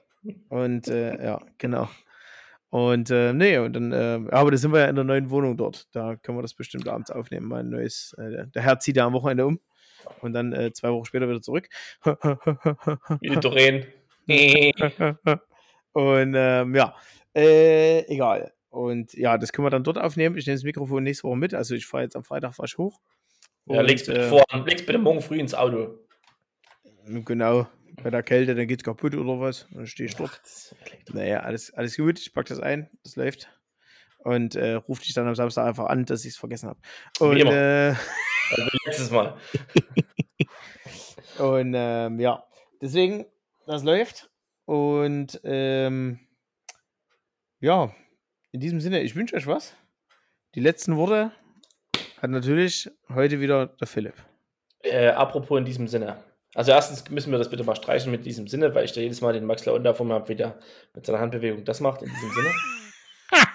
[0.49, 1.89] Und äh, ja, genau.
[2.71, 5.57] Und äh, nee, und dann, äh, aber da sind wir ja in der neuen Wohnung
[5.57, 5.87] dort.
[5.93, 7.47] Da können wir das bestimmt abends aufnehmen.
[7.49, 8.15] Mal ein neues.
[8.19, 9.59] Äh, der Herr zieht ja am Wochenende um
[10.21, 11.69] und dann zwei Wochen später wieder zurück.
[12.05, 13.87] Wie die Doreen.
[15.93, 16.95] Und ähm, ja,
[17.39, 18.53] äh, egal.
[18.71, 20.37] Und ja, das können wir dann dort aufnehmen.
[20.37, 21.55] Ich nehme das Mikrofon nächste Woche mit.
[21.55, 23.01] Also ich fahre jetzt am Freitag fahr ich hoch.
[23.67, 25.99] Ja, leg's bitte äh, vor, leg's bitte morgen früh ins Auto.
[27.07, 27.67] Genau.
[28.03, 29.67] Bei der Kälte, dann geht's kaputt oder was.
[29.73, 30.41] Dann stehe ich dort.
[31.13, 32.19] Naja, alles, alles gut.
[32.19, 32.91] Ich packe das ein.
[33.03, 33.49] Das läuft.
[34.19, 36.81] Und äh, rufe dich dann am Samstag einfach an, dass ich es vergessen habe.
[37.19, 37.95] Und, äh,
[38.51, 39.37] Also letztes Mal.
[41.39, 42.45] und ähm, ja,
[42.81, 43.27] deswegen,
[43.67, 44.31] das läuft.
[44.65, 46.21] Und ähm,
[47.61, 47.95] ja,
[48.53, 49.75] in diesem Sinne, ich wünsche euch was.
[50.55, 51.33] Die letzten Worte
[52.21, 54.15] hat natürlich heute wieder der Philipp.
[54.83, 56.17] Äh, apropos in diesem Sinne.
[56.55, 59.21] Also erstens müssen wir das bitte mal streichen mit diesem Sinne, weil ich da jedes
[59.21, 60.59] Mal den Max Launda vor mir habe, wie der
[60.95, 62.51] mit seiner Handbewegung das macht, in diesem Sinne.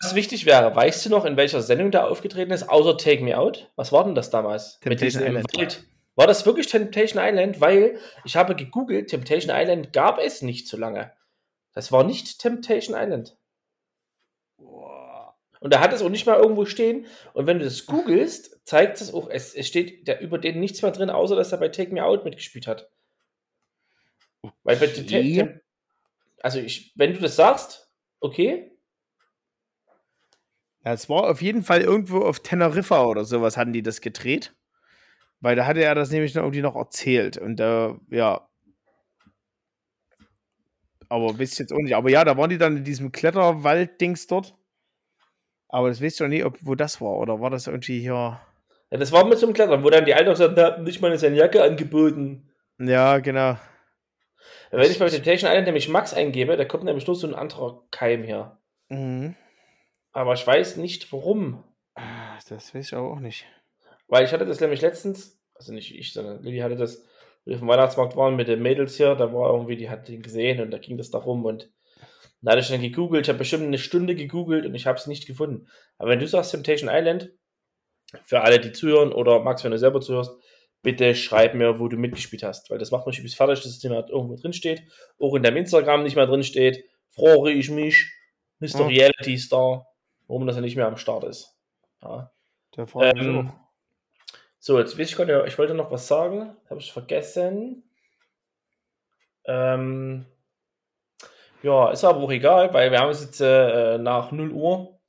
[0.00, 3.38] Was wichtig wäre, weißt du noch, in welcher Sendung da aufgetreten ist, außer Take Me
[3.38, 3.70] Out?
[3.76, 4.80] Was war denn das damals?
[4.84, 5.56] Mit Temptation im Island.
[5.56, 5.84] Wald.
[6.16, 7.60] War das wirklich Temptation Island?
[7.60, 11.12] Weil ich habe gegoogelt, Temptation Island gab es nicht so lange.
[11.78, 13.36] Das war nicht Temptation Island.
[14.56, 17.06] Und da hat es auch nicht mal irgendwo stehen.
[17.34, 20.82] Und wenn du das googelst, zeigt es auch, es, es steht da über den nichts
[20.82, 22.90] mehr drin, außer dass er bei Take Me Out mitgespielt hat.
[24.64, 25.34] Weil bei Te- Okay.
[25.36, 25.60] Te-
[26.42, 27.88] also ich, wenn du das sagst,
[28.18, 28.76] okay,
[30.84, 34.52] Ja, es war auf jeden Fall irgendwo auf Teneriffa oder sowas hatten die das gedreht.
[35.38, 37.36] Weil da hatte er das nämlich noch irgendwie noch erzählt.
[37.38, 38.47] Und da, ja.
[41.08, 41.94] Aber wisst jetzt auch nicht.
[41.94, 44.54] Aber ja, da waren die dann in diesem Kletterwald-Dings dort.
[45.68, 47.16] Aber das wisst ihr nicht, ob, wo das war.
[47.18, 48.40] Oder war das irgendwie hier.
[48.90, 51.16] ja, das war mit so einem Klettern, wo dann die Alten gesagt haben, nicht mal
[51.18, 52.50] seine Jacke angeboten.
[52.78, 53.56] Ja, genau.
[54.70, 57.82] Wenn ich bei Temptation Island nämlich Max eingebe, da kommt nämlich nur so ein anderer
[57.90, 58.58] Keim her.
[58.88, 59.34] Mhm.
[60.12, 61.64] Aber ich weiß nicht warum.
[61.94, 63.46] Ah, Das weiß ich aber auch nicht.
[64.08, 67.02] Weil ich hatte das nämlich letztens, also nicht ich, sondern Lilly hatte das,
[67.48, 70.22] wir auf dem Weihnachtsmarkt waren mit den Mädels hier, da war irgendwie, die hat den
[70.22, 71.70] gesehen und da ging das da rum und
[72.40, 75.06] da hatte ich dann gegoogelt, ich habe bestimmt eine Stunde gegoogelt und ich habe es
[75.06, 75.66] nicht gefunden.
[75.96, 77.32] Aber wenn du sagst Temptation Island,
[78.24, 80.32] für alle, die zuhören oder Max, wenn du selber zuhörst,
[80.82, 83.82] bitte schreib mir, wo du mitgespielt hast, weil das macht mich bis fertig, dass es
[83.82, 84.84] nicht mehr irgendwo drin steht,
[85.18, 88.12] auch in deinem Instagram nicht mehr drin steht, frage ich mich,
[88.60, 88.80] Mr.
[88.80, 88.86] Ja.
[88.86, 89.86] Reality Star,
[90.26, 91.56] warum das ja nicht mehr am Start ist.
[92.02, 92.30] Ja.
[92.76, 93.67] Der mich Ähm, auch.
[94.58, 97.84] So, jetzt weiß ich nicht, ich wollte noch was sagen, habe ich vergessen.
[99.44, 100.26] Ähm,
[101.62, 105.00] ja, ist aber auch egal, weil wir haben es jetzt äh, nach 0 Uhr.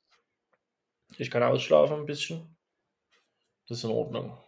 [1.18, 2.56] Ich kann ausschlafen ein bisschen.
[3.68, 4.38] Das ist in Ordnung.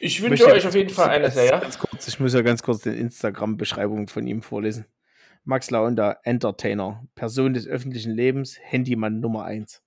[0.00, 1.58] Ich wünsche euch auf jeden Fall eine sehr.
[1.58, 4.86] Ganz kurz, ich muss ja ganz kurz die Instagram-Beschreibung von ihm vorlesen.
[5.44, 9.82] Max Launda, Entertainer, Person des öffentlichen Lebens, Handymann Nummer 1.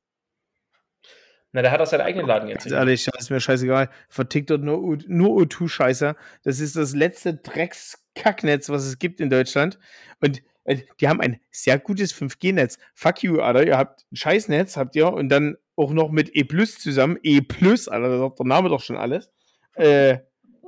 [1.53, 2.63] Na, der hat auch seinen eigenen Laden jetzt.
[2.63, 3.89] Ganz ehrlich, das ist mir scheißegal.
[4.07, 6.15] Vertickt dort nur, nur O2-Scheiße.
[6.43, 9.77] Das ist das letzte Dreckskacknetz, was es gibt in Deutschland.
[10.21, 12.77] Und äh, die haben ein sehr gutes 5G-Netz.
[12.93, 13.65] Fuck you, Alter.
[13.65, 15.11] Ihr habt ein Scheißnetz, habt ihr.
[15.11, 17.17] Und dann auch noch mit E Plus zusammen.
[17.21, 19.29] E Plus, Alter, da sagt der Name doch schon alles.
[19.75, 20.19] Äh,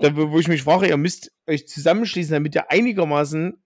[0.02, 3.58] da, wo wo ich mich frage, ihr müsst euch zusammenschließen, damit ihr einigermaßen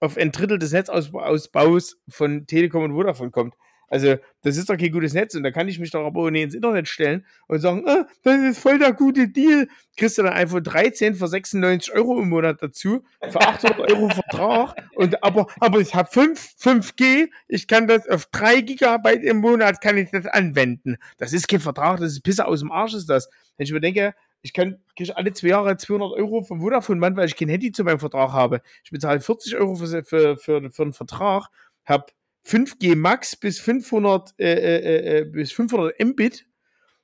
[0.00, 3.54] auf ein Drittel des Netzausbaus von Telekom und Vodafone kommt.
[3.88, 6.42] Also, das ist doch kein gutes Netz und da kann ich mich doch aber nicht
[6.42, 9.68] ins Internet stellen und sagen, ah, das ist voll der gute Deal.
[9.96, 14.74] Kriegst du dann iPhone 13 für 96 Euro im Monat dazu, für 800 Euro Vertrag.
[14.94, 19.80] Und aber, aber ich habe 5, 5G, ich kann das auf 3 Gigabyte im Monat
[19.80, 20.96] kann ich das anwenden.
[21.18, 23.28] Das ist kein Vertrag, das ist Pisse aus dem Arsch ist das.
[23.56, 27.16] Wenn ich mir denke, ich kann krieg alle zwei Jahre 200 Euro vom Vodafone Mann,
[27.16, 28.62] weil ich kein Handy zu meinem Vertrag habe.
[28.84, 31.48] Ich bezahle 40 Euro für, für, für, für einen Vertrag,
[31.84, 32.06] habe
[32.46, 36.46] 5G Max bis 500, äh, äh, äh, bis 500 Mbit,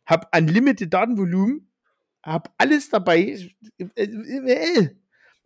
[0.06, 1.68] habe Unlimited Datenvolumen,
[2.22, 3.38] habe alles dabei.
[3.78, 4.88] Äh, äh,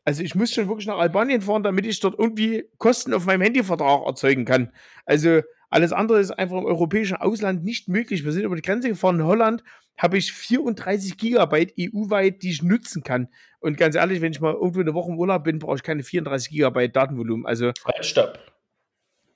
[0.04, 3.40] Also ich muss schon wirklich nach Albanien fahren, damit ich dort irgendwie Kosten auf meinem
[3.40, 4.70] Handyvertrag erzeugen kann.
[5.04, 5.40] Also
[5.70, 8.24] alles andere ist einfach im europäischen Ausland nicht möglich.
[8.24, 9.16] Wir sind über die Grenze gefahren.
[9.16, 9.64] In Holland
[9.96, 13.28] habe ich 34 Gigabyte EU-weit, die ich nutzen kann.
[13.60, 16.02] Und ganz ehrlich, wenn ich mal irgendwo eine Woche im Urlaub bin, brauche ich keine
[16.02, 17.46] 34 Gigabyte Datenvolumen.
[17.46, 18.38] Also Halt, stopp.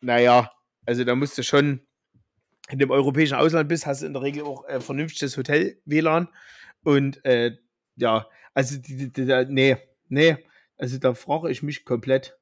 [0.01, 0.51] Naja,
[0.87, 1.87] also da musst du schon
[2.69, 6.29] in dem europäischen Ausland bist, hast du in der Regel auch äh, vernünftiges Hotel-WLAN.
[6.83, 7.57] Und äh,
[7.97, 9.77] ja, also die, die, die, nee,
[10.09, 10.37] nee,
[10.77, 12.39] also da frage ich mich komplett.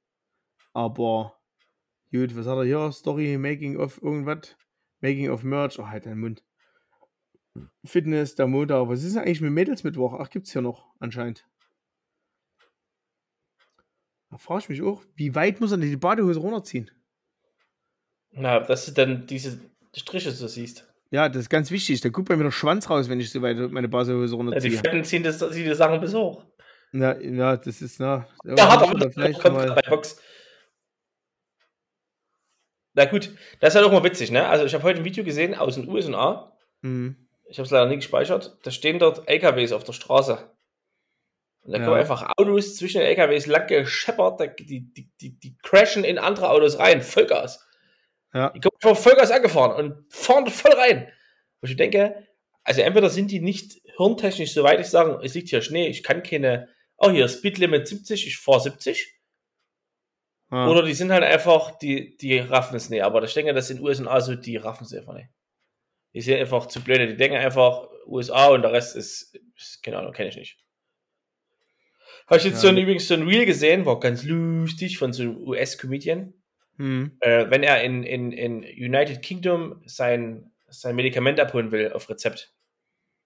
[0.73, 1.41] Aber
[2.13, 2.93] gut, was hat er hier?
[2.93, 4.57] Story, Making of irgendwas?
[5.01, 5.79] Making of Merch.
[5.79, 6.45] Oh, halt deinen Mund.
[7.85, 8.89] Fitness, der Montag.
[8.89, 10.15] Was ist denn eigentlich mit Mädelsmittwoch?
[10.21, 11.47] Ach, gibt's hier noch anscheinend.
[14.31, 16.91] Da frage ich mich auch, wie weit muss er denn die Badehose runterziehen?
[18.39, 19.59] Na, dass du dann diese
[19.97, 20.87] Striche so siehst.
[21.11, 22.01] Ja, das ist ganz wichtig.
[22.03, 24.35] Da guckt bei mir der Schwanz raus, wenn ich so weit meine Badehose Ja, die
[24.35, 24.73] runterziehe.
[24.79, 26.45] Fetten ziehen das, ziehen die Sachen bis hoch.
[26.93, 28.27] Ja, ja, das ist, na.
[28.45, 30.21] Da hat aber vielleicht kommt mal, bei Box.
[32.95, 34.47] Na gut, das ist halt auch mal witzig, ne?
[34.47, 36.57] Also ich habe heute ein Video gesehen aus den USA.
[36.83, 37.17] Mhm.
[37.49, 38.59] Ich habe es leider nicht gespeichert.
[38.63, 40.51] Da stehen dort LKWs auf der Straße.
[41.63, 41.85] Und da Ja.
[41.85, 46.51] kommen einfach Autos zwischen den LKWs lang gescheppert, die, die, die, die crashen in andere
[46.51, 47.65] Autos rein, Vollgas.
[48.35, 48.51] Ja.
[48.51, 51.11] Die kommen einfach Vollgas angefahren und fahren voll rein.
[51.61, 52.27] Und ich denke,
[52.63, 56.03] also entweder sind die nicht hirntechnisch so weit, ich sagen, es liegt hier Schnee, ich
[56.03, 56.69] kann keine,
[56.99, 59.15] oh hier, Speedlimit 70, ich fahre 70.
[60.51, 60.69] Ja.
[60.69, 63.03] Oder die sind halt einfach, die, die raffen es nicht.
[63.03, 65.29] Aber ich denke, das sind USA so, die raffen es einfach nicht.
[66.15, 67.07] Die sind einfach zu blöde.
[67.07, 70.59] Die denken einfach USA und der Rest ist, ist keine Ahnung, kenne ich nicht.
[72.27, 72.61] Habe ich jetzt Ja.
[72.61, 76.35] so ein, übrigens so ein Reel gesehen, war ganz lustig von so einem US-Comedian.
[76.79, 77.17] Mhm.
[77.21, 82.53] Äh, wenn er in, in, in United Kingdom sein, sein Medikament abholen will auf Rezept.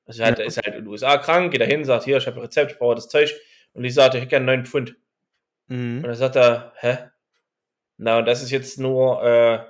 [0.04, 0.44] Also er hat, Ja.
[0.44, 2.72] ist halt in den USA krank, geht da hin, sagt, hier, ich habe ein Rezept,
[2.72, 3.32] ich brauche das Zeug.
[3.74, 4.96] Und die sagt, ich hätte gerne 9 Pfund.
[5.68, 6.02] Und Mhm.
[6.02, 6.98] dann sagt er, hä?
[7.98, 9.60] Na, und das ist jetzt nur äh,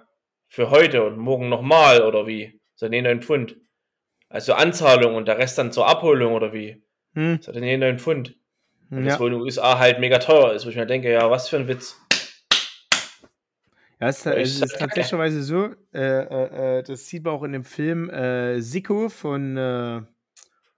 [0.48, 2.60] für heute und morgen nochmal, oder wie?
[2.76, 3.56] So, nee, 9 Pfund.
[4.28, 6.82] Also Anzahlung und der Rest dann zur Abholung, oder wie?
[7.14, 7.40] Mhm.
[7.46, 8.36] Er, nee, 9 Pfund.
[8.90, 9.20] Und das Ja.
[9.20, 11.56] wohl in den USA halt mega teuer ist, wo ich mir denke, ja, was für
[11.56, 11.98] ein Witz.
[14.02, 17.34] Ja, es ist, Aber ich es ist tatsächlich so, äh, äh, äh, das sieht man
[17.34, 20.02] auch in dem Film äh, Sicko von, äh,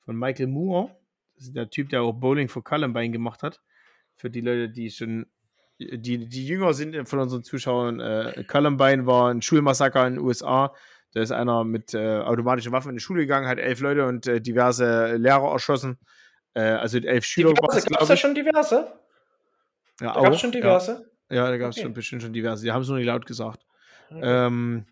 [0.05, 0.95] von Michael Moore.
[1.35, 3.63] Das ist der Typ, der auch Bowling for Columbine gemacht hat.
[4.15, 5.25] Für die Leute, die schon,
[5.79, 7.99] die, die jünger sind von unseren Zuschauern.
[7.99, 10.75] Äh, Columbine war ein Schulmassaker in den USA.
[11.13, 14.27] Da ist einer mit äh, automatischen Waffen in die Schule gegangen, hat elf Leute und
[14.27, 15.99] äh, diverse Lehrer erschossen.
[16.53, 18.93] Äh, also elf Schüler Diverse, gab es da schon diverse?
[20.03, 20.93] Ja, Da gab es schon diverse?
[20.93, 21.85] Ja, da gab es Okay.
[21.85, 22.65] schon bestimmt schon diverse.
[22.65, 23.65] Die haben es nur nicht laut gesagt.
[24.11, 24.21] Okay.
[24.23, 24.87] Ähm,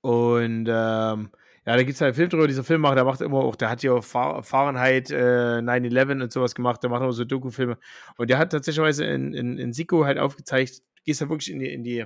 [0.00, 1.30] und ähm,
[1.66, 2.46] ja, da gibt es halt einen Film drüber.
[2.46, 6.32] Dieser Filmmacher, der macht immer auch, der hat ja auch Fahr Fahrenheit äh, 9-11 und
[6.32, 6.82] sowas gemacht.
[6.82, 7.78] Der macht immer so Doku-Filme.
[8.18, 11.60] Und der hat tatsächlich in, in, in Siko halt aufgezeigt, du gehst da wirklich in
[11.60, 12.04] die, in die,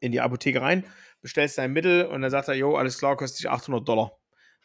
[0.00, 0.84] in die Apotheke rein,
[1.20, 4.12] bestellst dein Mittel und dann sagt er, jo, alles klar, kostet dich 800 Dollar.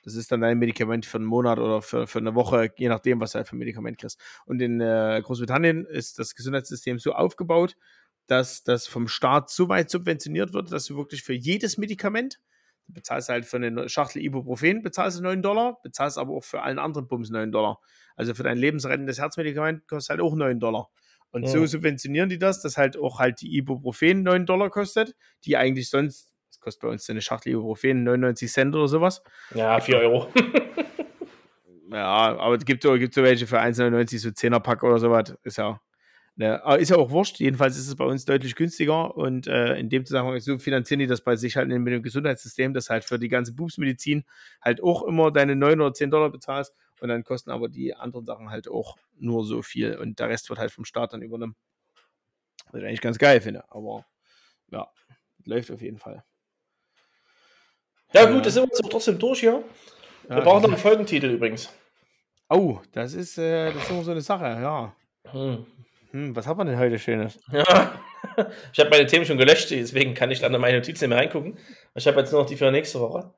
[0.06, 3.20] Das ist dann dein Medikament für einen Monat oder für, für eine Woche, je nachdem,
[3.20, 4.22] was du halt für ein Medikament kriegst.
[4.46, 7.76] Und in äh, Großbritannien ist das Gesundheitssystem so aufgebaut,
[8.28, 12.40] dass das vom Staat so weit subventioniert wird, dass du wirklich für jedes Medikament,
[12.88, 16.62] du bezahlst halt für eine Schachtel Ibuprofen, bezahlst du 9 Dollar, bezahlst aber auch für
[16.62, 17.80] allen anderen Bums 9 Dollar.
[18.16, 20.90] Also für dein lebensrettendes Herzmedikament kostet halt auch 9 Dollar.
[21.32, 21.68] Und so Ja.
[21.68, 26.32] subventionieren die das, dass halt auch halt die Ibuprofen 9 Dollar kostet, die eigentlich sonst,
[26.66, 29.24] kostet bei uns eine Schachtel Ibuprofen 99 Cent oder sowas.
[29.54, 30.28] Ja, 4 Euro.
[31.92, 35.36] Ja, aber es gibt so, gibt so welche für 1,99, so 10er Pack oder sowas.
[35.44, 35.80] Ist ja,
[36.36, 37.40] ne, aber ist ja auch wurscht.
[37.40, 41.08] Jedenfalls ist es bei uns deutlich günstiger und äh, in dem Zusammenhang so finanzieren die
[41.08, 44.26] das bei sich halt mit dem Gesundheitssystem, dass halt für die ganze Bubsmedizin
[44.62, 48.26] halt auch immer deine 9 oder 10 Dollar bezahlst und dann kosten aber die anderen
[48.26, 51.56] Sachen halt auch nur so viel und der Rest wird halt vom Staat dann übernommen.
[52.72, 54.06] Was ich eigentlich ganz geil finde, aber
[54.72, 54.90] ja,
[55.46, 56.24] läuft auf jeden Fall.
[58.16, 59.64] Ja, gut, das sind wir jetzt trotzdem durch hier.
[60.30, 61.72] Ja, Wir brauchen noch einen Folgentitel übrigens.
[62.50, 64.96] Oh, das ist, äh, das ist immer so eine Sache, ja.
[65.32, 65.66] Hm.
[66.12, 67.40] Hm, was hat man denn heute Schönes?
[67.52, 68.00] Ja.
[68.74, 71.58] Ich habe meine Themen schon gelöscht, deswegen kann ich dann in meine Notizen mehr reingucken.
[71.94, 73.34] Ich habe jetzt nur noch die für nächste Woche.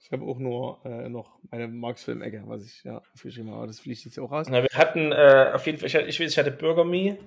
[0.00, 3.58] Ich habe auch nur äh, noch meine Marx-Film-Ecke, was ich ja aufgeschrieben habe.
[3.58, 4.46] aber Das fliegt jetzt auch raus.
[4.50, 7.18] Na, wir hatten äh, auf jeden Fall, ich, hatte- ich weiß, ich hatte Burger Me,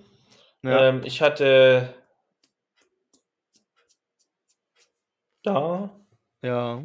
[0.64, 0.90] Ja.
[0.90, 1.94] ähm, ich hatte
[5.44, 5.90] da
[6.46, 6.84] ja.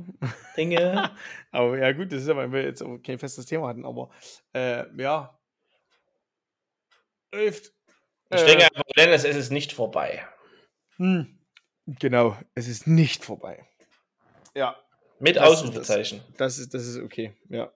[0.57, 1.11] Dinge.
[1.53, 4.11] Aber ja, gut, das ist ja, weil wir jetzt kein festes Thema hatten, aber
[4.55, 5.39] äh, ja.
[7.33, 7.73] Läuft.
[8.33, 10.25] Ich Äh, denke einfach, Dennis, es ist nicht vorbei.
[10.97, 11.39] Hm.
[11.87, 13.67] Genau, es ist nicht vorbei.
[14.55, 14.77] Ja,
[15.19, 16.23] Mit Das ist Ausrufezeichen.
[16.37, 17.35] das ist, das ist okay.
[17.49, 17.73] Ja,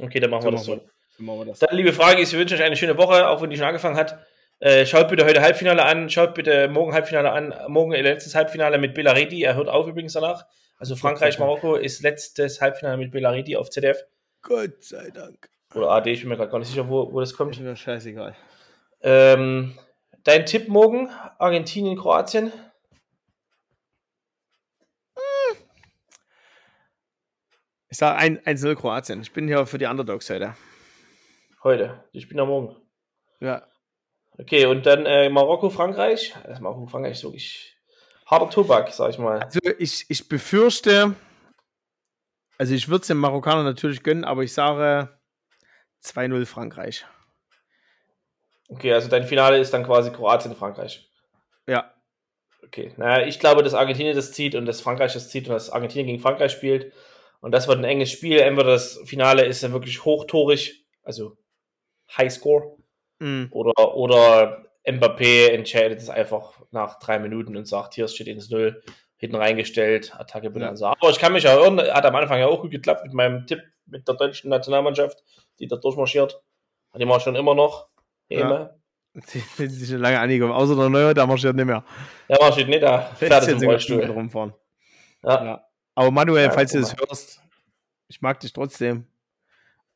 [0.00, 0.76] Okay, dann machen so wir das so.
[1.16, 1.58] so machen wir das.
[1.58, 3.96] Dann, liebe Frage ist, ich wünsche euch eine schöne Woche, auch wenn die schon angefangen
[3.96, 4.24] hat.
[4.60, 7.54] Äh, schaut bitte heute Halbfinale an, schaut bitte morgen Halbfinale an.
[7.68, 9.42] Morgen letztes Halbfinale mit Belariti.
[9.42, 10.44] Er hört auf übrigens danach.
[10.76, 14.04] Also Frankreich, Marokko ist letztes Halbfinale mit Belariti auf ZDF.
[14.42, 15.48] Gott sei Dank.
[15.74, 17.58] Oder AD, ich bin mir gerade gar nicht sicher, wo, wo das Ist kommt.
[17.58, 18.36] mir scheißegal.
[19.02, 19.78] Ähm,
[20.24, 21.08] dein Tipp morgen,
[21.38, 22.52] Argentinien, Kroatien.
[27.88, 29.22] Ich sage 1-0 Kroatien.
[29.22, 30.54] Ich bin hier für die Underdogs heute.
[31.64, 32.04] Heute.
[32.12, 32.76] Ich bin da morgen.
[33.40, 33.66] Ja.
[34.38, 36.34] Okay, und dann äh, Marokko, Frankreich.
[36.44, 37.76] Das Marokko, Frankreich ist wirklich
[38.26, 39.40] harter Tobak, sag ich mal.
[39.40, 41.14] Also ich, ich befürchte,
[42.58, 45.18] also ich würde es den Marokkanern natürlich gönnen, aber ich sage
[46.02, 47.04] 2-0 Frankreich.
[48.68, 51.10] Okay, also dein Finale ist dann quasi Kroatien, Frankreich.
[51.66, 51.92] Ja.
[52.64, 55.70] Okay, naja, ich glaube, dass Argentinien das zieht und dass Frankreich das zieht und dass
[55.70, 56.92] Argentinien gegen Frankreich spielt.
[57.40, 58.38] Und das wird ein enges Spiel.
[58.38, 61.36] Entweder das Finale ist dann wirklich hochtorig, also
[62.16, 62.76] Highscore,
[63.20, 63.44] Mm.
[63.50, 68.82] oder, oder Mbappé entscheidet es einfach nach drei Minuten und sagt, hier steht ins Null,
[69.16, 70.86] hinten reingestellt, Attacke Bonanza.
[70.88, 70.96] Ja.
[70.98, 73.62] Aber ich kann mich erinnern, hat am Anfang ja auch gut geklappt mit meinem Tipp
[73.86, 75.22] mit der deutschen Nationalmannschaft,
[75.58, 76.40] die da durchmarschiert.
[76.92, 77.88] Hat immer schon immer noch.
[78.28, 78.74] Ja.
[79.58, 81.84] Die sich schon lange angekommen, außer der Neue, der marschiert nicht mehr.
[82.28, 84.04] Der marschiert nicht, der fährt im Rollstuhl.
[84.04, 84.54] Rumfahren.
[85.24, 85.44] Ja.
[85.44, 85.64] ja.
[85.96, 87.42] Aber Manuel, falls du das hörst,
[88.06, 89.08] ich mag dich trotzdem.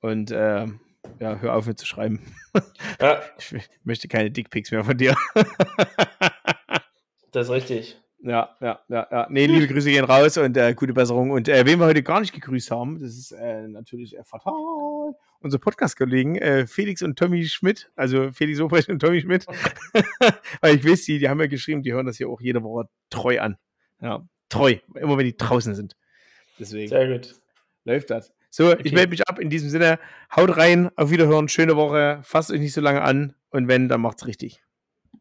[0.01, 0.67] Und äh,
[1.21, 2.21] ja, hör auf mir zu schreiben.
[3.01, 3.21] Ja.
[3.37, 5.17] Ich möchte keine Dickpics mehr von dir.
[7.33, 8.01] das ist richtig.
[8.23, 9.27] Ja, ja, ja, ja.
[9.29, 11.31] Nee, liebe Grüße gehen raus und äh, gute Besserung.
[11.31, 14.55] Und äh, wen wir heute gar nicht gegrüßt haben, das ist äh, natürlich äh, fatal.
[15.41, 19.47] Unsere Podcast-Kollegen äh, Felix und Tommy Schmidt, also Felix Obrecht und Tommy Schmidt.
[20.63, 22.89] Weil ich weiß, die, die haben ja geschrieben, die hören das hier auch jede Woche
[23.11, 23.59] treu an.
[24.01, 24.77] Ja, treu.
[24.95, 25.97] Immer wenn die draußen sind.
[26.59, 26.89] Deswegen.
[26.89, 27.35] Sehr gut.
[27.85, 28.34] Läuft das.
[28.57, 28.83] So, okay.
[28.85, 29.41] ich melde mich ab.
[29.41, 29.99] In diesem Sinne,
[30.37, 34.01] haut rein, auf Wiederhören, schöne Woche, fasst euch nicht so lange an und wenn, dann
[34.01, 34.64] macht's richtig.